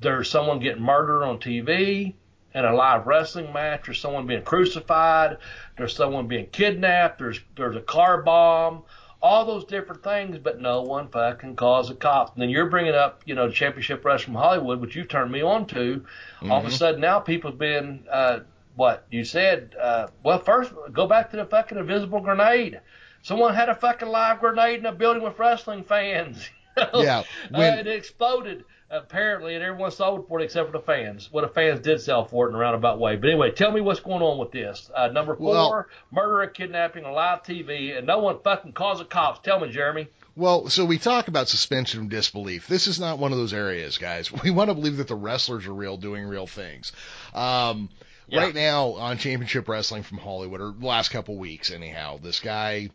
there's 0.00 0.30
someone 0.30 0.58
getting 0.60 0.82
murdered 0.82 1.24
on 1.24 1.38
TV 1.38 2.14
in 2.54 2.64
a 2.64 2.74
live 2.74 3.06
wrestling 3.06 3.52
match, 3.52 3.88
or 3.88 3.94
someone 3.94 4.26
being 4.26 4.42
crucified, 4.42 5.38
there's 5.78 5.96
someone 5.96 6.28
being 6.28 6.46
kidnapped, 6.46 7.18
there's 7.18 7.40
there's 7.56 7.76
a 7.76 7.80
car 7.80 8.22
bomb, 8.22 8.82
all 9.22 9.46
those 9.46 9.64
different 9.64 10.02
things, 10.02 10.36
but 10.38 10.60
no 10.60 10.82
one 10.82 11.08
fucking 11.08 11.56
calls 11.56 11.88
the 11.88 11.94
cops. 11.94 12.32
And 12.32 12.42
then 12.42 12.50
you're 12.50 12.68
bringing 12.68 12.94
up, 12.94 13.22
you 13.24 13.34
know, 13.34 13.48
Championship 13.48 14.04
Wrestling 14.04 14.34
from 14.34 14.42
Hollywood, 14.42 14.80
which 14.80 14.96
you've 14.96 15.08
turned 15.08 15.30
me 15.30 15.42
on 15.42 15.66
to. 15.68 16.04
All 16.50 16.58
of 16.58 16.66
a 16.66 16.70
sudden 16.70 17.00
now 17.00 17.20
people 17.20 17.50
have 17.52 17.58
been, 17.58 18.04
uh, 18.10 18.40
what 18.76 19.06
you 19.10 19.24
said, 19.24 19.74
uh, 19.80 20.08
well, 20.22 20.38
first 20.38 20.72
go 20.92 21.06
back 21.06 21.30
to 21.30 21.36
the 21.36 21.44
fucking 21.44 21.78
invisible 21.78 22.20
grenade. 22.20 22.80
Someone 23.22 23.54
had 23.54 23.68
a 23.68 23.74
fucking 23.74 24.08
live 24.08 24.40
grenade 24.40 24.80
in 24.80 24.86
a 24.86 24.92
building 24.92 25.22
with 25.22 25.38
wrestling 25.38 25.84
fans. 25.84 26.48
Yeah, 26.94 27.24
uh, 27.54 27.60
it 27.60 27.86
exploded 27.86 28.64
apparently, 28.92 29.54
and 29.54 29.64
everyone 29.64 29.90
sold 29.90 30.28
for 30.28 30.40
it 30.40 30.44
except 30.44 30.70
for 30.70 30.78
the 30.78 30.84
fans. 30.84 31.28
Well, 31.32 31.46
the 31.46 31.52
fans 31.52 31.80
did 31.80 32.00
sell 32.00 32.24
for 32.24 32.46
it 32.46 32.50
in 32.50 32.54
a 32.54 32.58
roundabout 32.58 32.98
way. 32.98 33.16
But 33.16 33.28
anyway, 33.30 33.50
tell 33.50 33.72
me 33.72 33.80
what's 33.80 34.00
going 34.00 34.22
on 34.22 34.38
with 34.38 34.52
this. 34.52 34.90
Uh, 34.94 35.08
number 35.08 35.34
four, 35.36 35.52
Well- 35.52 35.86
murder 36.10 36.42
and 36.42 36.54
kidnapping 36.54 37.04
on 37.04 37.12
live 37.12 37.42
TV, 37.42 37.96
and 37.96 38.06
no 38.06 38.18
one 38.20 38.38
fucking 38.42 38.72
calls 38.72 38.98
the 39.00 39.04
cops. 39.04 39.40
Tell 39.40 39.60
me, 39.60 39.70
Jeremy. 39.70 40.08
Well, 40.34 40.68
so 40.68 40.84
we 40.84 40.98
talk 40.98 41.28
about 41.28 41.48
suspension 41.48 42.00
of 42.00 42.08
disbelief. 42.08 42.66
This 42.66 42.86
is 42.86 42.98
not 42.98 43.18
one 43.18 43.32
of 43.32 43.38
those 43.38 43.52
areas, 43.52 43.98
guys. 43.98 44.32
We 44.42 44.50
want 44.50 44.70
to 44.70 44.74
believe 44.74 44.96
that 44.96 45.08
the 45.08 45.14
wrestlers 45.14 45.66
are 45.66 45.74
real, 45.74 45.96
doing 45.96 46.24
real 46.24 46.46
things. 46.46 46.92
Um, 47.34 47.90
Yeah. 48.32 48.44
Right 48.44 48.54
now 48.54 48.92
on 48.94 49.18
Championship 49.18 49.68
Wrestling 49.68 50.04
from 50.04 50.16
Hollywood, 50.16 50.62
or 50.62 50.72
the 50.72 50.86
last 50.86 51.10
couple 51.10 51.36
weeks, 51.36 51.70
anyhow, 51.70 52.16
this 52.16 52.40
guy, 52.40 52.88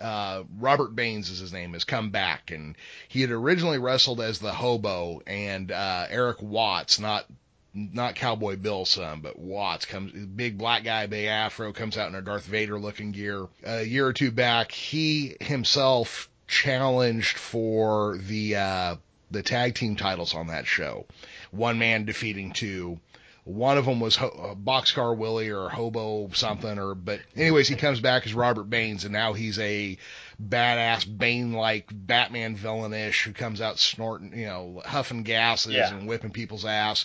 uh, 0.00 0.42
Robert 0.58 0.96
Baines 0.96 1.30
is 1.30 1.38
his 1.38 1.52
name, 1.52 1.72
has 1.74 1.84
come 1.84 2.10
back, 2.10 2.50
and 2.50 2.74
he 3.06 3.20
had 3.20 3.30
originally 3.30 3.78
wrestled 3.78 4.20
as 4.20 4.40
the 4.40 4.52
Hobo, 4.52 5.22
and 5.24 5.70
uh, 5.70 6.06
Eric 6.10 6.42
Watts, 6.42 6.98
not 6.98 7.26
not 7.72 8.16
Cowboy 8.16 8.56
Bill's 8.56 8.90
son, 8.90 9.20
but 9.20 9.38
Watts 9.38 9.84
comes, 9.84 10.10
big 10.12 10.58
black 10.58 10.82
guy, 10.82 11.06
big 11.06 11.26
afro, 11.26 11.72
comes 11.72 11.96
out 11.96 12.08
in 12.08 12.16
a 12.16 12.22
Darth 12.22 12.44
Vader 12.44 12.76
looking 12.76 13.12
gear. 13.12 13.46
A 13.64 13.84
year 13.84 14.06
or 14.06 14.12
two 14.12 14.32
back, 14.32 14.72
he 14.72 15.36
himself 15.40 16.28
challenged 16.48 17.38
for 17.38 18.18
the 18.18 18.56
uh, 18.56 18.96
the 19.30 19.44
tag 19.44 19.76
team 19.76 19.94
titles 19.94 20.34
on 20.34 20.48
that 20.48 20.66
show. 20.66 21.06
One 21.52 21.78
man 21.78 22.04
defeating 22.04 22.52
two. 22.52 22.98
One 23.44 23.76
of 23.76 23.84
them 23.84 24.00
was 24.00 24.16
Ho- 24.16 24.52
uh, 24.52 24.54
Boxcar 24.54 25.14
Willie 25.16 25.50
or 25.50 25.68
Hobo 25.68 26.30
something, 26.32 26.78
or 26.78 26.94
but 26.94 27.20
anyways, 27.36 27.68
he 27.68 27.74
comes 27.76 28.00
back 28.00 28.24
as 28.24 28.32
Robert 28.32 28.64
Baines, 28.70 29.04
and 29.04 29.12
now 29.12 29.34
he's 29.34 29.58
a 29.58 29.98
badass 30.42 31.04
Bane-like 31.18 31.88
Batman 31.92 32.56
villainish 32.56 33.22
who 33.22 33.32
comes 33.32 33.60
out 33.60 33.78
snorting, 33.78 34.36
you 34.36 34.46
know, 34.46 34.80
huffing 34.84 35.24
gases 35.24 35.74
Yeah. 35.74 35.94
and 35.94 36.08
whipping 36.08 36.30
people's 36.30 36.64
ass. 36.64 37.04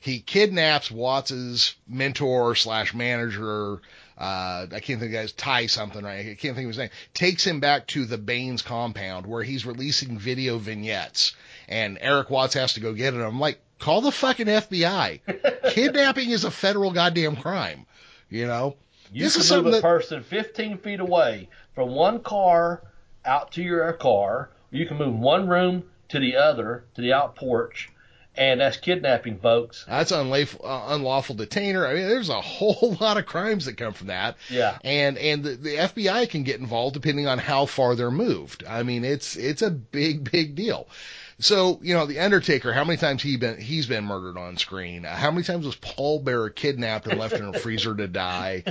He 0.00 0.20
kidnaps 0.20 0.90
Watts's 0.90 1.74
mentor 1.86 2.54
slash 2.54 2.94
manager. 2.94 3.80
Uh, 4.16 4.66
I 4.72 4.80
can't 4.80 4.82
think 4.82 4.94
of 4.94 5.00
the 5.00 5.08
guy's 5.08 5.32
Ty 5.32 5.66
something 5.66 6.02
right. 6.04 6.20
I 6.20 6.24
can't 6.36 6.56
think 6.56 6.58
of 6.64 6.68
his 6.68 6.78
name. 6.78 6.90
Takes 7.12 7.44
him 7.46 7.60
back 7.60 7.86
to 7.88 8.06
the 8.06 8.16
Baines 8.16 8.62
compound 8.62 9.26
where 9.26 9.42
he's 9.42 9.66
releasing 9.66 10.18
video 10.18 10.56
vignettes, 10.58 11.34
and 11.68 11.98
Eric 12.00 12.30
Watts 12.30 12.54
has 12.54 12.74
to 12.74 12.80
go 12.80 12.94
get 12.94 13.12
it. 13.14 13.20
I'm 13.20 13.40
like, 13.40 13.58
call 13.78 14.00
the 14.00 14.12
fucking 14.12 14.46
FBI. 14.46 15.20
Kidnapping 15.72 16.30
is 16.30 16.44
a 16.44 16.50
federal 16.50 16.92
goddamn 16.92 17.36
crime. 17.36 17.86
You 18.30 18.46
know. 18.46 18.76
You 19.12 19.22
This 19.24 19.34
can 19.34 19.42
is 19.42 19.52
move 19.52 19.66
a 19.66 19.70
that- 19.72 19.82
person 19.82 20.22
15 20.22 20.78
feet 20.78 21.00
away 21.00 21.48
from 21.74 21.90
one 21.90 22.20
car 22.20 22.82
out 23.24 23.52
to 23.52 23.62
your 23.62 23.92
car. 23.92 24.50
You 24.70 24.86
can 24.86 24.96
move 24.98 25.14
one 25.14 25.48
room 25.48 25.84
to 26.08 26.18
the 26.18 26.36
other, 26.36 26.84
to 26.96 27.00
the 27.02 27.12
out 27.12 27.36
porch, 27.36 27.88
and 28.36 28.60
that's 28.60 28.76
kidnapping, 28.76 29.38
folks. 29.38 29.84
That's 29.88 30.10
unlawful, 30.12 30.66
uh, 30.66 30.86
unlawful 30.94 31.36
detainer. 31.36 31.86
I 31.86 31.94
mean, 31.94 32.08
there's 32.08 32.28
a 32.28 32.40
whole 32.40 32.96
lot 33.00 33.16
of 33.16 33.26
crimes 33.26 33.66
that 33.66 33.76
come 33.76 33.92
from 33.92 34.08
that. 34.08 34.36
Yeah. 34.50 34.76
And 34.84 35.16
and 35.18 35.44
the, 35.44 35.50
the 35.52 35.76
FBI 35.76 36.28
can 36.28 36.42
get 36.42 36.58
involved 36.60 36.94
depending 36.94 37.26
on 37.28 37.38
how 37.38 37.66
far 37.66 37.94
they're 37.94 38.10
moved. 38.10 38.64
I 38.68 38.82
mean, 38.82 39.04
it's 39.04 39.36
it's 39.36 39.62
a 39.62 39.70
big 39.70 40.30
big 40.30 40.56
deal. 40.56 40.88
So 41.38 41.78
you 41.82 41.94
know, 41.94 42.06
the 42.06 42.20
Undertaker. 42.20 42.72
How 42.72 42.84
many 42.84 42.96
times 42.96 43.22
he 43.22 43.36
been 43.36 43.60
he's 43.60 43.86
been 43.86 44.04
murdered 44.04 44.38
on 44.38 44.56
screen? 44.56 45.04
How 45.04 45.30
many 45.30 45.42
times 45.44 45.66
was 45.66 45.76
Paul 45.76 46.20
Bearer 46.20 46.50
kidnapped 46.50 47.06
and 47.06 47.18
left 47.18 47.34
in 47.34 47.44
a 47.44 47.58
freezer 47.58 47.94
to 47.94 48.08
die? 48.08 48.64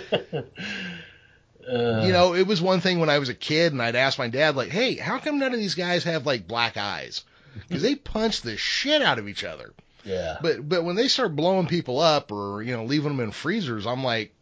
Uh, 1.67 2.01
You 2.05 2.11
know, 2.13 2.35
it 2.35 2.45
was 2.45 2.61
one 2.61 2.79
thing 2.79 2.99
when 2.99 3.09
I 3.09 3.17
was 3.19 3.29
a 3.29 3.33
kid 3.33 3.71
and 3.73 3.81
I'd 3.81 3.95
ask 3.95 4.17
my 4.19 4.27
dad 4.27 4.55
like, 4.55 4.69
"Hey, 4.69 4.95
how 4.95 5.17
come 5.19 5.39
none 5.39 5.53
of 5.53 5.59
these 5.59 5.75
guys 5.75 6.03
have 6.03 6.25
like 6.25 6.47
black 6.47 6.77
eyes?" 6.77 7.23
Because 7.67 7.81
they 7.83 7.95
punch 7.95 8.41
the 8.41 8.57
shit 8.57 9.01
out 9.01 9.17
of 9.19 9.27
each 9.29 9.43
other. 9.43 9.73
yeah. 10.03 10.37
But 10.41 10.67
but 10.67 10.83
when 10.83 10.95
they 10.95 11.07
start 11.07 11.35
blowing 11.35 11.67
people 11.67 11.99
up 11.99 12.31
or 12.31 12.61
you 12.61 12.75
know 12.75 12.83
leaving 12.85 13.09
them 13.17 13.19
in 13.19 13.31
freezers, 13.31 13.87
I'm 13.87 14.03
like, 14.03 14.33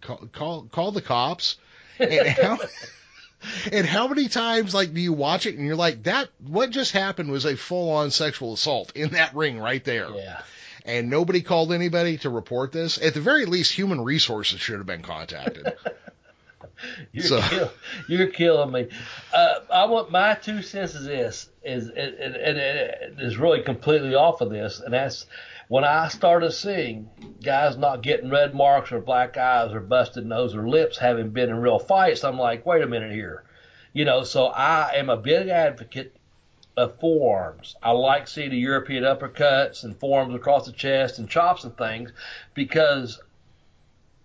call 0.00 0.28
call, 0.32 0.62
call 0.64 0.92
the 0.92 1.02
cops. 1.02 1.56
And 1.98 2.28
how 2.28 2.58
and 3.72 3.86
how 3.86 4.08
many 4.08 4.28
times 4.28 4.74
like 4.74 4.92
do 4.94 5.00
you 5.00 5.12
watch 5.12 5.46
it 5.46 5.56
and 5.56 5.66
you're 5.66 5.76
like 5.76 6.04
that? 6.04 6.28
What 6.46 6.70
just 6.70 6.92
happened 6.92 7.30
was 7.30 7.44
a 7.44 7.56
full 7.56 7.90
on 7.92 8.10
sexual 8.10 8.54
assault 8.54 8.92
in 8.96 9.10
that 9.10 9.34
ring 9.34 9.58
right 9.58 9.84
there. 9.84 10.08
yeah. 10.14 10.42
And 10.84 11.10
nobody 11.10 11.42
called 11.42 11.72
anybody 11.72 12.18
to 12.18 12.30
report 12.30 12.70
this. 12.70 12.96
At 13.02 13.14
the 13.14 13.20
very 13.20 13.44
least, 13.44 13.72
human 13.72 14.00
resources 14.00 14.60
should 14.60 14.76
have 14.76 14.86
been 14.86 15.02
contacted. 15.02 15.72
You're, 17.12 17.24
So- 17.24 17.40
kill, 17.40 17.72
you're 18.08 18.26
killing 18.28 18.70
me. 18.70 18.88
Uh, 19.32 19.54
I 19.72 19.86
want 19.86 20.10
my 20.10 20.34
two 20.34 20.60
cents 20.62 20.94
is 20.94 21.06
this 21.06 21.48
is 21.64 21.88
and, 21.88 21.96
and, 22.14 22.36
and 22.36 22.58
it 22.58 23.14
is 23.18 23.38
really 23.38 23.62
completely 23.62 24.14
off 24.14 24.42
of 24.42 24.50
this, 24.50 24.80
and 24.80 24.92
that's 24.92 25.26
when 25.68 25.84
I 25.84 26.08
started 26.08 26.52
seeing 26.52 27.08
guys 27.42 27.76
not 27.76 28.02
getting 28.02 28.30
red 28.30 28.54
marks 28.54 28.92
or 28.92 29.00
black 29.00 29.36
eyes 29.36 29.72
or 29.72 29.80
busted 29.80 30.26
nose 30.26 30.54
or 30.54 30.68
lips 30.68 30.98
having 30.98 31.30
been 31.30 31.50
in 31.50 31.56
real 31.56 31.78
fights. 31.78 32.24
I'm 32.24 32.38
like, 32.38 32.64
wait 32.64 32.82
a 32.82 32.86
minute 32.86 33.12
here, 33.12 33.44
you 33.92 34.04
know. 34.04 34.22
So 34.22 34.46
I 34.46 34.92
am 34.94 35.10
a 35.10 35.16
big 35.16 35.48
advocate 35.48 36.16
of 36.76 36.98
forearms. 37.00 37.74
I 37.82 37.92
like 37.92 38.28
seeing 38.28 38.50
the 38.50 38.58
European 38.58 39.04
uppercuts 39.04 39.84
and 39.84 39.98
forearms 39.98 40.34
across 40.34 40.66
the 40.66 40.72
chest 40.72 41.18
and 41.18 41.28
chops 41.28 41.64
and 41.64 41.76
things 41.76 42.12
because 42.54 43.20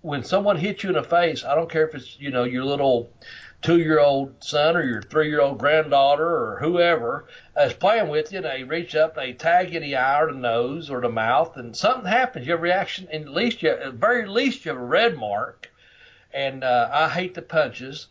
when 0.01 0.23
someone 0.23 0.57
hits 0.57 0.84
you 0.84 0.89
in 0.89 0.95
the 0.95 1.03
face, 1.03 1.43
I 1.43 1.55
don't 1.55 1.69
care 1.69 1.88
if 1.88 1.95
it's 1.95 2.19
you 2.19 2.31
know 2.31 2.43
your 2.43 2.65
little 2.65 3.09
two 3.61 3.79
year 3.79 3.99
old 3.99 4.33
son 4.43 4.75
or 4.75 4.83
your 4.83 5.01
three 5.01 5.29
year 5.29 5.41
old 5.41 5.59
granddaughter 5.59 6.25
or 6.25 6.59
whoever 6.61 7.27
is 7.57 7.73
playing 7.73 8.09
with 8.09 8.31
you, 8.31 8.38
and 8.38 8.45
they 8.45 8.63
reach 8.63 8.95
up, 8.95 9.15
they 9.15 9.33
tag 9.33 9.71
you 9.71 9.77
in 9.77 9.83
the 9.83 9.95
eye 9.95 10.21
or 10.21 10.31
the 10.31 10.38
nose 10.38 10.89
or 10.89 11.01
the 11.01 11.09
mouth, 11.09 11.55
and 11.57 11.75
something 11.75 12.05
happens. 12.05 12.45
You 12.47 12.53
have 12.53 12.59
a 12.59 12.63
reaction, 12.63 13.07
and 13.11 13.25
at 13.25 13.33
least 13.33 13.61
you, 13.61 13.69
at 13.69 13.93
very 13.93 14.27
least, 14.27 14.65
you 14.65 14.71
have 14.71 14.81
a 14.81 14.85
red 14.85 15.17
mark. 15.17 15.71
And 16.33 16.63
uh, 16.63 16.89
I 16.91 17.09
hate 17.09 17.33
the 17.33 17.41
punches. 17.41 18.07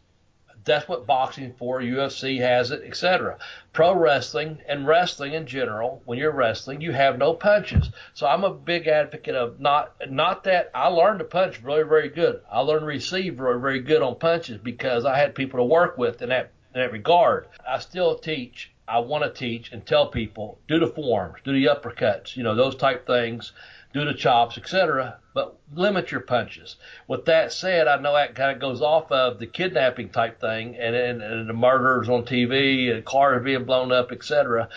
That's 0.65 0.89
what 0.89 1.07
boxing 1.07 1.55
for. 1.59 1.81
UFC 1.81 2.39
has 2.41 2.71
it, 2.71 2.83
etc. 2.85 3.39
Pro 3.73 3.95
wrestling 3.95 4.59
and 4.69 4.87
wrestling 4.87 5.33
in 5.33 5.47
general, 5.47 6.03
when 6.05 6.19
you're 6.19 6.33
wrestling, 6.33 6.81
you 6.81 6.93
have 6.93 7.19
no 7.19 7.35
punches. 7.35 7.91
So 8.15 8.27
I'm 8.27 8.45
a 8.45 8.53
big 8.53 8.87
advocate 8.87 9.35
of 9.35 9.61
not 9.61 9.95
not 10.11 10.45
that 10.45 10.71
I 10.75 10.89
learned 10.89 11.21
to 11.21 11.25
punch 11.25 11.59
very 11.59 11.85
very 11.85 12.09
good. 12.09 12.41
I 12.51 12.61
learned 12.61 12.83
to 12.83 12.87
receive 12.87 13.37
very 13.37 13.61
very 13.61 13.81
good 13.81 14.03
on 14.03 14.19
punches 14.19 14.59
because 14.59 15.05
I 15.05 15.19
had 15.19 15.35
people 15.35 15.59
to 15.59 15.65
work 15.65 15.97
with 15.97 16.21
in 16.23 16.29
that 16.29 16.53
in 16.75 16.81
that 16.81 16.93
regard. 16.93 17.49
I 17.67 17.79
still 17.79 18.19
teach. 18.19 18.73
I 18.87 18.99
want 18.99 19.23
to 19.23 19.31
teach 19.31 19.71
and 19.71 19.87
tell 19.87 20.09
people 20.09 20.59
do 20.67 20.81
the 20.81 20.89
forms, 20.89 21.37
do 21.45 21.53
the 21.53 21.67
uppercuts, 21.67 22.37
you 22.37 22.43
know 22.43 22.57
those 22.57 22.75
type 22.75 23.07
things, 23.07 23.53
do 23.93 24.05
the 24.05 24.15
chops, 24.15 24.57
etc. 24.57 25.19
But 25.35 25.57
limit 25.73 26.11
your 26.11 26.21
punches. 26.21 26.77
With 27.09 27.25
that 27.27 27.53
said, 27.53 27.89
I 27.89 28.01
know 28.01 28.15
that 28.15 28.35
kind 28.35 28.53
of 28.53 28.61
goes 28.61 28.83
off 28.83 29.11
of 29.11 29.39
the 29.39 29.47
kidnapping 29.47 30.11
type 30.11 30.41
thing 30.41 30.77
and, 30.77 30.95
and, 30.95 31.23
and 31.23 31.49
the 31.49 31.55
murders 31.55 32.09
on 32.09 32.25
TV 32.25 32.93
and 32.93 33.05
cars 33.05 33.45
being 33.45 33.65
blown 33.65 33.93
up, 33.93 34.13
etc. 34.13 34.69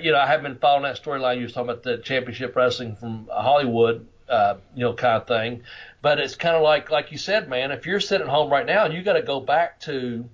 You 0.00 0.12
know, 0.12 0.18
I 0.18 0.26
have 0.26 0.42
been 0.42 0.58
following 0.58 0.84
that 0.84 1.02
storyline. 1.02 1.36
You 1.36 1.44
was 1.44 1.52
talking 1.52 1.70
about 1.70 1.82
the 1.82 1.98
championship 1.98 2.56
wrestling 2.56 2.96
from 2.96 3.28
Hollywood, 3.30 4.06
uh, 4.28 4.56
you 4.74 4.84
know, 4.84 4.94
kind 4.94 5.20
of 5.20 5.26
thing. 5.26 5.62
But 6.00 6.18
it's 6.18 6.36
kind 6.36 6.56
of 6.56 6.62
like, 6.62 6.90
like 6.90 7.12
you 7.12 7.18
said, 7.18 7.48
man, 7.48 7.70
if 7.70 7.86
you're 7.86 8.00
sitting 8.00 8.26
home 8.26 8.50
right 8.50 8.66
now 8.66 8.84
and 8.84 8.94
you 8.94 9.02
got 9.02 9.14
to 9.14 9.22
go 9.22 9.40
back 9.40 9.80
to, 9.80 10.28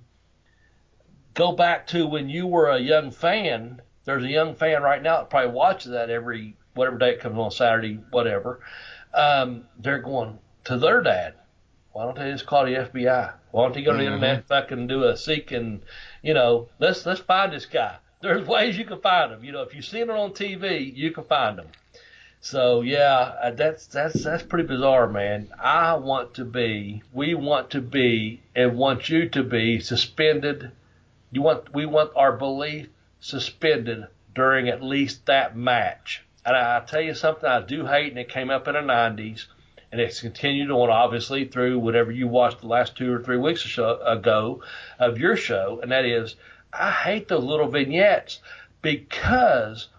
go 1.33 1.51
back 1.51 1.87
to 1.87 2.07
when 2.07 2.29
you 2.29 2.47
were 2.47 2.69
a 2.69 2.79
young 2.79 3.11
fan. 3.11 3.81
There's 4.05 4.23
a 4.23 4.29
young 4.29 4.55
fan 4.55 4.83
right 4.83 5.01
now 5.01 5.17
that 5.17 5.29
probably 5.31 5.51
watches 5.51 5.91
that 5.91 6.11
every 6.11 6.55
whatever 6.75 6.97
day 6.97 7.11
it 7.11 7.19
comes 7.21 7.37
on 7.37 7.51
Saturday, 7.51 7.99
whatever. 8.11 8.59
Um, 9.13 9.63
they're 9.79 9.99
going 9.99 10.37
to 10.65 10.77
their 10.77 11.01
dad. 11.01 11.33
Why 11.93 12.03
don't 12.03 12.17
they 12.17 12.31
just 12.31 12.45
call 12.45 12.65
the 12.65 12.75
FBI? 12.75 13.33
Why 13.51 13.63
don't 13.63 13.73
they 13.73 13.81
go 13.81 13.93
to 13.93 13.97
the 13.97 14.03
Mhm. 14.03 14.13
internet, 14.15 14.47
fucking 14.47 14.87
do 14.87 15.05
a 15.05 15.15
seek 15.15 15.51
and, 15.51 15.81
you 16.21 16.33
know, 16.33 16.67
let's 16.79 17.05
let's 17.05 17.21
find 17.21 17.53
this 17.53 17.65
guy. 17.65 17.95
There's 18.21 18.45
ways 18.45 18.77
you 18.77 18.83
can 18.85 18.99
find 18.99 19.31
him. 19.31 19.43
You 19.43 19.53
know, 19.53 19.61
if 19.61 19.73
you 19.73 19.81
see 19.81 20.01
him 20.01 20.09
on 20.09 20.33
TV, 20.33 20.93
you 20.93 21.11
can 21.11 21.23
find 21.23 21.57
him. 21.57 21.67
So 22.41 22.81
yeah, 22.81 23.35
uh, 23.41 23.51
that's 23.51 23.87
that's 23.87 24.23
that's 24.23 24.43
pretty 24.43 24.67
bizarre, 24.67 25.07
man. 25.07 25.47
I 25.57 25.93
want 25.95 26.33
to 26.35 26.45
be, 26.45 27.01
we 27.13 27.33
want 27.33 27.69
to 27.71 27.81
be, 27.81 28.41
and 28.55 28.77
want 28.77 29.07
you 29.09 29.29
to 29.29 29.43
be 29.43 29.79
suspended. 29.79 30.71
You 31.31 31.41
want, 31.41 31.73
we 31.73 31.85
want 31.85 32.11
our 32.15 32.33
belief 32.33 32.89
suspended 33.19 34.07
during 34.33 34.67
at 34.69 34.83
least 34.83 35.25
that 35.27 35.55
match. 35.55 36.24
And 36.45 36.55
I, 36.55 36.77
I 36.77 36.85
tell 36.85 37.01
you 37.01 37.13
something, 37.13 37.49
I 37.49 37.61
do 37.61 37.85
hate, 37.85 38.09
and 38.09 38.19
it 38.19 38.29
came 38.29 38.49
up 38.49 38.67
in 38.67 38.75
the 38.75 38.81
'90s, 38.81 39.47
and 39.91 39.99
it's 39.99 40.21
continued 40.21 40.71
on 40.71 40.89
obviously 40.89 41.45
through 41.45 41.79
whatever 41.79 42.11
you 42.11 42.27
watched 42.27 42.61
the 42.61 42.67
last 42.67 42.95
two 42.95 43.11
or 43.11 43.23
three 43.23 43.37
weeks 43.37 43.65
or 43.65 43.69
so 43.69 44.01
ago 44.01 44.61
of 44.99 45.17
your 45.17 45.35
show, 45.35 45.79
and 45.81 45.91
that 45.91 46.05
is, 46.05 46.35
I 46.71 46.91
hate 46.91 47.27
those 47.27 47.43
little 47.43 47.69
vignettes 47.69 48.39
because 48.81 49.89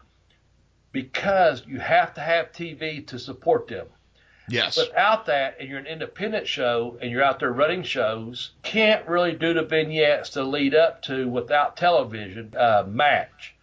because 0.92 1.62
you 1.66 1.78
have 1.78 2.14
to 2.14 2.20
have 2.20 2.52
TV 2.52 3.06
to 3.08 3.18
support 3.18 3.68
them. 3.68 3.86
Yes. 4.48 4.76
Without 4.76 5.26
that, 5.26 5.56
and 5.58 5.68
you're 5.68 5.78
an 5.78 5.86
independent 5.86 6.46
show 6.46 6.96
and 7.02 7.10
you're 7.10 7.22
out 7.22 7.40
there 7.40 7.52
running 7.52 7.82
shows, 7.82 8.52
can't 8.62 9.06
really 9.08 9.32
do 9.32 9.52
the 9.54 9.62
vignettes 9.62 10.30
to 10.30 10.44
lead 10.44 10.74
up 10.74 11.02
to 11.02 11.28
without 11.28 11.76
television 11.76 12.54
uh, 12.56 12.84
match. 12.86 13.55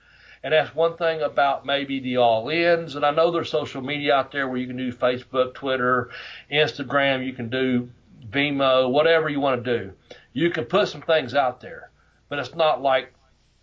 And 0.44 0.54
that's 0.54 0.76
one 0.76 0.98
thing 0.98 1.22
about 1.22 1.66
maybe 1.66 2.00
the 2.00 2.18
all 2.18 2.50
ins. 2.50 2.96
And 2.96 3.06
I 3.06 3.12
know 3.12 3.32
there's 3.32 3.50
social 3.50 3.82
media 3.82 4.16
out 4.16 4.32
there 4.32 4.48
where 4.48 4.58
you 4.58 4.68
can 4.68 4.78
do 4.78 4.92
Facebook, 4.92 5.54
Twitter, 5.54 6.10
Instagram, 6.52 7.26
you 7.26 7.34
can 7.34 7.50
do 7.50 7.90
Vimeo, 8.30 8.92
whatever 8.92 9.30
you 9.30 9.40
want 9.40 9.64
to 9.64 9.78
do. 9.78 9.94
You 10.34 10.50
can 10.50 10.66
put 10.66 10.90
some 10.90 11.02
things 11.02 11.34
out 11.34 11.62
there, 11.62 11.92
but 12.28 12.40
it's 12.40 12.56
not 12.56 12.82
like 12.82 13.14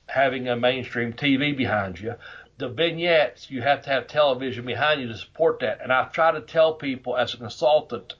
having 0.06 0.48
a 0.48 0.56
mainstream 0.56 1.12
TV 1.12 1.56
behind 1.56 2.00
you 2.00 2.14
the 2.60 2.68
vignettes, 2.68 3.50
you 3.50 3.62
have 3.62 3.82
to 3.82 3.90
have 3.90 4.06
television 4.06 4.64
behind 4.64 5.00
you 5.00 5.08
to 5.08 5.16
support 5.16 5.60
that. 5.60 5.80
And 5.82 5.92
I 5.92 6.04
try 6.04 6.30
to 6.30 6.42
tell 6.42 6.74
people 6.74 7.16
as 7.16 7.34
a 7.34 7.38
consultant, 7.38 8.14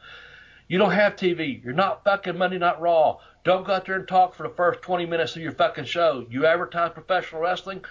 you 0.67 0.79
don't 0.79 0.93
have 0.93 1.17
TV. 1.17 1.63
You're 1.63 1.75
not 1.75 2.05
fucking 2.05 2.39
Monday 2.39 2.59
Night 2.59 2.81
Raw. 2.81 3.19
Don't 3.45 3.67
go 3.67 3.75
out 3.75 3.87
there 3.87 3.97
and 3.97 4.09
talk 4.09 4.35
for 4.35 4.49
the 4.49 4.55
first 4.55 4.83
20 4.83 5.07
minutes 5.07 5.37
of 5.37 5.43
your 5.43 5.53
fucking 5.53 5.85
show. 5.85 6.27
You 6.31 6.47
advertise 6.47 6.93
professional 6.93 7.43
wrestling, 7.43 7.85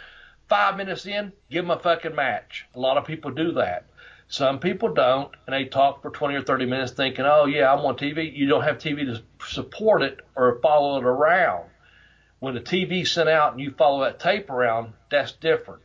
five 0.50 0.76
minutes 0.76 1.06
in, 1.06 1.32
give 1.50 1.64
them 1.64 1.72
a 1.72 1.80
fucking 1.80 2.16
match. 2.16 2.66
A 2.76 2.80
lot 2.80 2.98
of 2.98 3.06
people 3.06 3.32
do 3.32 3.54
that. 3.54 3.86
Some 4.28 4.60
people 4.60 4.94
don't, 4.94 5.32
and 5.48 5.54
they 5.56 5.66
talk 5.66 6.02
for 6.02 6.12
20 6.12 6.36
or 6.36 6.44
30 6.44 6.66
minutes 6.66 6.92
thinking, 6.92 7.26
oh, 7.26 7.46
yeah, 7.46 7.74
I'm 7.74 7.86
on 7.86 7.98
TV. 7.98 8.36
You 8.36 8.48
don't 8.48 8.64
have 8.64 8.78
TV 8.78 9.06
to 9.06 9.24
support 9.48 10.04
it 10.04 10.20
or 10.36 10.60
follow 10.62 11.00
it 11.00 11.04
around. 11.04 11.66
When 12.40 12.54
the 12.54 12.62
TV's 12.62 13.12
sent 13.12 13.28
out 13.28 13.54
and 13.54 13.62
you 13.62 13.72
follow 13.72 14.04
that 14.04 14.20
tape 14.20 14.50
around, 14.50 14.94
that's 15.10 15.32
different. 15.32 15.82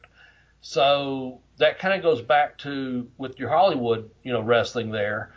So 0.61 1.41
that 1.59 1.79
kind 1.79 1.95
of 1.95 2.03
goes 2.03 2.23
back 2.23 2.59
to 2.59 3.09
with 3.17 3.39
your 3.39 3.49
Hollywood, 3.49 4.11
you 4.23 4.33
know, 4.33 4.43
wrestling 4.43 4.91
there. 4.91 5.33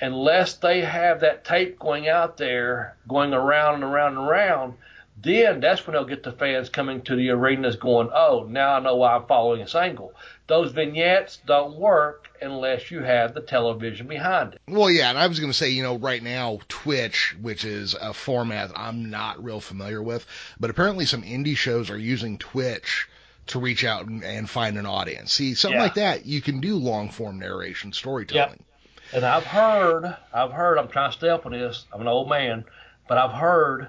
Unless 0.00 0.54
they 0.54 0.80
have 0.82 1.20
that 1.20 1.44
tape 1.44 1.78
going 1.78 2.08
out 2.08 2.36
there, 2.36 2.96
going 3.08 3.32
around 3.32 3.74
and 3.74 3.84
around 3.84 4.16
and 4.16 4.28
around, 4.28 4.74
then 5.20 5.60
that's 5.60 5.86
when 5.86 5.94
they'll 5.94 6.04
get 6.04 6.22
the 6.22 6.32
fans 6.32 6.68
coming 6.68 7.02
to 7.02 7.16
the 7.16 7.30
arenas 7.30 7.76
going, 7.76 8.10
oh, 8.12 8.46
now 8.48 8.74
I 8.74 8.80
know 8.80 8.96
why 8.96 9.14
I'm 9.14 9.26
following 9.26 9.60
this 9.60 9.74
angle. 9.74 10.14
Those 10.46 10.72
vignettes 10.72 11.38
don't 11.46 11.76
work 11.76 12.28
unless 12.40 12.90
you 12.90 13.00
have 13.02 13.34
the 13.34 13.40
television 13.40 14.06
behind 14.08 14.54
it. 14.54 14.60
Well, 14.66 14.90
yeah, 14.90 15.10
and 15.10 15.18
I 15.18 15.26
was 15.26 15.38
going 15.38 15.52
to 15.52 15.56
say, 15.56 15.70
you 15.70 15.82
know, 15.82 15.96
right 15.96 16.22
now, 16.22 16.58
Twitch, 16.68 17.36
which 17.40 17.64
is 17.64 17.94
a 17.94 18.12
format 18.12 18.72
I'm 18.74 19.10
not 19.10 19.42
real 19.42 19.60
familiar 19.60 20.02
with, 20.02 20.26
but 20.58 20.70
apparently 20.70 21.06
some 21.06 21.22
indie 21.22 21.56
shows 21.56 21.90
are 21.90 21.98
using 21.98 22.38
Twitch 22.38 23.08
to 23.48 23.58
reach 23.60 23.84
out 23.84 24.06
and, 24.06 24.24
and 24.24 24.48
find 24.48 24.78
an 24.78 24.86
audience. 24.86 25.32
See, 25.32 25.54
something 25.54 25.76
Yeah. 25.76 25.82
like 25.82 25.94
that, 25.94 26.26
you 26.26 26.40
can 26.40 26.60
do 26.60 26.76
long 26.76 27.10
form 27.10 27.38
narration 27.38 27.92
storytelling. 27.92 28.64
And 29.12 29.24
I've 29.24 29.44
heard, 29.44 30.16
I've 30.32 30.52
heard, 30.52 30.78
I'm 30.78 30.88
trying 30.88 31.10
to 31.10 31.16
stay 31.16 31.28
up 31.28 31.44
on 31.44 31.52
this. 31.52 31.84
I'm 31.92 32.00
an 32.00 32.08
old 32.08 32.28
man, 32.28 32.64
but 33.08 33.18
I've 33.18 33.32
heard, 33.32 33.88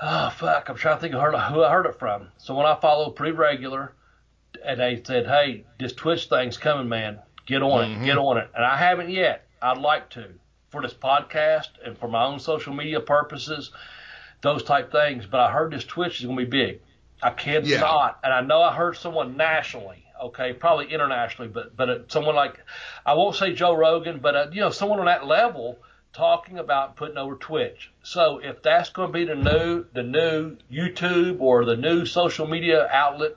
oh 0.00 0.30
fuck, 0.30 0.68
I'm 0.68 0.76
trying 0.76 0.96
to 0.96 1.00
think 1.00 1.14
of 1.14 1.20
who 1.52 1.62
I 1.62 1.70
heard 1.70 1.86
it 1.86 1.98
from. 1.98 2.28
So 2.38 2.54
when 2.54 2.66
I 2.66 2.74
follow 2.80 3.10
pretty 3.10 3.32
regular, 3.32 3.92
and 4.64 4.80
they 4.80 5.02
said, 5.04 5.26
"Hey, 5.26 5.64
this 5.78 5.92
Twitch 5.92 6.26
thing's 6.28 6.56
coming, 6.56 6.88
man. 6.88 7.18
Get 7.46 7.62
on 7.62 7.90
it, 7.90 8.04
get 8.04 8.18
on 8.18 8.38
it." 8.38 8.50
And 8.54 8.64
I 8.64 8.76
haven't 8.76 9.10
yet. 9.10 9.46
I'd 9.62 9.78
like 9.78 10.10
to 10.10 10.26
for 10.70 10.82
this 10.82 10.94
podcast 10.94 11.68
and 11.84 11.98
for 11.98 12.08
my 12.08 12.24
own 12.24 12.38
social 12.38 12.72
media 12.72 13.00
purposes, 13.00 13.72
those 14.40 14.62
type 14.62 14.92
things. 14.92 15.26
But 15.26 15.40
I 15.40 15.50
heard 15.50 15.72
this 15.72 15.84
Twitch 15.84 16.20
is 16.20 16.26
going 16.26 16.38
to 16.38 16.44
be 16.44 16.50
big. 16.50 16.80
I 17.22 17.30
cannot, 17.30 17.66
Yeah. 17.66 18.12
and 18.24 18.32
I 18.32 18.40
know 18.40 18.62
I 18.62 18.74
heard 18.74 18.96
someone 18.96 19.36
nationally, 19.36 20.04
okay, 20.22 20.54
probably 20.54 20.86
internationally, 20.92 21.48
but 21.50 21.76
but 21.76 21.90
uh, 21.90 21.98
someone 22.08 22.34
like 22.34 22.58
I 23.04 23.14
won't 23.14 23.36
say 23.36 23.52
Joe 23.52 23.74
Rogan, 23.76 24.20
but 24.20 24.34
uh, 24.36 24.46
you 24.52 24.60
know 24.60 24.70
someone 24.70 25.00
on 25.00 25.06
that 25.06 25.26
level 25.26 25.76
talking 26.12 26.58
about 26.58 26.96
putting 26.96 27.16
over 27.16 27.36
Twitch. 27.36 27.90
So 28.02 28.38
if 28.42 28.62
that's 28.62 28.90
going 28.90 29.08
to 29.08 29.12
be 29.12 29.24
the 29.24 29.34
new 29.36 29.84
the 29.92 30.02
new 30.02 30.56
YouTube 30.72 31.40
or 31.40 31.64
the 31.64 31.76
new 31.76 32.04
social 32.06 32.46
media 32.46 32.88
outlet, 32.90 33.36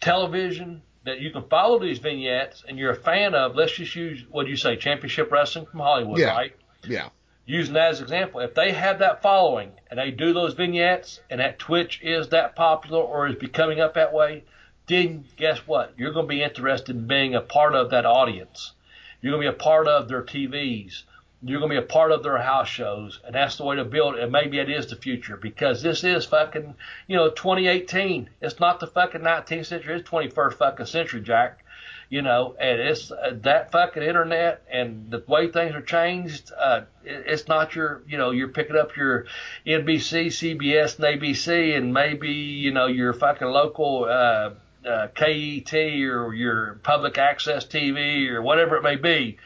television 0.00 0.82
that 1.04 1.20
you 1.20 1.30
can 1.30 1.42
follow 1.48 1.78
these 1.78 1.98
vignettes 1.98 2.62
and 2.68 2.78
you're 2.78 2.92
a 2.92 2.96
fan 2.96 3.34
of, 3.34 3.54
let's 3.56 3.72
just 3.72 3.94
use 3.96 4.24
what 4.30 4.44
do 4.44 4.50
you 4.50 4.56
say, 4.56 4.76
Championship 4.76 5.30
Wrestling 5.32 5.66
from 5.66 5.80
Hollywood, 5.80 6.18
Yeah. 6.18 6.36
right? 6.36 6.54
Yeah. 6.86 7.08
using 7.46 7.74
that 7.74 7.90
as 7.90 7.98
an 7.98 8.04
example, 8.04 8.40
if 8.40 8.54
they 8.54 8.70
have 8.72 9.00
that 9.00 9.22
following 9.22 9.72
and 9.90 9.98
they 9.98 10.10
do 10.12 10.32
those 10.32 10.54
vignettes 10.54 11.20
and 11.30 11.40
that 11.40 11.58
Twitch 11.58 12.00
is 12.02 12.28
that 12.28 12.54
popular 12.54 13.00
or 13.02 13.26
is 13.26 13.34
becoming 13.34 13.80
up 13.80 13.94
that 13.94 14.12
way, 14.12 14.44
then 14.86 15.24
guess 15.36 15.58
what? 15.66 15.92
You're 15.96 16.12
going 16.12 16.26
to 16.26 16.28
be 16.28 16.42
interested 16.44 16.94
in 16.94 17.06
being 17.08 17.34
a 17.34 17.40
part 17.40 17.74
of 17.74 17.90
that 17.90 18.06
audience. 18.06 18.72
You're 19.20 19.32
going 19.32 19.44
to 19.44 19.50
be 19.50 19.56
a 19.56 19.58
part 19.58 19.88
of 19.88 20.08
their 20.08 20.22
TVs. 20.22 21.02
You're 21.42 21.58
going 21.58 21.70
to 21.72 21.80
be 21.80 21.84
a 21.84 21.88
part 21.88 22.12
of 22.12 22.22
their 22.22 22.38
house 22.38 22.68
shows, 22.68 23.18
and 23.24 23.34
that's 23.34 23.56
the 23.56 23.64
way 23.64 23.76
to 23.76 23.84
build 23.84 24.16
it. 24.16 24.22
And 24.22 24.30
maybe 24.30 24.58
it 24.58 24.68
is 24.68 24.88
the 24.88 24.96
future 24.96 25.36
because 25.36 25.82
this 25.82 26.04
is 26.04 26.26
fucking, 26.26 26.74
you 27.06 27.16
know, 27.16 27.30
2018. 27.30 28.28
It's 28.42 28.60
not 28.60 28.80
the 28.80 28.86
fucking 28.86 29.22
19th 29.22 29.66
century. 29.66 29.96
It's 29.96 30.08
21st 30.08 30.54
fucking 30.54 30.86
century, 30.86 31.22
Jack 31.22 31.64
you 32.10 32.22
know, 32.22 32.56
and 32.58 32.80
it's 32.80 33.12
uh, 33.12 33.36
that 33.42 33.70
fucking 33.70 34.02
internet 34.02 34.62
and 34.70 35.10
the 35.12 35.22
way 35.28 35.48
things 35.48 35.74
are 35.76 35.80
changed. 35.80 36.50
Uh, 36.58 36.82
it, 37.04 37.24
it's 37.26 37.46
not 37.46 37.76
your, 37.76 38.02
you 38.06 38.18
know, 38.18 38.32
you're 38.32 38.48
picking 38.48 38.76
up 38.76 38.96
your 38.96 39.26
NBC, 39.64 40.26
CBS, 40.26 40.96
and 40.96 41.20
ABC, 41.20 41.76
and 41.76 41.94
maybe 41.94 42.32
you 42.32 42.72
know 42.72 42.86
your 42.86 43.12
fucking 43.12 43.46
local 43.46 44.06
uh, 44.06 44.50
uh, 44.86 45.06
KET 45.14 45.72
or 45.72 46.34
your 46.34 46.80
public 46.82 47.16
access 47.16 47.64
TV 47.64 48.28
or 48.28 48.42
whatever 48.42 48.76
it 48.76 48.82
may 48.82 48.96
be. 48.96 49.38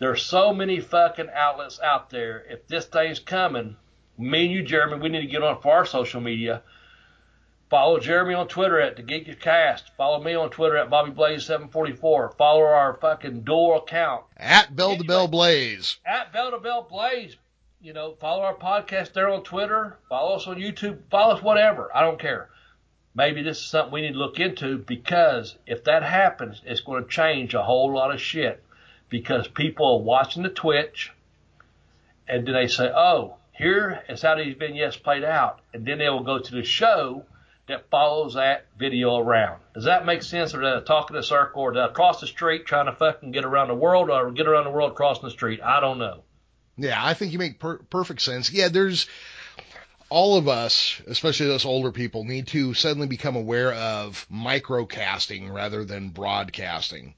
There's 0.00 0.22
so 0.22 0.54
many 0.54 0.80
fucking 0.80 1.28
outlets 1.34 1.78
out 1.78 2.08
there. 2.08 2.42
If 2.48 2.66
this 2.66 2.86
thing's 2.86 3.18
coming, 3.18 3.76
me 4.16 4.46
and 4.46 4.52
you, 4.52 4.62
Jeremy, 4.62 4.98
we 4.98 5.10
need 5.10 5.20
to 5.20 5.26
get 5.26 5.42
on 5.42 5.60
for 5.60 5.74
our 5.74 5.84
social 5.84 6.22
media. 6.22 6.62
Follow 7.68 8.00
Jeremy 8.00 8.32
on 8.34 8.48
Twitter 8.48 8.80
at 8.80 8.96
the 8.96 9.02
Geekish 9.02 9.38
Cast. 9.40 9.94
Follow 9.98 10.22
me 10.24 10.34
on 10.34 10.48
Twitter 10.48 10.78
at 10.78 10.88
Bobby 10.88 11.10
Blaze 11.10 11.44
744. 11.44 12.34
Follow 12.38 12.62
our 12.62 12.94
fucking 12.94 13.42
dual 13.42 13.76
account 13.76 14.24
At 14.38 14.74
Bell 14.74 14.96
to 14.96 15.04
Bell 15.04 15.28
Blaze. 15.28 15.98
at 16.06 16.32
Bell 16.32 16.50
to 16.50 16.58
Bell 16.58 16.86
Blaze. 16.90 17.36
You 17.82 17.92
know, 17.92 18.14
follow 18.18 18.42
our 18.42 18.56
podcast 18.56 19.12
there 19.12 19.28
on 19.28 19.42
Twitter. 19.42 19.98
Follow 20.08 20.36
us 20.36 20.46
on 20.46 20.56
YouTube. 20.56 20.98
Follow 21.10 21.34
us 21.36 21.42
whatever. 21.42 21.94
I 21.94 22.00
don't 22.00 22.18
care. 22.18 22.48
Maybe 23.14 23.42
this 23.42 23.58
is 23.58 23.66
something 23.66 23.92
we 23.92 24.00
need 24.00 24.12
to 24.14 24.18
look 24.18 24.40
into 24.40 24.78
because 24.78 25.56
if 25.66 25.84
that 25.84 26.02
happens, 26.02 26.62
it's 26.64 26.80
going 26.80 27.02
to 27.04 27.08
change 27.10 27.52
a 27.52 27.62
whole 27.62 27.92
lot 27.92 28.12
of 28.14 28.20
shit 28.20 28.62
because 29.10 29.46
people 29.48 29.98
are 29.98 30.02
watching 30.02 30.42
the 30.42 30.48
Twitch 30.48 31.12
and 32.26 32.46
then 32.46 32.54
they 32.54 32.68
say, 32.68 32.90
oh, 32.94 33.34
here 33.52 34.02
is 34.08 34.22
how 34.22 34.36
these 34.36 34.56
vignettes 34.56 34.96
played 34.96 35.24
out. 35.24 35.60
And 35.74 35.84
then 35.84 35.98
they 35.98 36.08
will 36.08 36.22
go 36.22 36.38
to 36.38 36.54
the 36.54 36.62
show 36.62 37.24
that 37.68 37.90
follows 37.90 38.34
that 38.34 38.66
video 38.78 39.18
around. 39.18 39.60
Does 39.74 39.84
that 39.84 40.06
make 40.06 40.22
sense? 40.22 40.54
Or 40.54 40.60
did 40.60 40.72
I 40.72 40.80
talk 40.80 41.10
in 41.10 41.16
a 41.16 41.22
circle 41.22 41.62
or 41.62 41.88
cross 41.88 42.20
the 42.20 42.26
street 42.26 42.66
trying 42.66 42.86
to 42.86 42.92
fucking 42.92 43.32
get 43.32 43.44
around 43.44 43.68
the 43.68 43.74
world 43.74 44.10
or 44.10 44.30
get 44.30 44.48
around 44.48 44.64
the 44.64 44.70
world 44.70 44.94
crossing 44.94 45.24
the 45.24 45.30
street? 45.30 45.60
I 45.62 45.80
don't 45.80 45.98
know. 45.98 46.22
Yeah, 46.76 46.98
I 47.04 47.14
think 47.14 47.32
you 47.32 47.38
make 47.38 47.58
per- 47.58 47.78
perfect 47.78 48.22
sense. 48.22 48.50
Yeah, 48.50 48.68
there's 48.68 49.06
all 50.08 50.36
of 50.36 50.48
us, 50.48 51.00
especially 51.06 51.54
us 51.54 51.64
older 51.64 51.92
people, 51.92 52.24
need 52.24 52.48
to 52.48 52.74
suddenly 52.74 53.06
become 53.06 53.36
aware 53.36 53.72
of 53.72 54.26
microcasting 54.32 55.52
rather 55.52 55.84
than 55.84 56.08
broadcasting. 56.08 57.14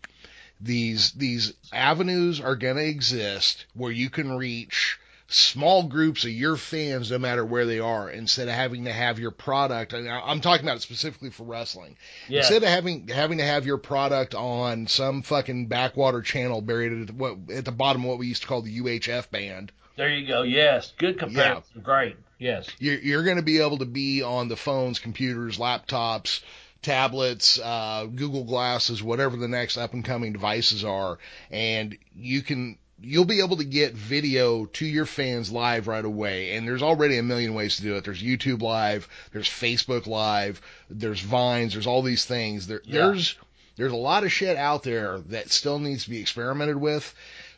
These 0.62 1.12
these 1.12 1.52
avenues 1.72 2.40
are 2.40 2.56
going 2.56 2.76
to 2.76 2.86
exist 2.86 3.66
where 3.74 3.90
you 3.92 4.10
can 4.10 4.36
reach 4.36 4.98
small 5.28 5.84
groups 5.84 6.24
of 6.24 6.30
your 6.30 6.56
fans 6.58 7.10
no 7.10 7.18
matter 7.18 7.42
where 7.44 7.64
they 7.64 7.78
are 7.80 8.10
instead 8.10 8.48
of 8.48 8.54
having 8.54 8.84
to 8.84 8.92
have 8.92 9.18
your 9.18 9.30
product 9.30 9.94
and 9.94 10.06
I'm 10.06 10.42
talking 10.42 10.66
about 10.66 10.76
it 10.76 10.82
specifically 10.82 11.30
for 11.30 11.44
wrestling 11.44 11.96
Yeah. 12.28 12.40
instead 12.40 12.62
of 12.62 12.68
having 12.68 13.08
having 13.08 13.38
to 13.38 13.44
have 13.44 13.64
your 13.64 13.78
product 13.78 14.34
on 14.34 14.86
some 14.88 15.22
fucking 15.22 15.68
backwater 15.68 16.20
channel 16.20 16.60
buried 16.60 17.08
at, 17.08 17.14
what, 17.14 17.38
at 17.50 17.64
the 17.64 17.72
bottom 17.72 18.02
of 18.02 18.08
what 18.10 18.18
we 18.18 18.26
used 18.26 18.42
to 18.42 18.48
call 18.48 18.60
the 18.60 18.78
UHF 18.80 19.30
band 19.30 19.72
There 19.96 20.10
you 20.10 20.26
go. 20.28 20.42
Yes. 20.42 20.92
Good 20.98 21.18
comparison. 21.18 21.62
yeah. 21.76 21.82
Great. 21.82 22.16
Yes. 22.38 22.68
you're, 22.78 22.98
you're 22.98 23.24
going 23.24 23.36
to 23.38 23.42
be 23.42 23.60
able 23.60 23.78
to 23.78 23.86
be 23.86 24.22
on 24.22 24.48
the 24.48 24.56
phones, 24.56 24.98
computers, 24.98 25.56
laptops, 25.58 26.40
tablets, 26.82 27.58
uh, 27.58 28.06
Google 28.06 28.44
Glasses, 28.44 29.02
whatever 29.02 29.36
the 29.36 29.48
next 29.48 29.76
up 29.78 29.94
and 29.94 30.04
coming 30.04 30.32
devices 30.32 30.84
are, 30.84 31.18
and 31.50 31.96
you 32.14 32.42
can 32.42 32.78
you'll 33.04 33.24
be 33.24 33.40
able 33.40 33.56
to 33.56 33.64
get 33.64 33.94
video 33.94 34.66
to 34.66 34.86
your 34.86 35.06
fans 35.06 35.50
live 35.50 35.88
right 35.88 36.04
away. 36.04 36.54
And 36.54 36.66
there's 36.66 36.82
already 36.82 37.18
a 37.18 37.22
million 37.22 37.54
ways 37.54 37.76
to 37.76 37.82
do 37.82 37.96
it. 37.96 38.04
There's 38.04 38.22
YouTube 38.22 38.62
Live, 38.62 39.08
there's 39.32 39.48
Facebook 39.48 40.06
Live, 40.06 40.60
there's 40.88 41.20
Vines, 41.20 41.72
there's 41.72 41.86
all 41.86 42.02
these 42.02 42.24
things. 42.24 42.66
There, 42.66 42.82
Yeah. 42.84 43.06
There's 43.06 43.36
there's 43.76 43.92
a 43.92 43.96
lot 43.96 44.24
of 44.24 44.32
shit 44.32 44.56
out 44.56 44.82
there 44.82 45.18
that 45.28 45.50
still 45.50 45.78
needs 45.78 46.04
to 46.04 46.10
be 46.10 46.20
experimented 46.20 46.76
with. 46.76 47.14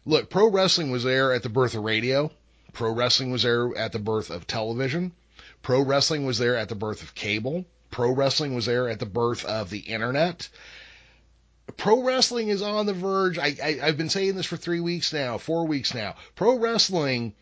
Look, 0.07 0.31
pro 0.31 0.49
wrestling 0.49 0.91
was 0.91 1.03
there 1.03 1.33
at 1.33 1.43
the 1.43 1.49
birth 1.49 1.75
of 1.75 1.83
radio. 1.83 2.31
Pro 2.73 2.93
wrestling 2.93 3.31
was 3.31 3.43
there 3.43 3.77
at 3.77 3.93
the 3.93 3.99
birth 3.99 4.31
of 4.31 4.47
television. 4.47 5.13
Pro 5.63 5.81
wrestling 5.81 6.25
was 6.25 6.39
there 6.39 6.57
at 6.57 6.69
the 6.69 6.75
birth 6.75 7.03
of 7.03 7.15
cable. 7.15 7.65
Pro 7.95 8.11
wrestling 8.11 8.57
was 8.57 8.67
there 8.67 8.89
at 8.89 8.99
the 8.99 9.07
birth 9.07 9.45
of 9.45 9.71
the 9.71 9.79
internet. 9.79 10.49
Pro 11.77 12.03
wrestling 12.03 12.49
is 12.49 12.61
on 12.61 12.87
the 12.87 12.93
verge. 12.93 13.39
I, 13.39 13.55
I, 13.63 13.79
I've 13.85 13.97
been 13.97 14.09
saying 14.09 14.35
this 14.35 14.47
for 14.47 14.57
three 14.57 14.81
weeks 14.81 15.13
now, 15.13 15.39
four 15.39 15.65
weeks 15.69 15.95
now. 15.95 16.17
Pro 16.35 16.59
wrestling 16.59 17.35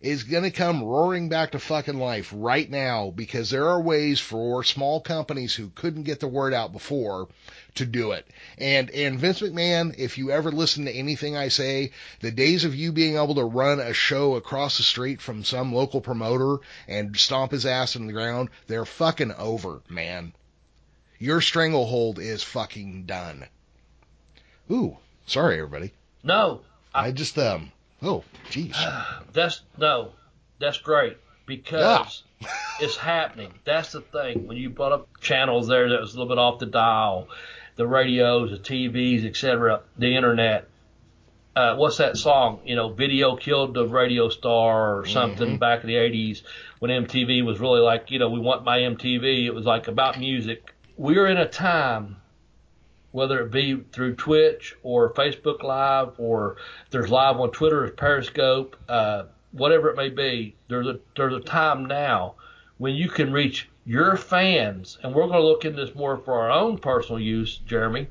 is 0.00 0.24
going 0.24 0.42
to 0.42 0.50
come 0.50 0.82
roaring 0.82 1.28
back 1.28 1.52
to 1.52 1.60
fucking 1.60 2.00
life 2.00 2.32
right 2.34 2.68
now 2.68 3.12
because 3.14 3.50
there 3.50 3.68
are 3.68 3.80
ways 3.80 4.18
for 4.18 4.64
small 4.64 5.00
companies 5.00 5.54
who 5.54 5.70
couldn't 5.76 6.02
get 6.02 6.18
the 6.18 6.26
word 6.26 6.52
out 6.54 6.72
before 6.72 7.28
to 7.76 7.86
do 7.86 8.12
it. 8.12 8.26
And 8.58 8.90
and 8.90 9.18
Vince 9.18 9.40
McMahon, 9.40 9.94
if 9.98 10.18
you 10.18 10.30
ever 10.30 10.50
listen 10.50 10.84
to 10.84 10.92
anything 10.92 11.36
I 11.36 11.48
say, 11.48 11.92
the 12.20 12.30
days 12.30 12.64
of 12.64 12.74
you 12.74 12.92
being 12.92 13.16
able 13.16 13.34
to 13.36 13.44
run 13.44 13.80
a 13.80 13.92
show 13.92 14.36
across 14.36 14.76
the 14.76 14.82
street 14.82 15.20
from 15.20 15.44
some 15.44 15.72
local 15.72 16.00
promoter 16.00 16.62
and 16.88 17.16
stomp 17.16 17.52
his 17.52 17.66
ass 17.66 17.96
in 17.96 18.06
the 18.06 18.12
ground, 18.12 18.50
they're 18.66 18.84
fucking 18.84 19.32
over, 19.32 19.80
man. 19.88 20.32
Your 21.18 21.40
stranglehold 21.40 22.18
is 22.18 22.42
fucking 22.42 23.04
done. 23.04 23.46
Ooh, 24.70 24.96
sorry 25.26 25.58
everybody. 25.58 25.92
No. 26.22 26.62
I 26.94 27.12
just 27.12 27.38
um 27.38 27.72
oh 28.02 28.24
jeez. 28.50 28.76
That's 29.32 29.60
no. 29.76 30.12
That's 30.58 30.78
great 30.78 31.16
because 31.46 32.22
it's 32.80 32.96
happening. 32.96 33.52
That's 33.64 33.92
the 33.92 34.00
thing. 34.00 34.46
When 34.46 34.56
you 34.56 34.70
brought 34.70 34.92
up 34.92 35.08
channels 35.20 35.68
there 35.68 35.90
that 35.90 36.00
was 36.00 36.14
a 36.14 36.18
little 36.18 36.28
bit 36.28 36.38
off 36.38 36.58
the 36.58 36.66
dial, 36.66 37.28
the 37.80 37.86
radios, 37.86 38.50
the 38.50 38.58
TVs, 38.58 39.24
etc., 39.24 39.80
the 39.96 40.14
internet. 40.14 40.68
Uh, 41.56 41.76
what's 41.76 41.96
that 41.96 42.18
song? 42.18 42.60
You 42.66 42.76
know, 42.76 42.90
video 42.90 43.36
killed 43.36 43.72
the 43.72 43.88
radio 43.88 44.28
star 44.28 44.98
or 44.98 45.06
something 45.06 45.56
back 45.56 45.82
in 45.82 45.88
the 45.88 45.94
'80s 45.94 46.42
when 46.78 46.90
MTV 46.90 47.42
was 47.42 47.58
really 47.58 47.80
like, 47.80 48.10
you 48.10 48.18
know, 48.18 48.28
we 48.28 48.38
want 48.38 48.64
my 48.64 48.80
MTV. 48.80 49.46
It 49.46 49.54
was 49.54 49.64
like 49.64 49.88
about 49.88 50.18
music. 50.18 50.74
We're 50.98 51.26
in 51.26 51.38
a 51.38 51.48
time 51.48 52.16
whether 53.12 53.40
it 53.40 53.50
be 53.50 53.82
through 53.92 54.16
Twitch 54.16 54.76
or 54.82 55.14
Facebook 55.14 55.62
Live 55.62 56.12
or 56.18 56.56
there's 56.90 57.10
live 57.10 57.40
on 57.40 57.50
Twitter 57.50 57.84
or 57.84 57.90
Periscope, 57.90 58.76
uh, 58.90 59.24
whatever 59.52 59.88
it 59.88 59.96
may 59.96 60.10
be, 60.10 60.54
there's 60.68 60.86
a 60.86 61.00
there's 61.16 61.34
a 61.34 61.40
time 61.40 61.86
now 61.86 62.34
when 62.80 62.94
you 62.94 63.10
can 63.10 63.30
reach 63.30 63.68
your 63.84 64.16
fans, 64.16 64.96
and 65.02 65.14
we're 65.14 65.26
going 65.26 65.38
to 65.38 65.46
look 65.46 65.66
into 65.66 65.84
this 65.84 65.94
more 65.94 66.16
for 66.16 66.40
our 66.40 66.50
own 66.50 66.78
personal 66.78 67.20
use, 67.20 67.58
Jeremy, 67.66 68.08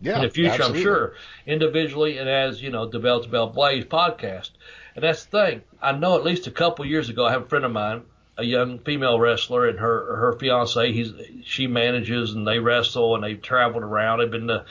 Yeah. 0.00 0.16
in 0.16 0.22
the 0.22 0.30
future, 0.30 0.50
absolutely. 0.54 0.78
I'm 0.80 0.82
sure, 0.82 1.14
individually 1.46 2.18
and 2.18 2.28
as 2.28 2.60
you 2.60 2.70
know, 2.70 2.86
the 2.86 2.98
Bell 2.98 3.22
to 3.22 3.28
Bell 3.28 3.46
Blaze 3.46 3.84
podcast. 3.84 4.50
And 4.96 5.04
that's 5.04 5.24
the 5.26 5.30
thing. 5.30 5.62
I 5.80 5.92
know 5.92 6.16
at 6.16 6.24
least 6.24 6.48
a 6.48 6.50
couple 6.50 6.84
years 6.84 7.10
ago, 7.10 7.24
I 7.24 7.30
have 7.30 7.42
a 7.42 7.48
friend 7.48 7.64
of 7.64 7.70
mine, 7.70 8.02
a 8.36 8.42
young 8.42 8.80
female 8.80 9.20
wrestler, 9.20 9.68
and 9.68 9.78
her 9.78 10.16
her 10.16 10.32
fiance. 10.32 10.92
He's 10.92 11.12
she 11.44 11.68
manages 11.68 12.32
and 12.34 12.44
they 12.44 12.58
wrestle 12.58 13.14
and 13.14 13.22
they've 13.22 13.40
traveled 13.40 13.84
around. 13.84 14.18
They've 14.18 14.30
been 14.32 14.48
to. 14.48 14.64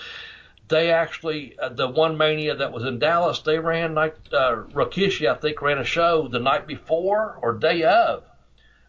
They 0.67 0.91
actually 0.91 1.57
uh, 1.57 1.69
the 1.69 1.87
one 1.87 2.17
mania 2.17 2.55
that 2.57 2.73
was 2.73 2.83
in 2.83 2.99
Dallas. 2.99 3.39
They 3.39 3.59
ran 3.59 3.95
like 3.95 4.17
uh, 4.33 4.63
Rikishi, 4.73 5.29
I 5.29 5.35
think, 5.35 5.61
ran 5.61 5.77
a 5.77 5.85
show 5.85 6.27
the 6.27 6.39
night 6.39 6.67
before 6.67 7.37
or 7.41 7.53
day 7.53 7.83
of 7.83 8.23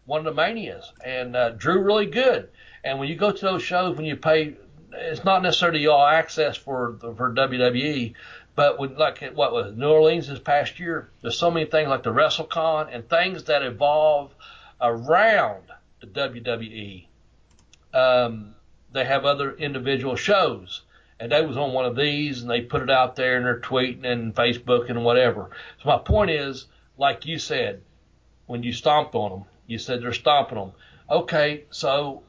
one 0.05 0.19
of 0.19 0.25
the 0.25 0.33
manias 0.33 0.91
and 1.03 1.35
uh, 1.35 1.51
drew 1.51 1.81
really 1.81 2.07
good. 2.07 2.49
And 2.83 2.99
when 2.99 3.07
you 3.07 3.15
go 3.15 3.31
to 3.31 3.45
those 3.45 3.63
shows, 3.63 3.95
when 3.95 4.05
you 4.05 4.17
pay 4.17 4.55
it's 4.95 5.23
not 5.23 5.41
necessarily 5.41 5.87
all 5.87 6.05
access 6.05 6.57
for 6.57 6.97
for 6.99 7.33
WWE, 7.33 8.13
but 8.55 8.79
with 8.79 8.97
like 8.97 9.21
what 9.33 9.51
was 9.51 9.75
New 9.75 9.89
Orleans 9.89 10.27
this 10.27 10.39
past 10.39 10.79
year, 10.79 11.09
there's 11.21 11.37
so 11.37 11.51
many 11.51 11.65
things 11.65 11.89
like 11.89 12.03
the 12.03 12.13
WrestleCon 12.13 12.93
and 12.93 13.09
things 13.09 13.45
that 13.45 13.63
evolve 13.63 14.33
around 14.79 15.63
the 16.01 16.07
WWE. 16.07 17.07
Um, 17.93 18.55
they 18.91 19.05
have 19.05 19.25
other 19.25 19.53
individual 19.53 20.15
shows, 20.15 20.81
and 21.19 21.31
they 21.31 21.45
was 21.45 21.57
on 21.57 21.73
one 21.73 21.85
of 21.85 21.95
these, 21.95 22.41
and 22.41 22.49
they 22.49 22.61
put 22.61 22.83
it 22.83 22.91
out 22.91 23.15
there, 23.15 23.37
and 23.37 23.45
they're 23.45 23.59
tweeting 23.59 24.05
and 24.05 24.35
Facebook 24.35 24.89
and 24.89 25.03
whatever. 25.03 25.49
So 25.81 25.89
my 25.89 25.97
point 25.97 26.31
is, 26.31 26.67
like 26.97 27.25
you 27.25 27.39
said, 27.39 27.81
when 28.45 28.61
you 28.61 28.73
stomped 28.73 29.15
on 29.15 29.31
them, 29.31 29.45
you 29.67 29.77
said 29.77 30.01
they're 30.01 30.13
stomping 30.13 30.57
them. 30.57 30.71
Okay, 31.09 31.65
so 31.69 32.23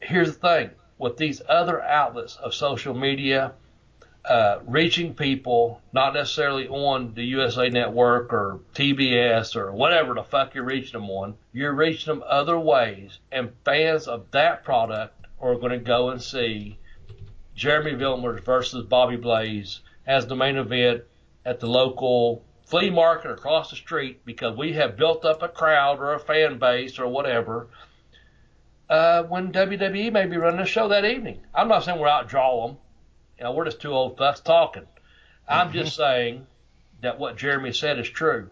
here's 0.00 0.36
the 0.36 0.48
thing 0.48 0.70
with 0.98 1.16
these 1.16 1.40
other 1.48 1.80
outlets 1.82 2.36
of 2.36 2.52
social 2.52 2.94
media, 2.94 3.52
uh, 4.24 4.58
reaching 4.66 5.14
people, 5.14 5.80
not 5.92 6.12
necessarily 6.12 6.68
on 6.68 7.14
the 7.14 7.24
USA 7.24 7.68
Network 7.70 8.32
or 8.32 8.60
TBS 8.74 9.56
or 9.56 9.72
whatever 9.72 10.14
the 10.14 10.22
fuck 10.22 10.54
you're 10.54 10.64
reaching 10.64 11.00
them 11.00 11.08
on, 11.08 11.34
you're 11.52 11.74
reaching 11.74 12.12
them 12.12 12.24
other 12.26 12.58
ways, 12.58 13.20
and 13.30 13.52
fans 13.64 14.08
of 14.08 14.30
that 14.32 14.64
product 14.64 15.14
are 15.40 15.54
going 15.54 15.72
to 15.72 15.78
go 15.78 16.10
and 16.10 16.20
see 16.20 16.78
Jeremy 17.54 17.94
Vilmers 17.94 18.44
versus 18.44 18.84
Bobby 18.84 19.16
Blaze 19.16 19.80
as 20.06 20.26
the 20.26 20.36
main 20.36 20.56
event 20.56 21.04
at 21.44 21.60
the 21.60 21.66
local 21.66 22.44
flea 22.68 22.90
market 22.90 23.30
across 23.30 23.70
the 23.70 23.76
street 23.76 24.24
because 24.24 24.56
we 24.56 24.74
have 24.74 24.96
built 24.96 25.24
up 25.24 25.42
a 25.42 25.48
crowd 25.48 25.98
or 26.00 26.14
a 26.14 26.20
fan 26.20 26.58
base 26.58 26.98
or 26.98 27.08
whatever 27.08 27.68
uh, 28.90 29.22
when 29.24 29.52
WWE 29.52 30.12
may 30.12 30.26
be 30.26 30.36
running 30.36 30.60
a 30.60 30.66
show 30.66 30.88
that 30.88 31.04
evening. 31.04 31.40
I'm 31.54 31.68
not 31.68 31.84
saying 31.84 31.98
we're 31.98 32.08
out 32.08 32.28
draw 32.28 32.66
them. 32.66 32.76
You 33.38 33.44
know, 33.44 33.52
we're 33.52 33.64
just 33.64 33.80
two 33.80 33.92
old 33.92 34.16
fucks 34.16 34.42
talking. 34.42 34.86
I'm 35.48 35.72
just 35.72 35.96
saying 35.96 36.46
that 37.00 37.18
what 37.18 37.38
Jeremy 37.38 37.72
said 37.72 37.98
is 37.98 38.08
true. 38.08 38.50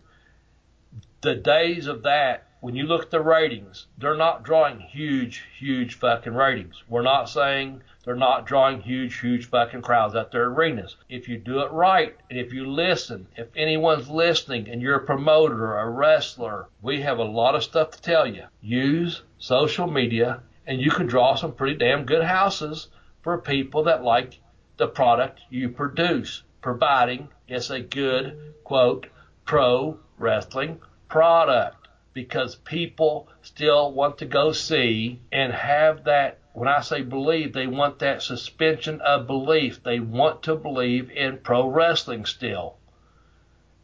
The 1.20 1.34
days 1.34 1.86
of 1.86 2.04
that, 2.04 2.46
when 2.60 2.74
you 2.74 2.84
look 2.84 3.02
at 3.02 3.10
the 3.10 3.20
ratings, 3.20 3.86
they're 3.98 4.16
not 4.16 4.44
drawing 4.44 4.80
huge, 4.80 5.44
huge 5.58 5.98
fucking 5.98 6.34
ratings. 6.34 6.82
We're 6.88 7.02
not 7.02 7.28
saying 7.28 7.82
they're 8.06 8.16
not 8.16 8.46
drawing 8.46 8.80
huge, 8.80 9.20
huge 9.20 9.50
fucking 9.50 9.82
crowds 9.82 10.14
at 10.14 10.30
their 10.30 10.44
arenas. 10.44 10.96
If 11.08 11.28
you 11.28 11.36
do 11.36 11.60
it 11.60 11.72
right 11.72 12.16
and 12.30 12.38
if 12.38 12.52
you 12.52 12.70
listen, 12.70 13.26
if 13.36 13.48
anyone's 13.56 14.08
listening 14.08 14.68
and 14.70 14.80
you're 14.80 14.94
a 14.94 15.04
promoter 15.04 15.66
or 15.66 15.80
a 15.80 15.90
wrestler, 15.90 16.68
we 16.80 17.02
have 17.02 17.18
a 17.18 17.24
lot 17.24 17.54
of 17.56 17.64
stuff 17.64 17.90
to 17.90 18.00
tell 18.00 18.26
you. 18.26 18.44
Use 18.62 19.22
social 19.38 19.88
media 19.88 20.40
and 20.66 20.80
you 20.80 20.90
can 20.90 21.06
draw 21.06 21.34
some 21.34 21.52
pretty 21.52 21.76
damn 21.76 22.04
good 22.04 22.24
houses 22.24 22.88
for 23.22 23.38
people 23.38 23.82
that 23.82 24.04
like 24.04 24.38
the 24.76 24.86
product 24.86 25.40
you 25.50 25.68
produce, 25.68 26.42
providing 26.62 27.28
it's 27.48 27.70
a 27.70 27.80
good, 27.80 28.54
quote, 28.64 29.08
pro 29.44 29.98
wrestling 30.18 30.80
product 31.08 31.88
because 32.12 32.56
people 32.56 33.28
still 33.42 33.92
want 33.92 34.18
to 34.18 34.26
go 34.26 34.52
see 34.52 35.20
and 35.30 35.52
have 35.52 36.04
that. 36.04 36.38
When 36.56 36.68
I 36.68 36.80
say 36.80 37.02
believe, 37.02 37.52
they 37.52 37.66
want 37.66 37.98
that 37.98 38.22
suspension 38.22 39.02
of 39.02 39.26
belief. 39.26 39.82
They 39.82 40.00
want 40.00 40.44
to 40.44 40.56
believe 40.56 41.10
in 41.10 41.36
pro 41.36 41.68
wrestling 41.68 42.24
still. 42.24 42.78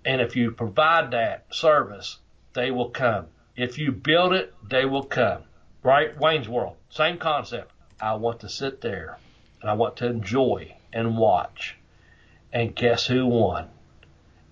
And 0.07 0.23
if 0.23 0.37
you 0.37 0.53
provide 0.53 1.11
that 1.11 1.55
service, 1.55 2.17
they 2.55 2.71
will 2.71 2.89
come. 2.89 3.27
If 3.57 3.77
you 3.77 3.93
build 3.93 4.33
it, 4.33 4.55
they 4.67 4.87
will 4.87 5.05
come. 5.05 5.43
Right? 5.83 6.19
Wayne's 6.19 6.49
World, 6.49 6.77
same 6.89 7.19
concept. 7.19 7.73
I 8.01 8.15
want 8.15 8.41
to 8.41 8.49
sit 8.49 8.81
there 8.81 9.19
and 9.61 9.69
I 9.69 9.75
want 9.75 9.99
to 9.99 10.07
enjoy 10.07 10.75
and 10.95 11.19
watch. 11.19 11.77
And 12.55 12.75
guess 12.75 13.07
who 13.07 13.27
won? 13.27 13.69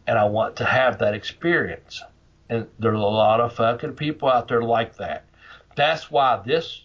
And 0.06 0.18
I 0.18 0.24
want 0.26 0.56
to 0.56 0.66
have 0.66 0.98
that 0.98 1.14
experience. 1.14 2.02
And 2.50 2.66
there's 2.78 2.98
a 2.98 2.98
lot 2.98 3.40
of 3.40 3.54
fucking 3.54 3.94
people 3.94 4.28
out 4.28 4.48
there 4.48 4.60
like 4.62 4.96
that. 4.96 5.24
That's 5.74 6.10
why 6.10 6.42
this 6.44 6.82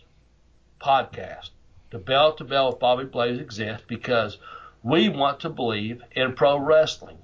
podcast, 0.86 1.50
the 1.90 1.98
Bell 1.98 2.34
to 2.36 2.44
Bell 2.44 2.70
with 2.72 2.80
Bobby 2.80 3.06
Blaze, 3.06 3.40
exists 3.40 3.84
because 3.88 4.38
we 4.84 5.10
want 5.10 5.40
to 5.42 5.50
believe 5.50 6.02
in 6.12 6.34
pro 6.34 6.58
wrestling. 6.58 7.18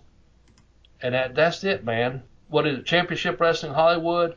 And 1.01 1.13
that, 1.13 1.35
that's 1.35 1.63
it, 1.63 1.83
man. 1.85 2.23
What 2.49 2.67
is 2.67 2.79
it? 2.79 2.85
Championship 2.85 3.39
Wrestling 3.39 3.73
Hollywood. 3.73 4.35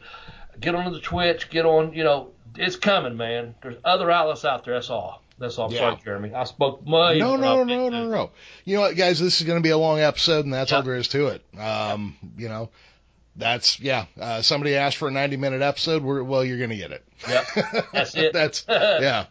Get 0.61 0.75
on 0.75 0.93
the 0.93 1.01
Twitch. 1.01 1.51
Get 1.51 1.65
on, 1.67 1.93
you 1.95 2.05
know, 2.05 2.31
it's 2.57 2.77
coming, 2.77 3.17
man. 3.17 3.55
There's 3.63 3.77
other 3.85 4.11
outlets 4.11 4.45
out 4.45 4.65
there. 4.65 4.75
That's 4.75 4.91
all. 4.91 5.23
That's 5.39 5.59
all. 5.59 5.67
I'm 5.67 5.73
Yeah. 5.73 5.79
sorry, 5.79 5.97
Jeremy. 6.05 6.33
I 6.35 6.45
spoke 6.45 6.87
much. 6.87 7.19
No, 7.19 7.37
no, 7.37 7.65
no, 7.65 7.89
no, 7.89 7.89
no. 7.89 8.09
no. 8.09 8.31
You 8.65 8.77
know 8.77 8.83
what, 8.83 8.97
guys? 8.97 9.19
This 9.19 9.41
is 9.41 9.47
going 9.47 9.59
to 9.59 9.63
be 9.63 9.71
a 9.71 9.79
long 9.79 9.99
episode, 10.01 10.45
and 10.45 10.55
that's 10.55 10.73
all 10.73 10.83
there 10.83 10.95
is 10.95 11.09
to 11.09 11.27
it. 11.29 11.59
Um, 11.59 12.17
you 12.39 12.49
know, 12.49 12.71
that's 13.37 13.81
yeah. 13.81 14.07
Uh, 14.21 14.43
somebody 14.43 14.77
asked 14.77 14.97
for 14.97 15.09
a 15.09 15.11
90 15.11 15.37
minute 15.37 15.63
episode. 15.63 16.03
We're, 16.03 16.23
well, 16.23 16.45
you're 16.45 16.59
going 16.59 16.71
to 16.71 16.77
get 16.77 16.93
it. 16.93 17.05
Yep. 17.29 17.47
That's 17.93 18.15
it. 18.15 18.33
that's 18.35 18.65
yeah. 18.69 19.27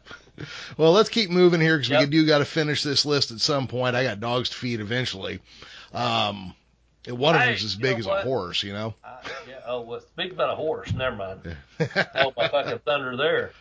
Well, 0.78 0.92
let's 0.92 1.10
keep 1.10 1.30
moving 1.30 1.62
here 1.62 1.78
because 1.78 2.00
we 2.00 2.06
do 2.08 2.26
got 2.26 2.40
to 2.40 2.46
finish 2.46 2.84
this 2.84 3.06
list 3.06 3.32
at 3.32 3.40
some 3.40 3.68
point. 3.68 3.96
I 3.96 4.04
got 4.04 4.20
dogs 4.20 4.50
to 4.50 4.56
feed 4.56 4.80
eventually. 4.80 5.40
Um, 5.94 6.56
one 7.08 7.36
of 7.36 7.42
Hey, 7.42 7.50
them's 7.50 7.64
as 7.64 7.76
big 7.76 8.00
as 8.00 8.08
a 8.08 8.22
horse, 8.22 8.64
you 8.64 8.74
know. 8.74 8.96
I, 9.04 9.20
yeah, 9.48 9.56
oh, 9.68 9.82
well, 9.82 10.00
speak 10.00 10.32
about 10.32 10.52
a 10.52 10.56
horse. 10.56 10.92
Never 10.94 11.16
mind. 11.16 11.58
oh, 12.16 12.34
my 12.36 12.48
fucking 12.48 12.80
thunder 12.80 13.18
there. 13.18 13.52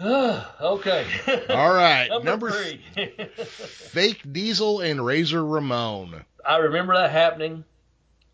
okay. 0.00 1.06
All 1.48 1.72
right, 1.72 2.08
Number, 2.10 2.24
number 2.24 2.50
three. 2.50 2.80
fake 3.34 4.20
Diesel 4.30 4.80
and 4.80 5.04
Razor 5.04 5.44
Ramon. 5.44 6.24
I 6.46 6.56
remember 6.58 6.94
that 6.94 7.10
happening. 7.10 7.64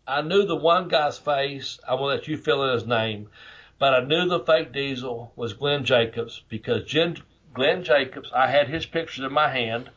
I 0.07 0.21
knew 0.21 0.45
the 0.45 0.55
one 0.55 0.87
guy's 0.87 1.17
face. 1.17 1.79
I 1.85 1.95
will 1.95 2.07
let 2.07 2.29
you 2.29 2.37
fill 2.37 2.63
in 2.63 2.73
his 2.73 2.87
name, 2.87 3.29
but 3.77 3.93
I 3.93 3.99
knew 3.99 4.25
the 4.25 4.39
fake 4.39 4.71
Diesel 4.71 5.33
was 5.35 5.51
Glenn 5.51 5.83
Jacobs 5.83 6.41
because 6.47 6.85
Jen, 6.85 7.17
Glenn 7.53 7.83
Jacobs. 7.83 8.31
I 8.33 8.47
had 8.47 8.69
his 8.69 8.85
pictures 8.85 9.25
in 9.25 9.33
my 9.33 9.49
hand. 9.49 9.89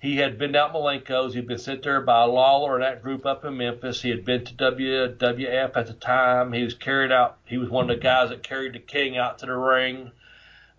He 0.00 0.18
had 0.18 0.38
been 0.38 0.54
out 0.54 0.74
Malenko's. 0.74 1.32
He'd 1.32 1.48
been 1.48 1.58
sent 1.58 1.82
there 1.82 2.02
by 2.02 2.24
Lawler 2.24 2.74
and 2.74 2.84
that 2.84 3.02
group 3.02 3.24
up 3.24 3.44
in 3.44 3.56
Memphis. 3.56 4.02
He 4.02 4.10
had 4.10 4.24
been 4.24 4.44
to 4.44 4.54
WWF 4.54 5.76
at 5.76 5.86
the 5.86 5.94
time. 5.94 6.52
He 6.52 6.62
was 6.62 6.74
carried 6.74 7.10
out. 7.10 7.38
He 7.46 7.56
was 7.56 7.70
one 7.70 7.90
of 7.90 7.96
the 7.96 8.02
guys 8.02 8.28
that 8.28 8.42
carried 8.42 8.74
the 8.74 8.80
King 8.80 9.16
out 9.16 9.38
to 9.38 9.46
the 9.46 9.56
ring. 9.56 10.12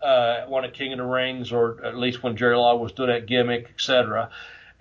Uh, 0.01 0.45
won 0.47 0.63
a 0.63 0.71
King 0.71 0.93
of 0.93 0.99
the 0.99 1.05
Rings, 1.05 1.51
or 1.51 1.83
at 1.83 1.97
least 1.97 2.23
when 2.23 2.37
Jerry 2.37 2.55
Lawler 2.55 2.79
was 2.79 2.93
doing 2.93 3.09
that 3.09 3.25
gimmick, 3.25 3.69
etc. 3.71 4.29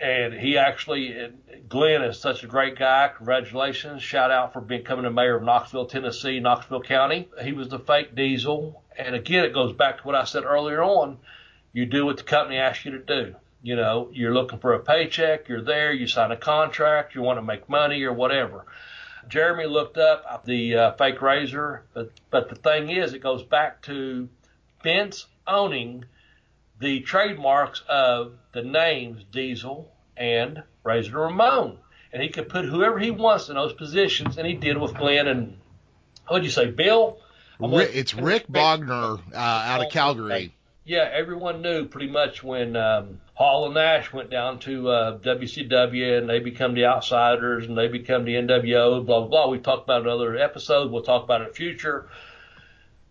And 0.00 0.32
he 0.32 0.58
actually, 0.58 1.32
Glenn 1.68 2.02
is 2.02 2.18
such 2.18 2.44
a 2.44 2.46
great 2.46 2.78
guy. 2.78 3.10
Congratulations. 3.16 4.00
Shout 4.02 4.30
out 4.30 4.52
for 4.52 4.60
becoming 4.60 5.04
the 5.04 5.10
mayor 5.10 5.36
of 5.36 5.42
Knoxville, 5.42 5.86
Tennessee, 5.86 6.38
Knoxville 6.38 6.82
County. 6.82 7.28
He 7.42 7.52
was 7.52 7.68
the 7.68 7.80
fake 7.80 8.14
diesel. 8.14 8.82
And 8.96 9.16
again, 9.16 9.44
it 9.44 9.52
goes 9.52 9.72
back 9.72 9.98
to 9.98 10.04
what 10.04 10.14
I 10.14 10.24
said 10.24 10.44
earlier 10.44 10.82
on. 10.82 11.18
You 11.72 11.86
do 11.86 12.06
what 12.06 12.16
the 12.16 12.22
company 12.22 12.58
asks 12.58 12.84
you 12.84 12.92
to 12.92 12.98
do. 12.98 13.34
You 13.62 13.74
know, 13.74 14.08
you're 14.12 14.32
looking 14.32 14.60
for 14.60 14.74
a 14.74 14.78
paycheck, 14.78 15.48
you're 15.48 15.62
there, 15.62 15.92
you 15.92 16.06
sign 16.06 16.30
a 16.30 16.36
contract, 16.36 17.16
you 17.16 17.22
want 17.22 17.38
to 17.38 17.42
make 17.42 17.68
money 17.68 18.04
or 18.04 18.12
whatever. 18.12 18.66
Jeremy 19.28 19.66
looked 19.66 19.98
up 19.98 20.44
the 20.44 20.74
uh, 20.76 20.92
fake 20.92 21.20
razor, 21.20 21.82
but, 21.92 22.12
but 22.30 22.48
the 22.48 22.54
thing 22.54 22.88
is, 22.88 23.14
it 23.14 23.18
goes 23.18 23.42
back 23.42 23.82
to 23.82 24.28
Vince 24.82 25.26
owning 25.46 26.04
the 26.80 27.00
trademarks 27.00 27.82
of 27.88 28.34
the 28.52 28.62
names 28.62 29.24
Diesel 29.32 29.92
and 30.16 30.62
Razor 30.84 31.18
Ramon. 31.18 31.78
And 32.12 32.22
he 32.22 32.28
could 32.30 32.48
put 32.48 32.64
whoever 32.64 32.98
he 32.98 33.10
wants 33.10 33.48
in 33.48 33.56
those 33.56 33.72
positions, 33.74 34.38
and 34.38 34.46
he 34.46 34.54
did 34.54 34.78
with 34.78 34.94
Glenn 34.94 35.28
and, 35.28 35.58
what'd 36.26 36.44
you 36.44 36.50
say, 36.50 36.70
Bill? 36.70 37.18
I'm 37.60 37.70
Ri- 37.72 37.84
gonna- 37.86 37.98
it's 37.98 38.14
Rick 38.14 38.46
Bogner 38.48 39.20
uh, 39.32 39.36
out 39.36 39.84
of 39.84 39.92
Calgary. 39.92 40.54
Yeah, 40.84 41.06
everyone 41.12 41.60
knew 41.60 41.84
pretty 41.84 42.08
much 42.10 42.42
when 42.42 42.74
um, 42.76 43.20
Hall 43.34 43.66
and 43.66 43.74
Nash 43.74 44.10
went 44.10 44.30
down 44.30 44.58
to 44.60 44.88
uh, 44.88 45.18
WCW 45.18 46.16
and 46.16 46.30
they 46.30 46.38
become 46.38 46.72
the 46.72 46.86
Outsiders 46.86 47.66
and 47.66 47.76
they 47.76 47.88
become 47.88 48.24
the 48.24 48.36
NWO, 48.36 49.04
blah, 49.04 49.20
blah, 49.20 49.28
blah. 49.28 49.48
We 49.50 49.58
talked 49.58 49.84
about 49.84 50.00
it 50.00 50.04
in 50.06 50.10
other 50.12 50.34
episodes. 50.38 50.90
We'll 50.90 51.02
talk 51.02 51.24
about 51.24 51.42
it 51.42 51.44
in 51.44 51.48
the 51.50 51.54
future. 51.56 52.08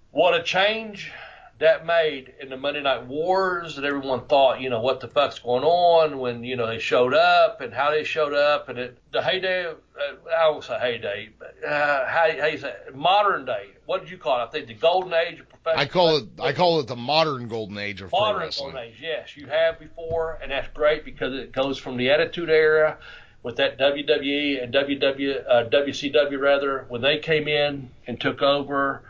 What 0.09 0.33
a 0.33 0.41
change 0.41 1.11
that 1.59 1.85
made 1.85 2.33
in 2.39 2.49
the 2.49 2.57
Monday 2.57 2.81
Night 2.81 3.07
Wars 3.07 3.75
that 3.75 3.85
everyone 3.85 4.27
thought, 4.27 4.61
you 4.61 4.69
know, 4.69 4.81
what 4.81 4.99
the 4.99 5.07
fuck's 5.07 5.39
going 5.39 5.63
on 5.63 6.19
when, 6.19 6.43
you 6.43 6.55
know, 6.55 6.67
they 6.67 6.77
showed 6.77 7.15
up 7.15 7.61
and 7.61 7.73
how 7.73 7.89
they 7.89 8.03
showed 8.03 8.33
up 8.33 8.69
and 8.69 8.77
it, 8.77 8.97
the 9.11 9.21
heyday, 9.21 9.65
of, 9.65 9.77
uh, 9.99 10.29
I 10.29 10.49
won't 10.49 10.63
say 10.63 10.77
heyday, 10.79 11.29
but 11.39 11.55
uh, 11.67 12.05
how, 12.05 12.29
how 12.39 12.45
you 12.45 12.59
say 12.59 12.73
it? 12.87 12.95
modern 12.95 13.45
day. 13.45 13.69
What 13.87 14.01
did 14.01 14.11
you 14.11 14.17
call 14.17 14.39
it? 14.39 14.43
I 14.43 14.47
think 14.47 14.67
the 14.67 14.75
golden 14.75 15.13
age 15.13 15.39
of 15.39 15.49
professional 15.49 15.81
I 15.81 15.85
call 15.87 16.17
it 16.17 16.25
I 16.39 16.53
call 16.53 16.79
it 16.79 16.87
the 16.87 16.95
modern 16.95 17.47
golden 17.47 17.77
age 17.77 18.01
of 18.01 18.09
pro 18.09 18.19
modern 18.19 18.41
wrestling. 18.41 18.73
golden 18.73 18.91
age. 18.91 18.97
Yes, 19.01 19.35
you 19.35 19.47
have 19.47 19.79
before, 19.79 20.37
and 20.41 20.51
that's 20.51 20.67
great 20.73 21.05
because 21.05 21.33
it 21.33 21.53
goes 21.53 21.77
from 21.77 21.97
the 21.97 22.09
Attitude 22.09 22.49
Era 22.49 22.97
with 23.43 23.55
that 23.55 23.79
WWE 23.79 24.61
and 24.61 24.73
WW, 24.73 25.43
uh, 25.49 25.69
WCW 25.69 26.39
rather 26.39 26.85
when 26.89 27.01
they 27.01 27.17
came 27.17 27.47
in 27.47 27.89
and 28.05 28.19
took 28.19 28.41
over, 28.41 29.03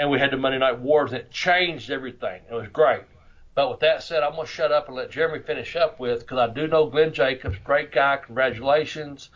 and 0.00 0.10
we 0.10 0.18
had 0.18 0.30
the 0.30 0.36
Monday 0.38 0.58
Night 0.58 0.78
Wars. 0.78 1.12
And 1.12 1.20
it 1.20 1.30
changed 1.30 1.90
everything. 1.90 2.40
It 2.50 2.54
was 2.54 2.68
great. 2.68 3.02
But 3.54 3.70
with 3.70 3.80
that 3.80 4.02
said, 4.02 4.22
I'm 4.22 4.34
going 4.34 4.46
to 4.46 4.52
shut 4.52 4.72
up 4.72 4.88
and 4.88 4.96
let 4.96 5.10
Jeremy 5.10 5.40
finish 5.40 5.76
up 5.76 6.00
with 6.00 6.20
because 6.20 6.38
I 6.38 6.52
do 6.52 6.66
know 6.66 6.86
Glenn 6.86 7.12
Jacobs, 7.12 7.58
great 7.62 7.92
guy. 7.92 8.16
Congratulations 8.16 9.28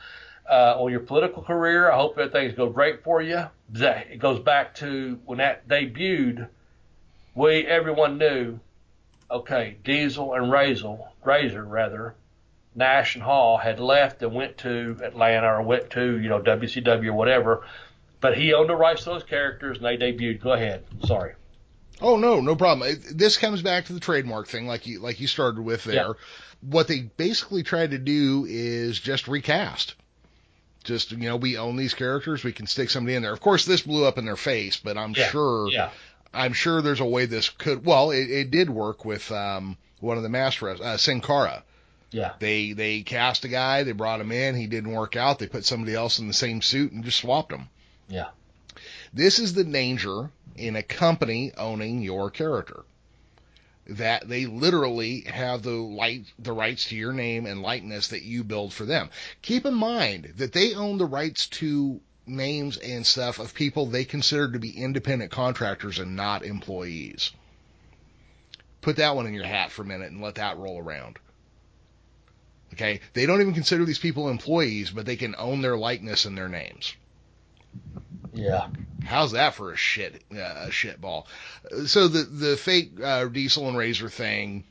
uh, 0.51 0.75
on 0.79 0.91
your 0.91 1.01
political 1.01 1.43
career. 1.43 1.93
I 1.93 1.97
hope 1.97 2.17
everything's 2.17 2.55
go 2.55 2.71
great 2.71 3.05
for 3.05 3.21
you. 3.21 3.45
It 3.75 4.19
goes 4.19 4.41
back 4.41 4.75
to 4.77 5.21
when 5.27 5.37
that 5.39 5.69
debuted. 5.69 6.49
We 7.35 7.67
everyone 7.67 8.17
knew, 8.17 8.59
okay, 9.31 9.77
Diesel 9.85 10.33
and 10.33 10.51
Razor, 10.51 10.97
Razor 11.25 11.65
rather, 11.65 12.15
Nash 12.75 13.17
and 13.17 13.25
Hall 13.25 13.59
had 13.59 13.81
left 13.81 14.23
and 14.23 14.33
went 14.35 14.57
to 14.59 14.97
Atlanta 15.03 15.53
or 15.53 15.63
went 15.63 15.91
to 15.91 16.19
you 16.19 16.31
know 16.31 16.41
WCW 16.41 17.09
or 17.09 17.13
whatever. 17.13 17.67
But 18.21 18.37
he 18.39 18.55
owned 18.55 18.69
the 18.71 18.77
rights 18.77 19.05
to 19.05 19.11
those 19.11 19.23
characters 19.25 19.77
and 19.79 19.87
they 19.87 19.97
debuted. 19.97 20.41
Go 20.41 20.53
ahead. 20.53 20.85
Sorry. 21.05 21.35
Oh 22.01 22.17
no, 22.17 22.41
no 22.41 22.57
problem. 22.57 22.89
It, 22.89 23.17
this 23.17 23.37
comes 23.37 23.63
back 23.63 23.87
to 23.87 23.93
the 23.93 24.01
trademark 24.01 24.49
thing, 24.49 24.67
like 24.67 24.87
you 24.87 25.01
like 25.01 25.21
you 25.21 25.27
started 25.27 25.61
with 25.61 25.85
there. 25.85 25.95
Yeah. 25.95 26.13
What 26.63 26.89
they 26.89 27.01
basically 27.03 27.63
tried 27.63 27.91
to 27.93 27.99
do 27.99 28.47
is 28.49 28.99
just 28.99 29.29
recast. 29.29 29.95
Just 30.83 31.13
you 31.13 31.19
know, 31.19 31.37
we 31.37 31.57
own 31.57 31.77
these 31.77 31.95
characters, 31.95 32.45
we 32.45 32.53
can 32.53 32.67
stick 32.67 32.91
somebody 32.91 33.15
in 33.15 33.23
there. 33.23 33.33
Of 33.33 33.41
course, 33.41 33.65
this 33.65 33.83
blew 33.83 34.05
up 34.05 34.19
in 34.19 34.25
their 34.25 34.37
face, 34.37 34.77
but 34.77 34.97
I'm 34.99 35.15
Yeah. 35.17 35.29
sure 35.31 35.69
Yeah. 35.71 35.91
I'm 36.33 36.53
sure 36.53 36.83
there's 36.83 37.01
a 37.01 37.05
way 37.05 37.27
this 37.27 37.49
could. 37.49 37.85
Well, 37.85 38.11
it, 38.11 38.29
it 38.31 38.51
did 38.51 38.69
work 38.69 39.05
with 39.05 39.31
um, 39.31 39.77
one 40.01 40.17
of 40.17 40.23
the 40.25 40.29
master 40.29 40.69
uh, 40.71 40.97
Sin 40.97 41.21
Cara. 41.21 41.63
Yeah. 42.11 42.33
They 42.39 42.73
they 42.73 43.03
cast 43.03 43.45
a 43.45 43.49
guy, 43.49 43.83
they 43.85 43.93
brought 43.93 44.21
him 44.21 44.33
in, 44.33 44.55
he 44.57 44.67
didn't 44.67 44.93
work 44.93 45.15
out. 45.17 45.39
They 45.39 45.47
put 45.47 45.65
somebody 45.65 45.95
else 45.95 46.19
in 46.19 46.27
the 46.27 46.35
same 46.35 46.61
suit 46.61 46.93
and 46.93 47.05
just 47.05 47.19
swapped 47.19 47.53
him. 47.53 47.69
Yeah. 48.09 48.29
This 49.13 49.39
is 49.39 49.55
the 49.55 49.65
danger 49.65 50.31
in 50.57 50.77
a 50.77 50.83
company 50.83 51.53
owning 51.57 52.03
your 52.03 52.31
character. 52.31 52.85
That 53.87 54.29
they 54.29 54.47
literally 54.47 55.23
have 55.23 55.63
the 55.63 55.73
light, 55.73 56.25
the 56.39 56.53
rights 56.53 56.87
to 56.87 56.97
your 56.97 57.13
name 57.13 57.45
and 57.47 57.61
likeness 57.63 58.09
that 58.09 58.23
you 58.23 58.43
build 58.43 58.73
for 58.73 58.87
them. 58.87 59.11
Keep 59.43 59.67
in 59.67 59.75
mind 59.75 60.35
that 60.37 60.53
they 60.53 60.75
own 60.75 60.99
the 60.99 61.07
rights 61.07 61.47
to 61.49 62.01
names 62.27 62.79
and 62.79 63.07
stuff 63.07 63.39
of 63.39 63.55
people 63.55 63.87
they 63.87 64.05
consider 64.05 64.51
to 64.51 64.59
be 64.59 64.71
independent 64.71 65.31
contractors 65.31 65.99
and 65.99 66.17
not 66.17 66.45
employees. 66.45 67.31
Put 68.81 68.97
that 68.97 69.17
one 69.17 69.27
in 69.27 69.35
your 69.35 69.45
hat 69.45 69.71
for 69.71 69.83
a 69.83 69.87
minute 69.87 70.11
and 70.11 70.21
let 70.21 70.37
that 70.37 70.57
roll 70.57 70.79
around. 70.79 71.19
Okay? 72.73 73.01
They 73.13 73.27
don't 73.27 73.41
even 73.41 73.55
consider 73.55 73.85
these 73.85 73.99
people 73.99 74.29
employees, 74.29 74.91
but 74.91 75.07
they 75.07 75.17
can 75.17 75.35
own 75.39 75.61
their 75.61 75.77
likeness 75.77 76.25
and 76.25 76.37
their 76.37 76.49
names. 76.49 76.95
Yeah. 78.33 78.69
How's 79.05 79.33
that 79.33 79.55
for 79.55 79.73
a 79.73 79.77
shit 79.77 80.23
uh, 80.35 80.67
a 80.67 80.71
shit 80.71 81.01
ball? 81.01 81.27
So 81.87 82.09
the 82.09 82.23
the 82.23 82.57
fake 82.57 83.01
uh, 83.03 83.27
Diesel 83.27 83.69
and 83.69 83.77
Razor 83.77 84.09
thing, 84.09 84.65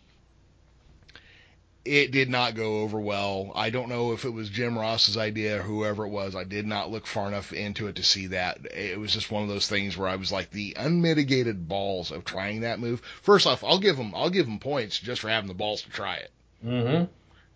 it 1.85 2.11
did 2.11 2.29
not 2.29 2.55
go 2.55 2.81
over 2.81 2.99
well. 2.99 3.51
I 3.55 3.69
don't 3.69 3.89
know 3.89 4.13
if 4.13 4.25
it 4.25 4.31
was 4.31 4.49
Jim 4.49 4.77
Ross's 4.77 5.17
idea 5.17 5.59
or 5.59 5.63
whoever 5.63 6.05
it 6.05 6.09
was. 6.09 6.35
I 6.35 6.43
did 6.43 6.65
not 6.65 6.91
look 6.91 7.05
far 7.05 7.27
enough 7.27 7.53
into 7.53 7.87
it 7.87 7.95
to 7.97 8.03
see 8.03 8.27
that. 8.27 8.65
It 8.73 8.99
was 8.99 9.13
just 9.13 9.31
one 9.31 9.43
of 9.43 9.49
those 9.49 9.67
things 9.67 9.97
where 9.97 10.09
I 10.09 10.15
was 10.15 10.31
like 10.31 10.49
the 10.49 10.75
unmitigated 10.77 11.67
balls 11.67 12.11
of 12.11 12.25
trying 12.25 12.61
that 12.61 12.79
move. 12.79 13.01
First 13.21 13.47
off, 13.47 13.63
I'll 13.63 13.79
give 13.79 13.97
them 13.97 14.13
I'll 14.15 14.29
give 14.29 14.45
them 14.45 14.59
points 14.59 14.99
just 14.99 15.21
for 15.21 15.29
having 15.29 15.47
the 15.47 15.53
balls 15.53 15.83
to 15.83 15.89
try 15.89 16.15
it. 16.15 16.31
Mm-hmm. 16.65 17.05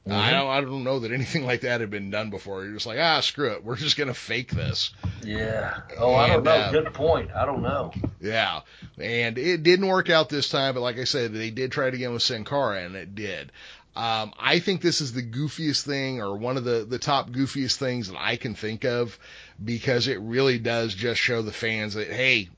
I 0.10 0.32
don't 0.32 0.48
I 0.48 0.62
don't 0.62 0.84
know 0.84 1.00
that 1.00 1.12
anything 1.12 1.46
like 1.46 1.62
that 1.62 1.82
had 1.82 1.90
been 1.90 2.10
done 2.10 2.30
before. 2.30 2.64
You're 2.64 2.74
just 2.74 2.86
like 2.86 3.00
ah 3.00 3.20
screw 3.22 3.52
it, 3.52 3.64
we're 3.64 3.76
just 3.76 3.98
gonna 3.98 4.14
fake 4.14 4.52
this. 4.52 4.92
Yeah. 5.24 5.82
Oh, 5.98 6.14
I 6.14 6.28
don't 6.28 6.44
know. 6.44 6.52
uh, 6.52 6.72
Good 6.72 6.94
point. 6.94 7.32
I 7.36 7.46
don't 7.46 7.62
know. 7.62 7.92
Yeah, 8.22 8.62
and 8.98 9.38
it 9.38 9.64
didn't 9.64 9.88
work 9.88 10.10
out 10.10 10.30
this 10.30 10.50
time, 10.50 10.74
but 10.74 10.82
like 10.82 10.98
I 10.98 11.04
said, 11.04 11.34
they 11.34 11.50
did 11.50 11.72
try 11.72 11.88
it 11.88 11.94
again 11.94 12.14
with 12.14 12.24
Sin 12.24 12.46
Cara, 12.46 12.84
and 12.84 12.96
it 12.96 13.16
did. 13.16 13.52
Um, 13.96 14.32
I 14.40 14.60
think 14.60 14.82
this 14.82 15.02
is 15.02 15.14
the 15.14 15.24
goofiest 15.24 15.84
thing, 15.84 16.22
or 16.22 16.38
one 16.38 16.56
of 16.58 16.64
the 16.64 16.86
the 16.88 17.00
top 17.00 17.32
goofiest 17.32 17.78
things 17.78 18.10
that 18.10 18.18
I 18.20 18.36
can 18.36 18.54
think 18.54 18.86
of, 18.86 19.18
because 19.64 20.08
it 20.08 20.20
really 20.22 20.60
does 20.60 20.94
just 20.94 21.20
show 21.20 21.42
the 21.42 21.52
fans 21.52 21.96
that 21.96 22.08
hey, 22.08 22.50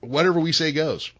whatever 0.00 0.38
we 0.38 0.52
say 0.52 0.72
goes. 0.72 1.10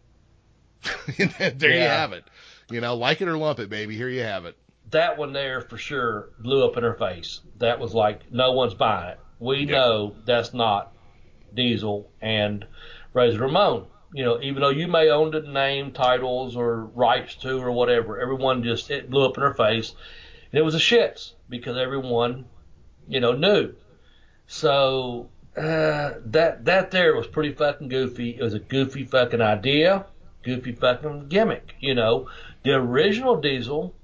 there 1.17 1.71
you 1.73 1.79
have 1.81 2.13
it. 2.13 2.23
You 2.69 2.79
know, 2.79 2.95
like 2.95 3.21
it 3.21 3.27
or 3.27 3.37
lump 3.37 3.59
it, 3.59 3.69
baby. 3.69 3.97
Here 3.97 4.07
you 4.07 4.21
have 4.21 4.45
it. 4.45 4.55
That 4.91 5.17
one 5.17 5.33
there 5.33 5.61
for 5.61 5.77
sure 5.77 6.29
blew 6.39 6.65
up 6.65 6.77
in 6.77 6.83
her 6.83 6.93
face. 6.93 7.39
That 7.59 7.79
was 7.79 7.93
like 7.93 8.31
no 8.31 8.51
one's 8.51 8.73
buying 8.73 9.09
it. 9.11 9.19
We 9.39 9.59
Yeah. 9.59 9.71
know 9.77 10.15
that's 10.25 10.53
not 10.53 10.93
Diesel 11.53 12.09
and 12.21 12.65
Razor 13.13 13.39
Ramon. 13.39 13.87
You 14.13 14.25
know, 14.25 14.41
even 14.41 14.61
though 14.61 14.69
you 14.69 14.87
may 14.87 15.09
own 15.09 15.31
the 15.31 15.39
name, 15.41 15.91
titles, 15.91 16.57
or 16.57 16.83
rights 16.85 17.35
to, 17.35 17.57
or 17.59 17.71
whatever, 17.71 18.19
everyone 18.19 18.63
just 18.63 18.91
it 18.91 19.09
blew 19.09 19.25
up 19.25 19.37
in 19.37 19.43
her 19.43 19.53
face. 19.53 19.93
And 20.51 20.59
it 20.59 20.63
was 20.63 20.75
a 20.75 20.79
shits 20.79 21.31
because 21.47 21.77
everyone, 21.77 22.45
you 23.07 23.21
know, 23.21 23.31
knew. 23.31 23.73
So 24.47 25.29
uh, 25.55 26.15
that 26.25 26.65
that 26.65 26.91
there 26.91 27.15
was 27.15 27.27
pretty 27.27 27.53
fucking 27.53 27.87
goofy. 27.87 28.31
It 28.37 28.43
was 28.43 28.53
a 28.53 28.59
goofy 28.59 29.05
fucking 29.05 29.41
idea, 29.41 30.05
goofy 30.43 30.73
fucking 30.73 31.29
gimmick. 31.29 31.75
You 31.79 31.95
know, 31.95 32.29
the 32.63 32.73
original 32.73 33.37
Diesel, 33.39 33.95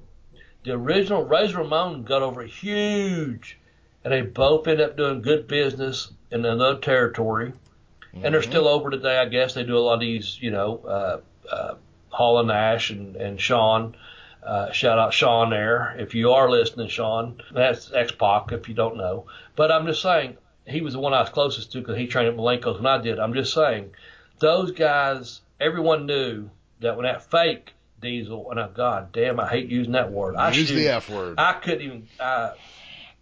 the 0.68 0.74
original 0.74 1.24
Razor 1.24 1.60
Ramon 1.60 2.04
got 2.04 2.22
over 2.22 2.44
huge, 2.44 3.58
and 4.04 4.12
they 4.12 4.22
both 4.22 4.68
ended 4.68 4.90
up 4.90 4.98
doing 4.98 5.22
good 5.22 5.48
business 5.48 6.12
in 6.30 6.44
another 6.44 6.78
territory, 6.80 7.54
and 8.14 8.34
they're 8.34 8.44
still 8.44 8.68
over 8.68 8.90
today. 8.90 9.18
I 9.18 9.26
guess 9.28 9.54
they 9.54 9.64
do 9.64 9.78
a 9.78 9.80
lot 9.80 9.94
of 9.94 10.00
these, 10.02 10.38
you 10.42 10.52
know, 10.52 10.82
uh, 10.86 11.20
uh, 11.50 11.76
Hall 12.10 12.40
and 12.40 12.50
Nash 12.50 12.90
and 12.90 13.16
and 13.16 13.40
Sean. 13.40 13.96
Uh, 14.44 14.70
shout 14.72 15.00
out 15.00 15.14
Sean 15.14 15.52
there. 15.52 15.96
If 16.00 16.14
you 16.16 16.32
are 16.32 16.50
listening, 16.50 16.90
Sean, 16.90 17.42
that's 17.54 17.94
X 17.94 18.12
Pac 18.12 18.52
if 18.52 18.68
you 18.68 18.76
don't 18.76 18.98
know. 18.98 19.26
But 19.56 19.72
I'm 19.72 19.86
just 19.86 20.02
saying, 20.02 20.36
he 20.66 20.82
was 20.82 20.94
the 20.94 21.00
one 21.00 21.14
I 21.14 21.22
was 21.22 21.30
closest 21.30 21.72
to 21.72 21.80
because 21.80 21.98
he 21.98 22.08
trained 22.08 22.28
at 22.28 22.36
Malenko's 22.36 22.82
when 22.82 22.88
I 22.88 23.02
did. 23.02 23.20
I'm 23.20 23.34
just 23.34 23.54
saying, 23.54 23.92
those 24.40 24.72
guys, 24.72 25.40
everyone 25.62 26.08
knew 26.08 26.50
that 26.82 26.98
when 26.98 27.06
that 27.06 27.24
fake 27.32 27.74
Diesel, 28.02 28.52
and 28.52 28.60
oh, 28.60 28.70
God 28.74 29.12
damn, 29.12 29.40
I 29.40 29.48
hate 29.50 29.70
using 29.70 29.94
that 29.94 30.12
word. 30.12 30.36
I 30.36 30.52
Use 30.52 30.70
the 30.70 30.88
F 30.90 31.10
word. 31.10 31.36
I 31.38 31.54
couldn't 31.54 31.82
even. 31.82 32.08
Uh, 32.20 32.52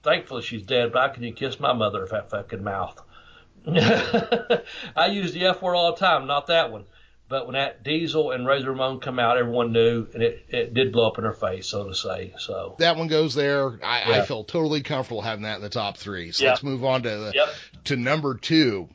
thankfully, 0.04 0.42
she's 0.42 0.64
dead, 0.64 0.92
but 0.92 1.02
I 1.02 1.14
couldn't 1.14 1.34
kiss 1.34 1.60
my 1.60 1.74
mother 1.74 2.04
if 2.04 2.12
that 2.12 2.30
fucking 2.30 2.64
mouth. 2.64 3.02
I 3.68 5.08
use 5.12 5.34
the 5.34 5.46
F 5.46 5.62
word 5.62 5.76
all 5.76 5.94
the 5.94 6.00
time, 6.00 6.28
not 6.28 6.48
that 6.48 6.72
one. 6.72 6.86
But 7.28 7.48
when 7.48 7.54
that 7.54 7.84
Diesel 7.84 8.32
and 8.32 8.46
Razor 8.46 8.70
Ramon 8.70 9.00
come 9.00 9.18
out, 9.18 9.38
everyone 9.38 9.72
knew, 9.72 10.06
and 10.14 10.22
it, 10.22 10.46
it 10.50 10.74
did 10.76 10.92
blow 10.92 11.08
up 11.08 11.18
in 11.18 11.24
her 11.24 11.34
face, 11.34 11.66
so 11.68 11.88
to 11.88 11.96
say. 11.96 12.36
So, 12.38 12.76
that 12.78 12.98
one 12.98 13.08
goes 13.08 13.34
there. 13.34 13.80
I, 13.84 14.20
I 14.20 14.26
feel 14.26 14.44
totally 14.44 14.84
comfortable 14.84 15.22
having 15.22 15.42
that 15.42 15.56
in 15.56 15.64
the 15.64 15.70
top 15.70 15.98
three. 15.98 16.32
So 16.32 16.44
Yeah. 16.44 16.52
let's 16.52 16.62
move 16.62 16.86
on 16.86 17.02
to 17.02 17.10
the, 17.10 17.32
yep. 17.34 17.50
to 17.86 17.96
number 17.96 18.36
two. 18.36 18.90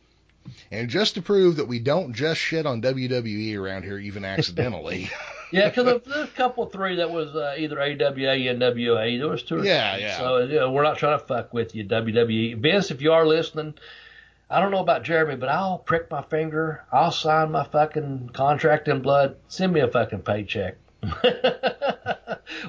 And 0.70 0.88
just 0.88 1.14
to 1.14 1.22
prove 1.22 1.56
that 1.56 1.66
we 1.66 1.80
don't 1.80 2.14
just 2.14 2.40
shit 2.40 2.66
on 2.66 2.80
WWE 2.82 3.58
around 3.58 3.82
here, 3.82 3.98
even 3.98 4.24
accidentally. 4.24 5.10
Yeah, 5.52 5.68
because 5.68 6.00
there's 6.04 6.28
a 6.28 6.30
couple 6.32 6.66
three 6.66 6.96
that 6.96 7.10
was 7.10 7.34
uh, 7.34 7.54
either 7.58 7.80
AWA, 7.80 7.94
NWA. 8.36 9.18
There 9.18 9.28
was 9.28 9.42
two. 9.42 9.56
or 9.56 9.64
Yeah, 9.64 9.94
three. 9.94 10.02
yeah. 10.04 10.18
So 10.18 10.38
you 10.38 10.54
know, 10.60 10.70
we're 10.72 10.82
not 10.82 10.98
trying 10.98 11.18
to 11.18 11.24
fuck 11.26 11.52
with 11.52 11.74
you, 11.74 11.84
WWE. 11.84 12.56
Vince, 12.60 12.90
if 12.90 13.02
you 13.02 13.12
are 13.12 13.26
listening, 13.26 13.74
I 14.48 14.60
don't 14.60 14.70
know 14.70 14.80
about 14.80 15.02
Jeremy, 15.04 15.36
but 15.36 15.48
I'll 15.48 15.78
prick 15.78 16.10
my 16.10 16.22
finger. 16.22 16.84
I'll 16.92 17.12
sign 17.12 17.50
my 17.52 17.64
fucking 17.64 18.30
contract 18.32 18.88
in 18.88 19.02
blood. 19.02 19.36
Send 19.48 19.72
me 19.72 19.80
a 19.80 19.88
fucking 19.88 20.20
paycheck. 20.22 20.76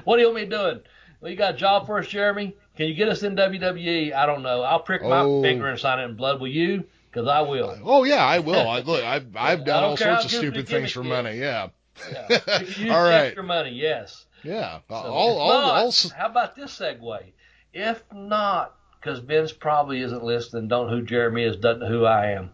what 0.04 0.16
do 0.16 0.20
you 0.22 0.26
want 0.26 0.34
me 0.34 0.44
doing? 0.46 0.80
Well, 1.20 1.30
you 1.30 1.36
got 1.36 1.54
a 1.54 1.56
job 1.56 1.86
for 1.86 1.98
us, 1.98 2.06
Jeremy? 2.08 2.56
Can 2.76 2.86
you 2.88 2.94
get 2.94 3.08
us 3.08 3.22
in 3.22 3.36
WWE? 3.36 4.12
I 4.14 4.26
don't 4.26 4.42
know. 4.42 4.62
I'll 4.62 4.80
prick 4.80 5.02
my 5.02 5.20
Oh. 5.20 5.42
finger 5.42 5.68
and 5.68 5.78
sign 5.78 5.98
it 6.00 6.04
in 6.04 6.16
blood. 6.16 6.40
Will 6.40 6.48
you? 6.48 6.84
Because 7.10 7.28
I 7.28 7.42
will. 7.42 7.78
oh 7.84 8.04
yeah, 8.04 8.24
I 8.24 8.38
will. 8.38 8.66
I 8.68 8.80
look, 8.80 9.04
I've 9.04 9.26
I've 9.36 9.64
done 9.66 9.84
all 9.84 9.96
sorts 9.96 10.24
of 10.24 10.30
stupid 10.30 10.66
things 10.66 10.92
for 10.92 11.04
money. 11.04 11.36
Yeah. 11.38 11.68
Yeah. 12.10 12.26
If 12.28 12.78
you 12.78 12.86
use 12.86 12.94
all 12.94 13.02
right. 13.02 13.26
extra 13.26 13.42
money, 13.42 13.70
yes. 13.70 14.26
Yeah. 14.42 14.80
So 14.88 14.94
I'll, 14.94 15.36
not, 15.38 15.74
I'll, 15.74 15.92
how 16.16 16.26
about 16.26 16.56
this 16.56 16.78
segue? 16.78 17.32
If 17.72 18.02
not, 18.12 18.74
because 19.00 19.20
Vince 19.20 19.52
probably 19.52 20.00
isn't 20.00 20.24
listening, 20.24 20.68
don't 20.68 20.88
know 20.88 20.96
who 20.96 21.02
Jeremy 21.02 21.44
is, 21.44 21.56
doesn't 21.56 21.80
know 21.80 21.88
who 21.88 22.04
I 22.04 22.32
am. 22.32 22.50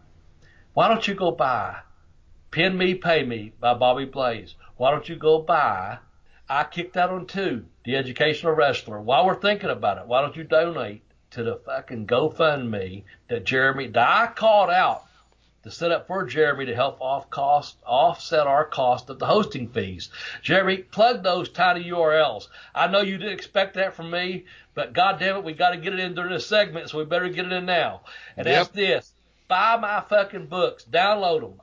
Why 0.73 0.87
don't 0.87 1.07
you 1.07 1.13
go 1.13 1.31
buy 1.31 1.77
Pin 2.51 2.77
Me, 2.77 2.95
Pay 2.95 3.23
Me 3.23 3.53
by 3.59 3.73
Bobby 3.73 4.05
Blaze? 4.05 4.55
Why 4.77 4.91
don't 4.91 5.09
you 5.09 5.15
go 5.15 5.41
buy 5.41 5.97
I 6.47 6.63
Kicked 6.63 6.97
Out 6.97 7.09
on 7.09 7.25
Two, 7.25 7.65
The 7.85 7.95
Educational 7.95 8.53
Wrestler? 8.53 9.01
While 9.01 9.25
we're 9.25 9.39
thinking 9.39 9.69
about 9.69 9.97
it, 9.97 10.07
why 10.07 10.21
don't 10.21 10.35
you 10.35 10.43
donate 10.43 11.03
to 11.31 11.43
the 11.43 11.57
fucking 11.65 12.07
GoFundMe 12.07 13.03
that 13.27 13.45
Jeremy, 13.45 13.87
that 13.87 14.07
I 14.07 14.31
called 14.33 14.69
out 14.69 15.03
to 15.63 15.71
set 15.71 15.91
up 15.91 16.07
for 16.07 16.25
Jeremy 16.25 16.65
to 16.67 16.75
help 16.75 17.01
off 17.01 17.29
cost 17.29 17.77
offset 17.85 18.47
our 18.47 18.65
cost 18.65 19.09
of 19.09 19.19
the 19.19 19.25
hosting 19.25 19.67
fees. 19.69 20.09
Jeremy, 20.41 20.77
plug 20.77 21.23
those 21.23 21.49
tiny 21.49 21.83
URLs. 21.89 22.47
I 22.73 22.87
know 22.87 23.01
you 23.01 23.17
didn't 23.17 23.33
expect 23.33 23.73
that 23.75 23.93
from 23.95 24.09
me, 24.11 24.45
but 24.73 24.93
god 24.93 25.19
damn 25.19 25.35
it, 25.37 25.43
we 25.43 25.53
got 25.53 25.71
to 25.71 25.77
get 25.77 25.93
it 25.93 25.99
in 25.99 26.15
during 26.15 26.31
this 26.31 26.47
segment, 26.47 26.89
so 26.89 26.97
we 26.97 27.05
better 27.05 27.29
get 27.29 27.45
it 27.45 27.51
in 27.51 27.65
now. 27.65 28.01
And 28.37 28.47
Yep. 28.47 28.55
that's 28.55 28.69
this: 28.69 29.13
buy 29.47 29.77
my 29.77 30.01
fucking 30.01 30.47
books, 30.47 30.85
download 30.89 31.41
them. 31.41 31.61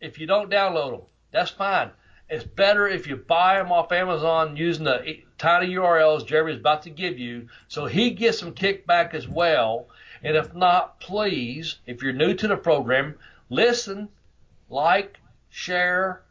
If 0.00 0.18
you 0.18 0.26
don't 0.26 0.50
download 0.50 0.90
them, 0.92 1.02
that's 1.30 1.50
fine. 1.50 1.90
it's 2.30 2.44
better 2.44 2.86
if 2.86 3.06
you 3.06 3.16
buy 3.16 3.56
them 3.58 3.72
off 3.72 3.90
Amazon 3.90 4.54
using 4.56 4.84
the 4.84 5.18
tiny 5.38 5.68
URLs 5.74 6.26
Jeremy's 6.26 6.58
about 6.60 6.82
to 6.82 6.90
give 6.90 7.18
you, 7.18 7.48
so 7.68 7.86
he 7.86 8.10
gets 8.10 8.38
some 8.38 8.52
kickback 8.52 9.14
as 9.14 9.26
well. 9.26 9.88
And 10.22 10.36
if 10.36 10.54
not, 10.54 11.00
please, 11.00 11.78
if 11.86 12.02
you're 12.02 12.12
new 12.12 12.34
to 12.34 12.48
the 12.48 12.56
program, 12.56 13.16
listen, 13.50 14.08
like, 14.68 15.18
share, 15.50 16.22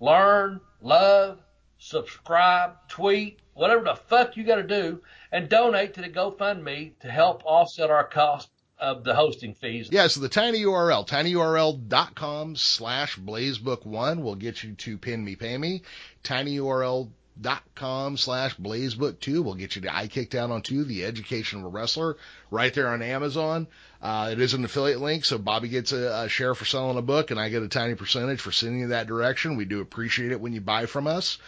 learn, 0.00 0.60
love, 0.80 1.38
subscribe, 1.78 2.76
tweet, 2.88 3.38
whatever 3.54 3.84
the 3.84 3.94
fuck 3.94 4.36
you 4.36 4.44
got 4.44 4.56
to 4.56 4.62
do, 4.62 5.00
and 5.32 5.48
donate 5.48 5.94
to 5.94 6.02
the 6.02 6.08
GoFundMe 6.08 6.92
to 7.00 7.10
help 7.10 7.42
offset 7.44 7.90
our 7.90 8.04
cost 8.04 8.48
of 8.78 9.04
the 9.04 9.14
hosting 9.14 9.54
fees. 9.54 9.88
Yeah, 9.90 10.06
so 10.06 10.20
the 10.20 10.28
tiny 10.28 10.62
URL, 10.64 11.06
tinyurl.com 11.06 12.56
slash 12.56 13.18
blazebook1 13.18 14.22
will 14.22 14.34
get 14.34 14.62
you 14.62 14.72
to 14.74 14.98
pin 14.98 15.24
me, 15.24 15.36
pay 15.36 15.56
me. 15.56 15.82
tinyurl.com 16.22 17.12
slash 17.42 18.56
blazebook2 18.56 19.44
will 19.44 19.54
get 19.54 19.76
you 19.76 19.82
to 19.82 19.94
I 19.94 20.08
Kicked 20.08 20.34
Out 20.34 20.50
on 20.50 20.62
2, 20.62 20.84
the 20.84 21.04
education 21.04 21.58
of 21.60 21.66
a 21.66 21.68
wrestler, 21.68 22.16
right 22.50 22.72
there 22.72 22.88
on 22.88 23.02
Amazon. 23.02 23.66
Uh, 24.00 24.30
it 24.32 24.40
is 24.40 24.54
an 24.54 24.64
affiliate 24.64 25.00
link, 25.00 25.24
so 25.24 25.38
Bobby 25.38 25.68
gets 25.68 25.92
a, 25.92 26.24
a 26.24 26.28
share 26.28 26.54
for 26.54 26.64
selling 26.64 26.98
a 26.98 27.02
book, 27.02 27.30
and 27.30 27.40
I 27.40 27.48
get 27.48 27.62
a 27.62 27.68
tiny 27.68 27.94
percentage 27.94 28.40
for 28.40 28.52
sending 28.52 28.80
you 28.80 28.88
that 28.88 29.06
direction. 29.06 29.56
We 29.56 29.64
do 29.64 29.80
appreciate 29.80 30.32
it 30.32 30.40
when 30.40 30.52
you 30.52 30.60
buy 30.60 30.86
from 30.86 31.06
us. 31.06 31.38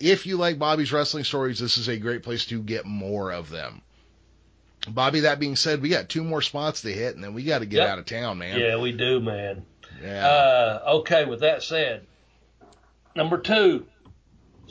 If 0.00 0.26
you 0.26 0.36
like 0.36 0.58
Bobby's 0.58 0.92
wrestling 0.92 1.24
stories, 1.24 1.58
this 1.58 1.78
is 1.78 1.88
a 1.88 1.96
great 1.98 2.22
place 2.22 2.46
to 2.46 2.60
get 2.60 2.84
more 2.86 3.30
of 3.32 3.50
them. 3.50 3.82
Bobby, 4.88 5.20
that 5.20 5.38
being 5.38 5.54
said, 5.54 5.80
we 5.80 5.90
got 5.90 6.08
two 6.08 6.24
more 6.24 6.42
spots 6.42 6.82
to 6.82 6.92
hit, 6.92 7.14
and 7.14 7.22
then 7.22 7.34
we 7.34 7.44
got 7.44 7.60
to 7.60 7.66
get 7.66 7.78
Yep. 7.78 7.88
out 7.88 7.98
of 8.00 8.06
town, 8.06 8.38
man. 8.38 8.58
Yeah, 8.58 8.78
we 8.80 8.90
do, 8.90 9.20
man. 9.20 9.64
Yeah. 10.02 10.26
Uh, 10.26 10.82
okay, 10.96 11.24
with 11.24 11.40
that 11.40 11.62
said, 11.62 12.04
number 13.14 13.38
two, 13.38 13.86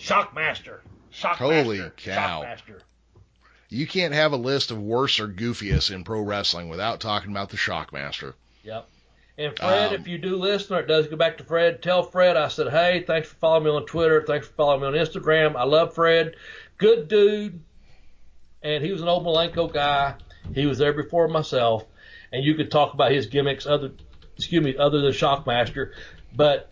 Shockmaster. 0.01 0.79
Shockmaster. 1.13 1.35
Holy 1.35 1.81
cow. 1.97 2.41
Shockmaster. 2.43 2.81
you 3.69 3.85
can't 3.87 4.13
have 4.13 4.31
a 4.33 4.37
list 4.37 4.71
of 4.71 4.81
worst 4.81 5.19
or 5.19 5.27
goofiest 5.27 5.91
in 5.93 6.03
pro 6.03 6.21
wrestling 6.21 6.69
without 6.69 6.99
talking 6.99 7.31
about 7.31 7.49
the 7.49 7.57
Shockmaster. 7.57 8.33
Yep. 8.63 8.87
And 9.37 9.57
Fred, 9.57 9.89
Um, 9.89 9.93
if 9.95 10.07
you 10.07 10.17
do 10.17 10.35
listen, 10.35 10.75
or 10.75 10.79
it 10.81 10.87
does 10.87 11.07
go 11.07 11.15
back 11.15 11.37
to 11.37 11.43
Fred, 11.43 11.81
tell 11.81 12.03
Fred 12.03 12.35
I 12.37 12.47
said, 12.49 12.69
hey, 12.69 13.03
thanks 13.07 13.29
for 13.29 13.35
following 13.35 13.63
me 13.63 13.69
on 13.71 13.85
Twitter. 13.85 14.23
Thanks 14.27 14.47
for 14.47 14.53
following 14.53 14.81
me 14.81 14.87
on 14.99 15.05
Instagram. 15.05 15.55
I 15.55 15.63
love 15.63 15.95
Fred. 15.95 16.35
Good 16.77 17.07
dude. 17.07 17.61
And 18.61 18.83
he 18.83 18.91
was 18.91 19.01
an 19.01 19.07
old 19.07 19.25
Malenko 19.25 19.71
guy. 19.71 20.15
He 20.53 20.65
was 20.65 20.77
there 20.77 20.93
before 20.93 21.27
myself. 21.27 21.85
And 22.31 22.43
you 22.43 22.55
could 22.55 22.69
talk 22.71 22.93
about 22.93 23.11
his 23.11 23.27
gimmicks 23.27 23.65
other, 23.65 23.91
excuse 24.35 24.63
me, 24.63 24.77
other 24.77 25.01
than 25.01 25.11
Shockmaster. 25.11 25.91
But 26.35 26.69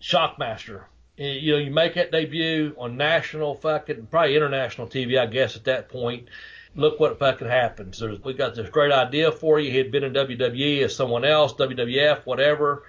Shockmaster, 0.00 0.84
you 1.20 1.52
know, 1.52 1.58
you 1.58 1.70
make 1.70 1.94
that 1.94 2.10
debut 2.12 2.74
on 2.78 2.96
national 2.96 3.54
fucking, 3.54 4.06
probably 4.06 4.36
international 4.36 4.86
TV, 4.86 5.18
I 5.18 5.26
guess, 5.26 5.56
at 5.56 5.64
that 5.64 5.88
point 5.88 6.28
look 6.74 7.00
what 7.00 7.18
fucking 7.18 7.48
happens. 7.48 7.98
There's, 7.98 8.22
we 8.22 8.34
got 8.34 8.54
this 8.54 8.70
great 8.70 8.92
idea 8.92 9.32
for 9.32 9.58
you. 9.58 9.70
He 9.70 9.78
had 9.78 9.90
been 9.92 10.04
in 10.04 10.12
WWE 10.12 10.82
as 10.82 10.94
someone 10.94 11.24
else, 11.24 11.54
WWF, 11.54 12.24
whatever. 12.26 12.84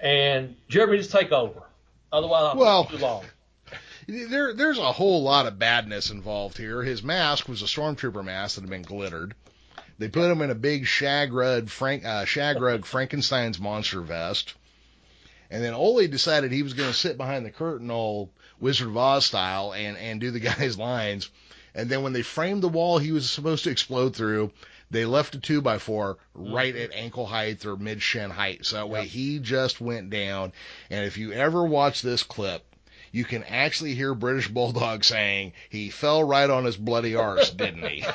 And 0.00 0.56
Jeremy, 0.68 0.98
just 0.98 1.12
take 1.12 1.32
over. 1.32 1.62
Otherwise, 2.12 2.42
I'll 2.44 2.56
Well- 2.56 2.84
too 2.84 2.98
long. 2.98 3.24
There, 4.10 4.54
there's 4.54 4.78
a 4.78 4.90
whole 4.90 5.22
lot 5.22 5.44
of 5.44 5.58
badness 5.58 6.10
involved 6.10 6.56
here. 6.56 6.82
His 6.82 7.02
mask 7.02 7.46
was 7.46 7.60
a 7.60 7.66
stormtrooper 7.66 8.24
mask 8.24 8.54
that 8.54 8.62
had 8.62 8.70
been 8.70 8.80
glittered. 8.80 9.34
They 9.98 10.08
put 10.08 10.30
him 10.30 10.40
in 10.40 10.48
a 10.48 10.54
big 10.54 10.86
shag 10.86 11.30
rug, 11.30 11.68
Frank, 11.68 12.06
uh, 12.06 12.24
shag 12.24 12.58
rug 12.58 12.86
Frankenstein's 12.86 13.60
monster 13.60 14.00
vest. 14.00 14.54
And 15.50 15.62
then 15.62 15.74
Ole 15.74 16.06
decided 16.06 16.52
he 16.52 16.62
was 16.62 16.74
going 16.74 16.90
to 16.90 16.96
sit 16.96 17.16
behind 17.16 17.44
the 17.46 17.50
curtain 17.50 17.90
all 17.90 18.30
Wizard 18.60 18.88
of 18.88 18.96
Oz 18.96 19.26
style 19.26 19.72
and, 19.72 19.96
and 19.96 20.20
do 20.20 20.30
the 20.30 20.40
guy's 20.50 20.78
lines. 20.78 21.30
And 21.74 21.88
then 21.88 22.02
when 22.02 22.12
they 22.12 22.22
framed 22.22 22.62
the 22.62 22.68
wall 22.68 22.98
he 22.98 23.12
was 23.12 23.30
supposed 23.30 23.64
to 23.64 23.70
explode 23.70 24.14
through, 24.16 24.52
they 24.90 25.04
left 25.04 25.34
a 25.34 25.38
two 25.38 25.60
by 25.60 25.78
four 25.78 26.18
right 26.34 26.74
mm-hmm. 26.74 26.84
at 26.84 26.94
ankle 26.94 27.26
height 27.26 27.64
or 27.66 27.76
mid 27.76 28.02
shin 28.02 28.30
height. 28.30 28.64
So 28.64 28.76
that 28.76 28.88
way 28.88 29.02
Yep. 29.02 29.08
he 29.08 29.38
just 29.38 29.80
went 29.80 30.10
down. 30.10 30.52
And 30.90 31.04
if 31.06 31.18
you 31.18 31.32
ever 31.32 31.64
watch 31.64 32.02
this 32.02 32.22
clip, 32.22 32.64
you 33.12 33.24
can 33.24 33.44
actually 33.44 33.94
hear 33.94 34.14
British 34.14 34.48
Bulldog 34.52 35.04
saying, 35.04 35.52
he 35.68 35.90
fell 35.90 36.24
right 36.24 36.48
on 36.48 36.64
his 36.64 36.76
bloody 36.76 37.14
arse, 37.14 37.50
didn't 37.50 37.86
he? 37.86 38.04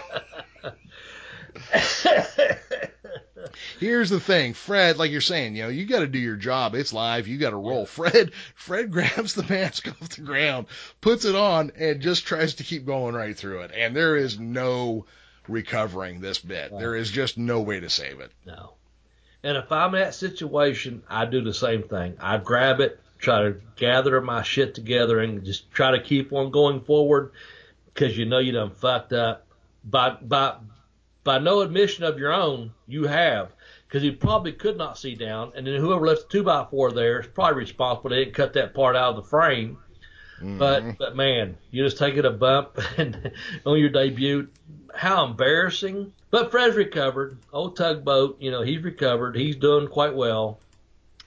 Here's 3.79 4.09
the 4.09 4.19
thing, 4.19 4.53
Fred, 4.53 4.97
like 4.97 5.11
you're 5.11 5.21
saying, 5.21 5.55
you 5.55 5.63
know, 5.63 5.69
you 5.69 5.85
got 5.85 5.99
to 5.99 6.07
do 6.07 6.19
your 6.19 6.35
job. 6.35 6.75
It's 6.75 6.93
live. 6.93 7.27
You 7.27 7.37
got 7.37 7.51
to 7.51 7.57
roll. 7.57 7.85
Fred, 7.85 8.31
Fred 8.55 8.91
grabs 8.91 9.33
the 9.33 9.43
mask 9.43 9.87
off 10.01 10.09
the 10.09 10.21
ground, 10.21 10.67
puts 11.01 11.25
it 11.25 11.35
on, 11.35 11.71
and 11.77 12.01
just 12.01 12.25
tries 12.25 12.55
to 12.55 12.63
keep 12.63 12.85
going 12.85 13.15
right 13.15 13.37
through 13.37 13.61
it. 13.61 13.71
And 13.75 13.95
there 13.95 14.15
is 14.15 14.39
no 14.39 15.05
recovering 15.47 16.21
this 16.21 16.39
bit. 16.39 16.71
There 16.77 16.95
is 16.95 17.11
just 17.11 17.37
no 17.37 17.61
way 17.61 17.79
to 17.79 17.89
save 17.89 18.19
it. 18.19 18.31
No. 18.45 18.73
And 19.43 19.57
if 19.57 19.71
I'm 19.71 19.93
in 19.95 20.01
that 20.01 20.15
situation, 20.15 21.03
I 21.09 21.25
do 21.25 21.41
the 21.41 21.53
same 21.53 21.83
thing. 21.83 22.15
I 22.19 22.37
grab 22.37 22.79
it, 22.79 22.99
try 23.19 23.43
to 23.43 23.57
gather 23.75 24.19
my 24.21 24.41
shit 24.43 24.73
together, 24.73 25.19
and 25.19 25.43
just 25.43 25.69
try 25.71 25.91
to 25.91 26.01
keep 26.01 26.31
on 26.31 26.51
going 26.51 26.81
forward 26.81 27.31
because 27.93 28.17
you 28.17 28.25
know 28.25 28.39
you 28.39 28.53
done 28.53 28.71
fucked 28.71 29.13
up. 29.13 29.45
By 29.83 30.11
by 30.11 30.55
by 31.23 31.39
no 31.39 31.61
admission 31.61 32.03
of 32.03 32.19
your 32.19 32.33
own, 32.33 32.71
you 32.87 33.05
have 33.05 33.51
because 33.87 34.03
you 34.03 34.13
probably 34.13 34.51
could 34.51 34.77
not 34.77 34.97
see 34.97 35.13
down, 35.15 35.51
and 35.55 35.67
then 35.67 35.79
whoever 35.79 36.07
left 36.07 36.23
the 36.23 36.27
two 36.29 36.43
by 36.43 36.65
four 36.69 36.91
there 36.91 37.19
is 37.19 37.27
probably 37.27 37.59
responsible. 37.59 38.09
They 38.09 38.25
didn't 38.25 38.33
cut 38.33 38.53
that 38.53 38.73
part 38.73 38.95
out 38.95 39.11
of 39.11 39.23
the 39.23 39.29
frame. 39.29 39.77
But 40.41 40.97
but 40.97 41.15
man, 41.15 41.57
you 41.71 41.83
just 41.83 41.97
taking 41.97 42.25
a 42.25 42.31
bump 42.31 42.77
and 42.97 43.31
on 43.65 43.79
your 43.79 43.89
debut. 43.89 44.49
How 44.93 45.25
embarrassing! 45.25 46.13
But 46.31 46.51
Fred's 46.51 46.75
recovered. 46.75 47.37
Old 47.51 47.77
tugboat, 47.77 48.41
you 48.41 48.51
know, 48.51 48.61
he's 48.61 48.83
recovered. 48.83 49.35
He's 49.35 49.55
doing 49.55 49.87
quite 49.87 50.15
well. 50.15 50.59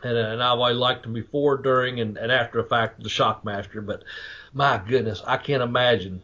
And, 0.02 0.16
uh, 0.16 0.20
and 0.20 0.42
I've 0.42 0.58
always 0.58 0.76
liked 0.76 1.06
him 1.06 1.14
before, 1.14 1.56
during, 1.56 2.00
and, 2.00 2.16
and 2.16 2.30
after 2.30 2.60
the 2.60 2.68
fact, 2.68 3.02
the 3.02 3.08
Shockmaster. 3.08 3.84
But 3.84 4.04
my 4.52 4.80
goodness, 4.86 5.22
I 5.26 5.36
can't 5.36 5.62
imagine. 5.62 6.22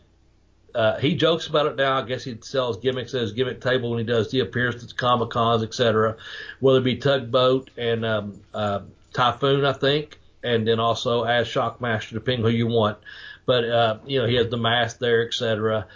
Uh, 0.74 0.98
he 0.98 1.14
jokes 1.14 1.46
about 1.46 1.66
it 1.66 1.76
now. 1.76 1.98
I 1.98 2.02
guess 2.02 2.24
he 2.24 2.36
sells 2.40 2.78
gimmicks 2.78 3.14
at 3.14 3.20
his 3.22 3.32
gimmick 3.32 3.60
table 3.60 3.90
when 3.90 3.98
he 3.98 4.04
does 4.04 4.30
the 4.30 4.40
appearances 4.40 4.90
at 4.90 4.96
Comic 4.96 5.30
Cons, 5.30 5.62
etc. 5.62 6.16
Whether 6.60 6.78
it 6.78 6.84
be 6.84 6.96
Tugboat 6.96 7.70
and 7.76 8.04
um, 8.06 8.40
uh, 8.54 8.80
Typhoon, 9.12 9.64
I 9.64 9.72
think, 9.74 10.18
and 10.42 10.66
then 10.66 10.80
also 10.80 11.24
as 11.24 11.46
Shockmaster, 11.46 12.12
depending 12.12 12.44
who 12.44 12.50
you 12.50 12.66
want. 12.66 12.98
But 13.44 13.64
uh, 13.64 13.98
you 14.06 14.20
know, 14.20 14.26
he 14.26 14.36
has 14.36 14.48
the 14.48 14.56
mask 14.56 14.98
there, 14.98 15.26
etc. 15.26 15.86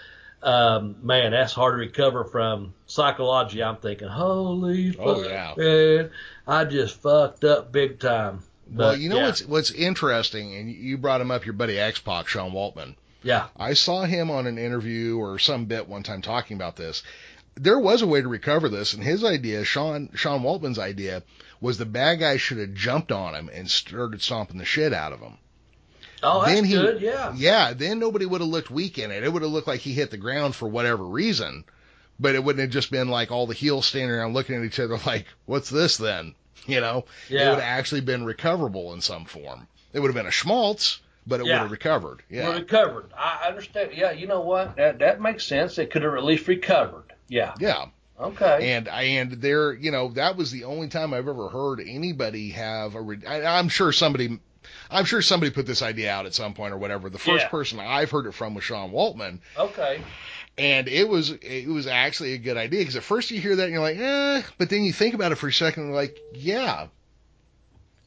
Um, 0.43 0.97
man, 1.03 1.33
that's 1.33 1.53
hard 1.55 1.75
to 1.75 1.79
recover 1.79 2.25
from 2.25 2.75
psychology. 2.87 3.63
I'm 3.63 3.77
thinking, 3.77 4.09
holy 4.09 4.93
fuck, 4.93 5.07
Oh, 5.07 5.23
yeah. 5.27 5.55
man, 5.57 6.11
I 6.47 6.65
just 6.65 7.01
fucked 7.01 7.45
up 7.45 7.73
big 7.73 7.99
time. 7.99 8.43
Well, 8.71 8.93
But, 8.93 9.01
you 9.01 9.09
know 9.09 9.17
yeah, 9.17 9.27
what's 9.27 9.45
what's 9.47 9.71
interesting, 9.71 10.55
and 10.55 10.71
you 10.71 10.99
brought 10.99 11.21
him 11.21 11.31
up, 11.31 11.47
your 11.47 11.53
buddy 11.55 11.79
X 11.79 11.99
Pac, 12.01 12.29
Sean 12.29 12.53
Waltman. 12.53 12.95
Yeah, 13.27 13.49
I 13.57 13.75
saw 13.75 14.05
him 14.05 14.31
on 14.31 14.47
an 14.47 14.57
interview 14.57 15.19
or 15.19 15.41
some 15.41 15.65
bit 15.65 15.89
one 15.89 16.05
time 16.05 16.23
talking 16.23 16.57
about 16.57 16.77
this. 16.77 17.03
There 17.57 17.81
was 17.81 18.01
a 18.01 18.07
way 18.07 18.23
to 18.23 18.29
recover 18.29 18.69
this, 18.69 18.93
and 18.95 19.03
his 19.03 19.25
idea, 19.25 19.65
Sean 19.65 20.11
Sean 20.15 20.43
Waltman's 20.43 20.79
idea, 20.79 21.25
was 21.61 21.77
the 21.77 21.87
bad 21.87 22.21
guy 22.21 22.37
should 22.37 22.59
have 22.59 22.75
jumped 22.75 23.11
on 23.11 23.35
him 23.35 23.51
and 23.53 23.69
started 23.69 24.23
stomping 24.23 24.59
the 24.59 24.65
shit 24.65 24.93
out 24.93 25.13
of 25.13 25.19
him. 25.19 25.39
oh, 26.23 26.43
that's 26.43 26.55
then 26.55 26.65
he, 26.65 26.75
good. 26.75 27.01
Yeah, 27.01 27.35
yeah, 27.37 27.73
then 27.73 27.99
nobody 27.99 28.27
would 28.27 28.43
have 28.43 28.49
looked 28.49 28.71
weak 28.71 28.97
in 28.97 29.11
it. 29.11 29.25
It 29.25 29.33
would 29.33 29.43
have 29.43 29.51
looked 29.51 29.67
like 29.67 29.81
he 29.81 29.93
hit 29.93 30.13
the 30.13 30.19
ground 30.19 30.55
for 30.55 30.69
whatever 30.69 31.05
reason, 31.05 31.65
but 32.21 32.37
it 32.37 32.45
wouldn't 32.45 32.61
have 32.61 32.71
just 32.71 32.93
been 32.93 33.09
like 33.09 33.33
all 33.33 33.49
the 33.49 33.55
heels 33.55 33.87
standing 33.87 34.11
around 34.13 34.35
looking 34.35 34.55
at 34.55 34.65
each 34.65 34.79
other 34.79 34.99
like, 35.05 35.27
"What's 35.47 35.69
this 35.69 35.97
then?" 35.97 36.37
You 36.67 36.81
know, 36.81 37.07
it 37.29 37.35
would 37.35 37.41
have 37.41 37.59
actually 37.59 38.03
been 38.03 38.25
recoverable 38.25 38.93
in 38.93 39.01
some 39.01 39.25
form. 39.25 39.67
It 39.93 39.99
would 39.99 40.09
have 40.09 40.15
been 40.15 40.27
a 40.27 40.31
schmaltz, 40.31 41.01
but 41.27 41.41
it 41.41 41.47
Yeah. 41.47 41.55
would 41.55 41.63
have 41.63 41.71
recovered. 41.73 42.23
Yeah. 42.31 42.49
We're 42.49 42.57
recovered. 42.59 43.13
I 43.17 43.47
understand. 43.49 43.91
Yeah, 43.95 44.13
you 44.13 44.27
know 44.27 44.41
what? 44.41 44.77
That 44.77 44.99
that 45.01 45.21
makes 45.21 45.45
sense. 45.45 45.79
It 45.79 45.91
could 45.91 46.03
have 46.03 46.15
at 46.15 46.25
least 46.25 46.47
recovered. 46.49 47.13
Yeah. 47.29 47.55
Yeah. 47.59 47.87
Okay. 48.19 48.73
And 48.73 48.89
and 48.89 49.33
there, 49.33 49.73
you 49.75 49.91
know, 49.91 50.09
that 50.11 50.37
was 50.37 50.51
the 50.51 50.65
only 50.65 50.89
time 50.89 51.13
I've 51.13 51.29
ever 51.29 51.49
heard 51.49 51.81
anybody 51.81 52.51
have 52.51 52.95
a. 52.95 53.03
Re- 53.03 53.27
I, 53.27 53.59
I'm 53.59 53.69
sure 53.69 53.93
somebody, 53.93 54.39
I'm 54.91 55.05
sure 55.05 55.21
somebody 55.21 55.51
put 55.51 55.67
this 55.67 55.83
idea 55.83 56.11
out 56.11 56.25
at 56.25 56.33
some 56.35 56.55
point 56.55 56.73
or 56.73 56.79
whatever. 56.79 57.11
The 57.11 57.19
first 57.19 57.45
Yeah. 57.45 57.49
person 57.49 57.79
I've 57.81 58.11
heard 58.11 58.27
it 58.27 58.33
from 58.33 58.55
was 58.55 58.65
Sean 58.65 58.91
Waltman, 58.91 59.41
okay. 59.59 60.01
and 60.57 60.89
it 60.89 61.07
was 61.09 61.31
it 61.31 61.69
was 61.69 61.87
actually 61.87 62.33
a 62.33 62.39
good 62.39 62.57
idea 62.57 62.81
because 62.81 62.97
at 62.97 63.03
first 63.03 63.31
you 63.31 63.39
hear 63.39 63.55
that 63.57 63.65
and 63.65 63.73
you're 63.73 63.83
like, 63.83 63.99
eh, 63.99 64.43
but 64.57 64.71
then 64.71 64.85
you 64.85 64.95
think 64.95 65.15
about 65.15 65.33
it 65.33 65.37
for 65.37 65.49
a 65.49 65.53
second 65.53 65.83
and 65.83 65.93
you're 65.93 66.01
like, 66.01 66.19
yeah, 66.33 66.87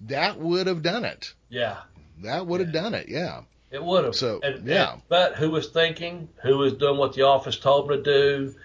that 0.08 0.40
would 0.40 0.68
have 0.68 0.82
done 0.82 1.06
it. 1.06 1.34
Yeah. 1.50 1.78
That 2.24 2.46
would 2.48 2.60
have 2.62 2.72
done 2.74 2.94
it. 2.94 3.08
Yeah. 3.10 3.42
It 3.72 3.84
would 3.84 4.04
have. 4.06 4.16
So, 4.16 4.40
And- 4.44 4.66
yeah. 4.68 4.94
and- 4.94 5.02
but 5.10 5.36
who 5.36 5.52
was 5.52 5.68
thinking? 5.68 6.30
Who 6.44 6.58
was 6.58 6.74
doing 6.74 6.98
what 6.98 7.14
the 7.14 7.24
office 7.24 7.58
told 7.58 7.90
them 7.90 8.04
to 8.04 8.04
do? 8.04 8.56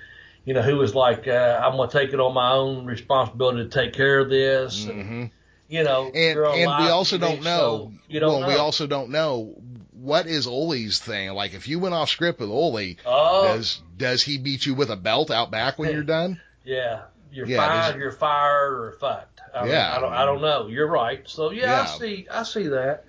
You 0.44 0.54
know, 0.54 0.62
who 0.62 0.76
was 0.76 0.94
like, 0.94 1.26
uh, 1.28 1.60
I'm 1.62 1.76
going 1.76 1.88
to 1.88 1.98
take 1.98 2.12
it 2.12 2.20
on 2.20 2.34
my 2.34 2.52
own 2.52 2.84
responsibility 2.86 3.64
to 3.64 3.68
take 3.68 3.92
care 3.94 4.18
of 4.20 4.28
this. 4.30 4.84
And, 4.86 5.02
hmm 5.06 5.24
You 5.68 5.84
know, 5.84 6.10
And 6.14 6.38
and 6.38 6.84
we 6.84 6.90
also 6.90 7.16
don't 7.18 7.42
know. 7.42 7.90
so 7.90 7.92
You 8.08 8.20
don't 8.20 8.30
well, 8.30 8.40
know. 8.42 8.48
we 8.48 8.54
also 8.56 8.86
don't 8.86 9.10
know 9.10 9.54
what 9.92 10.26
is 10.26 10.46
Ole's 10.46 10.98
thing. 10.98 11.30
Like 11.32 11.54
if 11.54 11.66
you 11.66 11.78
went 11.78 11.94
off 11.94 12.10
script 12.10 12.40
with 12.40 12.50
Ole, 12.50 12.96
oh, 13.06 13.42
does 13.44 13.80
does 13.96 14.22
he 14.22 14.36
beat 14.36 14.66
you 14.66 14.74
with 14.74 14.90
a 14.90 14.96
belt 14.96 15.30
out 15.30 15.50
back 15.50 15.78
when 15.78 15.90
you're 15.92 16.02
done? 16.18 16.40
yeah. 16.64 17.02
You're 17.32 17.46
Yeah, 17.46 17.66
fired, 17.66 17.98
you're 18.00 18.12
fired, 18.12 18.74
or 18.74 18.92
fucked. 19.00 19.40
I 19.52 19.62
mean, 19.62 19.72
Yeah. 19.72 19.92
I 19.96 20.00
don't, 20.00 20.12
I 20.12 20.24
don't 20.24 20.40
know. 20.40 20.68
You're 20.68 20.86
right. 20.86 21.22
So 21.28 21.50
yeah, 21.50 21.82
I 21.82 21.98
see, 21.98 22.26
I 22.30 22.42
see 22.44 22.68
that. 22.68 23.06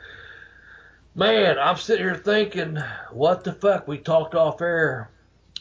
Man, 1.16 1.58
I'm 1.58 1.78
sitting 1.78 2.04
here 2.06 2.16
thinking, 2.16 2.78
what 3.12 3.44
the 3.46 3.54
fuck? 3.54 3.88
We 3.88 3.98
talked 3.98 4.36
off 4.36 4.62
air. 4.62 5.12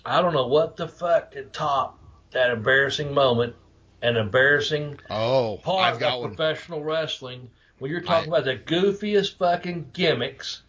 I 0.05 0.21
don't 0.21 0.35
know 0.35 0.49
what 0.49 0.77
the 0.77 0.89
fuck 0.89 1.33
could 1.33 1.53
top 1.53 1.99
that 2.33 2.51
embarrassing 2.51 3.15
moment, 3.15 3.55
an 4.03 4.17
embarrassing 4.17 4.99
Oh, 5.09 5.61
part 5.63 5.95
I've 5.95 6.01
got 6.01 6.15
of 6.17 6.21
one. 6.23 6.35
professional 6.35 6.83
wrestling 6.83 7.49
when 7.79 7.91
you're 7.91 8.01
talking 8.01 8.33
I- 8.35 8.39
about 8.39 8.45
the 8.47 8.57
goofiest 8.57 9.37
fucking 9.39 9.91
gimmicks, 9.93 10.63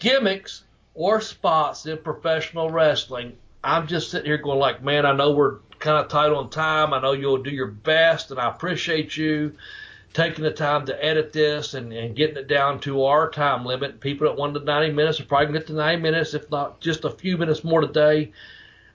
gimmicks 0.00 0.64
or 0.94 1.20
spots 1.20 1.86
in 1.86 1.98
professional 1.98 2.68
wrestling. 2.68 3.36
I'm 3.62 3.86
just 3.86 4.10
sitting 4.10 4.26
here 4.26 4.38
going 4.38 4.58
like, 4.58 4.82
man, 4.82 5.06
I 5.06 5.12
know 5.12 5.30
we're 5.30 5.58
kind 5.78 6.04
of 6.04 6.08
tight 6.10 6.32
on 6.32 6.50
time. 6.50 6.92
I 6.92 7.00
know 7.00 7.12
you'll 7.12 7.42
do 7.44 7.50
your 7.50 7.68
best, 7.68 8.32
and 8.32 8.40
I 8.40 8.48
appreciate 8.48 9.16
you 9.16 9.54
taking 10.12 10.44
the 10.44 10.50
time 10.52 10.86
to 10.86 11.04
edit 11.04 11.32
this 11.32 11.74
and, 11.74 11.92
and 11.92 12.14
getting 12.14 12.36
it 12.36 12.48
down 12.48 12.80
to 12.80 13.04
our 13.04 13.30
time 13.30 13.64
limit. 13.64 14.00
People 14.00 14.26
that 14.28 14.36
wanted 14.36 14.64
90 14.64 14.92
minutes 14.92 15.18
will 15.18 15.26
probably 15.26 15.46
going 15.46 15.54
to 15.54 15.60
get 15.60 15.66
to 15.68 15.72
90 15.74 16.02
minutes, 16.02 16.34
if 16.34 16.50
not 16.50 16.80
just 16.80 17.04
a 17.04 17.10
few 17.10 17.36
minutes 17.38 17.64
more 17.64 17.80
today. 17.80 18.32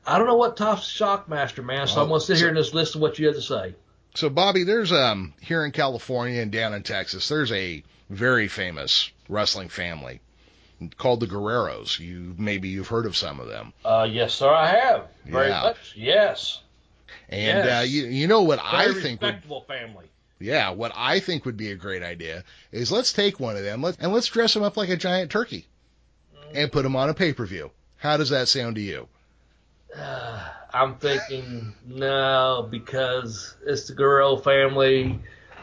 I 0.06 0.18
don't 0.18 0.28
know 0.28 0.36
what 0.38 0.56
tops 0.58 0.88
Shockmaster, 0.90 1.66
man. 1.66 1.88
So 1.88 2.02
I'm 2.02 2.08
gonna 2.08 2.22
sit 2.22 2.36
so- 2.38 2.40
here 2.42 2.48
and 2.50 2.58
just 2.58 2.74
listen 2.74 2.94
to 2.94 3.00
what 3.00 3.20
you 3.20 3.28
have 3.28 3.36
to 3.36 3.42
say. 3.42 3.76
So 4.16 4.30
Bobby, 4.30 4.64
there's 4.64 4.92
um 4.94 5.34
here 5.42 5.66
in 5.66 5.72
California 5.72 6.42
and 6.42 6.50
down 6.52 6.74
in 6.74 6.82
Texas, 6.84 7.28
there's 7.28 7.52
a 7.52 7.84
very 8.10 8.48
famous 8.48 9.12
wrestling 9.28 9.68
family 9.70 10.22
called 10.98 11.20
the 11.20 11.28
Guerreros. 11.28 12.00
You 12.00 12.34
maybe 12.38 12.70
you've 12.70 12.88
heard 12.88 13.06
of 13.06 13.18
some 13.18 13.40
of 13.42 13.48
them. 13.48 13.74
Uh, 13.84 14.08
yes, 14.10 14.34
sir, 14.34 14.50
I 14.50 14.68
have. 14.68 15.08
Very 15.26 15.50
Yeah. 15.50 15.62
much. 15.62 15.94
Yes. 15.96 16.62
And 17.30 17.66
Yes. 17.66 17.82
uh, 17.82 17.86
you 17.86 18.06
you 18.06 18.28
know 18.28 18.44
what 18.44 18.60
I 18.64 18.88
Very 18.88 19.02
think 19.02 19.22
would 19.22 19.28
respectable 19.28 19.62
family. 19.68 20.06
Yeah, 20.40 20.70
what 20.70 20.92
I 20.96 21.20
think 21.20 21.46
would 21.46 21.58
be 21.58 21.72
a 21.72 21.76
great 21.76 22.04
idea 22.04 22.44
is 22.72 22.92
let's 22.92 23.12
take 23.12 23.40
one 23.40 23.58
of 23.58 23.64
them 23.64 23.82
let 23.82 23.98
and 24.00 24.14
let's 24.14 24.28
dress 24.28 24.56
him 24.56 24.64
up 24.64 24.78
like 24.78 24.90
a 24.90 24.98
giant 24.98 25.32
turkey 25.32 25.68
and 26.54 26.72
put 26.72 26.86
him 26.86 26.96
on 26.96 27.10
a 27.10 27.14
pay-per-view. 27.14 27.72
How 27.98 28.18
does 28.18 28.30
that 28.30 28.48
sound 28.48 28.76
to 28.76 28.82
you? 28.82 29.08
I'm 30.74 30.96
thinking 30.96 31.74
no 31.86 32.68
because 32.70 33.56
it's 33.66 33.88
the 33.88 33.94
Guerrero 33.94 34.38
family. 34.38 35.20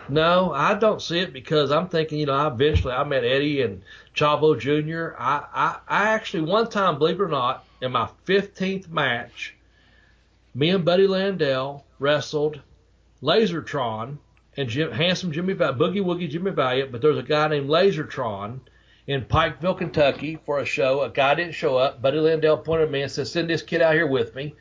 No, 0.09 0.53
I 0.53 0.75
don't 0.75 1.01
see 1.01 1.21
it 1.21 1.33
because 1.33 1.71
I'm 1.71 1.89
thinking, 1.89 2.19
you 2.19 2.27
know, 2.27 2.35
I 2.35 2.49
eventually 2.49 2.93
I 2.93 3.05
met 3.05 3.25
Eddie 3.25 3.63
and 3.63 3.83
Chavo 4.15 4.59
Jr. 4.59 5.15
I, 5.19 5.45
I, 5.55 5.77
I 5.89 6.09
actually 6.11 6.43
one 6.43 6.69
time, 6.69 6.99
believe 6.99 7.21
it 7.21 7.23
or 7.23 7.29
not, 7.29 7.65
in 7.81 7.93
my 7.93 8.09
15th 8.27 8.89
match, 8.89 9.55
me 10.55 10.71
and 10.71 10.85
Buddy 10.85 11.07
Landel 11.07 11.85
wrestled 11.99 12.61
Lasertron 13.23 14.19
and 14.57 14.69
Jim, 14.69 14.93
handsome 14.93 15.33
Jimmy 15.33 15.55
Boogie 15.55 16.05
Woogie 16.05 16.31
Jimmy 16.31 16.51
Valiant, 16.51 16.93
but 16.93 17.01
there 17.01 17.11
was 17.11 17.19
a 17.19 17.23
guy 17.23 17.49
named 17.49 17.69
Lasertron 17.69 18.61
in 19.07 19.23
Pikeville, 19.23 19.79
Kentucky 19.79 20.39
for 20.47 20.61
a 20.61 20.65
show. 20.65 21.03
A 21.03 21.11
guy 21.11 21.35
didn't 21.35 21.55
show 21.55 21.77
up. 21.77 22.01
Buddy 22.01 22.19
Landel 22.19 22.65
pointed 22.65 22.91
me 22.91 23.03
and 23.03 23.11
said, 23.11 23.27
"Send 23.27 23.51
this 23.51 23.63
kid 23.63 23.83
out 23.83 23.95
here 23.95 24.07
with 24.07 24.35
me." 24.35 24.55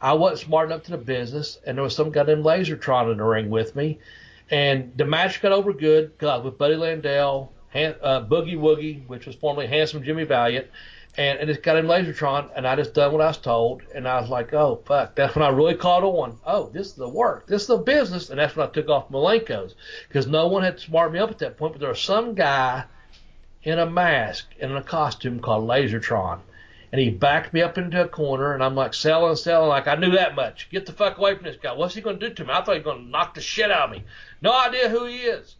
I 0.00 0.12
wasn't 0.12 0.40
smart 0.40 0.70
enough 0.70 0.82
to 0.84 0.90
the 0.92 0.98
business, 0.98 1.58
and 1.66 1.76
there 1.76 1.82
was 1.82 1.94
some 1.94 2.10
guy 2.10 2.24
named 2.24 2.44
Lasertron 2.44 3.10
in 3.12 3.18
the 3.18 3.24
ring 3.24 3.50
with 3.50 3.74
me, 3.76 3.98
and 4.50 4.92
the 4.96 5.04
match 5.04 5.40
got 5.40 5.52
over 5.52 5.72
good. 5.72 6.18
God, 6.18 6.44
with 6.44 6.58
Buddy 6.58 6.74
Landel, 6.74 7.48
Han, 7.72 7.94
uh, 8.02 8.20
Boogie 8.22 8.58
Woogie, 8.58 9.06
which 9.06 9.26
was 9.26 9.36
formerly 9.36 9.66
Handsome 9.66 10.02
Jimmy 10.02 10.24
Valiant, 10.24 10.66
and, 11.16 11.38
and 11.38 11.48
this 11.48 11.58
got 11.58 11.74
named 11.74 11.88
Lasertron, 11.88 12.50
and 12.54 12.66
I 12.66 12.76
just 12.76 12.94
done 12.94 13.12
what 13.12 13.22
I 13.22 13.28
was 13.28 13.38
told, 13.38 13.82
and 13.94 14.06
I 14.06 14.20
was 14.20 14.30
like, 14.30 14.52
oh 14.52 14.82
fuck, 14.84 15.14
that's 15.14 15.34
when 15.34 15.44
I 15.44 15.48
really 15.48 15.74
caught 15.74 16.02
on. 16.02 16.38
Oh, 16.44 16.68
this 16.72 16.88
is 16.88 16.94
the 16.94 17.08
work, 17.08 17.46
this 17.46 17.62
is 17.62 17.68
the 17.68 17.78
business, 17.78 18.30
and 18.30 18.38
that's 18.38 18.54
when 18.56 18.66
I 18.66 18.70
took 18.70 18.88
off 18.88 19.10
Malenko's 19.10 19.74
because 20.08 20.26
no 20.26 20.46
one 20.46 20.62
had 20.62 20.80
smarted 20.80 21.14
me 21.14 21.20
up 21.20 21.30
at 21.30 21.38
that 21.38 21.56
point, 21.56 21.72
but 21.72 21.80
there 21.80 21.88
was 21.88 22.00
some 22.00 22.34
guy 22.34 22.84
in 23.62 23.78
a 23.78 23.86
mask 23.86 24.46
and 24.60 24.70
in 24.70 24.76
a 24.76 24.82
costume 24.82 25.40
called 25.40 25.68
Lasertron. 25.68 26.40
And 26.92 27.00
he 27.00 27.10
backed 27.10 27.52
me 27.52 27.62
up 27.62 27.76
into 27.76 28.00
a 28.00 28.08
corner, 28.08 28.54
and 28.54 28.62
I'm 28.62 28.76
like 28.76 28.94
selling, 28.94 29.34
selling, 29.34 29.68
like 29.68 29.88
I 29.88 29.96
knew 29.96 30.12
that 30.12 30.36
much. 30.36 30.70
Get 30.70 30.86
the 30.86 30.92
fuck 30.92 31.18
away 31.18 31.34
from 31.34 31.44
this 31.44 31.56
guy. 31.60 31.72
What's 31.72 31.94
he 31.94 32.00
going 32.00 32.20
to 32.20 32.28
do 32.28 32.34
to 32.36 32.44
me? 32.44 32.50
I 32.52 32.62
thought 32.62 32.76
he 32.76 32.78
was 32.78 32.84
going 32.84 33.04
to 33.04 33.10
knock 33.10 33.34
the 33.34 33.40
shit 33.40 33.72
out 33.72 33.88
of 33.88 33.90
me. 33.90 34.04
No 34.40 34.56
idea 34.56 34.88
who 34.88 35.04
he 35.06 35.16
is. 35.18 35.56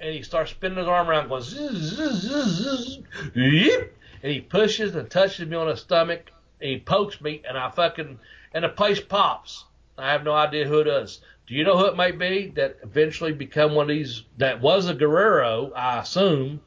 And 0.00 0.14
he 0.14 0.22
starts 0.22 0.52
spinning 0.52 0.78
his 0.78 0.86
arm 0.86 1.10
around, 1.10 1.28
going 1.28 1.42
zzz, 1.42 1.58
zzz, 1.58 2.22
zzz, 2.22 2.98
zzz. 3.34 3.88
And 4.22 4.32
he 4.32 4.40
pushes 4.40 4.94
and 4.94 5.10
touches 5.10 5.48
me 5.48 5.56
on 5.56 5.68
the 5.68 5.76
stomach. 5.76 6.30
And 6.60 6.70
he 6.70 6.78
pokes 6.78 7.20
me, 7.20 7.42
and 7.48 7.56
I 7.56 7.70
fucking 7.70 8.18
and 8.52 8.64
the 8.64 8.68
place 8.68 9.00
pops. 9.00 9.64
I 9.96 10.12
have 10.12 10.24
no 10.24 10.32
idea 10.32 10.66
who 10.66 10.80
it 10.80 10.86
is. 10.86 11.20
Do 11.46 11.54
you 11.54 11.64
know 11.64 11.76
who 11.76 11.86
it 11.86 11.96
might 11.96 12.18
be 12.18 12.52
that 12.56 12.78
eventually 12.82 13.32
become 13.32 13.74
one 13.74 13.84
of 13.84 13.96
these? 13.96 14.24
That 14.38 14.60
was 14.60 14.88
a 14.88 14.94
Guerrero, 14.94 15.72
I 15.74 15.98
assume, 15.98 16.60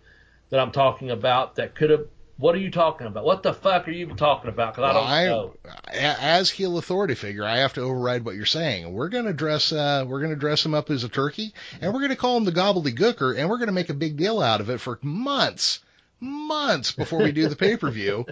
that 0.49 0.59
I'm 0.59 0.71
talking 0.71 1.11
about. 1.11 1.55
That 1.55 1.75
could 1.75 1.89
have. 1.89 2.07
What 2.37 2.55
are 2.55 2.59
you 2.59 2.71
talking 2.71 3.07
about? 3.07 3.23
What 3.23 3.43
the 3.43 3.53
fuck 3.53 3.87
are 3.87 3.91
you 3.91 4.01
even 4.01 4.17
talking 4.17 4.49
about? 4.49 4.75
Because 4.75 4.89
I 4.89 4.93
don't 4.93 5.07
I, 5.07 5.25
know. 5.25 5.53
as 5.93 6.49
heel 6.49 6.77
authority 6.77 7.13
figure, 7.15 7.45
I 7.45 7.59
have 7.59 7.73
to 7.73 7.81
override 7.81 8.25
what 8.25 8.35
you're 8.35 8.45
saying. 8.45 8.91
We're 8.91 9.09
gonna 9.09 9.33
dress, 9.33 9.71
uh, 9.71 10.03
we're 10.07 10.21
gonna 10.21 10.35
dress 10.35 10.65
him 10.65 10.73
up 10.73 10.89
as 10.89 11.03
a 11.03 11.09
turkey, 11.09 11.53
and 11.79 11.93
we're 11.93 12.01
gonna 12.01 12.15
call 12.15 12.35
him 12.35 12.43
the 12.43 12.51
gobbledygooker, 12.51 13.37
and 13.37 13.49
we're 13.49 13.59
gonna 13.59 13.71
make 13.71 13.89
a 13.89 13.93
big 13.93 14.17
deal 14.17 14.41
out 14.41 14.61
of 14.61 14.69
it 14.69 14.81
for 14.81 14.97
months, 15.03 15.79
months 16.23 16.91
before 16.91 17.19
we 17.23 17.31
do 17.31 17.47
the 17.47 17.55
pay 17.55 17.77
per 17.77 17.89
view. 17.91 18.25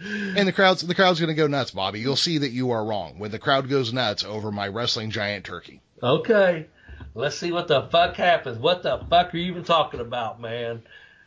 And 0.00 0.48
the 0.48 0.52
crowd's 0.52 0.82
the 0.82 0.94
crowd's 0.94 1.20
gonna 1.20 1.34
go 1.34 1.46
nuts, 1.46 1.70
Bobby. 1.70 2.00
You'll 2.00 2.16
see 2.16 2.38
that 2.38 2.50
you 2.50 2.72
are 2.72 2.84
wrong 2.84 3.18
when 3.18 3.30
the 3.30 3.38
crowd 3.38 3.68
goes 3.68 3.92
nuts 3.92 4.24
over 4.24 4.50
my 4.50 4.66
wrestling 4.68 5.10
giant 5.10 5.44
turkey. 5.44 5.80
Okay. 6.02 6.66
Let's 7.14 7.36
see 7.36 7.52
what 7.52 7.68
the 7.68 7.82
fuck 7.82 8.16
happens. 8.16 8.58
What 8.58 8.82
the 8.82 8.98
fuck 9.08 9.32
are 9.32 9.36
you 9.36 9.50
even 9.52 9.64
talking 9.64 10.00
about, 10.00 10.40
man? 10.40 10.82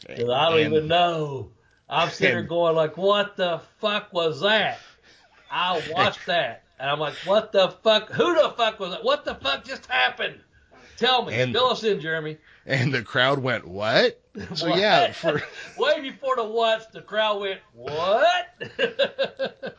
I 0.10 0.16
don't 0.16 0.60
And- 0.60 0.74
even 0.74 0.88
know. 0.88 1.52
I'm 1.88 2.10
sitting 2.10 2.32
here 2.32 2.40
and- 2.40 2.50
going 2.50 2.76
like, 2.76 2.98
what 2.98 3.38
the 3.38 3.62
fuck 3.80 4.12
was 4.12 4.42
that? 4.42 4.80
I 5.50 5.82
watched 5.92 6.26
that. 6.26 6.64
And 6.80 6.90
I'm 6.90 7.00
like, 7.00 7.14
what 7.26 7.52
the 7.54 7.70
fuck? 7.84 8.10
Who 8.12 8.34
the 8.36 8.50
fuck 8.58 8.80
was 8.80 8.92
that? 8.92 9.04
What 9.06 9.24
the 9.24 9.36
fuck 9.36 9.64
just 9.64 9.86
happened? 9.86 10.40
Tell 10.98 11.26
me. 11.26 11.34
And- 11.34 11.54
Fill 11.54 11.68
us 11.72 11.84
in, 11.84 12.00
Jeremy. 12.00 12.38
And 12.68 12.92
the 12.94 13.04
crowd 13.04 13.40
went, 13.40 13.68
"What?" 13.68 14.20
So 14.56 14.70
What? 14.70 14.80
yeah, 14.80 15.12
for 15.12 15.42
way 15.78 16.02
before 16.02 16.36
the 16.36 16.44
what, 16.44 16.92
the 16.92 17.02
crowd 17.02 17.40
went, 17.40 17.60
what? 17.74 18.50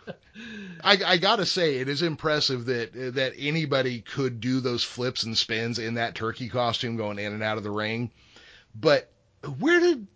I, 0.85 0.99
I 1.05 1.17
gotta 1.19 1.47
say, 1.47 1.77
it 1.77 1.89
is 1.89 2.03
impressive 2.03 2.67
that 2.67 3.15
that 3.15 3.33
anybody 3.39 4.01
could 4.01 4.41
do 4.41 4.61
those 4.61 4.85
flips 4.85 5.25
and 5.25 5.37
spins 5.37 5.79
in 5.79 5.95
that 5.95 6.15
turkey 6.15 6.49
costume 6.49 6.97
going 6.97 7.19
in 7.19 7.33
and 7.33 7.43
out 7.43 7.59
of 7.59 7.65
the 7.65 7.71
ring. 7.71 8.11
But 8.75 9.11
where 9.59 9.81
did 9.81 10.07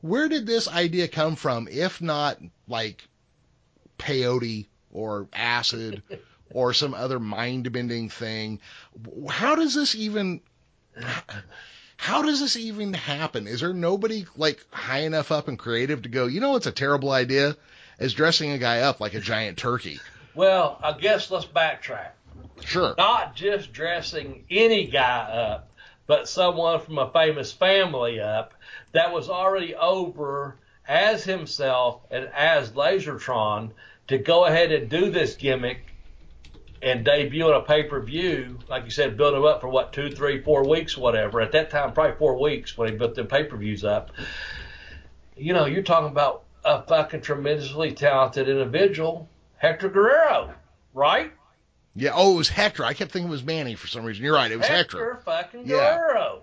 where 0.00 0.28
did 0.28 0.46
this 0.46 0.68
idea 0.68 1.08
come 1.08 1.36
from? 1.36 1.68
If 1.68 2.00
not 2.02 2.38
like 2.66 3.06
peyote 3.98 4.66
or 4.92 5.28
acid 5.32 6.02
or 6.50 6.72
some 6.72 6.94
other 6.94 7.18
mind 7.20 7.70
bending 7.72 8.08
thing, 8.08 8.60
how 9.28 9.54
does 9.54 9.74
this 9.74 9.94
even? 9.94 10.40
How 11.96 12.22
does 12.22 12.40
this 12.40 12.56
even 12.56 12.92
happen? 12.92 13.48
Is 13.48 13.60
there 13.60 13.72
nobody 13.72 14.24
like 14.36 14.64
high 14.70 15.00
enough 15.00 15.32
up 15.32 15.48
and 15.48 15.58
creative 15.58 16.02
to 16.02 16.08
go? 16.08 16.26
You 16.26 16.40
know, 16.40 16.56
it's 16.56 16.66
a 16.66 16.72
terrible 16.72 17.10
idea. 17.10 17.56
Is 17.98 18.14
dressing 18.14 18.52
a 18.52 18.58
guy 18.58 18.80
up 18.82 19.00
like 19.00 19.14
a 19.14 19.20
giant 19.20 19.58
turkey. 19.58 19.98
well, 20.34 20.78
I 20.82 20.92
guess 20.92 21.30
let's 21.30 21.46
backtrack. 21.46 22.10
Sure. 22.64 22.94
not 22.98 23.34
just 23.36 23.72
dressing 23.72 24.44
any 24.50 24.86
guy 24.86 25.20
up, 25.20 25.70
but 26.06 26.28
someone 26.28 26.80
from 26.80 26.98
a 26.98 27.10
famous 27.10 27.52
family 27.52 28.20
up 28.20 28.54
that 28.92 29.12
was 29.12 29.28
already 29.28 29.74
over 29.74 30.56
as 30.86 31.24
himself 31.24 32.00
and 32.10 32.28
as 32.34 32.70
Lasertron 32.70 33.70
to 34.08 34.18
go 34.18 34.44
ahead 34.44 34.72
and 34.72 34.88
do 34.88 35.10
this 35.10 35.34
gimmick 35.34 35.80
and 36.82 37.04
debut 37.04 37.44
on 37.44 37.54
a 37.54 37.64
pay 37.64 37.84
per 37.84 38.00
view, 38.00 38.58
like 38.68 38.84
you 38.84 38.90
said, 38.90 39.16
build 39.16 39.34
him 39.34 39.44
up 39.44 39.60
for 39.60 39.68
what 39.68 39.92
two, 39.92 40.10
three, 40.10 40.42
four 40.42 40.68
weeks, 40.68 40.96
whatever. 40.96 41.40
At 41.40 41.52
that 41.52 41.70
time, 41.70 41.92
probably 41.92 42.16
four 42.16 42.40
weeks 42.40 42.76
when 42.76 42.90
he 42.90 42.96
built 42.96 43.14
the 43.14 43.24
pay 43.24 43.44
per 43.44 43.56
views 43.56 43.84
up. 43.84 44.10
You 45.36 45.52
know, 45.52 45.66
you're 45.66 45.82
talking 45.82 46.08
about 46.08 46.44
a 46.64 46.82
fucking 46.82 47.20
tremendously 47.20 47.92
talented 47.92 48.48
individual, 48.48 49.28
Hector 49.56 49.88
Guerrero, 49.88 50.54
right? 50.94 51.32
Yeah. 51.94 52.12
Oh, 52.14 52.34
it 52.34 52.38
was 52.38 52.48
Hector. 52.48 52.84
I 52.84 52.94
kept 52.94 53.10
thinking 53.12 53.28
it 53.28 53.32
was 53.32 53.44
Manny 53.44 53.74
for 53.74 53.86
some 53.86 54.04
reason. 54.04 54.24
You're 54.24 54.34
right. 54.34 54.50
It 54.50 54.56
was 54.56 54.66
Hector. 54.66 55.14
Hector. 55.14 55.22
fucking 55.24 55.66
Yeah. 55.66 55.96
Guerrero. 55.96 56.42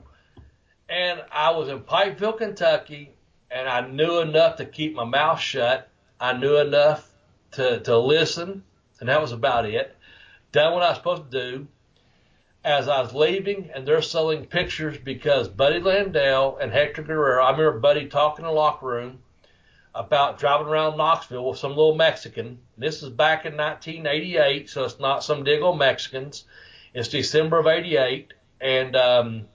And 0.90 1.24
I 1.32 1.52
was 1.52 1.70
in 1.70 1.80
Pikeville, 1.80 2.38
Kentucky, 2.38 3.16
and 3.49 3.68
I 3.68 3.88
knew 3.88 4.20
enough 4.20 4.57
to 4.57 4.66
keep 4.66 4.95
my 4.95 5.06
mouth 5.06 5.40
shut. 5.40 5.90
I 6.20 6.34
knew 6.34 6.57
enough 6.57 7.10
to, 7.53 7.80
to 7.82 7.98
listen, 7.98 8.64
and 8.99 9.10
that 9.10 9.22
was 9.22 9.32
about 9.32 9.66
it. 9.66 9.94
Done 10.56 10.72
what 10.72 10.84
I 10.84 10.90
was 10.91 10.98
supposed 10.99 11.32
to 11.32 11.52
do. 11.52 11.68
as 12.64 12.88
I 12.88 13.02
was 13.02 13.14
leaving, 13.14 13.72
and 13.76 13.86
they're 13.86 14.02
selling 14.02 14.45
pictures 14.45 14.98
because 14.98 15.49
Buddy 15.49 15.82
Landel 15.82 16.57
and 16.61 16.72
Hector 16.72 17.03
Guerrero. 17.03 17.44
I 17.44 17.52
remember 17.52 17.77
Buddy 17.77 18.06
talking 18.06 18.45
in 18.45 18.48
the 18.48 18.56
locker 18.56 18.86
room 18.86 19.19
about 19.94 20.40
driving 20.40 20.68
around 20.68 20.95
Knoxville 20.95 21.49
with 21.49 21.60
some 21.60 21.72
little 21.72 21.95
Mexican. 21.95 22.60
This 22.77 23.03
is 23.03 23.10
back 23.10 23.45
in 23.45 23.57
1988, 23.57 24.69
so 24.69 24.86
it's 24.86 24.98
not 24.98 25.26
some 25.26 25.44
dig 25.44 25.61
old 25.61 25.77
Mexicans. 25.77 26.45
It's 26.94 27.10
December 27.10 27.60
of 27.60 27.68
'88, 27.68 28.34
and 28.61 28.95
um, 28.95 29.49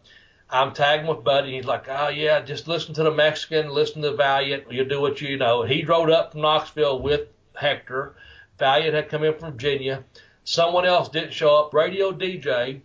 I'm 0.51 0.75
tagging 0.75 1.07
with 1.07 1.25
Buddy. 1.25 1.47
And 1.47 1.57
he's 1.57 1.65
like, 1.65 1.87
"Oh 1.89 2.09
yeah, 2.09 2.43
just 2.43 2.69
listen 2.69 2.93
to 2.93 3.05
the 3.05 3.11
Mexican, 3.11 3.71
listen 3.71 4.03
to 4.03 4.13
Valiant. 4.13 4.71
You'll 4.71 4.85
do 4.85 5.01
what 5.01 5.23
you 5.23 5.39
know." 5.39 5.63
And 5.63 5.73
he 5.73 5.83
rode 5.83 6.11
up 6.11 6.33
from 6.33 6.43
Knoxville 6.43 7.01
with 7.01 7.29
Hector. 7.55 8.17
Valiant 8.59 8.95
had 8.95 9.09
come 9.09 9.25
in 9.25 9.39
from 9.39 9.53
Virginia. 9.53 10.05
Someone 10.51 10.85
else 10.85 11.09
didn't 11.09 11.33
show 11.33 11.61
up. 11.61 11.73
Radio 11.73 12.11
DJ 12.11 12.81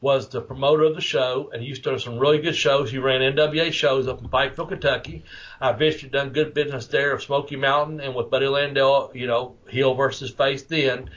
was 0.00 0.28
the 0.28 0.40
promoter 0.40 0.82
of 0.82 0.96
the 0.96 1.00
show, 1.00 1.48
and 1.52 1.62
he 1.62 1.68
used 1.68 1.84
to 1.84 1.92
do 1.92 1.98
some 2.00 2.18
really 2.18 2.40
good 2.40 2.56
shows. 2.56 2.90
He 2.90 2.98
ran 2.98 3.20
NWA 3.20 3.72
shows 3.72 4.08
up 4.08 4.20
in 4.20 4.28
Pikeville, 4.28 4.68
Kentucky. 4.68 5.22
I 5.60 5.70
eventually 5.70 6.10
done 6.10 6.30
good 6.30 6.52
business 6.52 6.88
there 6.88 7.12
of 7.12 7.22
Smoky 7.22 7.54
Mountain 7.54 8.00
and 8.00 8.16
with 8.16 8.28
Buddy 8.28 8.48
Landell, 8.48 9.12
you 9.14 9.28
know, 9.28 9.54
heel 9.68 9.94
versus 9.94 10.32
face 10.32 10.64
then. 10.64 11.08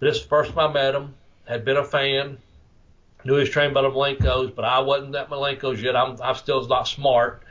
But 0.00 0.06
this 0.12 0.22
first 0.22 0.52
time 0.52 0.68
I 0.68 0.72
met 0.74 0.94
him, 0.94 1.14
had 1.46 1.64
been 1.64 1.78
a 1.78 1.84
fan, 1.84 2.36
knew 3.24 3.36
he 3.36 3.40
was 3.40 3.48
trained 3.48 3.72
by 3.72 3.80
the 3.80 3.88
Malenkos, 3.88 4.54
but 4.54 4.66
I 4.66 4.80
wasn't 4.80 5.16
at 5.16 5.30
Malenkos 5.30 5.80
yet. 5.80 5.96
I'm, 5.96 6.20
I'm 6.20 6.34
still 6.34 6.68
not 6.68 6.86
smart. 6.86 7.42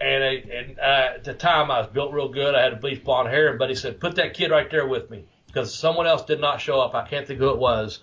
And, 0.00 0.24
and 0.24 0.78
uh, 0.80 1.12
at 1.14 1.22
the 1.22 1.34
time, 1.34 1.70
I 1.70 1.82
was 1.82 1.90
built 1.92 2.12
real 2.12 2.30
good. 2.30 2.56
I 2.56 2.62
had 2.62 2.72
a 2.72 2.76
bleach 2.76 3.04
blonde 3.04 3.28
hair, 3.28 3.56
but 3.56 3.68
he 3.68 3.76
said, 3.76 4.00
put 4.00 4.16
that 4.16 4.34
kid 4.34 4.50
right 4.50 4.68
there 4.68 4.88
with 4.88 5.08
me 5.08 5.26
because 5.52 5.74
someone 5.74 6.06
else 6.06 6.24
did 6.24 6.40
not 6.40 6.60
show 6.60 6.80
up. 6.80 6.94
I 6.94 7.06
can't 7.06 7.26
think 7.26 7.40
who 7.40 7.50
it 7.50 7.58
was. 7.58 8.00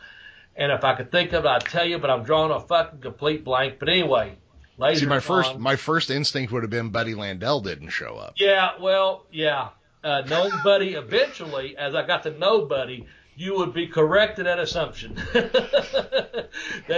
And 0.55 0.71
if 0.71 0.83
I 0.83 0.95
could 0.95 1.11
think 1.11 1.33
of 1.33 1.45
it, 1.45 1.47
I'd 1.47 1.65
tell 1.65 1.85
you, 1.85 1.99
but 1.99 2.09
I'm 2.09 2.23
drawing 2.23 2.51
a 2.51 2.59
fucking 2.59 2.99
complete 2.99 3.43
blank. 3.43 3.77
But 3.79 3.89
anyway, 3.89 4.37
laser. 4.77 5.01
See, 5.01 5.05
my 5.05 5.19
first 5.19 5.57
my 5.57 5.75
first 5.75 6.09
instinct 6.09 6.51
would 6.51 6.63
have 6.63 6.71
been 6.71 6.89
Buddy 6.89 7.13
Landel 7.13 7.63
didn't 7.63 7.89
show 7.89 8.15
up. 8.17 8.33
Yeah, 8.37 8.71
well, 8.79 9.25
yeah. 9.31 9.69
Uh, 10.03 10.21
knowing 10.27 10.51
Buddy, 10.63 10.93
eventually, 10.93 11.77
as 11.77 11.93
I 11.93 12.05
got 12.05 12.23
to 12.23 12.31
know 12.31 12.65
Buddy, 12.65 13.05
you 13.35 13.55
would 13.57 13.73
be 13.73 13.85
correct 13.87 14.39
in 14.39 14.45
that 14.45 14.57
assumption. 14.57 15.13
that 15.33 16.49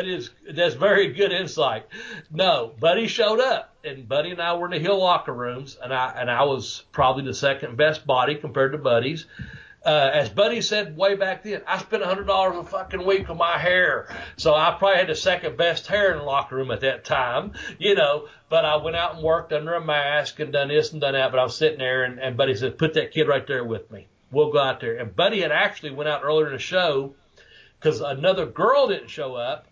is 0.05 0.29
that's 0.49 0.75
very 0.75 1.11
good 1.13 1.33
insight. 1.33 1.85
No, 2.31 2.73
Buddy 2.79 3.07
showed 3.07 3.41
up, 3.41 3.75
and 3.83 4.07
Buddy 4.07 4.31
and 4.31 4.41
I 4.41 4.55
were 4.55 4.67
in 4.67 4.71
the 4.71 4.79
heel 4.79 4.97
locker 4.97 5.33
rooms, 5.33 5.77
and 5.83 5.93
I 5.93 6.13
and 6.15 6.31
I 6.31 6.43
was 6.43 6.83
probably 6.93 7.25
the 7.25 7.33
second 7.33 7.75
best 7.75 8.07
body 8.07 8.35
compared 8.35 8.71
to 8.71 8.77
Buddy's. 8.77 9.25
Uh, 9.85 10.09
as 10.13 10.27
Buddy 10.27 10.61
said 10.61 10.97
way 10.97 11.15
back 11.15 11.43
then, 11.43 11.61
I 11.65 11.77
spent 11.77 12.03
hundred 12.03 12.27
dollars 12.27 12.57
a 12.57 12.63
fucking 12.65 13.05
week 13.05 13.29
on 13.29 13.37
my 13.37 13.57
hair, 13.57 14.13
so 14.35 14.53
I 14.53 14.75
probably 14.77 14.97
had 14.97 15.07
the 15.07 15.15
second 15.15 15.55
best 15.55 15.87
hair 15.87 16.11
in 16.11 16.17
the 16.17 16.23
locker 16.25 16.57
room 16.57 16.69
at 16.71 16.81
that 16.81 17.05
time, 17.05 17.53
you 17.77 17.95
know. 17.95 18.27
But 18.49 18.65
I 18.65 18.75
went 18.75 18.97
out 18.97 19.15
and 19.15 19.23
worked 19.23 19.53
under 19.53 19.75
a 19.75 19.81
mask 19.83 20.39
and 20.41 20.51
done 20.51 20.67
this 20.67 20.91
and 20.91 20.99
done 20.99 21.13
that. 21.13 21.31
But 21.31 21.39
I 21.39 21.43
was 21.43 21.55
sitting 21.55 21.79
there, 21.79 22.03
and, 22.03 22.19
and 22.19 22.35
Buddy 22.35 22.55
said, 22.55 22.77
"Put 22.77 22.95
that 22.95 23.13
kid 23.13 23.29
right 23.29 23.47
there 23.47 23.63
with 23.63 23.89
me. 23.89 24.07
We'll 24.31 24.51
go 24.51 24.59
out 24.59 24.81
there." 24.81 24.97
And 24.97 25.15
Buddy 25.15 25.41
had 25.41 25.53
actually 25.53 25.91
went 25.91 26.09
out 26.09 26.23
earlier 26.25 26.47
in 26.47 26.53
the 26.53 26.59
show 26.59 27.15
because 27.79 28.01
another 28.01 28.45
girl 28.45 28.89
didn't 28.89 29.09
show 29.09 29.35
up, 29.35 29.67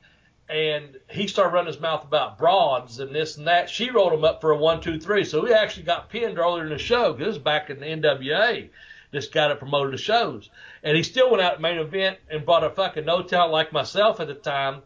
and 0.47 0.97
he 1.09 1.27
started 1.27 1.53
running 1.53 1.73
his 1.73 1.81
mouth 1.81 2.05
about 2.05 2.37
broads 2.37 3.01
and 3.01 3.13
this 3.13 3.35
and 3.35 3.47
that. 3.47 3.69
She 3.69 3.89
rolled 3.89 4.13
him 4.13 4.23
up 4.23 4.39
for 4.39 4.51
a 4.51 4.57
one, 4.57 4.79
two, 4.79 5.01
three. 5.01 5.25
So 5.25 5.45
he 5.45 5.51
actually 5.51 5.83
got 5.83 6.09
pinned 6.09 6.39
earlier 6.39 6.63
in 6.63 6.69
the 6.69 6.77
show 6.77 7.11
this 7.11 7.27
was 7.27 7.37
back 7.39 7.69
in 7.69 7.81
the 7.81 7.87
NWA 7.87 8.69
this 9.11 9.27
guy 9.27 9.47
that 9.47 9.59
promoted 9.59 9.93
the 9.93 9.97
shows. 9.97 10.49
And 10.83 10.95
he 10.95 11.03
still 11.03 11.31
went 11.31 11.41
out 11.41 11.55
to 11.55 11.61
main 11.61 11.79
event 11.79 12.17
and 12.29 12.45
brought 12.45 12.63
a 12.63 12.69
fucking 12.69 13.05
no 13.05 13.23
talent 13.23 13.51
like 13.51 13.71
myself 13.71 14.19
at 14.19 14.27
the 14.27 14.33
time 14.33 14.81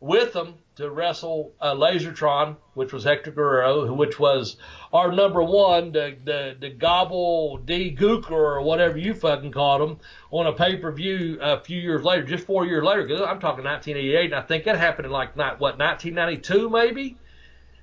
with 0.00 0.34
him 0.34 0.54
to 0.74 0.90
wrestle 0.90 1.52
uh, 1.60 1.74
Lasertron, 1.74 2.56
which 2.74 2.92
was 2.92 3.04
Hector 3.04 3.30
Guerrero, 3.30 3.92
which 3.94 4.18
was 4.18 4.56
our 4.92 5.12
number 5.12 5.42
one, 5.42 5.92
the 5.92 6.16
the, 6.24 6.56
the 6.58 6.70
Gobble 6.70 7.58
D 7.58 7.94
Gooker 7.96 8.30
or 8.30 8.62
whatever 8.62 8.98
you 8.98 9.14
fucking 9.14 9.52
called 9.52 9.88
him, 9.88 9.98
on 10.30 10.46
a 10.46 10.52
pay 10.52 10.76
per 10.76 10.90
view 10.90 11.38
a 11.40 11.60
few 11.60 11.80
years 11.80 12.02
later, 12.02 12.24
just 12.24 12.46
four 12.46 12.66
years 12.66 12.82
later. 12.82 13.06
Cause 13.06 13.20
I'm 13.20 13.38
talking 13.38 13.64
1988, 13.64 14.24
and 14.26 14.34
I 14.34 14.42
think 14.42 14.64
that 14.64 14.78
happened 14.78 15.06
in 15.06 15.12
like 15.12 15.36
not 15.36 15.60
what 15.60 15.78
1992 15.78 16.70
maybe. 16.70 17.16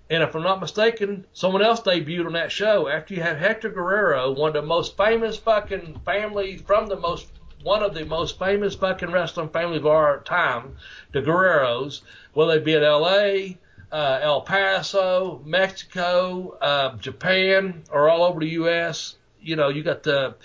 And 0.10 0.24
if 0.24 0.36
I'm 0.36 0.44
not 0.44 0.60
mistaken, 0.60 1.26
someone 1.34 1.62
else 1.62 1.82
debuted 1.82 2.26
on 2.26 2.34
that 2.34 2.52
show 2.52 2.88
after 2.88 3.14
you 3.14 3.22
had 3.22 3.38
Hector 3.38 3.70
Guerrero, 3.70 4.32
one 4.32 4.56
of 4.56 4.62
the 4.62 4.68
most 4.68 4.98
famous 4.98 5.38
fucking 5.38 6.02
families 6.04 6.62
from 6.62 6.88
the 6.88 6.96
most 6.96 7.28
one 7.62 7.84
of 7.84 7.94
the 7.94 8.06
most 8.06 8.40
famous 8.40 8.74
fucking 8.76 9.12
wrestling 9.12 9.50
families 9.50 9.82
of 9.82 9.88
our 9.88 10.22
time, 10.22 10.78
the 11.12 11.22
Guerreros, 11.22 12.02
whether 12.34 12.58
they 12.58 12.64
be 12.64 12.74
in 12.74 12.84
L.A., 12.84 13.58
uh, 13.92 14.20
El 14.22 14.42
Paso, 14.42 15.42
Mexico, 15.46 16.58
uh, 16.62 16.96
Japan, 16.98 17.84
or 17.92 18.10
all 18.10 18.24
over 18.24 18.40
the 18.40 18.50
U.S. 18.50 19.16
You 19.42 19.56
know, 19.56 19.70
you 19.70 19.84
got 19.84 20.04
the 20.04 20.36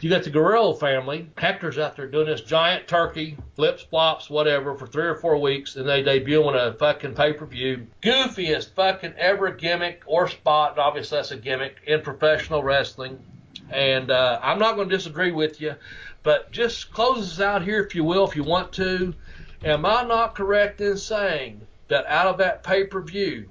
you 0.00 0.10
got 0.10 0.24
the 0.24 0.30
Guerrero 0.30 0.72
family. 0.72 1.30
Hector's 1.36 1.78
out 1.78 1.96
there 1.96 2.06
doing 2.06 2.26
this 2.26 2.40
giant 2.40 2.88
turkey, 2.88 3.36
flips, 3.56 3.82
flops, 3.82 4.28
whatever, 4.28 4.74
for 4.76 4.86
three 4.86 5.06
or 5.06 5.14
four 5.14 5.38
weeks, 5.38 5.76
and 5.76 5.88
they 5.88 6.02
debut 6.02 6.42
on 6.44 6.56
a 6.56 6.74
fucking 6.74 7.14
pay 7.14 7.32
per 7.32 7.46
view. 7.46 7.86
Goofiest 8.02 8.70
fucking 8.74 9.14
ever 9.16 9.50
gimmick 9.50 10.02
or 10.06 10.28
spot, 10.28 10.72
and 10.72 10.80
obviously 10.80 11.18
that's 11.18 11.30
a 11.30 11.36
gimmick 11.36 11.76
in 11.86 12.02
professional 12.02 12.62
wrestling. 12.62 13.18
And 13.70 14.10
uh, 14.10 14.40
I'm 14.42 14.58
not 14.58 14.76
going 14.76 14.88
to 14.88 14.96
disagree 14.96 15.32
with 15.32 15.60
you, 15.60 15.74
but 16.22 16.50
just 16.52 16.92
close 16.92 17.40
out 17.40 17.62
here 17.62 17.82
if 17.82 17.94
you 17.94 18.04
will, 18.04 18.26
if 18.26 18.36
you 18.36 18.44
want 18.44 18.72
to. 18.74 19.14
Am 19.64 19.84
I 19.84 20.04
not 20.04 20.34
correct 20.34 20.80
in 20.80 20.96
saying 20.96 21.60
that 21.88 22.06
out 22.06 22.26
of 22.26 22.38
that 22.38 22.62
pay 22.62 22.84
per 22.84 23.00
view, 23.00 23.48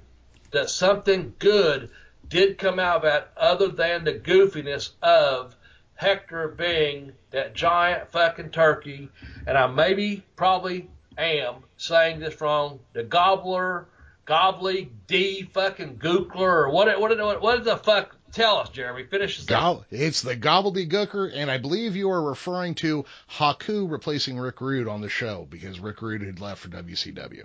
that 0.50 0.70
something 0.70 1.34
good 1.38 1.90
did 2.28 2.58
come 2.58 2.78
out 2.78 2.96
of 2.96 3.02
that 3.02 3.32
other 3.36 3.68
than 3.68 4.04
the 4.04 4.14
goofiness 4.14 4.90
of 5.02 5.54
Hector 5.98 6.46
being 6.46 7.10
that 7.32 7.54
giant 7.54 8.12
fucking 8.12 8.50
turkey, 8.50 9.10
and 9.48 9.58
I 9.58 9.66
maybe 9.66 10.22
probably 10.36 10.88
am 11.18 11.56
saying 11.76 12.20
this 12.20 12.40
wrong, 12.40 12.78
the 12.92 13.02
gobbler, 13.02 13.88
gobbly, 14.24 14.92
D 15.08 15.42
fucking 15.52 15.96
gookler, 15.96 16.38
or 16.38 16.70
what, 16.70 17.00
what, 17.00 17.18
what, 17.18 17.42
what 17.42 17.64
the 17.64 17.76
fuck? 17.76 18.14
Tell 18.30 18.58
us, 18.58 18.68
Jeremy. 18.68 19.06
Finish 19.10 19.38
this. 19.38 19.46
Go- 19.46 19.84
it's 19.90 20.22
the 20.22 20.36
gobbledygooker, 20.36 21.32
and 21.34 21.50
I 21.50 21.58
believe 21.58 21.96
you 21.96 22.10
are 22.10 22.22
referring 22.22 22.76
to 22.76 23.04
Haku 23.32 23.90
replacing 23.90 24.38
Rick 24.38 24.60
Rude 24.60 24.86
on 24.86 25.00
the 25.00 25.08
show 25.08 25.48
because 25.50 25.80
Rick 25.80 26.00
Rude 26.00 26.22
had 26.22 26.38
left 26.38 26.60
for 26.60 26.68
WCW. 26.68 27.42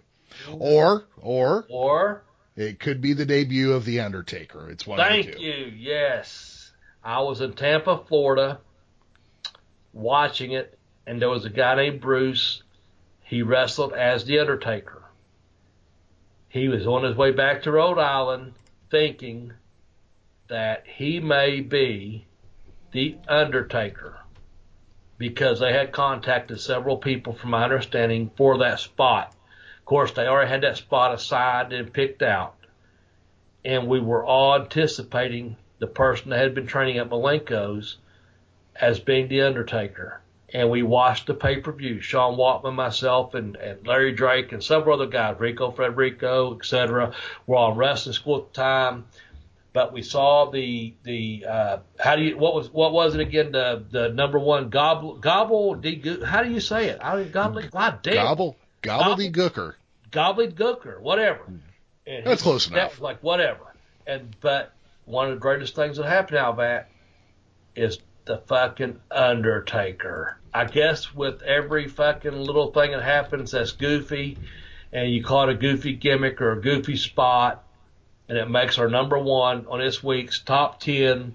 Or, 0.52 1.06
or 1.18 1.66
Or, 1.70 2.24
it 2.56 2.80
could 2.80 3.02
be 3.02 3.14
the 3.14 3.26
debut 3.26 3.72
of 3.74 3.86
The 3.86 4.02
Undertaker. 4.02 4.70
It's 4.70 4.86
one 4.86 5.00
of 5.00 5.06
the 5.08 5.10
thank 5.24 5.38
two. 5.38 5.42
you, 5.42 5.74
yes. 5.76 6.63
I 7.04 7.20
was 7.20 7.42
in 7.42 7.54
Tampa, 7.54 7.98
Florida, 7.98 8.60
watching 9.92 10.54
it, 10.54 10.78
and 11.06 11.22
there 11.22 11.30
was 11.30 11.44
a 11.44 11.50
guy 11.50 11.76
named 11.76 12.00
Bruce. 12.00 12.64
He 13.24 13.42
wrestled 13.42 13.94
as 13.94 14.24
The 14.24 14.40
Undertaker. 14.40 15.04
He 16.48 16.70
was 16.70 16.88
on 16.88 17.04
his 17.04 17.18
way 17.18 17.32
back 17.32 17.64
to 17.64 17.72
Rhode 17.72 18.00
Island 18.00 18.54
thinking 18.90 19.54
that 20.48 20.86
he 20.88 21.20
may 21.20 21.60
be 21.60 22.26
The 22.92 23.18
Undertaker 23.28 24.20
because 25.18 25.60
they 25.60 25.74
had 25.74 25.92
contacted 25.92 26.60
several 26.60 26.98
people, 26.98 27.34
from 27.34 27.52
my 27.52 27.64
understanding, 27.64 28.32
for 28.38 28.58
that 28.60 28.80
spot. 28.80 29.34
Of 29.80 29.86
course, 29.86 30.12
they 30.12 30.28
already 30.28 30.50
had 30.50 30.62
that 30.62 30.78
spot 30.78 31.14
assigned 31.14 31.74
and 31.74 31.92
picked 31.92 32.22
out. 32.22 32.56
And 33.66 33.88
we 33.88 34.00
were 34.00 34.26
all 34.26 34.56
anticipating 34.56 35.58
the 35.80 35.88
person 35.88 36.30
that 36.30 36.40
had 36.40 36.56
been 36.56 36.68
training 36.68 36.98
at 36.98 37.10
Malenko's 37.10 37.98
as 38.76 39.00
being 39.00 39.28
The 39.28 39.42
Undertaker. 39.42 40.20
And 40.54 40.70
we 40.70 40.84
watched 40.84 41.26
the 41.28 41.34
pay 41.34 41.58
per 41.58 41.72
view. 41.72 42.00
Sean 42.00 42.38
Waltman, 42.38 42.76
myself, 42.76 43.34
and, 43.34 43.56
and 43.56 43.86
Larry 43.88 44.12
Drake, 44.14 44.52
and 44.52 44.64
several 44.64 45.02
other 45.02 45.10
guys, 45.12 45.40
Rico 45.40 45.72
Federico, 45.72 46.56
etc., 46.56 47.14
were 47.48 47.56
all 47.56 47.72
in 47.72 47.78
wrestling 47.78 48.14
school 48.14 48.38
at 48.38 48.54
the 48.54 48.62
time. 48.62 49.06
But 49.74 49.92
we 49.94 50.04
saw 50.04 50.52
the 50.52 50.94
the 51.02 51.46
uh, 51.50 51.78
how 51.98 52.16
do 52.16 52.22
you 52.22 52.38
what 52.38 52.54
was 52.54 52.70
what 52.70 52.94
was 52.94 53.16
it 53.16 53.22
again 53.22 53.52
the 53.52 53.84
the 53.90 54.10
number 54.10 54.38
one 54.38 54.70
gobble 54.70 55.16
gobble 55.18 55.74
de, 55.74 56.20
how 56.24 56.44
do 56.44 56.52
you 56.52 56.60
say 56.60 56.90
it? 56.90 57.00
I 57.02 57.24
gobble 57.24 57.64
God 57.72 58.04
damn 58.04 58.14
Gobble, 58.18 58.56
gobbledygooker. 58.84 59.74
gobbledygooker, 60.12 61.00
whatever. 61.02 61.42
And 62.06 62.24
That's 62.26 62.42
he- 62.42 62.44
close 62.44 62.68
that 62.68 62.74
enough. 62.76 62.92
was 62.92 63.00
Like 63.00 63.24
whatever. 63.24 63.74
And 64.06 64.36
but 64.42 64.72
one 65.06 65.28
of 65.28 65.34
the 65.36 65.40
greatest 65.40 65.76
things 65.76 65.98
that 65.98 66.06
happened 66.06 66.38
out 66.38 66.52
of 66.52 66.58
that 66.58 66.90
is 67.76 68.00
the 68.26 68.38
fucking 68.38 69.00
Undertaker. 69.12 70.38
I 70.54 70.66
guess 70.66 71.14
with 71.14 71.42
every 71.42 71.88
fucking 71.88 72.34
little 72.34 72.72
thing 72.72 72.92
that 72.92 73.02
happens 73.02 73.52
that's 73.52 73.72
goofy, 73.72 74.38
and 74.92 75.12
you 75.12 75.24
call 75.24 75.50
it 75.50 75.54
a 75.54 75.58
goofy 75.58 75.94
gimmick 75.94 76.40
or 76.42 76.54
a 76.54 76.62
goofy 76.62 76.96
spot, 76.96 77.64
and 78.30 78.38
it 78.38 78.50
makes 78.50 78.78
our 78.78 78.88
number 78.88 79.18
one 79.20 79.66
on 79.68 79.80
this 79.80 80.04
week's 80.04 80.40
top 80.40 80.80
ten 80.80 81.34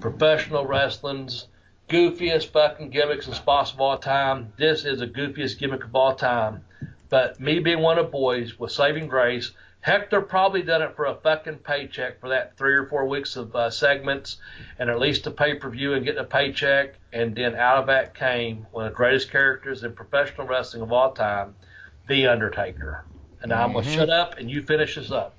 professional 0.00 0.66
wrestling's 0.66 1.46
goofiest 1.88 2.46
fucking 2.46 2.90
gimmicks 2.90 3.26
and 3.26 3.36
spots 3.36 3.72
of 3.72 3.80
all 3.80 3.98
time. 3.98 4.52
This 4.56 4.84
is 4.84 5.00
the 5.00 5.06
goofiest 5.06 5.58
gimmick 5.58 5.84
of 5.84 5.94
all 5.94 6.14
time. 6.14 6.64
But 7.08 7.38
me 7.38 7.58
being 7.58 7.80
one 7.80 7.98
of 7.98 8.06
the 8.06 8.10
boys 8.10 8.58
with 8.58 8.72
saving 8.72 9.08
grace, 9.08 9.52
Hector 9.82 10.22
probably 10.22 10.62
done 10.62 10.80
it 10.80 10.94
for 10.94 11.06
a 11.06 11.16
fucking 11.16 11.58
paycheck 11.58 12.20
for 12.20 12.28
that 12.28 12.56
three 12.56 12.74
or 12.74 12.86
four 12.86 13.06
weeks 13.06 13.34
of 13.34 13.54
uh, 13.54 13.68
segments 13.68 14.38
and 14.78 14.88
at 14.88 15.00
least 15.00 15.26
a 15.26 15.30
pay 15.32 15.54
per 15.54 15.68
view 15.68 15.94
and 15.94 16.04
getting 16.04 16.20
a 16.20 16.24
paycheck. 16.24 16.94
And 17.12 17.34
then 17.34 17.56
out 17.56 17.78
of 17.78 17.86
that 17.88 18.14
came 18.14 18.66
one 18.70 18.86
of 18.86 18.92
the 18.92 18.96
greatest 18.96 19.32
characters 19.32 19.82
in 19.82 19.92
professional 19.92 20.46
wrestling 20.46 20.82
of 20.82 20.92
all 20.92 21.12
time, 21.12 21.56
The 22.08 22.28
Undertaker. 22.28 23.04
And 23.40 23.50
now 23.50 23.64
I'm 23.64 23.72
going 23.72 23.84
to 23.84 23.90
shut 23.90 24.08
up 24.08 24.38
and 24.38 24.48
you 24.48 24.62
finish 24.62 24.94
this 24.94 25.10
up. 25.10 25.34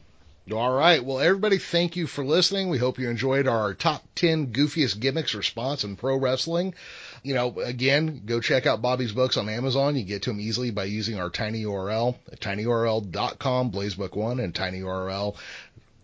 All 0.51 0.73
right. 0.73 1.01
Well, 1.03 1.21
everybody, 1.21 1.57
thank 1.57 1.95
you 1.95 2.05
for 2.05 2.25
listening. 2.25 2.67
We 2.67 2.77
hope 2.77 2.99
you 2.99 3.09
enjoyed 3.09 3.47
our 3.47 3.73
top 3.73 4.03
10 4.15 4.47
goofiest 4.47 4.99
gimmicks 4.99 5.33
response 5.33 5.85
in 5.85 5.95
pro 5.95 6.17
wrestling. 6.17 6.73
You 7.23 7.33
know, 7.33 7.59
again, 7.59 8.23
go 8.25 8.41
check 8.41 8.65
out 8.65 8.81
Bobby's 8.81 9.13
books 9.13 9.37
on 9.37 9.47
Amazon. 9.47 9.95
You 9.95 10.03
get 10.03 10.23
to 10.23 10.31
them 10.31 10.41
easily 10.41 10.71
by 10.71 10.83
using 10.83 11.17
our 11.19 11.29
tiny 11.29 11.63
URL 11.63 12.15
tinyurl.com, 12.35 13.71
blazebook1, 13.71 14.43
and 14.43 14.53
tinyurl, 14.53 15.35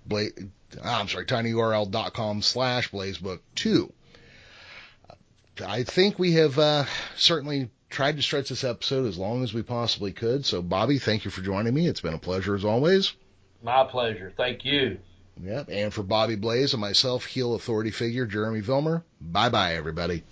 bla- 0.06 0.30
I'm 0.84 1.08
sorry, 1.10 1.26
tinyurl.com 1.26 2.42
slash 2.42 2.92
blazebook2. 2.92 3.92
I 5.66 5.84
think 5.84 6.18
we 6.18 6.34
have 6.34 6.58
uh, 6.58 6.86
certainly 7.18 7.70
tried 7.90 8.16
to 8.18 8.22
stretch 8.22 8.50
this 8.50 8.64
episode 8.64 9.06
as 9.08 9.18
long 9.18 9.44
as 9.44 9.54
we 9.54 9.62
possibly 9.62 10.14
could. 10.14 10.46
So, 10.46 10.62
Bobby, 10.62 11.00
thank 11.00 11.26
you 11.26 11.32
for 11.32 11.42
joining 11.42 11.74
me. 11.74 11.88
It's 11.88 12.02
been 12.02 12.14
a 12.14 12.20
pleasure 12.20 12.56
as 12.56 12.64
always. 12.64 13.14
My 13.62 13.84
pleasure. 13.84 14.32
Thank 14.38 14.64
you. 14.64 15.00
Yep. 15.42 15.70
And 15.70 15.94
for 15.94 16.04
Bobby 16.04 16.36
Blaze 16.36 16.74
and 16.74 16.82
myself, 16.82 17.26
heel 17.26 17.56
authority 17.56 17.92
figure 17.92 18.26
Jeremy 18.26 18.62
Vilmer, 18.62 19.04
bye 19.20 19.50
bye, 19.50 19.76
everybody. 19.76 20.24